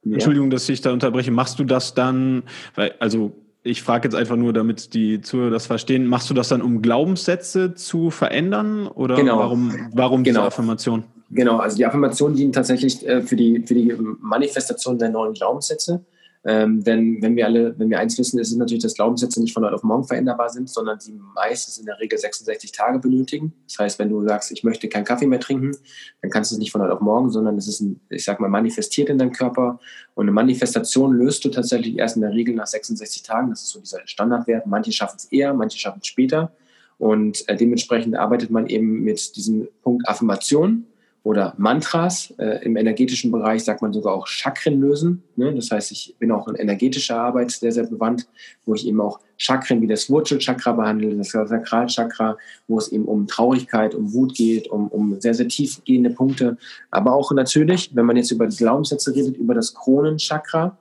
ja. 0.05 0.14
Entschuldigung, 0.14 0.51
dass 0.51 0.68
ich 0.68 0.80
da 0.80 0.93
unterbreche. 0.93 1.30
Machst 1.30 1.59
du 1.59 1.64
das 1.64 1.95
dann, 1.95 2.43
weil, 2.74 2.95
also 3.01 3.32
ich 3.62 3.82
frage 3.82 4.09
jetzt 4.09 4.14
einfach 4.14 4.36
nur, 4.36 4.53
damit 4.53 4.95
die 4.95 5.20
Zuhörer 5.20 5.51
das 5.51 5.66
verstehen, 5.66 6.07
machst 6.07 6.30
du 6.30 6.34
das 6.34 6.49
dann, 6.49 6.62
um 6.62 6.80
Glaubenssätze 6.80 7.74
zu 7.74 8.11
verändern 8.11 8.86
oder 8.86 9.16
genau. 9.16 9.38
warum, 9.38 9.74
warum 9.93 10.24
genau. 10.24 10.41
diese 10.41 10.47
Affirmation? 10.47 11.05
Genau, 11.30 11.59
also 11.59 11.76
die 11.76 11.86
Affirmationen 11.86 12.36
dienen 12.36 12.53
tatsächlich 12.53 13.07
äh, 13.07 13.22
für, 13.22 13.36
die, 13.36 13.62
für 13.66 13.74
die 13.74 13.95
Manifestation 14.20 14.99
der 14.99 15.11
neuen 15.11 15.34
Glaubenssätze. 15.34 16.05
Ähm, 16.43 16.82
denn 16.82 17.20
wenn 17.20 17.36
wir 17.36 17.45
alle, 17.45 17.78
wenn 17.78 17.91
wir 17.91 17.99
eins 17.99 18.18
wissen, 18.18 18.38
ist 18.38 18.51
es 18.51 18.57
natürlich, 18.57 18.82
dass 18.82 18.95
Glaubenssätze 18.95 19.43
nicht 19.43 19.53
von 19.53 19.62
heute 19.62 19.74
auf 19.74 19.82
morgen 19.82 20.05
veränderbar 20.05 20.49
sind, 20.49 20.70
sondern 20.70 20.99
sie 20.99 21.12
meistens 21.34 21.76
in 21.76 21.84
der 21.84 22.01
Regel 22.01 22.18
66 22.18 22.72
Tage 22.72 22.99
benötigen. 22.99 23.53
Das 23.68 23.78
heißt, 23.78 23.99
wenn 23.99 24.09
du 24.09 24.26
sagst, 24.26 24.51
ich 24.51 24.64
möchte 24.64 24.88
keinen 24.88 25.05
Kaffee 25.05 25.26
mehr 25.26 25.41
trinken, 25.41 25.76
dann 26.22 26.30
kannst 26.30 26.51
du 26.51 26.55
es 26.55 26.59
nicht 26.59 26.72
von 26.72 26.80
heute 26.80 26.95
auf 26.95 27.03
morgen, 27.03 27.30
sondern 27.30 27.59
es 27.59 27.68
ist, 27.68 27.80
ein, 27.80 28.01
ich 28.09 28.24
sag 28.24 28.41
mal, 28.41 28.49
manifestiert 28.49 29.11
in 29.11 29.18
deinem 29.18 29.32
Körper. 29.32 29.80
Und 30.14 30.24
eine 30.24 30.32
Manifestation 30.32 31.12
löst 31.14 31.45
du 31.45 31.51
tatsächlich 31.51 31.99
erst 31.99 32.16
in 32.16 32.22
der 32.22 32.32
Regel 32.32 32.55
nach 32.55 32.66
66 32.66 33.22
Tagen. 33.22 33.51
Das 33.51 33.61
ist 33.61 33.68
so 33.68 33.80
dieser 33.80 34.07
Standardwert. 34.07 34.66
Manche 34.66 34.93
schaffen 34.93 35.16
es 35.18 35.26
eher, 35.26 35.53
manche 35.53 35.78
schaffen 35.78 35.99
es 36.01 36.07
später. 36.07 36.53
Und 36.97 37.47
äh, 37.49 37.57
dementsprechend 37.57 38.16
arbeitet 38.16 38.51
man 38.51 38.66
eben 38.66 39.03
mit 39.03 39.36
diesem 39.36 39.68
Punkt 39.82 40.09
Affirmation 40.09 40.86
oder 41.23 41.55
Mantras. 41.59 42.33
Äh, 42.39 42.64
Im 42.64 42.77
energetischen 42.77 43.31
Bereich 43.31 43.64
sagt 43.64 43.83
man 43.83 43.93
sogar 43.93 44.14
auch 44.14 44.27
Chakren 44.27 44.81
lösen. 44.81 45.23
Ne? 45.37 45.55
Das 45.55 45.71
heißt, 45.71 45.93
ich 45.93 46.16
bin 46.18 46.33
auch 46.33 46.49
in 46.49 46.55
energetischer 46.55 47.21
Arbeit 47.21 47.51
sehr, 47.51 47.73
sehr 47.73 47.87
bewandt, 47.87 48.27
wo 48.64 48.75
ich 48.75 48.87
eben 48.87 49.01
auch 49.01 49.21
Chakren 49.37 49.83
wie 49.83 49.87
das 49.87 50.09
Wurzelchakra 50.09 50.73
behandle, 50.73 51.14
das 51.16 51.31
Sakralchakra, 51.31 52.39
wo 52.68 52.79
es 52.79 52.89
eben 52.93 53.05
um 53.05 53.27
Traurigkeit, 53.27 53.95
um 53.95 54.12
Wut 54.12 54.35
geht, 54.35 54.68
um, 54.68 54.89
um 54.89 55.21
sehr, 55.21 55.35
sehr 55.35 55.49
tiefgehende 55.49 56.11
Punkte. 56.11 56.57
Aber 56.91 57.12
auch 57.12 57.33
natürlich, 57.33 57.95
wenn 57.95 58.07
man 58.07 58.16
jetzt 58.16 58.31
über 58.31 58.47
Glaubenssätze 58.47 59.14
redet, 59.14 59.37
über 59.37 59.55
das 59.55 59.75
Kronenchakra. 59.75 60.77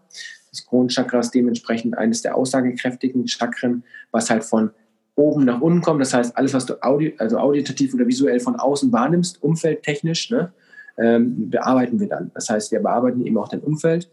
Das 0.52 0.66
Kronenchakra 0.66 1.20
ist 1.20 1.32
dementsprechend 1.32 1.98
eines 1.98 2.22
der 2.22 2.36
aussagekräftigen 2.36 3.28
Chakren, 3.28 3.84
was 4.12 4.30
halt 4.30 4.44
von 4.44 4.72
oben 5.20 5.46
nach 5.46 5.62
unten 5.62 5.82
kommen. 5.82 6.00
Das 6.00 6.14
heißt, 6.14 6.38
alles, 6.38 6.54
was 6.54 6.66
du 6.66 6.82
audi 6.82 7.14
also 7.18 7.38
auditativ 7.38 7.94
oder 7.94 8.08
visuell 8.08 8.40
von 8.40 8.56
außen 8.56 8.92
wahrnimmst, 8.92 9.44
umfeldtechnisch, 9.44 10.32
ne, 10.32 10.54
ähm, 10.98 11.50
bearbeiten 11.50 12.00
wir 12.00 12.08
dann. 12.08 12.32
Das 12.34 12.50
heißt, 12.50 12.72
wir 12.72 12.80
bearbeiten 12.80 13.26
eben 13.26 13.38
auch 13.38 13.50
dein 13.50 13.62
Umfeld. 13.62 14.10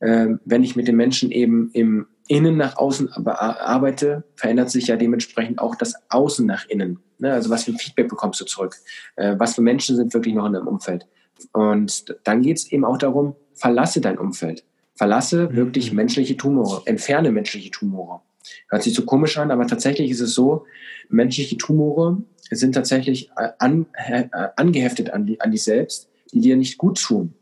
Ähm, 0.00 0.40
wenn 0.44 0.62
ich 0.62 0.76
mit 0.76 0.86
den 0.86 0.96
Menschen 0.96 1.30
eben 1.30 1.70
im 1.72 2.06
Innen 2.28 2.58
nach 2.58 2.76
außen 2.76 3.10
arbeite, 3.26 4.22
verändert 4.36 4.70
sich 4.70 4.86
ja 4.88 4.96
dementsprechend 4.96 5.58
auch 5.58 5.74
das 5.74 5.94
Außen 6.10 6.46
nach 6.46 6.68
innen. 6.68 7.00
Ne? 7.18 7.32
Also 7.32 7.48
was 7.48 7.64
für 7.64 7.72
ein 7.72 7.78
Feedback 7.78 8.08
bekommst 8.08 8.40
du 8.40 8.44
zurück? 8.44 8.76
Äh, 9.16 9.36
was 9.38 9.54
für 9.54 9.62
Menschen 9.62 9.96
sind 9.96 10.12
wirklich 10.12 10.34
noch 10.34 10.46
in 10.46 10.52
deinem 10.52 10.68
Umfeld? 10.68 11.06
Und 11.52 12.16
dann 12.24 12.42
geht 12.42 12.58
es 12.58 12.70
eben 12.70 12.84
auch 12.84 12.98
darum, 12.98 13.34
verlasse 13.54 14.00
dein 14.00 14.18
Umfeld. 14.18 14.64
Verlasse 14.94 15.48
mhm. 15.48 15.56
wirklich 15.56 15.92
menschliche 15.92 16.36
Tumore, 16.36 16.82
entferne 16.84 17.32
menschliche 17.32 17.70
Tumore. 17.70 18.20
Hört 18.68 18.82
sich 18.82 18.94
so 18.94 19.04
komisch 19.04 19.38
an, 19.38 19.50
aber 19.50 19.66
tatsächlich 19.66 20.10
ist 20.10 20.20
es 20.20 20.34
so, 20.34 20.64
menschliche 21.08 21.56
Tumore 21.56 22.22
sind 22.50 22.74
tatsächlich 22.74 23.30
äh, 23.36 23.50
an, 23.58 23.86
äh, 23.94 24.24
angeheftet 24.56 25.10
an, 25.10 25.26
die, 25.26 25.40
an 25.40 25.50
dich 25.50 25.62
selbst, 25.62 26.08
die 26.32 26.40
dir 26.40 26.56
nicht 26.56 26.78
gut 26.78 27.00
tun, 27.00 27.34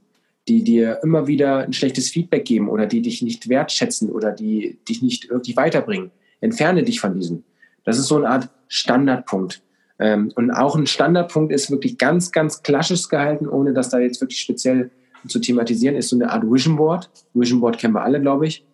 die 0.48 0.64
dir 0.64 1.00
immer 1.02 1.26
wieder 1.26 1.58
ein 1.58 1.72
schlechtes 1.72 2.10
Feedback 2.10 2.44
geben 2.44 2.68
oder 2.68 2.86
die 2.86 3.02
dich 3.02 3.22
nicht 3.22 3.48
wertschätzen 3.48 4.10
oder 4.10 4.32
die 4.32 4.78
dich 4.88 5.02
nicht 5.02 5.30
wirklich 5.30 5.56
weiterbringen. 5.56 6.10
Entferne 6.40 6.82
dich 6.82 7.00
von 7.00 7.14
diesen. 7.14 7.44
Das 7.84 7.98
ist 7.98 8.06
so 8.06 8.16
eine 8.16 8.28
Art 8.28 8.50
Standardpunkt. 8.68 9.62
Ähm, 9.98 10.32
und 10.34 10.50
auch 10.50 10.76
ein 10.76 10.86
Standardpunkt 10.86 11.52
ist 11.52 11.70
wirklich 11.70 11.98
ganz, 11.98 12.32
ganz 12.32 12.62
klassisch 12.62 13.08
gehalten, 13.08 13.48
ohne 13.48 13.72
dass 13.72 13.90
da 13.90 13.98
jetzt 13.98 14.20
wirklich 14.20 14.40
speziell 14.40 14.90
zu 15.26 15.40
thematisieren, 15.40 15.96
ist 15.96 16.10
so 16.10 16.16
eine 16.16 16.30
Art 16.30 16.44
Vision 16.44 16.76
Board. 16.76 17.10
Vision 17.34 17.60
Board 17.60 17.78
kennen 17.78 17.94
wir 17.94 18.02
alle, 18.02 18.20
glaube 18.20 18.46
ich. 18.46 18.64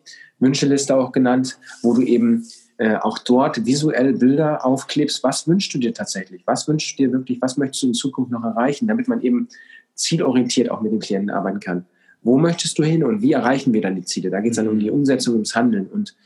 Wünscheliste 0.43 0.97
auch 0.97 1.13
genannt, 1.13 1.59
wo 1.83 1.95
du 1.95 2.03
eben 2.03 2.47
äh, 2.77 2.97
auch 2.97 3.19
dort 3.19 3.65
visuell 3.65 4.15
Bilder 4.15 4.67
aufklebst. 4.67 5.23
Was 5.23 5.47
wünschst 5.47 5.73
du 5.73 5.79
dir 5.79 5.95
tatsächlich? 5.95 6.43
Was 6.47 6.67
wünschst 6.69 6.99
du 6.99 7.05
dir 7.05 7.13
wirklich? 7.13 7.41
Was 7.41 7.57
möchtest 7.57 7.85
du 7.85 7.87
in 7.89 7.95
Zukunft 7.95 8.33
noch 8.33 8.45
erreichen, 8.45 8.89
damit 8.89 9.09
man 9.09 9.23
eben 9.23 9.49
zielorientiert 9.95 10.71
auch 10.71 10.83
mit 10.83 10.93
den 10.93 10.99
Klienten 10.99 11.31
arbeiten 11.31 11.61
kann? 11.61 11.87
Wo 12.23 12.39
möchtest 12.39 12.79
du 12.79 12.85
hin 12.85 13.05
und 13.05 13.23
wie 13.23 13.33
erreichen 13.33 13.73
wir 13.73 13.81
dann 13.81 13.97
die 13.97 14.05
Ziele? 14.05 14.31
Da 14.31 14.41
geht 14.41 14.53
es 14.53 14.57
dann 14.57 14.69
um 14.69 14.79
die 14.79 14.91
Umsetzung, 14.91 15.35
ums 15.35 15.55
Handeln. 15.55 15.87
Und 15.87 16.17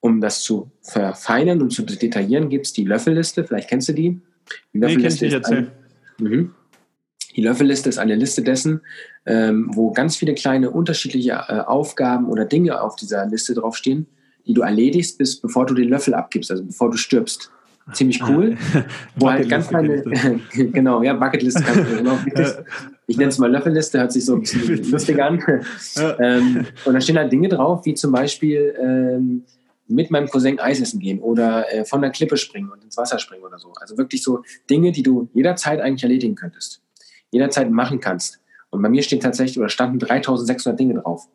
um 0.00 0.20
das 0.20 0.42
zu 0.42 0.70
verfeinern 0.82 1.60
und 1.60 1.72
zu 1.72 1.82
detaillieren, 1.82 2.48
gibt 2.48 2.66
es 2.66 2.72
die 2.72 2.84
Löffelliste. 2.84 3.44
Vielleicht 3.44 3.68
kennst 3.68 3.88
du 3.88 3.92
die. 3.92 4.20
Die 4.72 4.78
Löffelliste 4.78 5.26
nee, 5.26 5.30
kenn 5.30 5.42
ich 5.42 5.50
nicht, 5.50 5.70
mhm. 6.18 6.54
Die 7.36 7.42
Löffelliste 7.42 7.88
ist 7.88 7.98
eine 7.98 8.14
Liste 8.14 8.42
dessen, 8.42 8.80
ähm, 9.26 9.70
wo 9.72 9.92
ganz 9.92 10.16
viele 10.16 10.34
kleine 10.34 10.70
unterschiedliche 10.70 11.32
äh, 11.32 11.60
Aufgaben 11.60 12.28
oder 12.28 12.44
Dinge 12.44 12.80
auf 12.80 12.96
dieser 12.96 13.26
Liste 13.26 13.54
draufstehen, 13.54 14.06
die 14.46 14.54
du 14.54 14.62
erledigst, 14.62 15.18
bis 15.18 15.40
bevor 15.40 15.66
du 15.66 15.74
den 15.74 15.88
Löffel 15.88 16.14
abgibst, 16.14 16.50
also 16.50 16.64
bevor 16.64 16.90
du 16.90 16.96
stirbst. 16.96 17.50
Ziemlich 17.92 18.22
cool. 18.28 18.56
wo 19.16 19.30
halt 19.30 19.48
ganz 19.48 19.68
kleine, 19.68 20.02
genau, 20.52 21.02
ja, 21.02 21.14
Bucketliste 21.14 21.62
ganz 21.62 21.88
genau. 21.88 22.18
Ich 23.06 23.16
nenne 23.16 23.30
es 23.30 23.38
mal 23.38 23.50
Löffelliste, 23.50 23.98
hört 23.98 24.12
sich 24.12 24.24
so 24.24 24.34
ein 24.34 24.42
bisschen 24.42 24.90
lustig 24.90 25.20
an. 25.20 25.42
ähm, 26.20 26.66
und 26.84 26.94
da 26.94 27.00
stehen 27.00 27.18
halt 27.18 27.32
Dinge 27.32 27.48
drauf, 27.48 27.84
wie 27.86 27.94
zum 27.94 28.12
Beispiel 28.12 28.76
ähm, 28.80 29.44
mit 29.88 30.10
meinem 30.12 30.28
Cousin 30.28 30.60
Eis 30.60 30.80
essen 30.80 31.00
gehen 31.00 31.18
oder 31.18 31.72
äh, 31.72 31.84
von 31.84 32.00
der 32.00 32.10
Klippe 32.10 32.36
springen 32.36 32.70
und 32.70 32.84
ins 32.84 32.96
Wasser 32.96 33.18
springen 33.18 33.42
oder 33.42 33.58
so. 33.58 33.72
Also 33.80 33.98
wirklich 33.98 34.22
so 34.22 34.42
Dinge, 34.68 34.92
die 34.92 35.02
du 35.02 35.28
jederzeit 35.34 35.80
eigentlich 35.80 36.04
erledigen 36.04 36.36
könntest 36.36 36.80
jederzeit 37.30 37.70
machen 37.70 38.00
kannst. 38.00 38.40
Und 38.70 38.82
bei 38.82 38.88
mir 38.88 39.02
stehen 39.02 39.20
tatsächlich 39.20 39.58
oder 39.58 39.68
standen 39.68 39.98
3600 39.98 40.78
Dinge 40.78 40.94
drauf. 40.94 41.28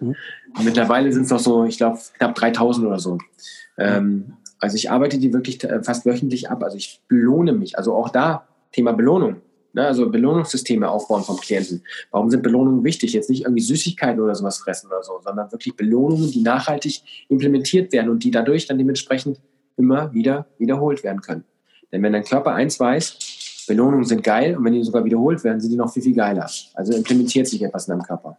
Mhm. 0.00 0.14
Mittlerweile 0.62 1.12
sind 1.12 1.24
es 1.24 1.30
noch 1.30 1.38
so, 1.38 1.64
ich 1.64 1.78
glaube, 1.78 1.98
knapp 2.18 2.34
3000 2.34 2.86
oder 2.86 2.98
so. 2.98 3.18
Ähm, 3.78 4.34
also 4.60 4.76
ich 4.76 4.90
arbeite 4.90 5.18
die 5.18 5.32
wirklich 5.32 5.62
äh, 5.64 5.82
fast 5.82 6.04
wöchentlich 6.04 6.50
ab. 6.50 6.62
Also 6.62 6.76
ich 6.76 7.02
belohne 7.08 7.52
mich. 7.52 7.78
Also 7.78 7.94
auch 7.94 8.08
da 8.08 8.48
Thema 8.72 8.92
Belohnung. 8.92 9.36
Ne? 9.72 9.86
Also 9.86 10.10
Belohnungssysteme 10.10 10.88
aufbauen 10.88 11.22
vom 11.22 11.36
Klienten. 11.38 11.82
Warum 12.10 12.30
sind 12.30 12.42
Belohnungen 12.42 12.84
wichtig? 12.84 13.12
Jetzt 13.12 13.30
nicht 13.30 13.42
irgendwie 13.42 13.62
Süßigkeiten 13.62 14.20
oder 14.20 14.34
sowas 14.34 14.58
fressen 14.58 14.88
oder 14.88 15.02
so, 15.02 15.20
sondern 15.22 15.52
wirklich 15.52 15.76
Belohnungen, 15.76 16.30
die 16.30 16.42
nachhaltig 16.42 17.02
implementiert 17.28 17.92
werden 17.92 18.10
und 18.10 18.24
die 18.24 18.30
dadurch 18.30 18.66
dann 18.66 18.78
dementsprechend 18.78 19.40
immer 19.76 20.12
wieder 20.12 20.46
wiederholt 20.58 21.04
werden 21.04 21.20
können. 21.20 21.44
Denn 21.92 22.02
wenn 22.02 22.12
dein 22.12 22.24
Körper 22.24 22.52
eins 22.52 22.80
weiß, 22.80 23.16
Belohnungen 23.68 24.04
sind 24.04 24.24
geil 24.24 24.56
und 24.56 24.64
wenn 24.64 24.72
die 24.72 24.82
sogar 24.82 25.04
wiederholt 25.04 25.44
werden, 25.44 25.60
sind 25.60 25.70
die 25.70 25.76
noch 25.76 25.92
viel, 25.92 26.02
viel 26.02 26.14
geiler. 26.14 26.50
Also 26.74 26.92
implementiert 26.92 27.46
sich 27.46 27.62
etwas 27.62 27.86
in 27.86 27.92
deinem 27.92 28.02
Körper. 28.02 28.36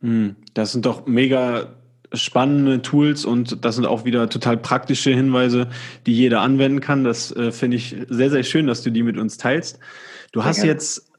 Hm, 0.00 0.36
das 0.54 0.72
sind 0.72 0.86
doch 0.86 1.06
mega 1.06 1.74
spannende 2.12 2.80
Tools 2.80 3.24
und 3.24 3.64
das 3.64 3.74
sind 3.74 3.86
auch 3.86 4.04
wieder 4.04 4.28
total 4.30 4.56
praktische 4.56 5.10
Hinweise, 5.10 5.68
die 6.06 6.14
jeder 6.14 6.40
anwenden 6.40 6.80
kann. 6.80 7.04
Das 7.04 7.34
äh, 7.34 7.50
finde 7.52 7.76
ich 7.76 7.96
sehr, 8.08 8.30
sehr 8.30 8.44
schön, 8.44 8.66
dass 8.66 8.82
du 8.82 8.90
die 8.90 9.02
mit 9.02 9.18
uns 9.18 9.36
teilst. 9.36 9.78
Du 10.32 10.44
hast 10.44 10.58
gerne. 10.58 10.72
jetzt 10.72 11.10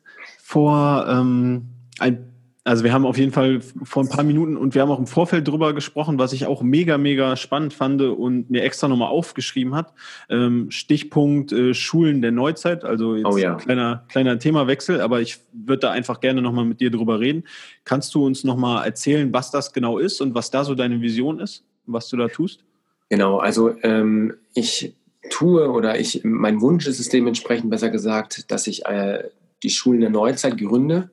vor 0.41 1.05
ähm, 1.07 1.69
ein 1.99 2.28
also 2.69 2.83
wir 2.83 2.93
haben 2.93 3.07
auf 3.07 3.17
jeden 3.17 3.31
Fall 3.31 3.61
vor 3.81 4.03
ein 4.03 4.09
paar 4.09 4.23
Minuten 4.23 4.55
und 4.55 4.75
wir 4.75 4.83
haben 4.83 4.91
auch 4.91 4.99
im 4.99 5.07
Vorfeld 5.07 5.47
drüber 5.47 5.73
gesprochen, 5.73 6.19
was 6.19 6.33
ich 6.33 6.45
auch 6.45 6.61
mega, 6.61 6.99
mega 6.99 7.35
spannend 7.35 7.73
fand 7.73 7.99
und 7.99 8.51
mir 8.51 8.61
extra 8.61 8.87
nochmal 8.87 9.09
aufgeschrieben 9.09 9.73
hat. 9.73 9.91
Ähm, 10.29 10.69
Stichpunkt 10.69 11.51
äh, 11.51 11.73
Schulen 11.73 12.21
der 12.21 12.31
Neuzeit, 12.31 12.83
also 12.83 13.15
jetzt 13.15 13.25
oh 13.25 13.37
ja. 13.37 13.53
ein 13.53 13.57
kleiner, 13.57 14.05
kleiner 14.07 14.37
Themawechsel, 14.37 15.01
aber 15.01 15.19
ich 15.19 15.39
würde 15.51 15.79
da 15.79 15.91
einfach 15.91 16.19
gerne 16.19 16.43
nochmal 16.43 16.63
mit 16.63 16.79
dir 16.79 16.91
drüber 16.91 17.19
reden. 17.19 17.43
Kannst 17.85 18.13
du 18.13 18.23
uns 18.23 18.43
nochmal 18.43 18.85
erzählen, 18.85 19.33
was 19.33 19.49
das 19.49 19.73
genau 19.73 19.97
ist 19.97 20.21
und 20.21 20.35
was 20.35 20.51
da 20.51 20.63
so 20.63 20.75
deine 20.75 21.01
Vision 21.01 21.39
ist, 21.39 21.65
was 21.87 22.07
du 22.09 22.17
da 22.17 22.27
tust? 22.27 22.65
Genau, 23.09 23.39
also 23.39 23.73
ähm, 23.81 24.35
ich 24.53 24.93
tue 25.31 25.71
oder 25.71 25.99
ich, 25.99 26.21
mein 26.23 26.61
Wunsch 26.61 26.85
ist 26.85 26.99
es 26.99 27.09
dementsprechend 27.09 27.71
besser 27.71 27.89
gesagt, 27.89 28.51
dass 28.51 28.67
ich 28.67 28.85
äh, 28.85 29.23
die 29.63 29.71
Schulen 29.71 30.01
der 30.01 30.11
Neuzeit 30.11 30.55
gründe 30.59 31.09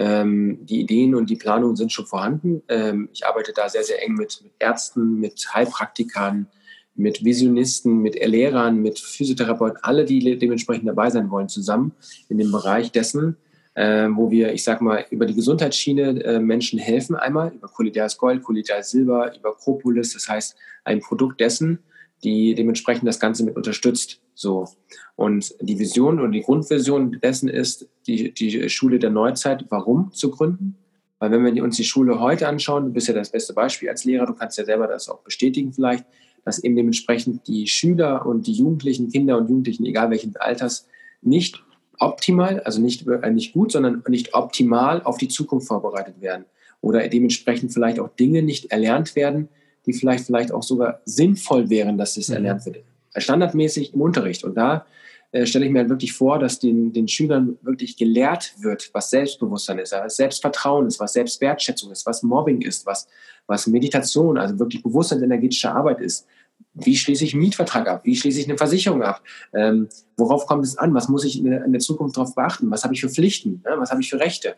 ähm, 0.00 0.60
die 0.62 0.80
Ideen 0.80 1.14
und 1.14 1.28
die 1.28 1.36
Planungen 1.36 1.76
sind 1.76 1.92
schon 1.92 2.06
vorhanden. 2.06 2.62
Ähm, 2.68 3.10
ich 3.12 3.26
arbeite 3.26 3.52
da 3.52 3.68
sehr, 3.68 3.84
sehr 3.84 4.02
eng 4.02 4.14
mit, 4.14 4.40
mit 4.42 4.52
Ärzten, 4.58 5.20
mit 5.20 5.46
Heilpraktikern, 5.52 6.46
mit 6.94 7.22
Visionisten, 7.22 7.98
mit 7.98 8.14
Lehrern, 8.14 8.80
mit 8.80 8.98
Physiotherapeuten, 8.98 9.78
alle, 9.82 10.06
die 10.06 10.38
dementsprechend 10.38 10.88
dabei 10.88 11.10
sein 11.10 11.30
wollen, 11.30 11.50
zusammen 11.50 11.92
in 12.30 12.38
dem 12.38 12.50
Bereich 12.50 12.90
dessen, 12.92 13.36
äh, 13.74 14.08
wo 14.10 14.30
wir, 14.30 14.54
ich 14.54 14.64
sag 14.64 14.80
mal, 14.80 15.04
über 15.10 15.26
die 15.26 15.34
Gesundheitsschiene 15.34 16.24
äh, 16.24 16.38
Menschen 16.38 16.78
helfen, 16.78 17.14
einmal 17.14 17.52
über 17.52 17.68
Kollidiales 17.68 18.16
Gold, 18.16 18.42
Kollidiales 18.42 18.90
Silber, 18.90 19.36
über 19.38 19.54
Propolis, 19.54 20.14
das 20.14 20.26
heißt 20.26 20.56
ein 20.84 21.00
Produkt 21.00 21.40
dessen, 21.40 21.78
die 22.22 22.54
dementsprechend 22.54 23.08
das 23.08 23.20
Ganze 23.20 23.44
mit 23.44 23.56
unterstützt. 23.56 24.20
So. 24.34 24.68
Und 25.16 25.54
die 25.60 25.78
Vision 25.78 26.20
und 26.20 26.32
die 26.32 26.42
Grundvision 26.42 27.18
dessen 27.22 27.48
ist, 27.48 27.88
die, 28.06 28.32
die 28.32 28.68
Schule 28.68 28.98
der 28.98 29.10
Neuzeit, 29.10 29.66
warum 29.70 30.12
zu 30.12 30.30
gründen? 30.30 30.76
Weil 31.18 31.30
wenn 31.30 31.54
wir 31.54 31.62
uns 31.62 31.76
die 31.76 31.84
Schule 31.84 32.20
heute 32.20 32.48
anschauen, 32.48 32.86
du 32.86 32.92
bist 32.92 33.08
ja 33.08 33.14
das 33.14 33.30
beste 33.30 33.52
Beispiel 33.52 33.90
als 33.90 34.04
Lehrer, 34.04 34.26
du 34.26 34.34
kannst 34.34 34.56
ja 34.58 34.64
selber 34.64 34.86
das 34.86 35.08
auch 35.08 35.20
bestätigen 35.20 35.72
vielleicht, 35.72 36.04
dass 36.44 36.64
eben 36.64 36.76
dementsprechend 36.76 37.46
die 37.46 37.66
Schüler 37.66 38.24
und 38.24 38.46
die 38.46 38.52
Jugendlichen, 38.52 39.10
Kinder 39.10 39.36
und 39.36 39.48
Jugendlichen, 39.48 39.84
egal 39.84 40.10
welchen 40.10 40.34
Alters, 40.36 40.88
nicht 41.20 41.62
optimal, 41.98 42.60
also 42.60 42.80
nicht, 42.80 43.06
äh, 43.06 43.30
nicht 43.30 43.52
gut, 43.52 43.72
sondern 43.72 44.02
nicht 44.08 44.34
optimal 44.34 45.02
auf 45.02 45.18
die 45.18 45.28
Zukunft 45.28 45.68
vorbereitet 45.68 46.20
werden. 46.20 46.46
Oder 46.80 47.06
dementsprechend 47.08 47.74
vielleicht 47.74 48.00
auch 48.00 48.08
Dinge 48.08 48.42
nicht 48.42 48.72
erlernt 48.72 49.14
werden, 49.14 49.50
die 49.86 49.92
vielleicht, 49.92 50.26
vielleicht 50.26 50.52
auch 50.52 50.62
sogar 50.62 51.00
sinnvoll 51.04 51.70
wären, 51.70 51.98
dass 51.98 52.16
es 52.16 52.28
mhm. 52.28 52.36
erlernt 52.36 52.66
wird. 52.66 52.78
Standardmäßig 53.16 53.94
im 53.94 54.00
Unterricht. 54.00 54.44
Und 54.44 54.54
da 54.54 54.86
äh, 55.32 55.46
stelle 55.46 55.66
ich 55.66 55.72
mir 55.72 55.80
halt 55.80 55.88
wirklich 55.88 56.12
vor, 56.12 56.38
dass 56.38 56.58
den, 56.58 56.92
den 56.92 57.06
Schülern 57.06 57.56
wirklich 57.62 57.96
gelehrt 57.96 58.54
wird, 58.58 58.90
was 58.92 59.10
Selbstbewusstsein 59.10 59.78
ist, 59.78 59.92
was 59.92 60.16
Selbstvertrauen 60.16 60.86
ist, 60.86 60.98
was 60.98 61.12
Selbstwertschätzung 61.12 61.92
ist, 61.92 62.04
was 62.06 62.22
Mobbing 62.22 62.62
ist, 62.62 62.84
was, 62.86 63.06
was 63.46 63.66
Meditation, 63.66 64.38
also 64.38 64.58
wirklich 64.58 64.82
bewusstseinsenergetische 64.82 65.70
Arbeit 65.70 66.00
ist. 66.00 66.26
Wie 66.74 66.96
schließe 66.96 67.24
ich 67.24 67.32
einen 67.32 67.42
Mietvertrag 67.42 67.88
ab? 67.88 68.00
Wie 68.04 68.16
schließe 68.16 68.40
ich 68.40 68.48
eine 68.48 68.58
Versicherung 68.58 69.02
ab? 69.02 69.22
Ähm, 69.54 69.88
worauf 70.16 70.46
kommt 70.46 70.64
es 70.64 70.76
an? 70.76 70.94
Was 70.94 71.08
muss 71.08 71.24
ich 71.24 71.38
in 71.38 71.44
der, 71.44 71.64
in 71.64 71.72
der 71.72 71.80
Zukunft 71.80 72.16
darauf 72.16 72.34
beachten? 72.34 72.70
Was 72.70 72.84
habe 72.84 72.94
ich 72.94 73.00
für 73.00 73.08
Pflichten? 73.08 73.62
Ne? 73.64 73.76
Was 73.78 73.90
habe 73.90 74.00
ich 74.00 74.10
für 74.10 74.20
Rechte? 74.20 74.56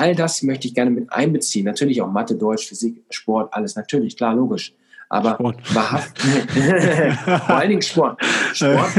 All 0.00 0.14
das 0.14 0.42
möchte 0.42 0.66
ich 0.66 0.74
gerne 0.74 0.90
mit 0.90 1.12
einbeziehen. 1.12 1.66
Natürlich 1.66 2.00
auch 2.00 2.10
Mathe, 2.10 2.34
Deutsch, 2.34 2.66
Physik, 2.66 3.04
Sport, 3.10 3.52
alles 3.52 3.76
natürlich, 3.76 4.16
klar, 4.16 4.34
logisch. 4.34 4.72
Aber 5.10 5.34
Sport. 5.34 5.74
wahrhaft, 5.74 6.18
vor 7.46 7.56
allen 7.56 7.68
Dingen 7.68 7.82
Sport. 7.82 8.18
Sport, 8.54 8.92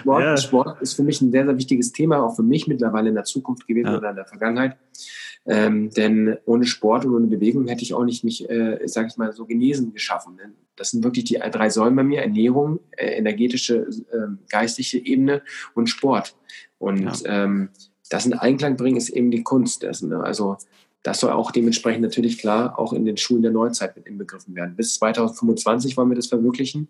Sport, 0.00 0.22
ja. 0.22 0.36
Sport 0.36 0.80
ist 0.80 0.94
für 0.94 1.02
mich 1.02 1.20
ein 1.20 1.32
sehr, 1.32 1.44
sehr 1.44 1.56
wichtiges 1.58 1.90
Thema, 1.90 2.22
auch 2.22 2.36
für 2.36 2.44
mich 2.44 2.68
mittlerweile 2.68 3.08
in 3.08 3.16
der 3.16 3.24
Zukunft 3.24 3.66
gewesen 3.66 3.88
ja. 3.88 3.98
oder 3.98 4.10
in 4.10 4.16
der 4.16 4.26
Vergangenheit. 4.26 4.76
Ähm, 5.44 5.90
denn 5.90 6.36
ohne 6.44 6.66
Sport 6.66 7.04
und 7.04 7.16
ohne 7.16 7.26
Bewegung 7.26 7.66
hätte 7.66 7.82
ich 7.82 7.92
auch 7.92 8.04
nicht 8.04 8.22
mich, 8.22 8.48
äh, 8.48 8.78
sage 8.86 9.08
ich 9.08 9.16
mal, 9.16 9.32
so 9.32 9.46
genesen 9.46 9.92
geschaffen. 9.92 10.38
Das 10.76 10.92
sind 10.92 11.02
wirklich 11.02 11.24
die 11.24 11.40
drei 11.50 11.68
Säulen 11.68 11.96
bei 11.96 12.04
mir: 12.04 12.22
Ernährung, 12.22 12.78
äh, 12.92 13.16
energetische, 13.16 13.88
äh, 14.12 14.36
geistige 14.48 15.04
Ebene 15.04 15.42
und 15.74 15.88
Sport. 15.88 16.36
Und 16.78 17.22
ja. 17.22 17.44
ähm, 17.44 17.70
das 18.10 18.26
in 18.26 18.34
Einklang 18.34 18.76
bringen 18.76 18.96
ist 18.96 19.08
eben 19.08 19.30
die 19.30 19.42
Kunst 19.42 19.82
dessen. 19.82 20.10
Ne? 20.10 20.22
Also 20.22 20.58
das 21.02 21.20
soll 21.20 21.30
auch 21.32 21.50
dementsprechend 21.50 22.02
natürlich 22.02 22.38
klar 22.38 22.78
auch 22.78 22.92
in 22.92 23.04
den 23.04 23.16
Schulen 23.16 23.42
der 23.42 23.50
Neuzeit 23.50 23.96
mit 23.96 24.06
inbegriffen 24.06 24.54
werden. 24.54 24.76
Bis 24.76 24.94
2025 24.94 25.96
wollen 25.96 26.08
wir 26.08 26.16
das 26.16 26.26
verwirklichen. 26.26 26.88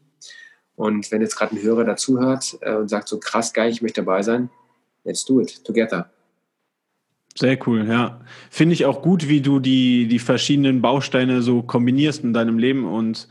Und 0.77 1.11
wenn 1.11 1.20
jetzt 1.20 1.36
gerade 1.36 1.55
ein 1.55 1.62
Hörer 1.62 1.85
dazuhört 1.85 2.59
äh, 2.61 2.74
und 2.74 2.89
sagt 2.89 3.09
so 3.09 3.19
krass 3.19 3.53
geil, 3.53 3.70
ich 3.70 3.82
möchte 3.82 4.03
dabei 4.03 4.23
sein, 4.23 4.51
let's 5.05 5.24
do 5.24 5.41
it 5.41 5.65
together. 5.65 6.11
Sehr 7.36 7.59
cool, 7.66 7.86
ja. 7.89 8.20
Finde 8.51 8.74
ich 8.74 8.85
auch 8.85 9.03
gut, 9.03 9.28
wie 9.28 9.41
du 9.41 9.59
die, 9.59 10.07
die 10.07 10.20
verschiedenen 10.20 10.81
Bausteine 10.81 11.43
so 11.43 11.62
kombinierst 11.62 12.23
in 12.23 12.32
deinem 12.32 12.59
Leben. 12.59 12.85
Und 12.85 13.28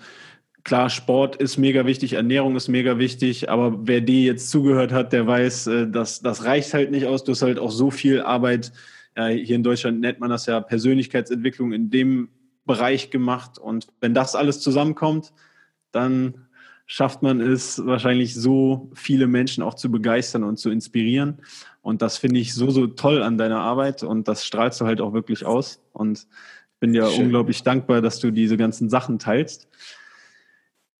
klar, 0.64 0.90
Sport 0.90 1.35
ist 1.35 1.57
mega 1.57 1.85
wichtig, 1.85 2.14
Ernährung 2.14 2.56
ist 2.56 2.68
mega 2.68 2.98
wichtig, 2.98 3.49
aber 3.49 3.88
wer 3.88 4.02
dir 4.02 4.22
jetzt 4.22 4.49
zugehört 4.49 4.91
hat, 4.91 5.14
der 5.14 5.27
weiß, 5.27 5.68
äh, 5.68 5.88
dass 5.88 6.22
das 6.22 6.45
reicht 6.45 6.73
halt 6.73 6.91
nicht 6.91 7.06
aus. 7.06 7.23
Du 7.23 7.31
hast 7.31 7.41
halt 7.41 7.60
auch 7.60 7.72
so 7.72 7.91
viel 7.91 8.22
Arbeit. 8.22 8.72
Hier 9.15 9.56
in 9.56 9.61
Deutschland 9.61 9.99
nennt 9.99 10.19
man 10.19 10.31
das 10.31 10.48
ja 10.48 10.60
Persönlichkeitsentwicklung 10.60 11.72
in 11.72 11.91
dem 11.91 12.30
Bereich 12.65 13.11
gemacht. 13.11 13.60
Und 13.60 13.85
wenn 14.02 14.15
das 14.15 14.34
alles 14.34 14.60
zusammenkommt, 14.60 15.34
dann 15.91 16.48
schafft 16.85 17.22
man 17.22 17.40
es 17.40 17.85
wahrscheinlich 17.85 18.34
so 18.34 18.91
viele 18.95 19.27
Menschen 19.27 19.64
auch 19.64 19.76
zu 19.76 19.91
begeistern 19.91 20.44
und 20.44 20.57
zu 20.57 20.69
inspirieren. 20.69 21.41
Und 21.81 22.02
das 22.02 22.18
finde 22.18 22.40
ich 22.40 22.53
so, 22.53 22.72
so 22.72 22.88
toll 22.88 23.22
an 23.22 23.38
deiner 23.38 23.60
Arbeit 23.60 24.03
und 24.03 24.27
das 24.27 24.45
strahlst 24.45 24.81
du 24.81 24.85
halt 24.85 25.02
auch 25.02 25.14
wirklich 25.14 25.45
aus. 25.45 25.81
Und 25.91 26.27
bin 26.80 26.94
dir 26.94 27.07
Schön. 27.07 27.26
unglaublich 27.26 27.64
dankbar, 27.64 28.02
dass 28.02 28.19
du 28.19 28.31
diese 28.31 28.57
ganzen 28.57 28.90
Sachen 28.90 29.19
teilst. 29.19 29.68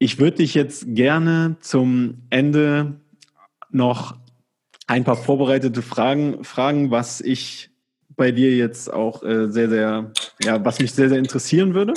Ich 0.04 0.20
würde 0.20 0.40
dich 0.40 0.54
jetzt 0.54 0.86
gerne 0.96 1.56
zum 1.62 2.24
Ende 2.30 3.00
noch 3.72 4.18
ein 4.86 5.06
paar 5.06 5.16
vorbereitete 5.16 5.82
Fragen 5.82 6.44
fragen, 6.44 6.92
was 6.92 7.22
ich 7.22 7.70
bei 8.10 8.34
dir 8.34 8.54
jetzt 8.54 8.92
auch 8.92 9.24
äh, 9.24 9.50
sehr, 9.50 9.70
sehr, 9.70 10.12
ja, 10.44 10.66
was 10.66 10.80
mich 10.80 10.92
sehr, 10.92 11.08
sehr 11.08 11.20
interessieren 11.20 11.74
würde. 11.74 11.94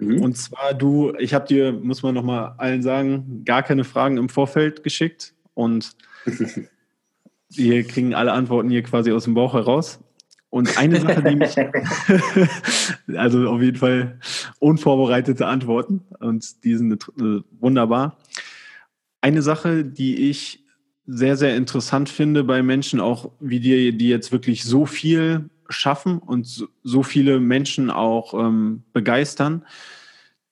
Mhm. 0.00 0.22
Und 0.22 0.36
zwar 0.36 0.74
du, 0.74 1.14
ich 1.20 1.34
habe 1.34 1.46
dir, 1.46 1.70
muss 1.70 2.02
man 2.02 2.16
nochmal 2.16 2.54
allen 2.58 2.82
sagen, 2.82 3.44
gar 3.44 3.62
keine 3.62 3.84
Fragen 3.84 4.16
im 4.16 4.28
Vorfeld 4.28 4.82
geschickt 4.82 5.32
und 5.54 5.92
wir 7.50 7.84
kriegen 7.84 8.12
alle 8.12 8.32
Antworten 8.32 8.70
hier 8.70 8.82
quasi 8.82 9.12
aus 9.12 9.22
dem 9.22 9.34
Bauch 9.34 9.54
heraus. 9.54 10.00
Und 10.48 10.78
eine 10.78 11.00
Sache, 11.00 11.22
die 11.22 11.36
mich, 11.36 11.56
also 13.18 13.48
auf 13.48 13.60
jeden 13.60 13.76
Fall 13.76 14.18
unvorbereitete 14.58 15.46
Antworten 15.46 16.02
und 16.20 16.64
die 16.64 16.76
sind 16.76 16.92
äh, 17.18 17.40
wunderbar. 17.60 18.18
Eine 19.20 19.42
Sache, 19.42 19.84
die 19.84 20.30
ich 20.30 20.64
sehr, 21.06 21.36
sehr 21.36 21.56
interessant 21.56 22.08
finde 22.08 22.44
bei 22.44 22.62
Menschen, 22.62 23.00
auch 23.00 23.30
wie 23.40 23.60
dir, 23.60 23.92
die 23.92 24.08
jetzt 24.08 24.32
wirklich 24.32 24.64
so 24.64 24.86
viel 24.86 25.50
schaffen 25.68 26.18
und 26.18 26.68
so 26.82 27.02
viele 27.02 27.40
Menschen 27.40 27.90
auch 27.90 28.34
ähm, 28.34 28.82
begeistern. 28.92 29.64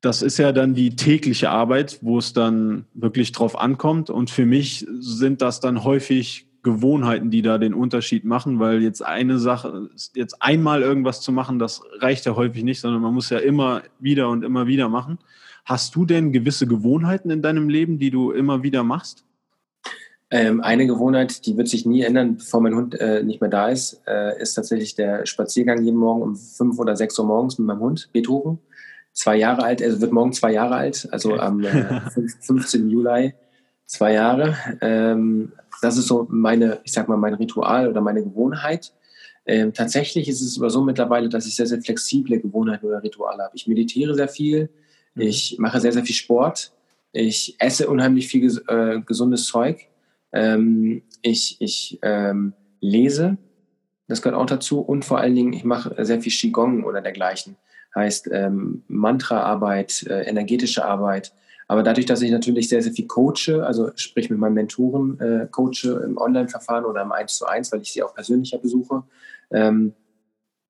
Das 0.01 0.23
ist 0.23 0.39
ja 0.39 0.53
dann 0.53 0.75
die 0.75 0.97
tägliche 0.97 1.51
Arbeit, 1.51 1.99
wo 2.03 2.19
es 2.19 2.33
dann 2.33 2.85
wirklich 2.95 3.33
drauf 3.33 3.59
ankommt. 3.59 4.11
Und 4.11 4.31
für 4.31 4.45
mich 4.45 4.87
sind 4.99 5.41
das 5.41 5.61
dann 5.61 5.83
häufig 5.83 6.47
Gewohnheiten, 6.65 7.31
die 7.31 7.43
da 7.43 7.59
den 7.59 7.75
Unterschied 7.75 8.25
machen, 8.25 8.59
weil 8.59 8.83
jetzt 8.83 9.05
eine 9.05 9.39
Sache, 9.39 9.91
jetzt 10.15 10.43
einmal 10.43 10.83
irgendwas 10.83 11.21
zu 11.21 11.31
machen, 11.31 11.61
das 11.61 11.83
reicht 12.01 12.27
ja 12.27 12.35
häufig 12.35 12.65
nicht, 12.65 12.81
sondern 12.81 13.03
man 13.03 13.15
muss 13.15 13.31
ja 13.31 13.39
immer 13.39 13.83
wieder 14.01 14.29
und 14.31 14.43
immer 14.43 14.67
wieder 14.67 14.89
machen. 14.89 15.19
Hast 15.65 15.95
du 15.95 16.05
denn 16.05 16.33
gewisse 16.33 16.67
Gewohnheiten 16.67 17.31
in 17.31 17.43
deinem 17.43 17.69
Leben, 17.69 17.99
die 17.99 18.11
du 18.11 18.33
immer 18.33 18.63
wieder 18.63 18.83
machst? 18.83 19.25
Ähm, 20.31 20.63
eine 20.63 20.87
Gewohnheit, 20.87 21.47
die 21.47 21.57
wird 21.57 21.69
sich 21.69 21.87
nie 21.87 22.03
ändern, 22.03 22.39
bevor 22.39 22.61
mein 22.61 22.75
Hund 22.75 22.99
äh, 22.99 23.23
nicht 23.23 23.41
mehr 23.41 23.51
da 23.51 23.69
ist, 23.69 24.01
äh, 24.07 24.41
ist 24.41 24.55
tatsächlich 24.55 24.97
der 24.97 25.27
Spaziergang 25.27 25.85
jeden 25.85 25.99
Morgen 25.99 26.23
um 26.23 26.35
fünf 26.35 26.79
oder 26.79 26.97
sechs 26.97 27.19
Uhr 27.19 27.27
morgens 27.27 27.59
mit 27.59 27.69
meinem 27.69 27.81
Hund, 27.81 28.09
Beethoven. 28.13 28.59
Zwei 29.13 29.37
Jahre 29.37 29.63
alt, 29.63 29.81
er 29.81 29.89
also 29.89 30.01
wird 30.01 30.13
morgen 30.13 30.33
zwei 30.33 30.53
Jahre 30.53 30.75
alt, 30.75 31.07
also 31.13 31.37
am 31.37 31.63
äh, 31.63 32.01
15. 32.41 32.89
Juli 32.89 33.35
zwei 33.87 34.15
Jahre. 34.15 34.57
Ähm, 34.81 35.53
das 35.83 35.99
ist 35.99 36.07
so 36.07 36.27
meine, 36.31 36.81
ich 36.85 36.93
sag 36.93 37.09
mal, 37.09 37.17
mein 37.17 37.35
Ritual 37.35 37.89
oder 37.89 38.01
meine 38.01 38.23
Gewohnheit. 38.23 38.93
Ähm, 39.47 39.73
tatsächlich 39.73 40.29
ist 40.29 40.41
es 40.41 40.59
aber 40.59 40.71
so 40.71 40.83
mittlerweile, 40.83 41.29
dass 41.29 41.47
ich 41.47 41.55
sehr, 41.55 41.67
sehr 41.67 41.83
flexible 41.83 42.41
Gewohnheiten 42.41 42.87
oder 42.87 43.03
Rituale 43.03 43.43
habe. 43.43 43.57
Ich 43.57 43.67
meditiere 43.67 44.15
sehr 44.15 44.29
viel, 44.29 44.71
mhm. 45.15 45.23
ich 45.23 45.57
mache 45.59 45.81
sehr, 45.81 45.93
sehr 45.93 46.05
viel 46.05 46.15
Sport, 46.15 46.73
ich 47.13 47.57
esse 47.59 47.89
unheimlich 47.89 48.27
viel 48.27 48.45
äh, 48.69 49.01
gesundes 49.01 49.47
Zeug 49.47 49.89
ähm, 50.35 51.03
ich 51.23 51.57
ich 51.61 51.99
ähm, 52.03 52.53
lese, 52.81 53.39
das 54.09 54.21
gehört 54.21 54.39
auch 54.39 54.47
dazu. 54.47 54.81
Und 54.81 55.05
vor 55.05 55.19
allen 55.19 55.35
Dingen, 55.35 55.53
ich 55.53 55.65
mache 55.65 56.05
sehr 56.05 56.21
viel 56.21 56.33
Qigong 56.33 56.85
oder 56.85 57.01
dergleichen. 57.01 57.57
Heißt 57.95 58.29
ähm, 58.33 58.83
Mantraarbeit, 58.89 60.05
äh, 60.09 60.23
energetische 60.23 60.85
Arbeit. 60.85 61.33
Aber 61.67 61.83
dadurch, 61.83 62.07
dass 62.07 62.23
ich 62.23 62.31
natürlich 62.31 62.69
sehr, 62.69 62.83
sehr 62.83 62.93
viel 62.93 63.07
coache, 63.07 63.65
also 63.65 63.91
sprich 63.97 64.31
mit 64.31 64.39
meinen 64.39 64.55
Mentoren 64.55 65.19
äh, 65.21 65.49
coache 65.51 66.03
im 66.05 66.19
Online-Verfahren 66.19 66.85
oder 66.85 67.03
im 67.03 67.13
1 67.13 67.39
zu 67.39 67.47
1, 67.47 67.73
weil 67.73 67.81
ich 67.81 67.93
sie 67.93 68.03
auch 68.03 68.15
persönlicher 68.15 68.59
besuche, 68.59 69.03
ähm, 69.51 69.95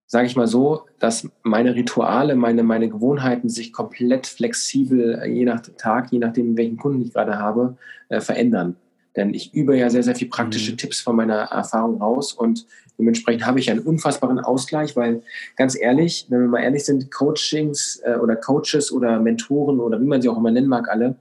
sage 0.07 0.27
ich 0.27 0.37
mal 0.37 0.47
so, 0.47 0.87
dass 0.99 1.29
meine 1.43 1.75
Rituale, 1.75 2.37
meine, 2.37 2.63
meine 2.63 2.89
Gewohnheiten 2.89 3.49
sich 3.49 3.73
komplett 3.73 4.27
flexibel, 4.27 5.19
äh, 5.21 5.29
je 5.29 5.45
nach 5.45 5.61
Tag, 5.77 6.13
je 6.13 6.19
nachdem, 6.19 6.57
welchen 6.57 6.77
Kunden 6.77 7.03
ich 7.03 7.13
gerade 7.13 7.39
habe, 7.39 7.77
äh, 8.09 8.21
verändern. 8.21 8.77
Denn 9.17 9.33
ich 9.33 9.55
übe 9.55 9.77
ja 9.77 9.91
sehr, 9.91 10.03
sehr 10.03 10.15
viel 10.15 10.29
praktische 10.29 10.73
mhm. 10.73 10.77
Tipps 10.77 11.01
von 11.01 11.17
meiner 11.17 11.35
Erfahrung 11.35 12.01
raus 12.01 12.33
und 12.33 12.67
dementsprechend 12.99 13.47
habe 13.47 13.59
ich 13.59 13.71
einen 13.71 13.81
unfassbaren 13.81 14.39
Ausgleich, 14.39 14.97
weil 14.97 15.23
ganz 15.57 15.79
ehrlich, 15.79 16.27
wenn 16.29 16.41
wir 16.41 16.49
mal 16.49 16.63
ehrlich 16.63 16.85
sind, 16.85 17.11
Coachings 17.11 18.01
äh, 18.05 18.17
oder 18.17 18.37
Coaches 18.37 18.93
oder 18.93 19.21
Mentoren 19.21 19.81
oder 19.81 20.01
wie 20.01 20.07
man 20.07 20.23
sie 20.23 20.29
auch 20.29 20.39
immer 20.39 20.51
nennen 20.51 20.69
mag, 20.69 20.89
alle, 20.89 21.17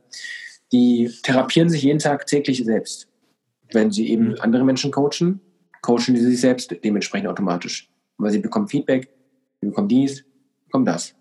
die 0.72 1.12
therapieren 1.24 1.70
sich 1.70 1.84
jeden 1.84 2.00
Tag 2.00 2.26
täglich 2.28 2.64
selbst. 2.64 3.08
Wenn 3.72 3.92
sie 3.92 4.10
eben 4.10 4.30
mhm. 4.30 4.36
andere 4.40 4.64
Menschen 4.64 4.92
coachen, 4.92 5.40
coachen 5.82 6.16
sie 6.16 6.26
sich 6.26 6.42
selbst 6.42 6.76
dementsprechend 6.84 7.28
automatisch. 7.28 7.90
Weil 8.18 8.32
sie 8.32 8.40
bekommen 8.40 8.68
Feedback, 8.68 9.10
sie 9.62 9.68
bekommen 9.68 9.88
dies, 9.88 10.24
bekommen 10.66 10.86
das. 10.86 11.16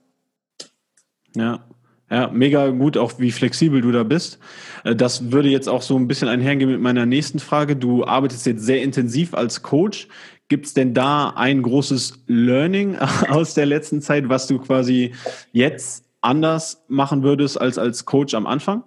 Ja, 1.34 1.64
ja, 2.12 2.28
mega 2.30 2.68
gut, 2.68 2.98
auch 2.98 3.18
wie 3.20 3.32
flexibel 3.32 3.80
du 3.80 3.90
da 3.90 4.02
bist. 4.02 4.38
Äh, 4.84 4.94
das 4.94 5.32
würde 5.32 5.48
jetzt 5.48 5.66
auch 5.66 5.80
so 5.80 5.96
ein 5.96 6.08
bisschen 6.08 6.28
einhergehen 6.28 6.70
mit 6.70 6.80
meiner 6.80 7.06
nächsten 7.06 7.38
Frage. 7.38 7.74
Du 7.74 8.04
arbeitest 8.04 8.44
jetzt 8.44 8.66
sehr 8.66 8.82
intensiv 8.82 9.32
als 9.32 9.62
Coach. 9.62 10.08
Gibt 10.52 10.66
es 10.66 10.74
denn 10.74 10.92
da 10.92 11.30
ein 11.30 11.62
großes 11.62 12.24
Learning 12.26 12.98
aus 13.30 13.54
der 13.54 13.64
letzten 13.64 14.02
Zeit, 14.02 14.28
was 14.28 14.46
du 14.48 14.58
quasi 14.58 15.14
jetzt 15.52 16.04
anders 16.20 16.82
machen 16.88 17.22
würdest 17.22 17.58
als 17.58 17.78
als 17.78 18.04
Coach 18.04 18.34
am 18.34 18.46
Anfang? 18.46 18.82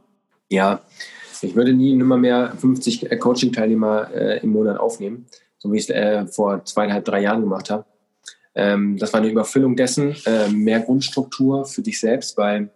Ja, 0.47 0.81
ich 1.41 1.55
würde 1.55 1.73
nie 1.73 1.95
nimmer 1.95 2.17
mehr 2.17 2.53
50 2.55 3.11
äh, 3.11 3.17
Coaching-Teilnehmer 3.17 4.11
äh, 4.13 4.39
im 4.43 4.51
Monat 4.51 4.77
aufnehmen, 4.77 5.25
so 5.57 5.73
wie 5.73 5.77
ich 5.77 5.85
es 5.85 5.89
äh, 5.89 6.27
vor 6.27 6.63
zweieinhalb, 6.65 7.03
drei 7.03 7.21
Jahren 7.21 7.41
gemacht 7.41 7.71
habe. 7.71 7.85
Ähm, 8.53 8.99
das 8.99 9.11
war 9.11 9.21
eine 9.21 9.31
Überfüllung 9.31 9.75
dessen, 9.75 10.15
äh, 10.27 10.49
mehr 10.49 10.81
Grundstruktur 10.81 11.65
für 11.65 11.81
dich 11.81 11.99
selbst, 11.99 12.37
weil 12.37 12.69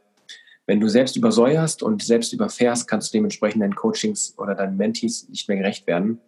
wenn 0.65 0.79
du 0.79 0.87
selbst 0.87 1.15
übersäuerst 1.15 1.83
und 1.83 2.01
selbst 2.01 2.33
überfährst, 2.33 2.87
kannst 2.87 3.13
du 3.13 3.17
dementsprechend 3.17 3.61
deinen 3.61 3.75
Coachings 3.75 4.33
oder 4.39 4.55
deinen 4.55 4.77
Mentees 4.77 5.29
nicht 5.29 5.47
mehr 5.47 5.57
gerecht 5.57 5.85
werden. 5.85 6.21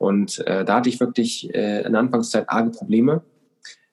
Und 0.00 0.38
äh, 0.46 0.64
da 0.64 0.76
hatte 0.76 0.88
ich 0.88 0.98
wirklich 0.98 1.54
äh, 1.54 1.82
in 1.82 1.92
der 1.92 2.00
Anfangszeit 2.00 2.48
arge 2.48 2.70
Probleme. 2.70 3.20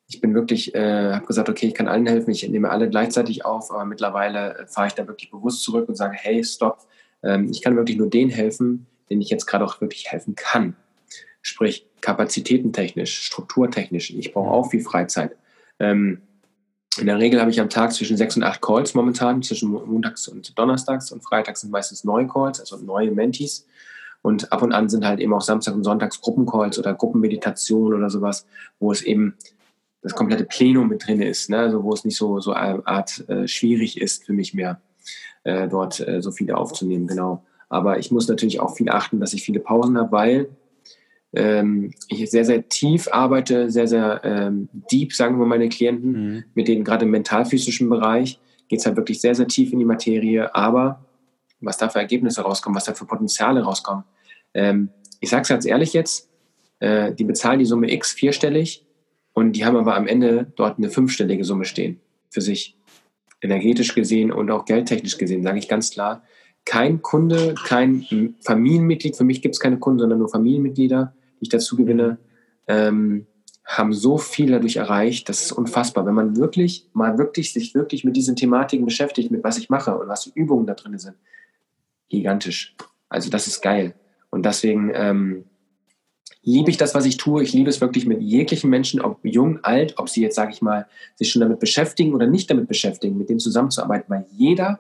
Ich 0.08 0.22
bin 0.22 0.34
wirklich, 0.34 0.74
äh, 0.74 1.12
habe 1.12 1.26
gesagt, 1.26 1.50
okay, 1.50 1.68
ich 1.68 1.74
kann 1.74 1.90
allen 1.90 2.08
helfen, 2.08 2.32
ich 2.32 2.48
nehme 2.48 2.70
alle 2.70 2.90
gleichzeitig 2.90 3.44
auf, 3.44 3.72
aber 3.72 3.84
mittlerweile 3.84 4.58
äh, 4.58 4.68
fahre 4.68 4.88
ich 4.88 4.94
da 4.94 5.06
wirklich 5.06 5.32
bewusst 5.32 5.64
zurück 5.64 5.90
und 5.90 5.96
sage, 5.96 6.16
hey, 6.18 6.42
stopp, 6.46 6.88
ähm, 7.24 7.50
ich 7.52 7.62
kann 7.62 7.76
wirklich 7.76 7.98
nur 7.98 8.10
denen 8.10 8.32
helfen, 8.32 8.88
denen 9.10 9.20
ich 9.20 9.30
jetzt 9.30 9.48
gerade 9.48 9.66
auch 9.66 9.82
wirklich 9.82 10.10
helfen 10.10 10.36
kann. 10.36 10.78
Sprich, 11.42 11.86
kapazitätentechnisch, 12.00 13.24
strukturtechnisch. 13.24 14.12
Ich 14.12 14.32
brauche 14.32 14.50
auch 14.50 14.72
viel 14.72 14.84
Freizeit. 14.84 15.36
Ähm, 15.78 16.22
in 16.98 17.08
der 17.08 17.20
Regel 17.20 17.42
habe 17.42 17.52
ich 17.52 17.60
am 17.60 17.70
Tag 17.70 17.92
zwischen 17.92 18.16
sechs 18.16 18.38
und 18.38 18.44
acht 18.44 18.62
Calls 18.62 18.94
momentan, 18.94 19.44
zwischen 19.44 19.72
montags 19.72 20.30
und 20.30 20.58
donnerstags 20.58 21.12
und 21.12 21.22
freitags 21.22 21.60
sind 21.60 21.72
meistens 21.72 22.06
neue 22.06 22.28
Calls, 22.28 22.62
also 22.62 22.78
neue 22.78 23.12
Mentees. 23.12 23.68
Und 24.22 24.52
ab 24.52 24.62
und 24.62 24.74
an 24.74 24.90
sind 24.90 25.06
halt 25.06 25.20
eben 25.20 25.34
auch 25.34 25.42
Samstag 25.42 25.76
und 25.76 25.84
Sonntags 25.84 26.22
Gruppencalls 26.22 26.78
oder 26.80 26.94
Gruppenmeditation 26.94 27.94
oder 27.94 28.10
sowas, 28.10 28.46
wo 28.80 28.92
es 28.92 29.02
eben 29.02 29.36
das 30.02 30.16
komplette 30.16 30.46
Plenum 30.46 30.90
mit 30.90 31.06
drin 31.06 31.22
ist, 31.22 31.50
ne? 31.50 31.60
also 31.60 31.84
wo 31.84 31.94
es 31.94 32.06
nicht 32.06 32.18
so, 32.18 32.40
so 32.40 32.54
eine 32.54 32.86
Art 32.86 33.28
äh, 33.30 33.48
schwierig 33.48 34.00
ist 34.00 34.26
für 34.26 34.34
mich 34.34 34.54
mehr, 34.54 34.82
äh, 35.44 35.68
dort 35.68 36.06
äh, 36.08 36.22
so 36.22 36.32
viele 36.32 36.58
aufzunehmen, 36.58 37.08
genau. 37.08 37.44
Aber 37.70 38.00
ich 38.00 38.12
muss 38.12 38.28
natürlich 38.28 38.60
auch 38.60 38.76
viel 38.76 38.90
achten, 38.90 39.20
dass 39.20 39.34
ich 39.34 39.44
viele 39.44 39.60
Pausen 39.60 39.98
habe, 39.98 40.12
weil 40.12 40.50
ähm, 41.34 41.94
ich 42.08 42.30
sehr, 42.30 42.46
sehr 42.46 42.70
tief 42.70 43.10
arbeite, 43.12 43.70
sehr, 43.70 43.88
sehr 43.88 44.22
ähm, 44.24 44.70
deep, 44.92 45.14
sagen 45.14 45.40
wir 45.40 45.46
meine 45.46 45.68
Klienten, 45.70 46.12
mhm. 46.12 46.44
mit 46.54 46.68
denen 46.68 46.84
gerade 46.84 47.06
im 47.06 47.12
mental-physischen 47.12 47.90
Bereich 47.90 48.40
geht 48.70 48.80
es 48.80 48.86
halt 48.86 48.98
wirklich 48.98 49.22
sehr, 49.22 49.36
sehr 49.36 49.48
tief 49.48 49.72
in 49.72 49.80
die 49.80 49.86
Materie, 49.86 50.54
aber 50.56 51.06
was 51.60 51.78
da 51.78 51.90
für 51.90 52.00
Ergebnisse 52.00 52.42
rauskommen, 52.42 52.76
was 52.76 52.86
da 52.86 52.94
für 52.94 53.06
Potenziale 53.06 53.64
rauskommen. 53.64 54.04
Ähm, 54.54 54.90
ich 55.20 55.30
sage 55.30 55.44
es 55.44 55.48
ganz 55.48 55.66
ehrlich 55.66 55.94
jetzt, 55.94 56.30
äh, 56.80 57.14
die 57.14 57.24
bezahlen 57.24 57.60
die 57.60 57.66
Summe 57.66 57.92
X 57.92 58.12
vierstellig 58.12 58.86
und 59.34 59.54
die 59.54 59.66
haben 59.66 59.78
aber 59.78 59.96
am 59.96 60.08
Ende 60.08 60.52
dort 60.56 60.78
eine 60.78 60.90
fünfstellige 60.90 61.44
Summe 61.44 61.66
stehen 61.66 62.00
für 62.30 62.42
sich. 62.42 62.78
Energetisch 63.42 63.94
gesehen 63.94 64.32
und 64.32 64.50
auch 64.50 64.66
geldtechnisch 64.66 65.18
gesehen, 65.18 65.44
sage 65.44 65.60
ich 65.60 65.68
ganz 65.68 65.92
klar, 65.92 66.24
kein 66.66 67.02
Kunde, 67.02 67.56
kein 67.66 68.36
Familienmitglied, 68.42 69.16
für 69.16 69.24
mich 69.24 69.42
gibt 69.42 69.56
es 69.56 69.60
keine 69.60 69.78
Kunden, 69.78 70.00
sondern 70.00 70.20
nur 70.20 70.30
Familienmitglieder, 70.30 71.14
die 71.40 71.44
ich 71.44 71.50
dazu 71.50 71.76
gewinne, 71.76 72.18
ähm, 72.68 73.28
haben 73.64 73.94
so 73.94 74.18
viel 74.18 74.52
dadurch 74.52 74.78
erreicht, 74.78 75.30
das 75.30 75.42
ist 75.42 75.52
unfassbar. 75.52 76.06
Wenn 76.06 76.14
man 76.14 76.38
wirklich, 76.38 76.90
mal 76.94 77.18
wirklich, 77.18 77.54
sich 77.54 77.76
wirklich 77.76 78.04
mit 78.04 78.16
diesen 78.16 78.36
Thematiken 78.36 78.86
beschäftigt, 78.86 79.30
mit 79.30 79.44
was 79.44 79.58
ich 79.58 79.70
mache 79.70 79.98
und 79.98 80.08
was 80.08 80.26
Übungen 80.26 80.66
da 80.66 80.74
drin 80.74 80.98
sind, 80.98 81.16
gigantisch. 82.10 82.76
Also 83.10 83.30
das 83.30 83.48
ist 83.48 83.62
geil. 83.62 83.94
Und 84.30 84.46
deswegen 84.46 84.92
ähm, 84.94 85.46
liebe 86.44 86.70
ich 86.70 86.78
das, 86.78 86.96
was 86.96 87.06
ich 87.06 87.18
tue. 87.18 87.44
Ich 87.44 87.54
liebe 87.54 87.70
es 87.70 87.82
wirklich 87.82 88.06
mit 88.06 88.22
jeglichen 88.22 88.70
Menschen, 88.70 89.02
ob 89.02 89.20
jung, 89.24 89.60
alt, 89.64 89.96
ob 89.98 90.10
sie 90.10 90.22
jetzt, 90.22 90.36
sage 90.36 90.52
ich 90.52 90.62
mal, 90.62 90.88
sich 91.16 91.32
schon 91.32 91.42
damit 91.42 91.60
beschäftigen 91.60 92.14
oder 92.14 92.28
nicht 92.28 92.50
damit 92.50 92.68
beschäftigen, 92.68 93.18
mit 93.18 93.30
denen 93.30 93.40
zusammenzuarbeiten. 93.40 94.06
Weil 94.10 94.26
jeder, 94.32 94.80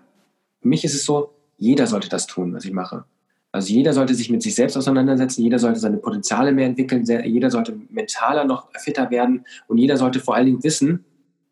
für 0.62 0.68
mich 0.68 0.84
ist 0.84 0.96
es 0.96 1.06
so, 1.06 1.34
jeder 1.58 1.88
sollte 1.88 2.10
das 2.10 2.28
tun, 2.28 2.54
was 2.54 2.66
ich 2.66 2.72
mache. 2.72 3.06
Also 3.52 3.74
jeder 3.74 3.94
sollte 3.94 4.14
sich 4.14 4.30
mit 4.30 4.44
sich 4.44 4.56
selbst 4.56 4.78
auseinandersetzen, 4.78 5.42
jeder 5.42 5.58
sollte 5.58 5.80
seine 5.80 5.98
Potenziale 5.98 6.52
mehr 6.52 6.68
entwickeln, 6.68 7.04
jeder 7.06 7.50
sollte 7.50 7.80
mentaler 7.90 8.44
noch 8.44 8.70
fitter 8.78 9.10
werden 9.10 9.46
und 9.68 9.78
jeder 9.78 9.98
sollte 9.98 10.20
vor 10.20 10.36
allen 10.36 10.46
Dingen 10.46 10.64
wissen, 10.64 11.06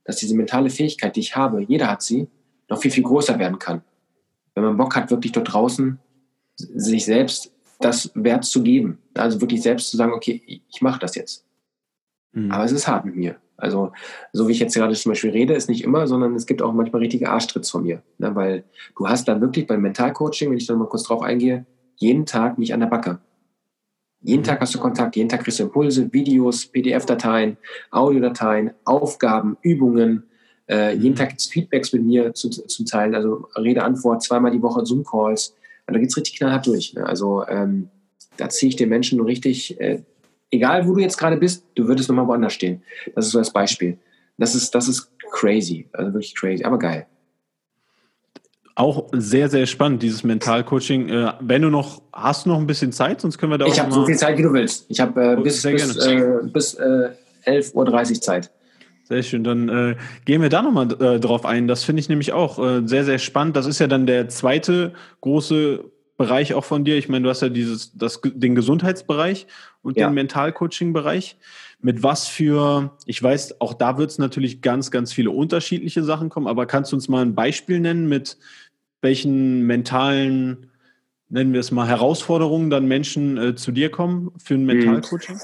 dass 0.04 0.18
diese 0.18 0.36
mentale 0.36 0.70
Fähigkeit, 0.70 1.16
die 1.16 1.22
ich 1.22 1.36
habe, 1.36 1.64
jeder 1.64 1.90
hat 1.90 2.04
sie, 2.04 2.28
noch 2.70 2.80
viel, 2.82 2.92
viel 2.92 3.04
größer 3.04 3.40
werden 3.40 3.60
kann. 3.60 3.82
Wenn 4.56 4.64
man 4.64 4.78
Bock 4.78 4.96
hat, 4.96 5.12
wirklich 5.12 5.34
dort 5.34 5.54
draußen 5.54 6.00
sich 6.56 7.06
selbst 7.06 7.52
das 7.80 8.12
Wert 8.16 8.46
zu 8.46 8.64
geben. 8.64 9.00
Also 9.14 9.42
wirklich 9.42 9.62
selbst 9.62 9.92
zu 9.92 9.98
sagen, 9.98 10.14
okay, 10.14 10.42
ich 10.68 10.82
mache 10.82 11.00
das 11.00 11.16
jetzt. 11.16 11.46
Mhm. 12.32 12.52
Aber 12.52 12.64
es 12.64 12.72
ist 12.72 12.88
hart 12.88 13.06
mit 13.06 13.16
mir. 13.16 13.36
Also, 13.58 13.94
so 14.34 14.48
wie 14.48 14.52
ich 14.52 14.60
jetzt 14.60 14.76
gerade 14.76 14.94
zum 14.94 15.12
Beispiel 15.12 15.32
rede, 15.32 15.54
ist 15.54 15.70
nicht 15.70 15.84
immer, 15.84 16.08
sondern 16.08 16.36
es 16.36 16.46
gibt 16.46 16.62
auch 16.62 16.74
manchmal 16.74 17.02
richtige 17.02 17.30
Arschtritts 17.30 17.70
von 17.70 17.84
mir. 17.84 18.02
Ne? 18.18 18.36
Weil 18.36 18.66
du 18.98 19.08
hast 19.08 19.28
da 19.28 19.40
wirklich 19.40 19.66
beim 19.66 19.82
Mentalcoaching, 19.82 20.50
wenn 20.50 20.58
ich 20.58 20.68
da 20.68 20.76
mal 20.76 20.90
kurz 20.90 21.04
drauf 21.04 21.22
eingehe, 21.22 21.66
jeden 21.96 22.26
Tag 22.26 22.58
mich 22.58 22.74
an 22.74 22.82
der 22.82 22.88
Backe. 22.88 23.20
Jeden 24.22 24.42
mhm. 24.42 24.46
Tag 24.46 24.60
hast 24.60 24.76
du 24.76 24.80
Kontakt, 24.80 25.16
jeden 25.16 25.30
Tag 25.30 25.44
kriegst 25.44 25.60
du 25.60 25.64
Impulse, 25.64 26.12
Videos, 26.12 26.66
PDF-Dateien, 26.66 27.58
Audiodateien, 27.92 28.72
Aufgaben, 28.84 29.58
Übungen. 29.62 30.24
Äh, 30.68 30.96
mhm. 30.96 31.02
Jeden 31.02 31.16
Tag 31.16 31.30
gibt 31.30 31.42
es 31.42 31.48
Feedbacks 31.48 31.94
mit 31.94 32.04
mir 32.04 32.34
zu, 32.34 32.50
zum 32.50 32.86
Teilen, 32.86 33.16
also 33.16 33.48
Rede, 33.56 33.84
Antwort, 33.84 34.24
zweimal 34.24 34.52
die 34.52 34.62
Woche 34.62 34.86
Zoom-Calls. 34.86 35.56
Da 35.88 36.00
geht 36.00 36.10
es 36.10 36.18
richtig 36.18 36.38
knallhart 36.38 36.66
durch. 36.66 36.94
Ne? 36.94 37.06
Also 37.06 37.46
ähm, 37.48 37.90
da 38.38 38.50
ziehe 38.50 38.70
ich 38.70 38.76
den 38.76 38.90
Menschen 38.90 39.20
richtig, 39.22 39.80
äh, 39.80 40.02
egal 40.52 40.88
wo 40.88 40.94
du 40.94 41.02
jetzt 41.02 41.18
gerade 41.18 41.38
bist, 41.38 41.64
du 41.76 41.88
würdest 41.88 42.10
nochmal 42.10 42.28
woanders 42.28 42.54
stehen. 42.54 42.82
Das 43.14 43.28
ist 43.28 43.32
so 43.32 43.40
das 43.40 43.54
Beispiel. 43.54 43.98
Das 44.38 44.56
ist, 44.56 44.74
das 44.74 44.88
ist 44.88 45.10
crazy, 45.32 45.88
also 45.94 46.14
wirklich 46.14 46.36
crazy, 46.36 46.64
aber 46.64 46.80
geil. 46.80 47.06
Auch 48.78 49.08
sehr, 49.14 49.48
sehr 49.50 49.66
spannend, 49.68 50.04
dieses 50.04 50.26
Mentalcoaching. 50.26 51.08
Äh, 51.08 51.34
wenn 51.40 51.62
du 51.62 51.70
noch, 51.70 52.02
hast 52.12 52.46
du 52.46 52.50
noch 52.50 52.58
ein 52.60 52.68
bisschen 52.68 52.92
Zeit, 52.92 53.22
sonst 53.22 53.38
können 53.38 53.54
wir 53.54 53.58
da 53.58 53.68
Ich 53.68 53.80
habe 53.80 53.92
so 53.92 54.06
viel 54.06 54.18
Zeit, 54.18 54.38
wie 54.38 54.42
du 54.42 54.52
willst. 54.52 54.86
Ich 54.90 55.00
habe 55.00 55.22
äh, 55.24 55.36
oh, 55.38 55.44
bis, 55.44 55.62
bis, 55.62 55.96
äh, 56.06 56.40
bis 56.44 56.74
äh, 56.74 57.12
11.30 57.46 57.76
Uhr 57.76 58.22
Zeit. 58.22 58.52
Sehr 59.08 59.22
schön, 59.22 59.44
dann 59.44 59.70
äh, 59.70 59.96
gehen 60.26 60.42
wir 60.42 60.50
da 60.50 60.64
nochmal 60.64 60.92
äh, 61.00 61.20
drauf 61.20 61.46
ein. 61.46 61.68
Das 61.68 61.84
finde 61.84 62.00
ich 62.00 62.10
nämlich 62.10 62.34
auch 62.34 62.58
äh, 62.58 62.82
sehr, 62.88 63.06
sehr 63.06 63.20
spannend. 63.20 63.56
Das 63.56 63.68
ist 63.68 63.78
ja 63.78 63.86
dann 63.86 64.08
der 64.08 64.30
zweite 64.30 64.94
große 65.22 65.84
Bereich 66.18 66.56
auch 66.56 66.66
von 66.66 66.84
dir. 66.84 66.98
Ich 66.98 67.08
meine, 67.08 67.24
du 67.24 67.30
hast 67.30 67.44
ja 67.44 67.50
dieses, 67.50 67.96
das, 67.96 68.20
den 68.24 68.56
Gesundheitsbereich 68.56 69.46
und 69.84 69.96
ja. 69.96 70.08
den 70.08 70.16
Mentalcoaching-Bereich. 70.16 71.38
Mit 71.82 72.02
was 72.02 72.28
für, 72.28 72.98
ich 73.06 73.22
weiß, 73.22 73.62
auch 73.62 73.76
da 73.76 74.00
wird 74.00 74.10
es 74.10 74.18
natürlich 74.18 74.62
ganz, 74.62 74.90
ganz 74.90 75.14
viele 75.14 75.30
unterschiedliche 75.30 76.04
Sachen 76.04 76.30
kommen, 76.30 76.48
aber 76.48 76.66
kannst 76.66 76.92
du 76.92 76.96
uns 76.96 77.08
mal 77.08 77.22
ein 77.22 77.36
Beispiel 77.36 77.80
nennen, 77.80 78.10
mit 78.10 78.40
welchen 79.02 79.68
mentalen, 79.68 80.72
nennen 81.30 81.54
wir 81.54 81.60
es 81.60 81.70
mal, 81.70 81.88
Herausforderungen 81.88 82.72
dann 82.72 82.88
Menschen 82.88 83.38
äh, 83.38 83.56
zu 83.56 83.72
dir 83.72 83.92
kommen 83.92 84.32
für 84.44 84.56
ein 84.56 84.62
mhm. 84.62 84.66
Mentalcoaching? 84.66 85.38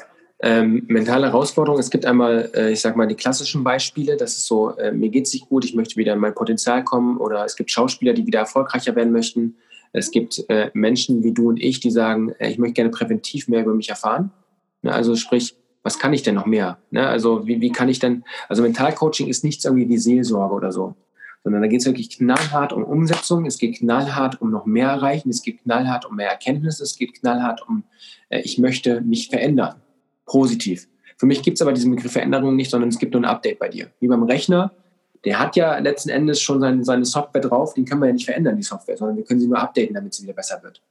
Ähm, 0.43 0.85
mentale 0.87 1.27
Herausforderungen, 1.27 1.79
es 1.79 1.91
gibt 1.91 2.03
einmal, 2.03 2.49
äh, 2.55 2.71
ich 2.71 2.81
sag 2.81 2.95
mal, 2.95 3.07
die 3.07 3.15
klassischen 3.15 3.63
Beispiele, 3.63 4.17
das 4.17 4.37
ist 4.37 4.47
so, 4.47 4.75
äh, 4.75 4.91
mir 4.91 5.09
geht 5.09 5.27
es 5.27 5.33
nicht 5.33 5.47
gut, 5.47 5.63
ich 5.63 5.75
möchte 5.75 5.97
wieder 5.97 6.13
in 6.13 6.19
mein 6.19 6.33
Potenzial 6.33 6.83
kommen. 6.83 7.17
Oder 7.17 7.45
es 7.45 7.55
gibt 7.55 7.69
Schauspieler, 7.69 8.13
die 8.13 8.25
wieder 8.25 8.39
erfolgreicher 8.39 8.95
werden 8.95 9.13
möchten. 9.13 9.55
Es 9.93 10.09
gibt 10.09 10.43
äh, 10.49 10.71
Menschen 10.73 11.23
wie 11.23 11.33
du 11.33 11.49
und 11.49 11.61
ich, 11.61 11.79
die 11.79 11.91
sagen, 11.91 12.33
äh, 12.39 12.49
ich 12.49 12.57
möchte 12.57 12.73
gerne 12.73 12.89
präventiv 12.89 13.49
mehr 13.49 13.61
über 13.61 13.75
mich 13.75 13.89
erfahren. 13.89 14.31
Ne, 14.81 14.91
also 14.91 15.15
sprich, 15.15 15.55
was 15.83 15.99
kann 15.99 16.11
ich 16.11 16.23
denn 16.23 16.35
noch 16.35 16.47
mehr? 16.47 16.79
Ne, 16.89 17.07
also 17.07 17.45
wie, 17.45 17.61
wie 17.61 17.71
kann 17.71 17.89
ich 17.89 17.99
denn, 17.99 18.23
also 18.49 18.63
Mentalcoaching 18.63 19.27
ist 19.27 19.43
nichts 19.43 19.63
irgendwie 19.63 19.89
wie 19.89 19.99
Seelsorge 19.99 20.55
oder 20.55 20.71
so, 20.71 20.95
sondern 21.43 21.61
da 21.61 21.67
geht 21.67 21.81
es 21.81 21.85
wirklich 21.85 22.09
knallhart 22.17 22.73
um 22.73 22.83
Umsetzung, 22.83 23.45
es 23.45 23.59
geht 23.59 23.77
knallhart 23.77 24.41
um 24.41 24.49
noch 24.49 24.65
mehr 24.65 24.89
erreichen, 24.89 25.29
es 25.29 25.43
geht 25.43 25.61
knallhart 25.61 26.05
um 26.07 26.15
mehr 26.15 26.31
Erkenntnis, 26.31 26.79
es 26.79 26.97
geht 26.97 27.19
knallhart 27.19 27.61
um, 27.67 27.83
äh, 28.29 28.39
ich 28.39 28.57
möchte 28.57 29.01
mich 29.01 29.29
verändern 29.29 29.75
positiv. 30.31 30.87
Für 31.17 31.25
mich 31.25 31.43
gibt 31.43 31.57
es 31.57 31.61
aber 31.61 31.73
diesen 31.73 31.93
Begriff 31.93 32.13
Veränderung 32.13 32.55
nicht, 32.55 32.71
sondern 32.71 32.89
es 32.89 32.97
gibt 32.97 33.13
nur 33.13 33.21
ein 33.21 33.25
Update 33.25 33.59
bei 33.59 33.67
dir. 33.67 33.91
Wie 33.99 34.07
beim 34.07 34.23
Rechner, 34.23 34.71
der 35.25 35.39
hat 35.39 35.57
ja 35.57 35.77
letzten 35.77 36.09
Endes 36.09 36.41
schon 36.41 36.61
seine, 36.61 36.85
seine 36.85 37.03
Software 37.03 37.41
drauf, 37.41 37.73
den 37.73 37.83
können 37.83 38.01
wir 38.01 38.07
ja 38.07 38.13
nicht 38.13 38.25
verändern, 38.25 38.55
die 38.55 38.63
Software, 38.63 38.95
sondern 38.95 39.17
wir 39.17 39.25
können 39.25 39.41
sie 39.41 39.47
nur 39.47 39.59
updaten, 39.59 39.93
damit 39.93 40.13
sie 40.13 40.23
wieder 40.23 40.33
besser 40.33 40.63
wird. 40.63 40.81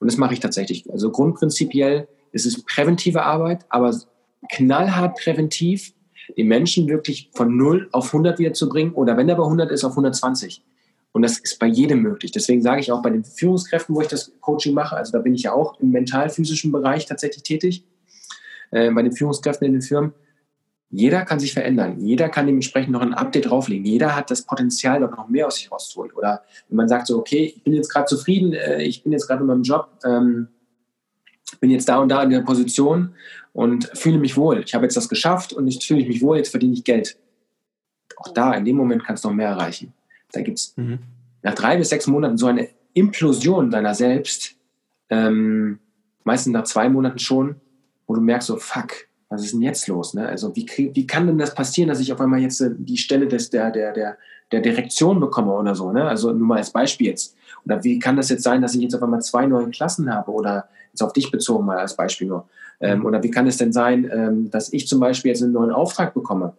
Und 0.00 0.10
das 0.10 0.16
mache 0.16 0.32
ich 0.32 0.40
tatsächlich. 0.40 0.90
Also 0.90 1.10
grundprinzipiell 1.10 2.08
ist 2.32 2.46
es 2.46 2.64
präventive 2.64 3.22
Arbeit, 3.22 3.66
aber 3.68 3.94
knallhart 4.50 5.18
präventiv, 5.18 5.92
den 6.38 6.48
Menschen 6.48 6.88
wirklich 6.88 7.30
von 7.34 7.54
0 7.54 7.90
auf 7.92 8.06
100 8.06 8.38
wieder 8.38 8.54
zu 8.54 8.70
bringen 8.70 8.92
oder 8.92 9.18
wenn 9.18 9.28
er 9.28 9.36
bei 9.36 9.44
100 9.44 9.70
ist, 9.70 9.84
auf 9.84 9.92
120. 9.92 10.64
Und 11.12 11.20
das 11.20 11.38
ist 11.38 11.58
bei 11.58 11.66
jedem 11.66 12.00
möglich. 12.00 12.32
Deswegen 12.32 12.62
sage 12.62 12.80
ich 12.80 12.90
auch 12.92 13.02
bei 13.02 13.10
den 13.10 13.24
Führungskräften, 13.24 13.94
wo 13.94 14.00
ich 14.00 14.08
das 14.08 14.32
Coaching 14.40 14.72
mache, 14.72 14.96
also 14.96 15.12
da 15.12 15.18
bin 15.18 15.34
ich 15.34 15.42
ja 15.42 15.52
auch 15.52 15.78
im 15.80 15.90
mental-physischen 15.90 16.72
Bereich 16.72 17.04
tatsächlich 17.04 17.42
tätig, 17.42 17.84
äh, 18.76 18.90
bei 18.90 19.02
den 19.02 19.12
Führungskräften 19.12 19.66
in 19.66 19.72
den 19.72 19.82
Firmen. 19.82 20.12
Jeder 20.90 21.24
kann 21.24 21.40
sich 21.40 21.52
verändern. 21.52 21.98
Jeder 21.98 22.28
kann 22.28 22.46
dementsprechend 22.46 22.92
noch 22.92 23.00
ein 23.00 23.14
Update 23.14 23.50
drauflegen. 23.50 23.84
Jeder 23.84 24.14
hat 24.14 24.30
das 24.30 24.42
Potenzial, 24.42 25.00
noch 25.00 25.28
mehr 25.28 25.46
aus 25.46 25.56
sich 25.56 25.72
rauszuholen. 25.72 26.12
Oder 26.12 26.42
wenn 26.68 26.76
man 26.76 26.88
sagt 26.88 27.08
so, 27.08 27.18
okay, 27.18 27.52
ich 27.56 27.64
bin 27.64 27.72
jetzt 27.72 27.88
gerade 27.88 28.06
zufrieden, 28.06 28.52
äh, 28.52 28.82
ich 28.82 29.02
bin 29.02 29.12
jetzt 29.12 29.26
gerade 29.26 29.40
in 29.40 29.46
meinem 29.46 29.62
Job, 29.62 29.88
ähm, 30.04 30.48
bin 31.60 31.70
jetzt 31.70 31.88
da 31.88 31.98
und 31.98 32.08
da 32.08 32.22
in 32.22 32.30
der 32.30 32.42
Position 32.42 33.14
und 33.52 33.90
fühle 33.94 34.18
mich 34.18 34.36
wohl. 34.36 34.62
Ich 34.64 34.74
habe 34.74 34.84
jetzt 34.84 34.96
das 34.96 35.08
geschafft 35.08 35.52
und 35.52 35.66
jetzt 35.68 35.84
fühle 35.84 36.00
ich 36.00 36.08
mich 36.08 36.22
wohl, 36.22 36.36
jetzt 36.36 36.50
verdiene 36.50 36.74
ich 36.74 36.84
Geld. 36.84 37.16
Auch 38.16 38.28
da, 38.32 38.52
in 38.52 38.64
dem 38.64 38.76
Moment 38.76 39.04
kannst 39.04 39.24
du 39.24 39.28
noch 39.28 39.36
mehr 39.36 39.48
erreichen. 39.48 39.92
Da 40.32 40.42
gibt 40.42 40.58
es 40.58 40.76
mhm. 40.76 40.98
nach 41.42 41.54
drei 41.54 41.76
bis 41.76 41.88
sechs 41.88 42.06
Monaten 42.06 42.36
so 42.36 42.46
eine 42.46 42.68
Implosion 42.94 43.70
deiner 43.70 43.94
selbst, 43.94 44.56
ähm, 45.08 45.78
meistens 46.24 46.52
nach 46.52 46.64
zwei 46.64 46.88
Monaten 46.88 47.18
schon, 47.18 47.60
wo 48.06 48.14
du 48.14 48.20
merkst 48.20 48.48
so, 48.48 48.56
fuck, 48.56 49.08
was 49.28 49.42
ist 49.42 49.54
denn 49.54 49.62
jetzt 49.62 49.88
los? 49.88 50.14
Ne? 50.14 50.26
Also 50.26 50.54
wie, 50.54 50.66
wie 50.94 51.06
kann 51.06 51.26
denn 51.26 51.38
das 51.38 51.54
passieren, 51.54 51.88
dass 51.88 52.00
ich 52.00 52.12
auf 52.12 52.20
einmal 52.20 52.40
jetzt 52.40 52.60
äh, 52.60 52.70
die 52.76 52.96
Stelle 52.96 53.26
des, 53.26 53.50
der, 53.50 53.70
der, 53.70 53.92
der, 53.92 54.18
der 54.52 54.60
Direktion 54.60 55.18
bekomme 55.18 55.52
oder 55.52 55.74
so? 55.74 55.92
Ne? 55.92 56.04
Also 56.04 56.32
nur 56.32 56.46
mal 56.46 56.58
als 56.58 56.70
Beispiel 56.70 57.08
jetzt. 57.08 57.36
Oder 57.64 57.82
wie 57.82 57.98
kann 57.98 58.16
das 58.16 58.28
jetzt 58.28 58.44
sein, 58.44 58.62
dass 58.62 58.74
ich 58.74 58.82
jetzt 58.82 58.94
auf 58.94 59.02
einmal 59.02 59.22
zwei 59.22 59.46
neue 59.46 59.68
Klassen 59.70 60.12
habe? 60.12 60.30
Oder 60.30 60.68
jetzt 60.92 61.02
auf 61.02 61.12
dich 61.12 61.30
bezogen 61.30 61.66
mal 61.66 61.78
als 61.78 61.96
Beispiel 61.96 62.28
nur. 62.28 62.48
Ähm, 62.80 63.04
oder 63.04 63.22
wie 63.22 63.30
kann 63.30 63.46
es 63.46 63.56
denn 63.56 63.72
sein, 63.72 64.08
ähm, 64.12 64.50
dass 64.50 64.72
ich 64.72 64.86
zum 64.86 65.00
Beispiel 65.00 65.30
jetzt 65.30 65.42
einen 65.42 65.52
neuen 65.52 65.72
Auftrag 65.72 66.14
bekomme? 66.14 66.54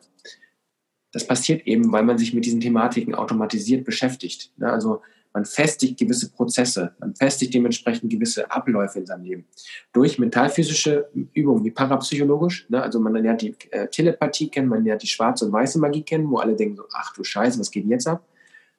Das 1.14 1.26
passiert 1.26 1.66
eben, 1.66 1.92
weil 1.92 2.04
man 2.04 2.18
sich 2.18 2.34
mit 2.34 2.46
diesen 2.46 2.60
Thematiken 2.60 3.16
automatisiert 3.16 3.86
beschäftigt. 3.86 4.52
Ne? 4.58 4.70
Also 4.70 5.02
man 5.38 5.46
festigt 5.46 6.00
gewisse 6.00 6.32
Prozesse, 6.32 6.96
man 7.00 7.14
festigt 7.14 7.54
dementsprechend 7.54 8.12
gewisse 8.12 8.50
Abläufe 8.50 8.98
in 8.98 9.06
seinem 9.06 9.24
Leben. 9.24 9.46
Durch 9.94 10.18
mentalphysische 10.18 11.10
Übungen, 11.34 11.64
wie 11.64 11.70
parapsychologisch, 11.70 12.66
ne? 12.70 12.82
also 12.82 13.00
man 13.00 13.14
lernt 13.14 13.44
die 13.44 13.54
äh, 13.70 13.88
Telepathie 13.88 14.50
kennen, 14.50 14.68
man 14.68 14.84
lernt 14.84 15.04
die 15.04 15.08
schwarze 15.08 15.46
und 15.46 15.52
weiße 15.52 15.78
Magie 15.78 16.02
kennen, 16.02 16.28
wo 16.32 16.38
alle 16.38 16.56
denken 16.56 16.76
so, 16.76 16.86
ach 16.92 17.14
du 17.14 17.24
Scheiße, 17.24 17.60
was 17.60 17.70
geht 17.70 17.84
denn 17.84 17.92
jetzt 17.92 18.08
ab? 18.08 18.26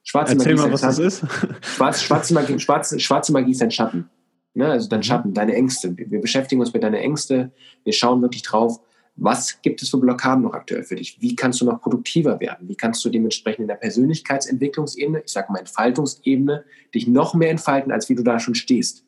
Schwarze 0.03 0.33
Erzähl 0.33 0.57
Magie 0.57 0.67
mal, 0.67 0.73
was 0.73 0.81
das 0.81 0.99
ist. 0.99 1.25
Schwarz, 1.63 2.03
schwarze, 2.03 2.35
Magie, 2.35 2.59
schwarze, 2.59 2.99
schwarze 2.99 3.31
Magie 3.31 3.53
ist 3.53 3.63
ein 3.63 3.71
Schatten. 3.71 4.11
Ne? 4.55 4.67
Also 4.67 4.89
dein 4.89 4.99
mhm. 4.99 5.05
Schatten, 5.05 5.35
deine 5.35 5.55
Ängste. 5.55 5.97
Wir, 5.97 6.11
wir 6.11 6.21
beschäftigen 6.21 6.61
uns 6.61 6.73
mit 6.73 6.83
deinen 6.83 6.95
Ängsten, 6.95 7.53
wir 7.85 7.93
schauen 7.93 8.21
wirklich 8.21 8.43
drauf, 8.43 8.81
was 9.21 9.61
gibt 9.63 9.83
es 9.83 9.91
für 9.91 9.99
Blockaden 9.99 10.45
noch 10.45 10.55
aktuell 10.55 10.85
für 10.85 10.95
dich? 10.95 11.21
Wie 11.21 11.35
kannst 11.35 11.61
du 11.61 11.65
noch 11.65 11.81
produktiver 11.81 12.39
werden? 12.39 12.69
Wie 12.69 12.77
kannst 12.77 13.05
du 13.05 13.11
dementsprechend 13.11 13.63
in 13.63 13.69
der 13.69 13.75
Persönlichkeitsentwicklungsebene, 13.75 15.23
ich 15.25 15.33
sage 15.33 15.53
mal 15.53 15.59
Entfaltungsebene, 15.59 16.65
dich 16.95 17.09
noch 17.09 17.35
mehr 17.35 17.51
entfalten, 17.51 17.91
als 17.91 18.09
wie 18.09 18.15
du 18.15 18.23
da 18.23 18.39
schon 18.39 18.55
stehst? 18.55 19.05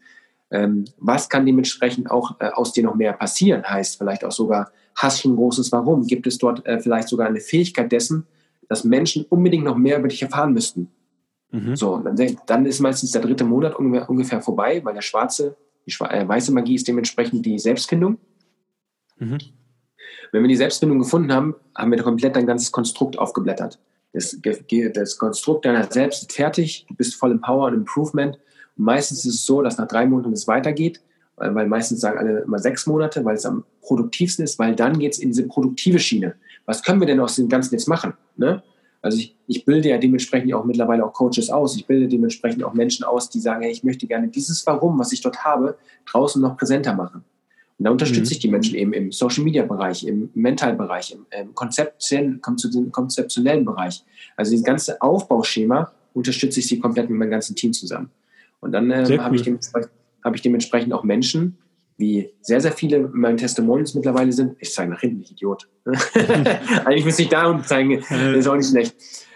Ähm, 0.50 0.84
was 0.98 1.28
kann 1.28 1.46
dementsprechend 1.46 2.10
auch 2.10 2.40
äh, 2.40 2.48
aus 2.48 2.72
dir 2.72 2.82
noch 2.82 2.96
mehr 2.96 3.12
passieren? 3.12 3.62
Heißt 3.62 3.98
vielleicht 3.98 4.24
auch 4.24 4.32
sogar, 4.32 4.72
hast 4.96 5.24
du 5.24 5.30
ein 5.30 5.36
großes 5.36 5.70
Warum? 5.70 6.04
Gibt 6.06 6.26
es 6.26 6.38
dort 6.38 6.66
äh, 6.66 6.80
vielleicht 6.80 7.08
sogar 7.08 7.28
eine 7.28 7.40
Fähigkeit 7.40 7.92
dessen, 7.92 8.26
dass 8.68 8.82
Menschen 8.82 9.24
unbedingt 9.28 9.64
noch 9.64 9.76
mehr 9.76 9.98
über 9.98 10.08
dich 10.08 10.22
erfahren 10.22 10.52
müssten? 10.52 10.90
Mhm. 11.52 11.76
So, 11.76 11.98
dann, 11.98 12.36
dann, 12.46 12.66
ist 12.66 12.80
meistens 12.80 13.12
der 13.12 13.20
dritte 13.20 13.44
Monat 13.44 13.76
ungefähr, 13.76 14.10
ungefähr 14.10 14.40
vorbei, 14.40 14.80
weil 14.84 14.94
der 14.94 15.02
schwarze, 15.02 15.56
die 15.86 15.92
schwa 15.92 16.08
äh, 16.10 16.26
weiße 16.26 16.52
Magie 16.52 16.74
ist 16.74 16.88
dementsprechend 16.88 17.46
die 17.46 17.58
Selbstfindung. 17.60 18.18
Mhm. 19.18 19.38
Wenn 20.32 20.42
wir 20.42 20.48
die 20.48 20.56
Selbstbindung 20.56 20.98
gefunden 20.98 21.32
haben, 21.32 21.54
haben 21.76 21.90
wir 21.90 22.02
komplett 22.02 22.36
dein 22.36 22.46
ganzes 22.46 22.70
Konstrukt 22.72 23.18
aufgeblättert. 23.18 23.78
Das, 24.12 24.36
das 24.94 25.18
Konstrukt 25.18 25.64
deiner 25.64 25.90
selbst 25.90 26.22
ist 26.22 26.32
fertig, 26.32 26.84
du 26.88 26.94
bist 26.94 27.14
voll 27.14 27.30
im 27.30 27.40
Power 27.40 27.68
und 27.68 27.74
Improvement 27.74 28.38
Und 28.76 28.84
meistens 28.84 29.24
ist 29.24 29.34
es 29.34 29.46
so, 29.46 29.62
dass 29.62 29.78
nach 29.78 29.86
drei 29.86 30.06
Monaten 30.06 30.32
es 30.32 30.48
weitergeht, 30.48 31.00
weil, 31.36 31.54
weil 31.54 31.66
meistens 31.66 32.00
sagen 32.00 32.18
alle 32.18 32.40
immer 32.40 32.58
sechs 32.58 32.86
Monate, 32.86 33.24
weil 33.24 33.36
es 33.36 33.46
am 33.46 33.64
produktivsten 33.82 34.44
ist, 34.44 34.58
weil 34.58 34.74
dann 34.74 34.98
geht 34.98 35.12
es 35.12 35.18
in 35.18 35.28
diese 35.28 35.46
produktive 35.46 35.98
Schiene. 35.98 36.34
Was 36.66 36.82
können 36.82 37.00
wir 37.00 37.06
denn 37.06 37.20
aus 37.20 37.36
dem 37.36 37.48
Ganzen 37.48 37.74
jetzt 37.74 37.88
machen? 37.88 38.14
Ne? 38.36 38.62
Also 39.02 39.18
ich, 39.18 39.36
ich 39.46 39.64
bilde 39.64 39.88
ja 39.88 39.98
dementsprechend 39.98 40.52
auch 40.52 40.64
mittlerweile 40.64 41.04
auch 41.04 41.12
Coaches 41.12 41.48
aus. 41.48 41.76
Ich 41.76 41.86
bilde 41.86 42.06
dementsprechend 42.06 42.62
auch 42.64 42.74
Menschen 42.74 43.04
aus, 43.04 43.30
die 43.30 43.40
sagen, 43.40 43.62
hey, 43.62 43.72
ich 43.72 43.82
möchte 43.82 44.06
gerne 44.06 44.28
dieses 44.28 44.66
Warum, 44.66 44.98
was 44.98 45.12
ich 45.12 45.22
dort 45.22 45.44
habe, 45.44 45.78
draußen 46.06 46.40
noch 46.42 46.56
präsenter 46.56 46.94
machen. 46.94 47.24
Und 47.80 47.84
da 47.84 47.92
unterstütze 47.92 48.30
mhm. 48.30 48.32
ich 48.32 48.38
die 48.40 48.48
Menschen 48.48 48.74
eben 48.74 48.92
im 48.92 49.10
Social 49.10 49.42
Media 49.42 49.64
Bereich, 49.64 50.06
im 50.06 50.28
Mental 50.34 50.76
Bereich, 50.76 51.12
im, 51.12 51.24
im 51.30 51.54
konzeptionellen, 51.54 52.42
konzeptionellen 52.92 53.64
Bereich. 53.64 54.04
Also 54.36 54.50
dieses 54.50 54.66
ganze 54.66 55.00
Aufbauschema 55.00 55.90
unterstütze 56.12 56.60
ich 56.60 56.66
sie 56.66 56.78
komplett 56.78 57.08
mit 57.08 57.18
meinem 57.18 57.30
ganzen 57.30 57.56
Team 57.56 57.72
zusammen. 57.72 58.10
Und 58.60 58.72
dann 58.72 58.90
äh, 58.90 59.16
habe 59.16 59.34
ich, 59.34 59.50
hab 60.22 60.34
ich 60.34 60.42
dementsprechend 60.42 60.92
auch 60.92 61.04
Menschen, 61.04 61.56
wie 61.96 62.28
sehr, 62.42 62.60
sehr 62.60 62.72
viele 62.72 62.98
in 62.98 63.12
meinen 63.12 63.38
Testimonials 63.38 63.94
mittlerweile 63.94 64.32
sind. 64.32 64.56
Ich 64.58 64.74
zeige 64.74 64.90
nach 64.90 65.00
hinten, 65.00 65.22
ich 65.22 65.30
Idiot. 65.30 65.66
Eigentlich 66.84 67.06
müsste 67.06 67.22
ich 67.22 67.30
da 67.30 67.46
unten 67.46 67.64
zeigen, 67.64 68.04
das 68.10 68.36
ist 68.36 68.46
auch 68.46 68.56
nicht 68.56 68.68
schlecht. 68.68 68.94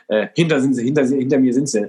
Äh, 0.09 0.29
hinter, 0.35 0.61
sind 0.61 0.75
sie, 0.75 0.85
hinter, 0.85 1.07
hinter 1.07 1.39
mir 1.39 1.55
sind 1.55 1.67
sie. 1.67 1.79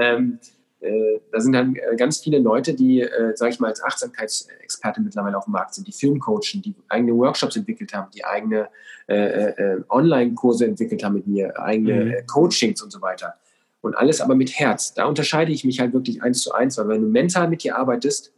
ähm, 0.00 0.40
äh, 0.86 1.20
da 1.32 1.40
sind 1.40 1.52
dann 1.52 1.74
äh, 1.74 1.96
ganz 1.96 2.20
viele 2.20 2.38
Leute, 2.38 2.74
die, 2.74 3.00
äh, 3.00 3.36
sage 3.36 3.52
ich 3.52 3.60
mal, 3.60 3.68
als 3.68 3.82
Achtsamkeitsexperte 3.82 5.00
mittlerweile 5.00 5.36
auf 5.36 5.44
dem 5.44 5.52
Markt 5.52 5.74
sind, 5.74 5.86
die 5.86 5.92
Filmcoachen, 5.92 6.62
die 6.62 6.74
eigene 6.88 7.14
Workshops 7.16 7.56
entwickelt 7.56 7.92
haben, 7.92 8.10
die 8.14 8.24
eigene 8.24 8.68
äh, 9.08 9.50
äh, 9.50 9.82
Online-Kurse 9.88 10.66
entwickelt 10.66 11.02
haben 11.04 11.14
mit 11.14 11.26
mir, 11.26 11.58
eigene 11.60 12.04
mhm. 12.04 12.26
Coachings 12.26 12.82
und 12.82 12.90
so 12.90 13.02
weiter. 13.02 13.34
Und 13.80 13.96
alles 13.96 14.20
aber 14.20 14.34
mit 14.34 14.58
Herz. 14.58 14.94
Da 14.94 15.06
unterscheide 15.06 15.52
ich 15.52 15.64
mich 15.64 15.80
halt 15.80 15.92
wirklich 15.92 16.22
eins 16.22 16.42
zu 16.42 16.52
eins, 16.52 16.78
weil 16.78 16.88
wenn 16.88 17.02
du 17.02 17.08
mental 17.08 17.48
mit 17.48 17.62
dir 17.62 17.76
arbeitest, 17.76 18.32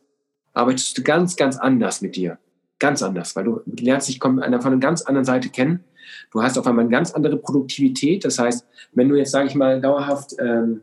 arbeitest 0.53 0.97
du 0.99 1.03
ganz, 1.03 1.37
ganz 1.37 1.57
anders 1.59 2.03
mit 2.03 2.17
dir. 2.17 2.39
Ganz 2.79 3.03
anders, 3.03 3.35
weil 3.35 3.45
du 3.45 3.61
lernst 3.67 4.09
dich 4.09 4.21
von 4.21 4.41
einer 4.41 4.59
ganz 4.79 5.03
anderen 5.03 5.25
Seite 5.25 5.49
kennen. 5.49 5.85
Du 6.31 6.43
hast 6.43 6.57
auf 6.59 6.67
einmal 6.67 6.85
eine 6.85 6.93
ganz 6.93 7.13
andere 7.13 7.37
Produktivität. 7.37 8.25
Das 8.25 8.39
heißt, 8.39 8.67
wenn 8.93 9.09
du 9.09 9.17
jetzt, 9.17 9.33
sage 9.33 9.49
ich 9.49 9.55
mal, 9.55 9.81
dauerhaft 9.81 10.37
ähm, 10.39 10.83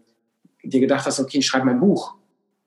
dir 0.66 0.80
gedacht 0.80 1.06
hast, 1.06 1.20
okay, 1.20 1.40
ich 1.40 1.46
schreibe 1.46 1.66
mein 1.66 1.80
Buch, 1.80 2.16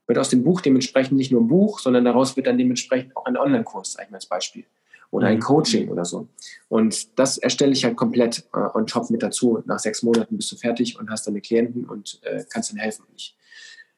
wird 0.06 0.18
aus 0.18 0.30
dem 0.30 0.42
Buch 0.42 0.60
dementsprechend 0.60 1.16
nicht 1.16 1.30
nur 1.30 1.42
ein 1.42 1.48
Buch, 1.48 1.78
sondern 1.78 2.04
daraus 2.04 2.36
wird 2.36 2.46
dann 2.46 2.58
dementsprechend 2.58 3.16
auch 3.16 3.26
ein 3.26 3.36
Online-Kurs, 3.36 3.92
sage 3.92 4.06
ich 4.06 4.10
mal 4.10 4.16
als 4.16 4.26
Beispiel. 4.26 4.64
Oder 5.10 5.28
ein 5.28 5.36
mhm. 5.36 5.42
Coaching 5.42 5.88
oder 5.88 6.04
so. 6.04 6.28
Und 6.68 7.18
das 7.18 7.38
erstelle 7.38 7.72
ich 7.72 7.84
halt 7.84 7.96
komplett 7.96 8.44
äh, 8.54 8.58
on 8.74 8.86
top 8.86 9.10
mit 9.10 9.22
dazu. 9.22 9.62
Nach 9.64 9.78
sechs 9.78 10.02
Monaten 10.02 10.36
bist 10.36 10.52
du 10.52 10.56
fertig 10.56 10.98
und 10.98 11.10
hast 11.10 11.26
deine 11.26 11.40
Klienten 11.40 11.84
und 11.84 12.20
äh, 12.24 12.44
kannst 12.50 12.70
ihnen 12.70 12.80
helfen. 12.80 13.04
Ich 13.16 13.34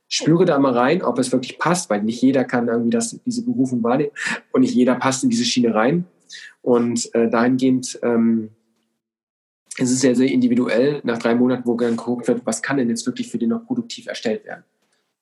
spüre 0.09 0.45
da 0.45 0.59
mal 0.59 0.73
rein, 0.73 1.03
ob 1.03 1.19
es 1.19 1.33
wirklich 1.33 1.59
passt, 1.59 1.91
weil 1.91 2.03
nicht 2.03 2.23
jeder 2.23 2.45
kann 2.45 2.69
irgendwie 2.69 2.91
das, 2.91 3.19
diese 3.25 3.45
Berufung 3.45 3.83
wahrnehmen 3.83 4.13
und 4.53 4.61
nicht 4.61 4.75
jeder 4.75 4.95
passt 4.97 5.25
in 5.25 5.31
diese 5.31 5.45
Schiene 5.45 5.75
rein. 5.75 6.05
Und 6.63 7.13
äh, 7.15 7.29
dahingehend 7.29 7.99
ähm, 8.03 8.51
es 9.79 9.91
ist 9.91 10.01
sehr, 10.01 10.17
sehr 10.17 10.29
individuell 10.29 11.01
nach 11.05 11.19
drei 11.19 11.35
Monaten, 11.35 11.67
wo 11.67 11.77
dann 11.77 11.97
geguckt 11.97 12.29
wird, 12.29 12.45
was 12.45 12.63
kann 12.63 12.77
denn 12.77 12.89
jetzt 12.89 13.07
wirklich 13.07 13.31
für 13.31 13.39
den 13.39 13.51
noch 13.51 13.65
produktiv 13.65 14.07
erstellt 14.07 14.45
werden. 14.45 14.65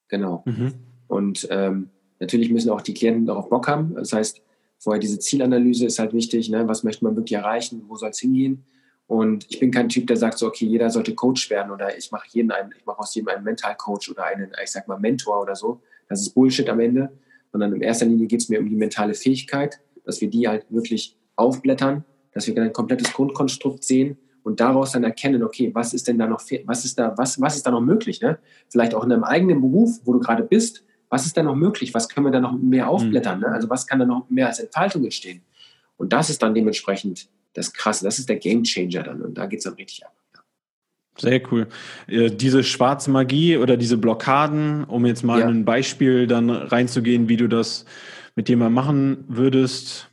Genau. 0.09 0.43
Mhm. 0.47 0.75
Und 1.07 1.47
ähm, 1.51 1.91
natürlich 2.19 2.51
müssen 2.51 2.71
auch 2.71 2.81
die 2.81 2.95
Klienten 2.95 3.27
darauf 3.27 3.49
Bock 3.49 3.69
haben. 3.69 3.95
Das 3.95 4.13
heißt, 4.13 4.41
vorher 4.79 5.01
diese 5.01 5.19
Zielanalyse 5.19 5.87
ist 5.87 5.99
halt 5.99 6.15
wichtig. 6.15 6.49
Ne? 6.49 6.67
Was 6.67 6.83
möchte 6.83 7.05
man 7.05 7.15
wirklich 7.15 7.35
erreichen? 7.35 7.85
Wo 7.89 7.97
soll 7.97 8.11
es 8.11 8.21
hingehen? 8.21 8.65
Und 9.07 9.47
ich 9.49 9.59
bin 9.59 9.71
kein 9.71 9.89
Typ, 9.89 10.07
der 10.07 10.17
sagt 10.17 10.39
so, 10.39 10.47
okay, 10.47 10.67
jeder 10.67 10.91
sollte 10.91 11.15
Coach 11.15 11.49
werden 11.49 11.73
oder 11.73 11.97
ich 11.97 12.11
mache 12.11 12.29
jeden 12.31 12.51
einen, 12.51 12.75
ich 12.77 12.85
mache 12.85 12.99
aus 12.99 13.15
jedem 13.15 13.29
einen 13.29 13.45
Mental 13.45 13.75
Coach 13.75 14.11
oder 14.11 14.25
einen, 14.25 14.53
ich 14.63 14.71
sag 14.71 14.87
mal, 14.87 14.99
Mentor 14.99 15.41
oder 15.41 15.57
so. 15.57 15.81
Das 16.09 16.21
ist 16.21 16.35
Bullshit 16.35 16.69
am 16.69 16.81
Ende. 16.81 17.11
Sondern 17.51 17.73
in 17.73 17.81
erster 17.81 18.05
Linie 18.05 18.27
geht 18.27 18.41
es 18.41 18.51
mir 18.51 18.61
um 18.61 18.69
die 18.69 18.77
mentale 18.77 19.15
Fähigkeit, 19.15 19.81
dass 20.05 20.21
wir 20.21 20.29
die 20.29 20.47
halt 20.49 20.67
wirklich 20.69 21.17
aufblättern, 21.37 22.05
dass 22.33 22.47
wir 22.47 22.61
ein 22.61 22.73
komplettes 22.75 23.13
Grundkonstrukt 23.15 23.83
sehen 23.83 24.19
und 24.49 24.61
daraus 24.61 24.93
dann 24.93 25.05
erkennen, 25.05 25.43
okay, 25.43 25.71
was 25.75 25.93
ist 25.93 26.09
denn 26.09 26.17
da 26.17 26.27
noch, 26.27 26.41
was 26.65 26.87
ist 26.87 26.99
da, 26.99 27.13
was, 27.19 27.39
was 27.39 27.57
ist 27.57 27.67
da 27.67 27.71
noch 27.71 27.83
möglich? 27.83 28.23
Ne? 28.23 28.39
Vielleicht 28.71 28.95
auch 28.95 29.05
in 29.05 29.13
einem 29.13 29.23
eigenen 29.23 29.61
Beruf, 29.61 30.01
wo 30.05 30.15
du 30.15 30.21
gerade 30.21 30.43
bist, 30.43 30.85
was 31.11 31.27
ist 31.27 31.37
da 31.37 31.43
noch 31.43 31.55
möglich? 31.55 31.93
Was 31.93 32.09
können 32.09 32.27
wir 32.27 32.31
da 32.31 32.41
noch 32.41 32.53
mehr 32.53 32.85
mhm. 32.85 32.91
aufblättern? 32.91 33.41
Ne? 33.41 33.49
Also 33.49 33.69
was 33.69 33.87
kann 33.87 33.99
da 33.99 34.07
noch 34.07 34.31
mehr 34.31 34.47
als 34.47 34.59
Entfaltung 34.59 35.05
entstehen? 35.05 35.43
Und 35.99 36.15
das 36.15 36.31
ist 36.31 36.43
dann 36.43 36.55
dementsprechend 36.55 37.29
das 37.53 37.75
Krasse, 37.75 38.07
das 38.07 38.19
ist 38.19 38.31
der 38.31 38.37
Game 38.37 38.63
Changer 38.63 39.03
dann 39.03 39.21
und 39.21 39.37
da 39.37 39.45
geht 39.45 39.59
es 39.59 39.65
dann 39.65 39.75
richtig 39.75 40.07
ab. 40.07 40.15
Sehr 41.19 41.43
cool. 41.53 41.67
Äh, 42.07 42.31
diese 42.31 42.65
schwarze 42.65 43.11
Magie 43.11 43.59
oder 43.59 43.77
diese 43.77 43.99
Blockaden, 43.99 44.85
um 44.85 45.05
jetzt 45.05 45.25
mal 45.25 45.41
ja. 45.41 45.47
ein 45.47 45.67
Beispiel 45.67 46.27
dann 46.27 46.49
reinzugehen, 46.49 47.29
wie 47.29 47.37
du 47.37 47.49
das 47.49 47.85
mit 48.35 48.49
mal 48.57 48.71
machen 48.71 49.25
würdest, 49.29 50.09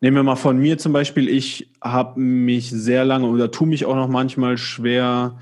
Nehmen 0.00 0.16
wir 0.16 0.22
mal 0.22 0.36
von 0.36 0.58
mir 0.58 0.78
zum 0.78 0.92
Beispiel, 0.92 1.28
ich 1.28 1.70
habe 1.82 2.20
mich 2.20 2.70
sehr 2.70 3.04
lange 3.04 3.26
oder 3.28 3.50
tue 3.50 3.66
mich 3.66 3.86
auch 3.86 3.96
noch 3.96 4.08
manchmal 4.08 4.58
schwer, 4.58 5.38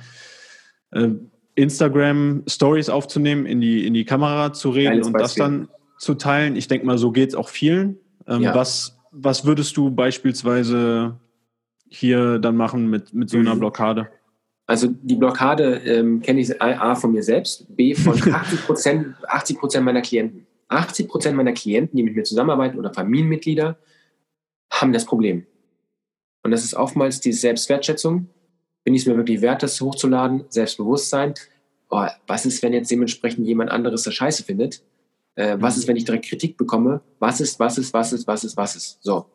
äh, 0.93 1.09
Instagram 1.57 2.43
Stories 2.49 2.89
aufzunehmen, 2.89 3.47
in 3.47 3.61
die, 3.61 3.87
in 3.87 3.95
die 3.95 4.05
Kamera 4.05 4.53
zu 4.53 4.71
reden 4.71 5.03
und 5.05 5.13
das 5.15 5.35
dann 5.35 5.69
zu 5.99 6.15
teilen. 6.15 6.57
Ich 6.57 6.69
denke 6.69 6.87
mal, 6.87 6.99
so 6.99 7.13
geht 7.13 7.31
es 7.31 7.35
auch 7.35 7.49
vielen. 7.49 7.99
Ähm, 8.27 8.43
ja. 8.43 8.55
was, 8.55 8.97
was 9.13 9.45
würdest 9.45 9.77
du 9.77 9.91
beispielsweise 9.91 11.19
hier 11.89 12.39
dann 12.39 12.57
machen 12.57 12.91
mit, 12.91 13.15
mit 13.15 13.31
so 13.31 13.39
einer 13.39 13.55
mhm. 13.55 13.61
Blockade? 13.61 14.09
Also 14.67 14.89
die 14.89 15.15
Blockade 15.15 15.77
ähm, 15.85 16.23
kenne 16.23 16.41
ich 16.41 16.61
A 16.61 16.95
von 16.95 17.13
mir 17.13 17.23
selbst, 17.23 17.67
B 17.77 17.95
von 17.95 18.15
80 18.33 18.65
Prozent 18.65 19.15
80 19.29 19.59
meiner 19.83 20.01
Klienten. 20.01 20.47
80 20.69 21.09
Prozent 21.09 21.37
meiner 21.37 21.53
Klienten, 21.53 21.97
die 21.97 22.03
mit 22.03 22.17
mir 22.17 22.25
zusammenarbeiten 22.25 22.79
oder 22.79 22.93
Familienmitglieder, 22.93 23.77
haben 24.71 24.93
das 24.93 25.05
Problem. 25.05 25.47
Und 26.43 26.51
das 26.51 26.65
ist 26.65 26.75
oftmals 26.75 27.21
die 27.21 27.33
Selbstwertschätzung. 27.33 28.29
Bin 28.85 28.95
ich 28.95 29.03
es 29.03 29.07
mir 29.07 29.17
wirklich 29.17 29.41
wert, 29.41 29.63
das 29.63 29.81
hochzuladen? 29.81 30.45
Selbstbewusstsein. 30.49 31.35
Oh, 31.91 32.07
was 32.27 32.45
ist, 32.45 32.63
wenn 32.63 32.73
jetzt 32.73 32.91
dementsprechend 32.91 33.47
jemand 33.47 33.71
anderes 33.71 34.03
das 34.03 34.15
scheiße 34.15 34.45
findet? 34.45 34.83
Äh, 35.37 35.57
was 35.59 35.77
ist, 35.77 35.89
wenn 35.89 35.97
ich 35.97 36.05
direkt 36.05 36.27
Kritik 36.27 36.57
bekomme? 36.57 37.01
Was 37.19 37.41
ist, 37.41 37.59
was 37.59 37.79
ist, 37.79 37.93
was 37.95 38.13
ist, 38.13 38.27
was 38.27 38.45
ist, 38.45 38.57
was 38.57 38.77
ist? 38.77 38.99
So. 39.03 39.27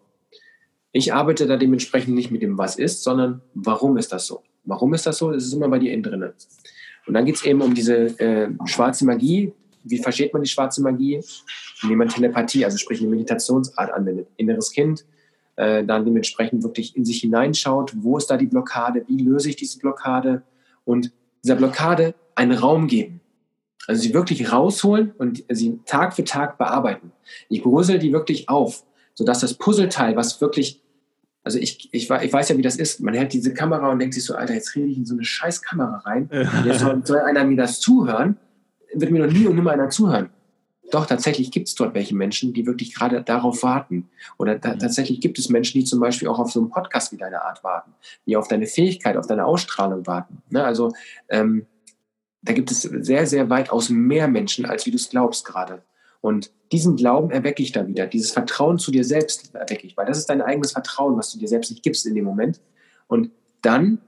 Ich 0.92 1.14
arbeite 1.14 1.46
da 1.48 1.58
dementsprechend 1.58 2.16
nicht 2.16 2.32
mit 2.32 2.42
dem 2.42 2.58
Was 2.58 2.76
ist, 2.76 3.04
sondern 3.04 3.42
warum 3.54 3.98
ist 3.98 4.12
das 4.12 4.26
so? 4.26 4.44
Warum 4.64 4.94
ist 4.94 5.06
das 5.06 5.18
so? 5.18 5.32
Das 5.32 5.44
ist 5.44 5.54
immer 5.54 5.68
bei 5.68 5.80
dir 5.80 5.94
innen 5.94 6.04
drin. 6.04 6.32
Und 7.06 7.14
dann 7.14 7.26
geht 7.26 7.36
es 7.36 7.46
eben 7.46 7.62
um 7.62 7.74
diese 7.74 8.20
äh, 8.20 8.50
schwarze 8.66 9.06
Magie. 9.06 9.54
Wie 9.84 9.98
versteht 9.98 10.34
man 10.34 10.44
die 10.44 10.50
schwarze 10.50 10.82
Magie? 10.82 11.24
Indem 11.84 12.00
man 12.00 12.10
Telepathie, 12.10 12.66
also 12.66 12.78
sprich 12.78 13.00
eine 13.02 13.10
Meditationsart 13.10 13.92
anwendet. 13.92 14.28
Inneres 14.38 14.72
Kind, 14.72 15.06
äh, 15.60 15.84
dann 15.84 16.06
dementsprechend 16.06 16.64
wirklich 16.64 16.96
in 16.96 17.04
sich 17.04 17.20
hineinschaut, 17.20 17.92
wo 17.98 18.18
ist 18.18 18.28
da 18.28 18.38
die 18.38 18.46
Blockade, 18.46 19.04
wie 19.08 19.22
löse 19.22 19.50
ich 19.50 19.58
diese 19.58 19.78
Blockade 19.78 20.42
und 20.86 21.12
dieser 21.44 21.56
Blockade 21.56 22.16
einen 22.34 22.54
Raum 22.54 22.88
geben. 22.88 23.20
Also 23.86 24.02
sie 24.02 24.14
wirklich 24.14 24.54
rausholen 24.54 25.12
und 25.18 25.44
sie 25.50 25.80
Tag 25.86 26.14
für 26.16 26.24
Tag 26.24 26.58
bearbeiten. 26.58 27.12
Ich 27.50 27.62
brösel 27.62 28.00
die 28.00 28.14
wirklich 28.14 28.48
auf, 28.48 28.86
sodass 29.14 29.42
das 29.42 29.54
Puzzleteil, 29.54 30.16
was 30.16 30.40
wirklich, 30.40 30.82
also 31.44 31.60
ich, 31.60 31.90
ich, 31.92 32.10
ich 32.10 32.34
weiß 32.34 32.48
ja, 32.48 32.58
wie 32.58 32.62
das 32.62 32.78
ist, 32.78 33.02
man 33.02 33.14
hält 33.14 33.34
diese 33.34 33.54
Kamera 33.54 33.92
und 33.92 34.00
denkt 34.00 34.14
sich 34.14 34.24
so, 34.24 34.36
Alter, 34.36 34.54
jetzt 34.54 34.78
rede 34.78 34.88
ich 34.88 34.98
in 34.98 35.06
so 35.06 35.16
eine 35.16 35.26
scheiß 35.26 35.62
Kamera 35.62 35.98
rein, 36.06 36.30
jetzt 36.64 36.80
soll, 36.80 37.06
soll 37.06 37.20
einer 37.20 37.44
mir 37.44 37.58
das 37.58 37.82
zuhören, 37.82 38.38
wird 38.94 39.12
mir 39.12 39.26
noch 39.26 39.34
nie 39.34 39.46
und 39.46 39.56
nimmer 39.56 39.72
einer 39.72 39.90
zuhören. 39.90 40.30
Doch, 40.92 41.06
tatsächlich 41.06 41.52
gibt 41.52 41.68
es 41.68 41.76
dort 41.76 41.94
welche 41.94 42.16
Menschen, 42.16 42.54
die 42.54 42.66
wirklich 42.66 42.96
gerade 42.96 43.22
darauf 43.22 43.64
warten. 43.64 44.10
Oder 44.38 44.60
ta 44.60 44.74
mhm. 44.74 44.80
tatsächlich 44.80 45.22
gibt 45.22 45.38
es 45.38 45.50
Menschen, 45.50 45.80
die 45.80 45.86
zum 45.86 46.00
Beispiel 46.00 46.28
auch 46.28 46.40
auf 46.40 46.52
so 46.52 46.60
einen 46.60 46.70
Podcast 46.70 47.12
wie 47.12 47.18
deine 47.18 47.44
Art 47.44 47.64
warten, 47.64 47.94
die 48.26 48.36
auf 48.36 48.48
deine 48.48 48.66
Fähigkeit, 48.66 49.18
auf 49.18 49.28
deine 49.28 49.46
Ausstrahlung 49.46 50.08
warten. 50.08 50.42
Ne? 50.50 50.64
Also 50.64 50.92
ähm, 51.30 51.68
da 52.42 52.54
gibt 52.54 52.72
es 52.72 52.82
sehr, 52.82 53.28
sehr 53.28 53.50
weitaus 53.50 53.90
mehr 53.90 54.28
Menschen, 54.28 54.66
als 54.66 54.86
wie 54.86 54.92
du 54.92 54.98
es 54.98 55.10
glaubst 55.10 55.46
gerade. 55.46 55.84
Und 56.22 56.52
diesen 56.72 56.96
Glauben 56.96 57.32
erwecke 57.32 57.64
ich 57.64 57.72
da 57.72 57.88
wieder, 57.88 58.08
dieses 58.08 58.32
Vertrauen 58.32 58.78
zu 58.78 58.92
dir 58.92 59.04
selbst 59.04 59.56
erwecke 59.56 59.88
ich, 59.88 59.96
weil 59.96 60.06
das 60.06 60.18
ist 60.18 60.30
dein 60.30 60.42
eigenes 60.42 60.74
Vertrauen, 60.74 61.18
was 61.18 61.32
du 61.32 61.40
dir 61.40 61.48
selbst 61.48 61.72
nicht 61.72 61.84
gibst 61.84 62.06
in 62.06 62.16
dem 62.16 62.26
Moment. 62.26 62.60
Und 63.08 63.32
dann 63.62 64.00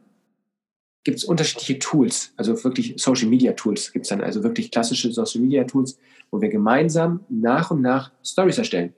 gibt 1.04 1.18
es 1.18 1.24
unterschiedliche 1.24 1.80
Tools, 1.80 2.34
also 2.38 2.64
wirklich 2.64 2.94
Social 2.98 3.28
Media 3.28 3.54
Tools 3.54 3.92
gibt 3.92 4.06
es 4.06 4.10
dann, 4.10 4.22
also 4.22 4.44
wirklich 4.44 4.70
klassische 4.70 5.12
Social 5.12 5.42
Media 5.42 5.64
Tools, 5.64 5.98
wo 6.32 6.42
wir 6.42 6.50
gemeinsam 6.50 7.22
nach 7.30 7.72
und 7.72 7.82
nach 7.82 8.12
Stories 8.24 8.58
erstellen. 8.58 8.94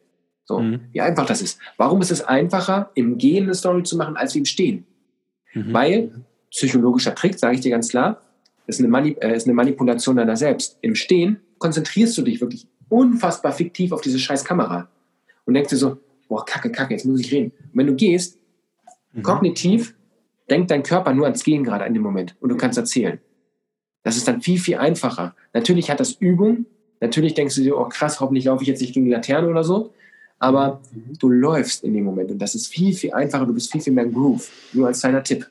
So, 0.46 0.60
mhm. 0.60 0.82
wie 0.92 1.02
einfach 1.02 1.26
das 1.26 1.42
ist. 1.42 1.60
Warum 1.78 2.02
ist 2.02 2.12
es 2.12 2.22
einfacher, 2.22 2.92
im 2.96 3.18
Gehen 3.18 3.46
eine 3.46 3.56
Story 3.56 3.84
zu 3.84 3.98
machen, 3.98 4.16
als 4.16 4.36
im 4.36 4.46
Stehen? 4.46 4.86
Mhm. 5.54 5.74
Weil, 5.74 6.26
psychologischer 6.52 7.16
Trick, 7.16 7.38
sage 7.40 7.56
ich 7.56 7.62
dir 7.62 7.72
ganz 7.72 7.90
klar, 7.90 8.22
ist 8.68 8.80
eine, 8.80 8.88
Mani 8.88 9.18
äh, 9.20 9.36
ist 9.36 9.46
eine 9.46 9.54
Manipulation 9.54 10.16
deiner 10.16 10.36
selbst. 10.36 10.78
Im 10.82 10.96
Stehen 10.96 11.40
konzentrierst 11.58 12.18
du 12.18 12.22
dich 12.22 12.40
wirklich 12.42 12.68
unfassbar 12.90 13.52
fiktiv 13.52 13.92
auf 13.92 14.02
diese 14.02 14.20
scheiß 14.20 14.46
Kamera 14.46 14.90
und 15.46 15.54
denkst 15.54 15.70
dir 15.70 15.78
so, 15.78 15.98
boah, 16.28 16.46
kacke, 16.46 16.72
kacke, 16.72 16.94
jetzt 16.94 17.06
muss 17.06 17.20
ich 17.20 17.32
reden. 17.32 17.52
Und 17.72 17.80
wenn 17.80 17.88
du 17.88 17.96
gehst, 17.96 18.38
mhm. 19.14 19.24
kognitiv 19.24 19.96
denkt 20.50 20.72
dein 20.72 20.84
Körper 20.84 21.14
nur 21.14 21.26
ans 21.26 21.44
Gehen 21.44 21.64
gerade 21.64 21.86
in 21.86 21.94
dem 21.94 22.04
Moment 22.04 22.36
und 22.40 22.50
du 22.50 22.58
kannst 22.58 22.78
erzählen. 22.78 23.20
Das 24.04 24.18
ist 24.18 24.28
dann 24.28 24.42
viel, 24.42 24.60
viel 24.60 24.78
einfacher. 24.78 25.36
Natürlich 25.54 25.90
hat 25.90 26.00
das 26.00 26.12
Übung. 26.12 26.66
Natürlich 27.04 27.34
denkst 27.34 27.56
du 27.56 27.62
dir, 27.62 27.78
oh 27.78 27.84
krass, 27.84 28.22
hoffentlich 28.22 28.46
laufe 28.46 28.64
ich 28.64 28.70
jetzt 28.70 28.80
nicht 28.80 28.94
gegen 28.94 29.06
die 29.06 29.12
Laterne 29.12 29.50
oder 29.50 29.66
so. 29.66 29.92
Aber 30.40 30.80
mhm. 30.94 31.18
du 31.20 31.30
läufst 31.30 31.84
in 31.84 31.94
dem 31.94 32.06
Moment 32.06 32.32
und 32.32 32.40
das 32.40 32.56
ist 32.56 32.68
viel, 32.68 32.94
viel 32.94 33.12
einfacher. 33.12 33.46
Du 33.46 33.54
bist 33.54 33.70
viel, 33.70 33.82
viel 33.82 33.92
mehr 33.92 34.06
im 34.06 34.14
Groove. 34.14 34.50
Nur 34.72 34.88
als 34.88 35.02
kleiner 35.02 35.22
Tipp. 35.22 35.46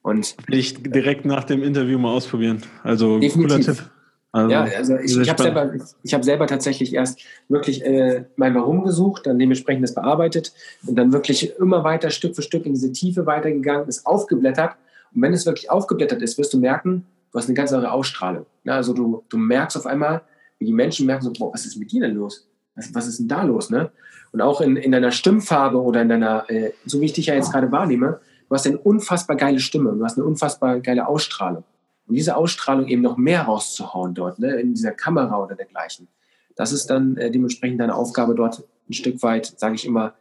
Und 0.00 0.34
Will 0.46 0.58
ich 0.58 0.82
direkt 0.82 1.26
nach 1.26 1.44
dem 1.44 1.62
Interview 1.62 1.98
mal 1.98 2.10
ausprobieren. 2.10 2.62
Also 2.82 3.18
definitiv. 3.18 3.54
cooler 3.54 3.60
Tipp. 3.60 3.90
Also, 4.32 4.50
ja, 4.50 4.62
also 4.62 4.96
ich, 4.96 5.16
ich 5.16 5.28
habe 5.28 5.42
selber, 5.42 5.74
ich 6.02 6.14
hab 6.14 6.24
selber 6.24 6.46
tatsächlich 6.46 6.94
erst 6.94 7.20
wirklich 7.48 7.84
äh, 7.84 8.24
mein 8.36 8.54
Warum 8.54 8.82
gesucht, 8.82 9.26
dann 9.26 9.38
dementsprechend 9.38 9.84
das 9.84 9.94
bearbeitet 9.94 10.52
und 10.86 10.96
dann 10.96 11.12
wirklich 11.12 11.56
immer 11.58 11.84
weiter 11.84 12.10
Stück 12.10 12.34
für 12.34 12.42
Stück 12.42 12.64
in 12.64 12.72
diese 12.72 12.92
Tiefe 12.92 13.26
weitergegangen, 13.26 13.88
ist 13.88 14.06
aufgeblättert. 14.06 14.72
Und 15.14 15.20
wenn 15.20 15.34
es 15.34 15.44
wirklich 15.44 15.70
aufgeblättert 15.70 16.22
ist, 16.22 16.38
wirst 16.38 16.52
du 16.54 16.58
merken, 16.58 17.04
du 17.30 17.38
hast 17.38 17.46
eine 17.46 17.54
ganz 17.54 17.72
andere 17.72 17.92
Ausstrahlung. 17.92 18.46
Ja, 18.64 18.74
also 18.76 18.94
du, 18.94 19.22
du 19.28 19.36
merkst 19.36 19.76
auf 19.76 19.86
einmal, 19.86 20.22
wie 20.64 20.68
die 20.68 20.72
Menschen 20.72 21.06
merken 21.06 21.24
so, 21.24 21.32
boah, 21.32 21.52
was 21.52 21.66
ist 21.66 21.76
mit 21.76 21.92
dir 21.92 22.00
denn 22.00 22.16
los? 22.16 22.48
Was, 22.74 22.94
was 22.94 23.06
ist 23.06 23.20
denn 23.20 23.28
da 23.28 23.42
los? 23.42 23.68
Ne? 23.68 23.90
Und 24.32 24.40
auch 24.40 24.62
in, 24.62 24.76
in 24.76 24.92
deiner 24.92 25.12
Stimmfarbe 25.12 25.80
oder 25.80 26.00
in 26.02 26.08
deiner, 26.08 26.48
äh, 26.50 26.72
so 26.86 27.00
wie 27.00 27.04
ich 27.04 27.12
dich 27.12 27.26
ja 27.26 27.34
jetzt 27.34 27.52
gerade 27.52 27.70
wahrnehme, 27.70 28.20
du 28.48 28.54
hast 28.54 28.66
eine 28.66 28.78
unfassbar 28.78 29.36
geile 29.36 29.60
Stimme, 29.60 29.92
du 29.92 30.04
hast 30.04 30.16
eine 30.16 30.26
unfassbar 30.26 30.80
geile 30.80 31.06
Ausstrahlung. 31.06 31.64
Und 32.06 32.14
diese 32.14 32.36
Ausstrahlung 32.36 32.88
eben 32.88 33.02
noch 33.02 33.16
mehr 33.16 33.42
rauszuhauen 33.42 34.14
dort, 34.14 34.38
ne, 34.38 34.56
in 34.56 34.74
dieser 34.74 34.92
Kamera 34.92 35.42
oder 35.42 35.54
dergleichen, 35.54 36.08
das 36.56 36.72
ist 36.72 36.88
dann 36.88 37.16
äh, 37.16 37.30
dementsprechend 37.30 37.80
deine 37.80 37.94
Aufgabe 37.94 38.34
dort 38.34 38.64
ein 38.88 38.92
Stück 38.92 39.22
weit, 39.22 39.46
sage 39.58 39.74
ich 39.74 39.86
immer, 39.86 40.14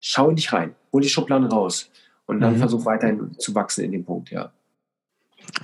schau 0.00 0.28
in 0.28 0.36
dich 0.36 0.52
rein, 0.52 0.74
hol 0.92 1.00
die 1.00 1.08
Schubladen 1.08 1.46
raus 1.46 1.90
und 2.26 2.40
dann 2.40 2.54
mhm. 2.54 2.58
versuch 2.58 2.84
weiterhin 2.84 3.38
zu 3.38 3.54
wachsen 3.54 3.84
in 3.84 3.92
dem 3.92 4.04
Punkt, 4.04 4.30
ja. 4.30 4.52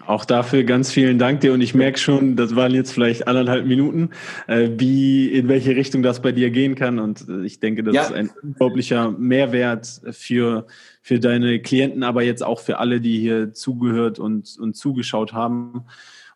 Auch 0.07 0.24
dafür 0.24 0.65
ganz 0.65 0.90
vielen 0.90 1.19
Dank 1.19 1.40
dir 1.40 1.52
und 1.52 1.61
ich 1.61 1.74
merke 1.74 1.98
schon, 1.98 2.36
das 2.36 2.57
waren 2.57 2.73
jetzt 2.73 2.93
vielleicht 2.93 3.28
anderthalb 3.28 3.66
Minuten, 3.66 4.11
äh, 4.47 4.69
wie 4.77 5.28
in 5.28 5.48
welche 5.48 5.77
Richtung 5.77 6.02
das 6.02 6.23
bei 6.23 6.32
dir 6.32 6.51
gehen 6.51 6.74
kann 6.74 6.98
und 6.98 7.28
äh, 7.28 7.44
ich 7.44 7.61
denke, 7.61 7.82
das 7.82 7.94
ja. 7.94 8.02
ist 8.02 8.12
ein 8.12 8.31
unglaublicher 8.43 9.11
Mehrwert 9.12 10.01
für, 10.11 10.66
für 11.02 11.20
deine 11.20 11.61
Klienten, 11.61 12.02
aber 12.02 12.23
jetzt 12.23 12.43
auch 12.43 12.61
für 12.61 12.78
alle, 12.78 13.01
die 13.01 13.19
hier 13.19 13.52
zugehört 13.52 14.19
und, 14.19 14.57
und 14.59 14.74
zugeschaut 14.77 15.32
haben. 15.32 15.85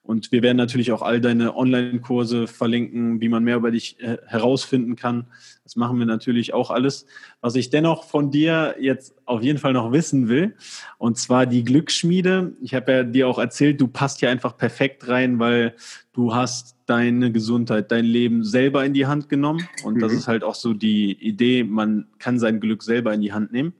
Und 0.05 0.33
wir 0.33 0.43
werden 0.43 0.59
natürlich 0.59 0.93
auch 0.93 1.01
all 1.01 1.19
deine 1.19 1.57
Online-Kurse 1.57 2.47
verlinken, 2.47 3.23
wie 3.23 3.31
man 3.31 3.43
mehr 3.43 3.57
über 3.57 3.71
dich 3.71 3.99
äh, 4.01 4.19
herausfinden 4.27 4.97
kann. 4.97 5.29
Das 5.65 5.77
machen 5.77 5.99
wir 5.99 6.05
natürlich 6.05 6.53
auch 6.53 6.71
alles. 6.71 7.07
Was 7.41 7.57
ich 7.57 7.71
dennoch 7.71 8.05
von 8.05 8.31
dir 8.31 8.77
jetzt 8.79 9.15
auf 9.25 9.43
jeden 9.43 9.59
Fall 9.59 9.73
noch 9.73 9.93
wissen 9.93 10.29
will, 10.29 10.57
und 10.99 11.17
zwar 11.17 11.47
die 11.47 11.65
Glücksschmiede. 11.65 12.53
Ich 12.61 12.75
habe 12.75 12.93
ja 12.93 13.03
dir 13.03 13.27
auch 13.27 13.39
erzählt, 13.39 13.81
du 13.81 13.89
passt 13.89 14.21
hier 14.21 14.29
einfach 14.29 14.59
perfekt 14.59 15.09
rein, 15.09 15.39
weil 15.39 15.75
du 16.13 16.35
hast 16.35 16.77
deine 16.85 17.33
Gesundheit, 17.33 17.91
dein 17.91 18.05
Leben 18.05 18.45
selber 18.45 18.85
in 18.85 18.93
die 18.93 19.07
Hand 19.07 19.31
genommen. 19.31 19.67
Und 19.85 20.01
das 20.01 20.13
mhm. 20.13 20.19
ist 20.19 20.29
halt 20.29 20.45
auch 20.45 20.55
so 20.55 20.75
die 20.75 21.13
Idee, 21.13 21.65
man 21.65 22.09
kann 22.19 22.39
sein 22.39 22.61
Glück 22.61 22.83
selber 22.83 23.15
in 23.15 23.23
die 23.23 23.33
Hand 23.33 23.53
nehmen. 23.53 23.73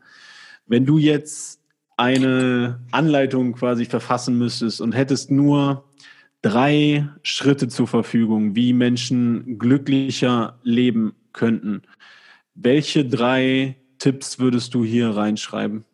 Wenn 0.67 0.87
du 0.87 0.97
jetzt 0.97 1.61
eine 1.99 2.81
Anleitung 2.93 3.53
quasi 3.53 3.85
verfassen 3.85 4.39
müsstest 4.39 4.81
und 4.81 4.93
hättest 4.93 5.31
nur 5.31 5.85
drei 6.45 7.09
Schritte 7.23 7.69
zur 7.69 7.89
Verfügung, 7.89 8.55
wie 8.55 8.75
Menschen 8.75 9.59
glücklicher 9.59 10.59
leben 10.63 11.15
könnten. 11.33 11.83
Welche 12.55 13.07
drei 13.07 13.77
Tipps 13.99 14.39
würdest 14.39 14.75
du 14.75 14.85
hier 14.85 15.09
reinschreiben, 15.09 15.85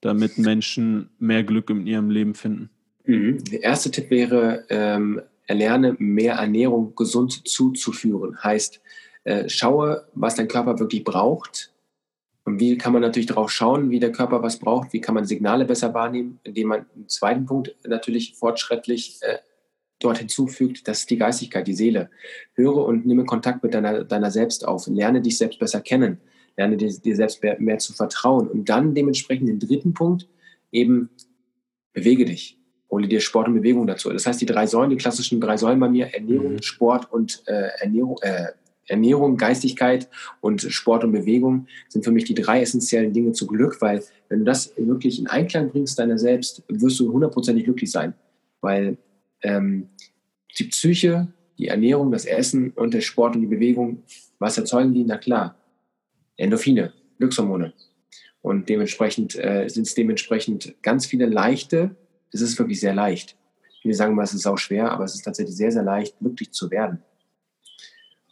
damit 0.00 0.36
Menschen 0.36 1.10
mehr 1.20 1.44
Glück 1.44 1.70
in 1.70 1.86
ihrem 1.86 2.10
Leben 2.10 2.34
finden? 2.34 2.70
Mhm. 3.04 3.44
Der 3.44 3.62
erste 3.62 3.92
Tipp 3.92 4.10
wäre, 4.10 4.64
ähm, 4.68 5.22
erlerne 5.46 5.94
mehr 5.98 6.34
Ernährung 6.34 6.96
gesund 6.96 7.46
zuzuführen. 7.46 8.42
Heißt, 8.42 8.80
äh, 9.22 9.48
schaue, 9.48 10.08
was 10.14 10.34
dein 10.34 10.48
Körper 10.48 10.80
wirklich 10.80 11.04
braucht. 11.04 11.72
Und 12.44 12.58
wie 12.58 12.76
kann 12.78 12.92
man 12.92 13.02
natürlich 13.02 13.26
darauf 13.26 13.52
schauen, 13.52 13.90
wie 13.90 14.00
der 14.00 14.10
Körper 14.10 14.42
was 14.42 14.58
braucht? 14.58 14.92
Wie 14.92 15.00
kann 15.00 15.14
man 15.14 15.24
Signale 15.24 15.66
besser 15.66 15.94
wahrnehmen? 15.94 16.40
Indem 16.42 16.68
man 16.68 16.86
im 16.96 17.08
zweiten 17.08 17.46
Punkt 17.46 17.76
natürlich 17.86 18.34
fortschrittlich 18.34 19.18
äh, 19.20 19.38
dort 20.00 20.18
hinzufügt, 20.18 20.88
das 20.88 21.00
ist 21.00 21.10
die 21.10 21.18
Geistigkeit, 21.18 21.66
die 21.66 21.74
Seele. 21.74 22.10
Höre 22.54 22.84
und 22.84 23.06
nehme 23.06 23.24
Kontakt 23.24 23.62
mit 23.62 23.74
deiner, 23.74 24.04
deiner 24.04 24.30
selbst 24.30 24.66
auf. 24.66 24.86
Lerne 24.88 25.20
dich 25.20 25.38
selbst 25.38 25.58
besser 25.58 25.80
kennen. 25.80 26.18
Lerne 26.56 26.76
dir, 26.76 26.92
dir 26.92 27.16
selbst 27.16 27.42
mehr, 27.42 27.56
mehr 27.60 27.78
zu 27.78 27.92
vertrauen. 27.92 28.48
Und 28.48 28.68
dann 28.68 28.94
dementsprechend 28.94 29.48
den 29.48 29.58
dritten 29.58 29.94
Punkt 29.94 30.28
eben 30.72 31.10
bewege 31.92 32.24
dich. 32.24 32.58
Hole 32.90 33.06
dir 33.06 33.20
Sport 33.20 33.48
und 33.48 33.54
Bewegung 33.54 33.86
dazu. 33.86 34.10
Das 34.10 34.26
heißt, 34.26 34.40
die 34.40 34.46
drei 34.46 34.66
Säulen, 34.66 34.90
die 34.90 34.96
klassischen 34.96 35.40
drei 35.40 35.56
Säulen 35.56 35.78
bei 35.78 35.88
mir, 35.88 36.12
Ernährung, 36.12 36.54
mhm. 36.54 36.62
Sport 36.62 37.12
und 37.12 37.42
äh, 37.46 37.68
Ernährung, 37.78 38.16
äh, 38.22 38.48
Ernährung, 38.86 39.36
Geistigkeit 39.36 40.08
und 40.40 40.62
Sport 40.62 41.04
und 41.04 41.12
Bewegung 41.12 41.68
sind 41.88 42.04
für 42.04 42.10
mich 42.10 42.24
die 42.24 42.34
drei 42.34 42.60
essentiellen 42.60 43.12
Dinge 43.12 43.32
zu 43.32 43.46
Glück, 43.46 43.80
weil 43.80 44.02
wenn 44.28 44.40
du 44.40 44.44
das 44.44 44.72
wirklich 44.76 45.20
in 45.20 45.28
Einklang 45.28 45.70
bringst, 45.70 45.98
deiner 45.98 46.18
selbst, 46.18 46.64
wirst 46.68 46.98
du 46.98 47.12
hundertprozentig 47.12 47.64
glücklich 47.64 47.92
sein. 47.92 48.14
Weil 48.60 48.96
ähm, 49.42 49.88
die 50.58 50.64
Psyche, 50.64 51.28
die 51.58 51.68
Ernährung, 51.68 52.10
das 52.10 52.24
Essen 52.24 52.70
und 52.70 52.94
der 52.94 53.00
Sport 53.00 53.36
und 53.36 53.42
die 53.42 53.46
Bewegung, 53.46 54.02
was 54.38 54.58
erzeugen 54.58 54.94
die? 54.94 55.04
Na 55.04 55.18
klar, 55.18 55.56
Endorphine, 56.36 56.92
Glückshormone. 57.18 57.72
Und 58.42 58.68
dementsprechend 58.68 59.36
äh, 59.36 59.68
sind 59.68 59.86
es 59.86 59.94
dementsprechend 59.94 60.74
ganz 60.82 61.06
viele 61.06 61.26
leichte, 61.26 61.94
es 62.32 62.40
ist 62.40 62.58
wirklich 62.58 62.80
sehr 62.80 62.94
leicht. 62.94 63.36
Viele 63.82 63.94
sagen 63.94 64.14
mal, 64.14 64.22
es 64.22 64.34
ist 64.34 64.46
auch 64.46 64.58
schwer, 64.58 64.90
aber 64.92 65.04
es 65.04 65.14
ist 65.14 65.22
tatsächlich 65.22 65.56
sehr, 65.56 65.72
sehr 65.72 65.82
leicht, 65.82 66.18
glücklich 66.18 66.52
zu 66.52 66.70
werden. 66.70 67.02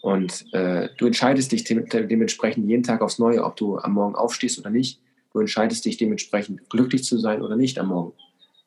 Und 0.01 0.47
äh, 0.52 0.89
du 0.97 1.06
entscheidest 1.06 1.52
dich 1.52 1.64
dementsprechend 1.64 2.68
jeden 2.68 2.82
Tag 2.82 3.02
aufs 3.02 3.18
Neue, 3.18 3.44
ob 3.44 3.56
du 3.56 3.78
am 3.78 3.93
Morgen 3.93 4.14
aufstehst 4.14 4.59
oder 4.59 4.70
nicht. 4.70 5.01
Du 5.32 5.40
entscheidest 5.40 5.85
dich 5.85 5.97
dementsprechend 5.97 6.70
glücklich 6.70 7.05
zu 7.05 7.18
sein 7.18 7.43
oder 7.43 7.56
nicht 7.56 7.78
am 7.78 7.89
Morgen. 7.89 8.12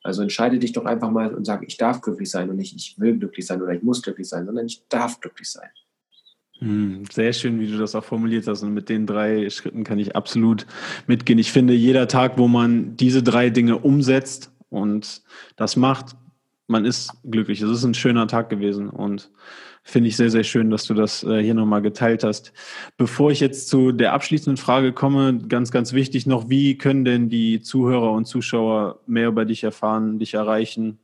Also 0.02 0.22
entscheide 0.22 0.58
dich 0.58 0.72
doch 0.72 0.84
einfach 0.84 1.10
mal 1.10 1.34
und 1.34 1.44
sag, 1.44 1.62
ich 1.66 1.76
darf 1.76 2.00
glücklich 2.00 2.30
sein 2.30 2.50
und 2.50 2.56
nicht, 2.56 2.74
ich 2.74 2.98
will 2.98 3.18
glücklich 3.18 3.46
sein 3.46 3.62
oder 3.62 3.72
ich 3.72 3.82
muss 3.82 4.02
glücklich 4.02 4.28
sein, 4.28 4.46
sondern 4.46 4.66
ich 4.66 4.82
darf 4.88 5.20
glücklich 5.20 5.50
sein. 5.50 5.68
Hm, 6.58 7.04
sehr 7.10 7.32
schön, 7.32 7.58
wie 7.58 7.70
du 7.70 7.76
das 7.76 7.94
auch 7.94 8.04
formuliert 8.04 8.46
hast. 8.46 8.62
Und 8.62 8.72
mit 8.74 8.88
den 8.88 9.06
drei 9.06 9.50
Schritten 9.50 9.84
kann 9.84 9.98
ich 9.98 10.14
absolut 10.14 10.66
mitgehen. 11.06 11.38
Ich 11.38 11.52
finde, 11.52 11.74
jeder 11.74 12.08
Tag, 12.08 12.38
wo 12.38 12.46
man 12.46 12.96
diese 12.96 13.22
drei 13.22 13.50
Dinge 13.50 13.78
umsetzt 13.78 14.52
und 14.70 15.22
das 15.56 15.76
macht, 15.76 16.16
man 16.68 16.84
ist 16.84 17.12
glücklich. 17.24 17.60
Es 17.60 17.70
ist 17.70 17.84
ein 17.84 17.94
schöner 17.94 18.28
Tag 18.28 18.48
gewesen. 18.48 18.90
Und 18.90 19.30
Finde 19.84 20.08
ich 20.08 20.16
sehr, 20.16 20.30
sehr 20.30 20.44
schön, 20.44 20.70
dass 20.70 20.84
du 20.84 20.94
das 20.94 21.24
äh, 21.24 21.42
hier 21.42 21.54
nochmal 21.54 21.82
geteilt 21.82 22.22
hast. 22.22 22.52
Bevor 22.96 23.32
ich 23.32 23.40
jetzt 23.40 23.68
zu 23.68 23.90
der 23.90 24.12
abschließenden 24.12 24.56
Frage 24.56 24.92
komme, 24.92 25.38
ganz, 25.48 25.72
ganz 25.72 25.92
wichtig 25.92 26.24
noch, 26.24 26.48
wie 26.48 26.78
können 26.78 27.04
denn 27.04 27.28
die 27.28 27.60
Zuhörer 27.60 28.12
und 28.12 28.26
Zuschauer 28.26 29.00
mehr 29.06 29.28
über 29.28 29.44
dich 29.44 29.64
erfahren, 29.64 30.20
dich 30.20 30.34
erreichen? 30.34 30.98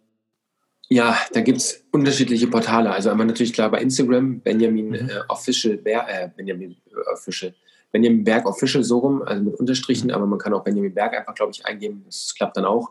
Ja, 0.89 1.19
da 1.33 1.41
gibt 1.41 1.59
es 1.59 1.85
unterschiedliche 1.91 2.47
Portale. 2.47 2.91
Also 2.91 3.11
einmal 3.11 3.27
natürlich 3.27 3.53
klar 3.53 3.71
bei 3.71 3.81
Instagram, 3.81 4.41
Benjamin 4.41 4.89
mhm. 4.91 4.95
äh, 4.95 5.21
Official, 5.29 5.79
äh, 5.85 6.29
Benjamin 6.37 6.71
äh, 6.71 7.13
Official, 7.13 7.55
Benjamin 7.91 8.23
Berg 8.23 8.47
Official 8.47 8.85
so 8.85 8.99
rum, 8.99 9.23
also 9.23 9.43
mit 9.43 9.55
Unterstrichen, 9.57 10.11
aber 10.13 10.27
man 10.27 10.39
kann 10.39 10.55
auch 10.55 10.63
Benjamin 10.63 10.95
Berg 10.95 11.19
einfach, 11.19 11.35
glaube 11.35 11.53
ich, 11.53 11.67
eingeben. 11.67 12.05
Das 12.07 12.33
klappt 12.35 12.57
dann 12.57 12.65
auch. 12.65 12.91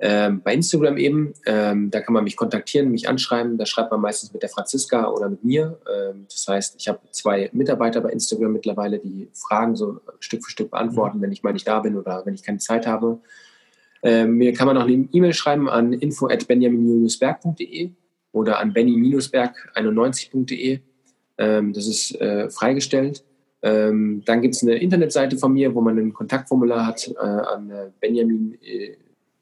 Ähm, 0.00 0.42
bei 0.44 0.54
Instagram 0.54 0.96
eben, 0.96 1.34
ähm, 1.44 1.90
da 1.90 2.00
kann 2.00 2.14
man 2.14 2.22
mich 2.22 2.36
kontaktieren, 2.36 2.92
mich 2.92 3.08
anschreiben. 3.08 3.58
Da 3.58 3.66
schreibt 3.66 3.90
man 3.90 4.00
meistens 4.00 4.32
mit 4.32 4.42
der 4.42 4.48
Franziska 4.48 5.08
oder 5.08 5.28
mit 5.28 5.42
mir. 5.42 5.76
Ähm, 5.92 6.26
das 6.30 6.46
heißt, 6.46 6.76
ich 6.78 6.86
habe 6.86 7.00
zwei 7.10 7.50
Mitarbeiter 7.52 8.00
bei 8.00 8.10
Instagram 8.10 8.52
mittlerweile, 8.52 9.00
die 9.00 9.28
Fragen 9.34 9.74
so 9.74 10.00
Stück 10.20 10.44
für 10.44 10.52
Stück 10.52 10.70
beantworten, 10.70 11.18
mhm. 11.18 11.22
wenn 11.22 11.32
ich 11.32 11.42
mal 11.42 11.52
nicht 11.52 11.66
da 11.66 11.80
bin 11.80 11.96
oder 11.96 12.22
wenn 12.24 12.34
ich 12.34 12.44
keine 12.44 12.58
Zeit 12.58 12.86
habe. 12.86 13.18
Ähm, 14.04 14.34
mir 14.34 14.52
kann 14.52 14.68
man 14.68 14.76
auch 14.76 14.86
eine 14.86 15.08
E-Mail 15.12 15.34
schreiben 15.34 15.68
an 15.68 15.92
info@benjamin-berg.de 15.92 17.90
oder 18.30 18.60
an 18.60 18.72
benny-berg91.de. 18.72 20.78
Ähm, 21.38 21.72
das 21.72 21.88
ist 21.88 22.14
äh, 22.20 22.48
freigestellt. 22.50 23.24
Ähm, 23.62 24.22
dann 24.24 24.42
gibt 24.42 24.54
es 24.54 24.62
eine 24.62 24.76
Internetseite 24.76 25.36
von 25.36 25.52
mir, 25.52 25.74
wo 25.74 25.80
man 25.80 25.98
ein 25.98 26.12
Kontaktformular 26.12 26.86
hat 26.86 27.08
äh, 27.08 27.18
an 27.18 27.70
äh, 27.70 27.90
Benjamin 28.00 28.56
äh, 28.62 28.94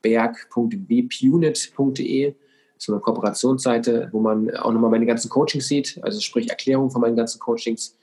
berg.bpunit.de, 0.07 2.35
so 2.79 2.93
eine 2.93 3.01
Kooperationsseite, 3.01 4.11
wo 4.13 4.21
man 4.21 4.55
auch 4.57 4.73
nochmal 4.73 4.91
meine 4.91 5.07
ganzen 5.07 5.29
Coachings 5.29 5.67
sieht, 5.67 5.99
also 6.03 6.21
sprich 6.21 6.49
Erklärung 6.49 6.89
von 6.91 7.01
meinen 7.01 7.17
ganzen 7.17 7.41
Coachings. 7.41 7.97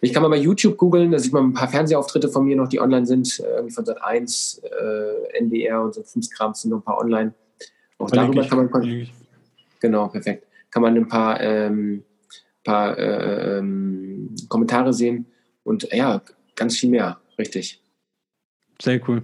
Ich 0.00 0.14
kann 0.14 0.22
mal 0.22 0.28
bei 0.28 0.38
YouTube 0.38 0.78
googeln, 0.78 1.10
da 1.10 1.18
sieht 1.18 1.32
man 1.32 1.46
ein 1.46 1.52
paar 1.52 1.68
Fernsehauftritte 1.68 2.28
von 2.28 2.44
mir 2.44 2.54
noch, 2.56 2.68
die 2.68 2.80
online 2.80 3.06
sind, 3.06 3.40
irgendwie 3.40 3.74
von 3.74 3.84
Sat 3.84 4.00
1, 4.02 4.62
äh, 4.64 5.38
NDR 5.38 5.82
und 5.82 5.94
so 5.94 6.02
Kram 6.34 6.54
sind 6.54 6.70
noch 6.70 6.78
ein 6.78 6.82
paar 6.82 6.98
online. 6.98 7.34
Auch 7.98 8.10
darüber 8.10 8.46
kann 8.46 8.70
man 8.70 9.08
genau 9.80 10.08
perfekt, 10.08 10.46
kann 10.70 10.82
man 10.82 10.96
ein 10.96 11.08
paar, 11.08 11.40
ähm, 11.40 12.04
paar 12.64 12.98
äh, 12.98 13.58
ähm, 13.58 14.34
Kommentare 14.48 14.92
sehen 14.92 15.26
und 15.64 15.88
ja, 15.92 16.22
ganz 16.54 16.78
viel 16.78 16.90
mehr, 16.90 17.18
richtig. 17.38 17.82
Sehr 18.80 19.00
cool. 19.08 19.22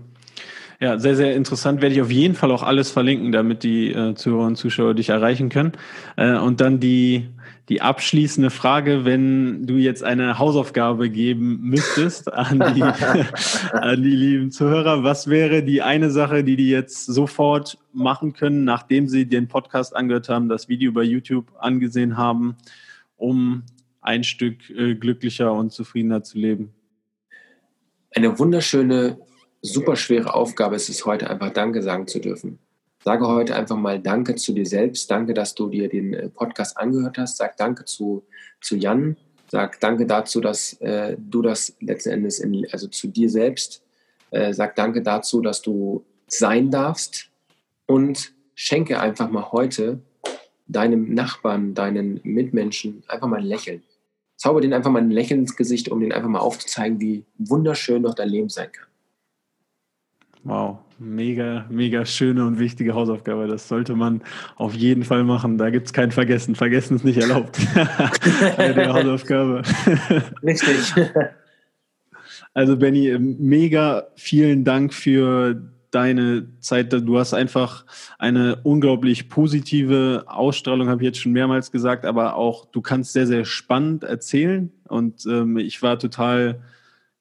Ja, 0.83 0.99
sehr, 0.99 1.15
sehr 1.15 1.37
interessant. 1.37 1.81
Werde 1.81 1.95
ich 1.95 2.03
auf 2.03 2.11
jeden 2.11 2.35
Fall 2.35 2.51
auch 2.51 2.65
alles 2.65 2.91
verlinken, 2.91 3.31
damit 3.31 3.63
die 3.63 3.93
äh, 3.93 4.17
Zuhörer 4.17 4.47
und 4.47 4.57
Zuschauer 4.57 4.95
dich 4.95 5.11
erreichen 5.11 5.49
können. 5.49 5.75
Äh, 6.17 6.37
und 6.37 6.61
dann 6.61 6.81
die, 6.81 7.29
die 7.69 7.81
abschließende 7.81 8.51
Frage, 8.51 9.05
wenn 9.05 9.65
du 9.65 9.77
jetzt 9.77 10.03
eine 10.03 10.41
Hausaufgabe 10.41 11.09
geben 11.09 11.61
müsstest 11.63 12.33
an 12.33 12.75
die, 12.75 12.83
an 13.73 14.03
die 14.03 14.11
lieben 14.11 14.51
Zuhörer, 14.51 15.05
was 15.05 15.29
wäre 15.29 15.63
die 15.63 15.83
eine 15.83 16.11
Sache, 16.11 16.43
die 16.43 16.57
die 16.57 16.71
jetzt 16.71 17.07
sofort 17.07 17.79
machen 17.93 18.33
können, 18.33 18.65
nachdem 18.65 19.07
sie 19.07 19.27
den 19.27 19.47
Podcast 19.47 19.95
angehört 19.95 20.29
haben, 20.29 20.49
das 20.49 20.69
Video 20.69 20.91
bei 20.91 21.05
YouTube 21.05 21.53
angesehen 21.61 22.17
haben, 22.17 22.57
um 23.17 23.63
ein 24.01 24.25
Stück 24.25 24.69
äh, 24.71 24.97
glücklicher 24.97 25.53
und 25.53 25.71
zufriedener 25.71 26.25
zu 26.25 26.39
leben? 26.39 26.75
Eine 28.17 28.37
wunderschöne, 28.37 29.17
super 29.63 29.97
schwere 29.97 30.35
Aufgabe 30.35 30.77
ist 30.77 30.89
es 30.89 31.07
heute 31.07 31.31
einfach 31.31 31.51
Danke 31.51 31.83
sagen 31.83 32.07
zu 32.07 32.19
dürfen. 32.19 32.59
Sage 33.05 33.27
heute 33.27 33.57
einfach 33.57 33.77
mal 33.77 34.01
Danke 34.01 34.35
zu 34.35 34.53
dir 34.53 34.67
selbst. 34.67 35.11
Danke, 35.11 35.35
dass 35.35 35.55
du 35.55 35.69
dir 35.69 35.89
den 35.89 36.15
äh, 36.15 36.29
Podcast 36.29 36.77
angehört 36.77 37.19
hast. 37.19 37.37
Sag 37.37 37.57
Danke 37.57 37.85
zu, 37.85 38.25
zu 38.61 38.77
Jan. 38.77 39.17
Sag 39.49 39.81
Danke 39.81 40.07
dazu, 40.07 40.41
dass 40.41 40.75
äh, 40.75 41.17
du 41.19 41.43
das 41.43 41.75
letzten 41.81 42.11
Endes, 42.11 42.39
in, 42.39 42.67
also 42.71 42.89
zu 42.89 43.09
dir 43.09 43.31
selbst, 43.31 43.83
äh, 44.31 44.53
sag 44.53 44.77
Danke 44.77 45.03
dazu, 45.03 45.41
dass 45.41 45.63
du 45.63 46.05
sein 46.27 46.71
darfst 46.71 47.29
und 47.87 48.33
schenke 48.55 49.01
einfach 49.01 49.31
mal 49.31 49.51
heute 49.53 50.01
deinem 50.67 51.13
Nachbarn, 51.13 51.75
deinen 51.75 52.21
Mitmenschen 52.23 53.03
einfach 53.09 53.27
mal 53.27 53.41
ein 53.41 53.47
Lächeln. 53.47 53.83
Zauber 54.37 54.61
den 54.61 54.73
einfach 54.73 54.91
mal 54.91 55.03
ein 55.03 55.11
Lächeln 55.11 55.41
ins 55.41 55.57
Gesicht, 55.57 55.89
um 55.89 56.01
den 56.01 56.13
einfach 56.13 56.29
mal 56.29 56.39
aufzuzeigen, 56.39 57.01
wie 57.01 57.25
wunderschön 57.37 58.03
noch 58.03 58.15
dein 58.15 58.29
Leben 58.29 58.49
sein 58.49 58.71
kann. 58.73 58.87
Wow, 60.45 60.79
mega, 60.99 61.67
mega 61.69 62.05
schöne 62.05 62.45
und 62.45 62.59
wichtige 62.59 62.95
Hausaufgabe. 62.95 63.47
Das 63.47 63.69
sollte 63.69 63.95
man 63.95 64.23
auf 64.57 64.75
jeden 64.75 65.05
Fall 65.05 65.23
machen. 65.23 65.57
Da 65.57 65.71
gibt 65.71 65.87
es 65.87 65.93
kein 65.93 66.11
Vergessen. 66.11 66.57
Vergessen 66.57 66.97
ist 66.97 67.05
nicht 67.05 67.19
erlaubt. 67.19 67.59
die 68.59 68.89
Hausaufgabe. 68.89 69.63
Richtig. 70.43 70.95
Also 72.55 72.77
Benny, 72.77 73.17
mega 73.19 74.09
vielen 74.15 74.63
Dank 74.63 74.93
für 74.93 75.73
deine 75.91 76.49
Zeit. 76.61 76.93
Du 76.93 77.19
hast 77.19 77.33
einfach 77.33 77.87
eine 78.19 78.57
unglaublich 78.63 79.29
positive 79.29 80.25
Ausstrahlung, 80.27 80.89
habe 80.89 81.03
ich 81.03 81.07
jetzt 81.07 81.21
schon 81.21 81.33
mehrmals 81.33 81.71
gesagt, 81.71 82.05
aber 82.05 82.35
auch 82.35 82.67
du 82.67 82.83
kannst 82.83 83.15
sehr, 83.15 83.27
sehr 83.27 83.47
spannend 83.47 84.05
erzählen. 84.05 84.71
Und 84.89 85.25
ähm, 85.27 85.57
ich 85.57 85.81
war 85.83 85.99
total 85.99 86.61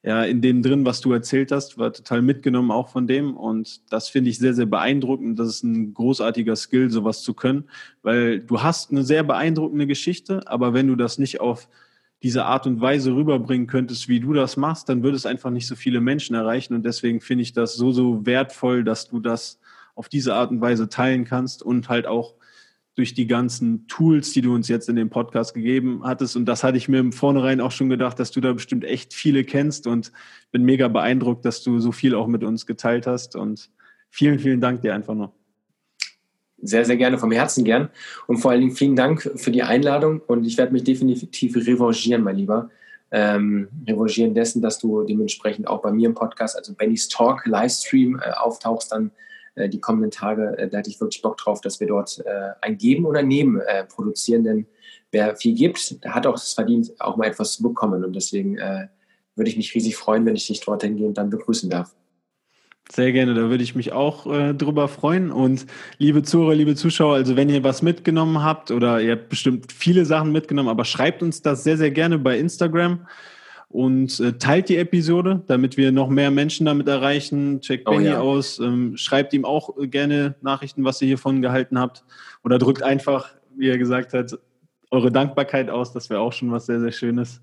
ja, 0.03 0.23
in 0.23 0.41
dem 0.41 0.63
drin, 0.63 0.83
was 0.83 0.99
du 1.01 1.11
erzählt 1.13 1.51
hast, 1.51 1.77
war 1.77 1.93
total 1.93 2.23
mitgenommen 2.23 2.71
auch 2.71 2.89
von 2.89 3.05
dem. 3.05 3.37
Und 3.37 3.81
das 3.91 4.09
finde 4.09 4.31
ich 4.31 4.39
sehr, 4.39 4.55
sehr 4.55 4.65
beeindruckend. 4.65 5.37
Das 5.37 5.47
ist 5.47 5.63
ein 5.63 5.93
großartiger 5.93 6.55
Skill, 6.55 6.89
sowas 6.89 7.21
zu 7.21 7.35
können, 7.35 7.65
weil 8.01 8.39
du 8.39 8.63
hast 8.63 8.91
eine 8.91 9.03
sehr 9.03 9.23
beeindruckende 9.23 9.85
Geschichte, 9.85 10.47
aber 10.47 10.73
wenn 10.73 10.87
du 10.87 10.95
das 10.95 11.19
nicht 11.19 11.39
auf 11.39 11.67
diese 12.23 12.45
Art 12.45 12.67
und 12.67 12.81
Weise 12.81 13.15
rüberbringen 13.15 13.67
könntest, 13.67 14.07
wie 14.07 14.19
du 14.19 14.33
das 14.33 14.57
machst, 14.57 14.89
dann 14.89 15.03
würde 15.03 15.17
es 15.17 15.25
einfach 15.25 15.49
nicht 15.49 15.67
so 15.67 15.75
viele 15.75 16.01
Menschen 16.01 16.35
erreichen. 16.35 16.73
Und 16.75 16.85
deswegen 16.85 17.19
finde 17.19 17.43
ich 17.43 17.53
das 17.53 17.75
so, 17.75 17.91
so 17.91 18.25
wertvoll, 18.25 18.83
dass 18.83 19.09
du 19.09 19.19
das 19.19 19.59
auf 19.95 20.07
diese 20.07 20.35
Art 20.35 20.51
und 20.51 20.61
Weise 20.61 20.87
teilen 20.87 21.25
kannst 21.25 21.63
und 21.63 21.89
halt 21.89 22.07
auch 22.07 22.35
durch 22.95 23.13
die 23.13 23.27
ganzen 23.27 23.87
Tools, 23.87 24.31
die 24.31 24.41
du 24.41 24.53
uns 24.53 24.67
jetzt 24.67 24.89
in 24.89 24.97
dem 24.97 25.09
Podcast 25.09 25.53
gegeben 25.53 26.01
hattest. 26.03 26.35
Und 26.35 26.45
das 26.45 26.63
hatte 26.63 26.77
ich 26.77 26.89
mir 26.89 26.99
im 26.99 27.13
Vornherein 27.13 27.61
auch 27.61 27.71
schon 27.71 27.89
gedacht, 27.89 28.19
dass 28.19 28.31
du 28.31 28.41
da 28.41 28.51
bestimmt 28.51 28.83
echt 28.83 29.13
viele 29.13 29.43
kennst 29.45 29.87
und 29.87 30.11
bin 30.51 30.63
mega 30.63 30.87
beeindruckt, 30.89 31.45
dass 31.45 31.63
du 31.63 31.79
so 31.79 31.91
viel 31.91 32.15
auch 32.15 32.27
mit 32.27 32.43
uns 32.43 32.65
geteilt 32.65 33.07
hast. 33.07 33.35
Und 33.35 33.69
vielen, 34.09 34.39
vielen 34.39 34.59
Dank 34.59 34.81
dir 34.81 34.93
einfach 34.93 35.15
noch. 35.15 35.31
Sehr, 36.61 36.85
sehr 36.85 36.97
gerne, 36.97 37.17
vom 37.17 37.31
Herzen 37.31 37.63
gern. 37.63 37.89
Und 38.27 38.37
vor 38.37 38.51
allen 38.51 38.61
Dingen 38.61 38.75
vielen 38.75 38.95
Dank 38.95 39.21
für 39.35 39.51
die 39.51 39.63
Einladung. 39.63 40.19
Und 40.19 40.43
ich 40.43 40.57
werde 40.57 40.73
mich 40.73 40.83
definitiv 40.83 41.55
revanchieren, 41.55 42.23
mein 42.23 42.35
Lieber. 42.35 42.69
Ähm, 43.13 43.69
revanchieren 43.87 44.33
dessen, 44.33 44.61
dass 44.61 44.79
du 44.79 45.03
dementsprechend 45.03 45.67
auch 45.67 45.81
bei 45.81 45.91
mir 45.91 46.07
im 46.07 46.13
Podcast, 46.13 46.55
also 46.55 46.73
Benny's 46.73 47.09
Talk 47.09 47.45
Livestream, 47.45 48.19
äh, 48.19 48.31
auftauchst 48.31 48.91
dann 48.91 49.11
die 49.55 49.79
kommenden 49.79 50.11
Tage. 50.11 50.57
Äh, 50.57 50.69
da 50.69 50.77
hätte 50.79 50.89
ich 50.89 50.99
wirklich 50.99 51.21
Bock 51.21 51.37
drauf, 51.37 51.61
dass 51.61 51.79
wir 51.79 51.87
dort 51.87 52.19
äh, 52.25 52.51
ein 52.61 52.77
Geben 52.77 53.05
oder 53.05 53.21
Nehmen 53.21 53.59
äh, 53.61 53.85
produzieren. 53.85 54.43
Denn 54.43 54.67
wer 55.11 55.35
viel 55.35 55.55
gibt, 55.55 55.97
hat 56.05 56.27
auch 56.27 56.33
das 56.33 56.53
verdient, 56.53 56.91
auch 56.99 57.17
mal 57.17 57.27
etwas 57.27 57.53
zu 57.53 57.63
bekommen. 57.63 58.03
Und 58.03 58.15
deswegen 58.15 58.57
äh, 58.57 58.87
würde 59.35 59.49
ich 59.49 59.57
mich 59.57 59.73
riesig 59.73 59.95
freuen, 59.95 60.25
wenn 60.25 60.35
ich 60.35 60.47
dich 60.47 60.61
dorthin 60.61 60.95
gehen 60.95 61.07
und 61.07 61.17
dann 61.17 61.29
begrüßen 61.29 61.69
darf. 61.69 61.95
Sehr 62.91 63.13
gerne, 63.13 63.33
da 63.33 63.49
würde 63.49 63.63
ich 63.63 63.73
mich 63.73 63.93
auch 63.93 64.25
äh, 64.27 64.53
drüber 64.53 64.89
freuen. 64.89 65.31
Und 65.31 65.65
liebe 65.97 66.23
Zuhörer, 66.23 66.55
liebe 66.55 66.75
Zuschauer, 66.75 67.15
also 67.15 67.37
wenn 67.37 67.47
ihr 67.47 67.63
was 67.63 67.81
mitgenommen 67.81 68.43
habt 68.43 68.69
oder 68.69 68.99
ihr 68.99 69.13
habt 69.13 69.29
bestimmt 69.29 69.71
viele 69.71 70.05
Sachen 70.05 70.33
mitgenommen, 70.33 70.67
aber 70.67 70.83
schreibt 70.83 71.23
uns 71.23 71.41
das 71.41 71.63
sehr, 71.63 71.77
sehr 71.77 71.91
gerne 71.91 72.19
bei 72.19 72.37
Instagram 72.37 73.07
und 73.71 74.19
äh, 74.19 74.33
teilt 74.33 74.67
die 74.67 74.77
Episode, 74.77 75.41
damit 75.47 75.77
wir 75.77 75.91
noch 75.91 76.09
mehr 76.09 76.29
Menschen 76.29 76.65
damit 76.65 76.87
erreichen. 76.87 77.61
Checkt 77.61 77.87
oh, 77.87 77.91
Benny 77.91 78.07
ja. 78.07 78.19
aus, 78.19 78.59
ähm, 78.59 78.97
schreibt 78.97 79.33
ihm 79.33 79.45
auch 79.45 79.73
gerne 79.83 80.35
Nachrichten, 80.41 80.83
was 80.83 81.01
ihr 81.01 81.07
hiervon 81.07 81.41
gehalten 81.41 81.79
habt. 81.79 82.03
Oder 82.43 82.57
drückt 82.57 82.83
einfach, 82.83 83.29
wie 83.55 83.69
er 83.69 83.77
gesagt 83.77 84.13
hat, 84.13 84.37
eure 84.89 85.11
Dankbarkeit 85.11 85.69
aus. 85.69 85.93
Das 85.93 86.09
wäre 86.09 86.19
auch 86.19 86.33
schon 86.33 86.51
was 86.51 86.65
sehr, 86.65 86.81
sehr 86.81 86.91
Schönes. 86.91 87.41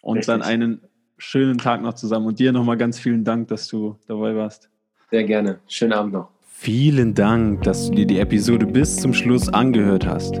Und 0.00 0.18
Richtig. 0.18 0.34
dann 0.34 0.42
einen 0.42 0.80
schönen 1.18 1.58
Tag 1.58 1.82
noch 1.82 1.94
zusammen. 1.94 2.26
Und 2.26 2.38
dir 2.38 2.52
nochmal 2.52 2.78
ganz 2.78 2.98
vielen 2.98 3.24
Dank, 3.24 3.48
dass 3.48 3.68
du 3.68 3.96
dabei 4.06 4.34
warst. 4.34 4.70
Sehr 5.10 5.24
gerne. 5.24 5.58
Schönen 5.68 5.92
Abend 5.92 6.14
noch. 6.14 6.30
Vielen 6.46 7.14
Dank, 7.14 7.62
dass 7.62 7.88
du 7.88 7.94
dir 7.94 8.06
die 8.06 8.18
Episode 8.18 8.66
bis 8.66 8.96
zum 8.96 9.12
Schluss 9.12 9.48
angehört 9.48 10.06
hast. 10.06 10.40